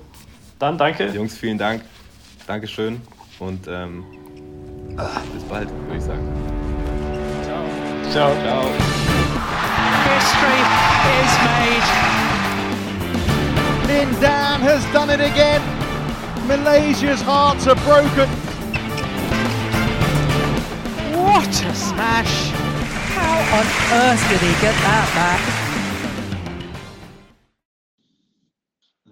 dann 0.58 0.78
danke. 0.78 1.08
Jungs, 1.08 1.36
vielen 1.36 1.58
Dank. 1.58 1.82
Dankeschön. 2.46 3.00
Und 3.38 3.66
ähm, 3.68 4.04
bis 5.32 5.44
bald, 5.44 5.70
würde 5.70 5.96
ich 5.96 6.02
sagen. 6.02 6.26
Ciao. 7.42 7.64
Ciao. 8.10 8.34
Ciao. 8.42 8.64
History 10.04 10.60
is 11.20 11.32
made. 11.44 12.10
Lin 13.86 14.20
Dan 14.20 14.60
has 14.60 14.84
done 14.92 15.10
it 15.10 15.20
again. 15.20 15.62
Malaysia's 16.46 17.22
hearts 17.22 17.66
are 17.66 17.76
broken. 17.76 18.28
What 21.14 21.64
a 21.64 21.74
smash! 21.74 22.59
How 23.20 23.58
on 23.58 23.66
earth 24.00 24.22
did 24.30 24.40
he 24.40 24.52
get 24.62 24.74
that 24.86 25.06
back? 25.14 25.40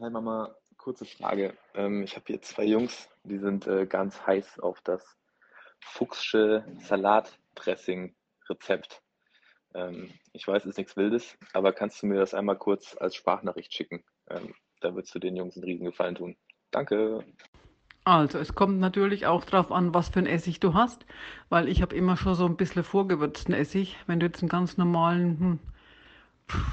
Hi 0.01 0.09
Mama, 0.09 0.55
kurze 0.78 1.05
Frage. 1.05 1.52
Ähm, 1.74 2.05
ich 2.05 2.16
habe 2.16 2.24
hier 2.26 2.40
zwei 2.40 2.64
Jungs, 2.64 3.10
die 3.24 3.36
sind 3.39 3.66
äh, 3.66 3.85
ganz 3.86 4.26
heiß 4.26 4.60
auf 4.60 4.80
das 4.80 5.05
Fuchsche 5.80 6.64
Salatdressing-Rezept. 6.78 9.02
Ähm, 9.74 10.10
ich 10.32 10.48
weiß, 10.48 10.62
es 10.62 10.70
ist 10.70 10.78
nichts 10.78 10.97
Wildes, 10.97 11.36
aber 11.52 11.74
kannst 11.74 12.02
du 12.02 12.06
mir 12.06 12.18
das 12.18 12.32
einmal 12.32 12.56
kurz 12.56 12.97
als 12.98 13.14
Sprachnachricht 13.14 13.74
schicken? 13.74 14.02
Ähm, 14.30 14.55
da 14.80 14.94
würdest 14.94 15.14
du 15.14 15.18
den 15.18 15.36
Jungs 15.36 15.55
einen 15.56 15.64
Riesengefallen 15.64 16.14
tun. 16.14 16.39
Danke. 16.70 17.26
Also, 18.09 18.39
es 18.39 18.55
kommt 18.55 18.80
natürlich 18.80 19.26
auch 19.26 19.44
drauf 19.44 19.70
an, 19.70 19.93
was 19.93 20.09
für 20.09 20.20
ein 20.20 20.26
Essig 20.26 20.60
du 20.60 20.72
hast, 20.72 21.05
weil 21.51 21.68
ich 21.68 21.82
habe 21.82 21.94
immer 21.94 22.16
schon 22.16 22.35
so 22.35 22.47
ein 22.47 22.56
bisschen 22.56 22.82
vorgewürzten 22.82 23.52
Essig. 23.52 23.98
Wenn 24.06 24.18
du 24.18 24.24
jetzt 24.24 24.40
einen 24.40 24.48
ganz 24.48 24.78
normalen, 24.78 25.39
hm, 25.39 25.59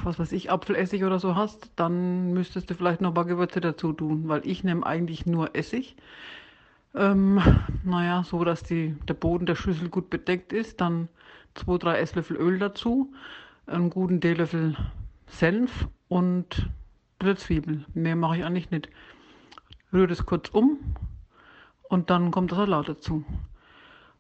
was 0.06 0.18
weiß 0.18 0.32
ich, 0.32 0.50
Apfelessig 0.50 1.04
oder 1.04 1.20
so 1.20 1.36
hast, 1.36 1.72
dann 1.76 2.32
müsstest 2.32 2.70
du 2.70 2.74
vielleicht 2.74 3.02
noch 3.02 3.10
ein 3.10 3.16
paar 3.16 3.26
Gewürze 3.26 3.60
dazu 3.60 3.92
tun, 3.92 4.30
weil 4.30 4.48
ich 4.48 4.64
nehme 4.64 4.86
eigentlich 4.86 5.26
nur 5.26 5.58
Essig. 5.58 5.98
Ähm, 6.96 7.42
naja, 7.84 8.24
so 8.24 8.46
dass 8.46 8.64
die, 8.64 8.96
der 9.06 9.16
Boden 9.16 9.46
der 9.46 9.56
Schüssel 9.56 9.90
gut 9.90 10.10
bedeckt 10.10 10.54
ist, 10.54 10.80
dann 10.80 11.10
zwei, 11.54 11.78
drei 11.78 12.00
Esslöffel 12.00 12.38
Öl 12.38 12.60
dazu, 12.60 13.12
einen 13.68 13.90
guten 13.90 14.22
Teelöffel 14.22 14.78
Senf 15.28 15.90
und 16.08 16.70
Zwiebel. 17.36 17.84
Mehr 17.94 18.16
mache 18.16 18.38
ich 18.38 18.46
eigentlich 18.46 18.72
nicht. 18.72 18.88
Rühre 19.92 20.08
das 20.08 20.26
kurz 20.26 20.48
um 20.48 20.80
und 21.90 22.10
dann 22.10 22.32
kommt 22.32 22.52
der 22.52 22.58
Salat 22.60 22.90
dazu. 22.90 23.24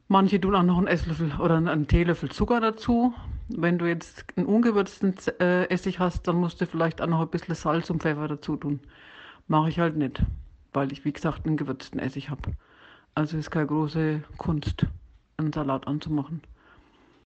Manche 0.07 0.39
tun 0.39 0.55
auch 0.55 0.63
noch 0.63 0.77
einen 0.77 0.87
Esslöffel 0.87 1.31
oder 1.39 1.55
einen 1.55 1.87
Teelöffel 1.87 2.29
Zucker 2.29 2.59
dazu. 2.59 3.13
Wenn 3.49 3.79
du 3.79 3.87
jetzt 3.87 4.23
einen 4.35 4.45
ungewürzten 4.45 5.15
äh, 5.39 5.65
Essig 5.69 5.99
hast, 5.99 6.27
dann 6.27 6.35
musst 6.35 6.61
du 6.61 6.67
vielleicht 6.67 7.01
auch 7.01 7.07
noch 7.07 7.21
ein 7.21 7.29
bisschen 7.29 7.55
Salz 7.55 7.89
und 7.89 8.03
Pfeffer 8.03 8.27
dazu 8.27 8.55
tun. 8.55 8.79
Mache 9.47 9.69
ich 9.69 9.79
halt 9.79 9.95
nicht, 9.95 10.21
weil 10.73 10.91
ich, 10.91 11.05
wie 11.05 11.13
gesagt, 11.13 11.45
einen 11.45 11.57
gewürzten 11.57 11.99
Essig 11.99 12.29
habe. 12.29 12.51
Also 13.15 13.37
ist 13.37 13.49
keine 13.49 13.67
große 13.67 14.23
Kunst, 14.37 14.85
einen 15.37 15.53
Salat 15.53 15.87
anzumachen. 15.87 16.41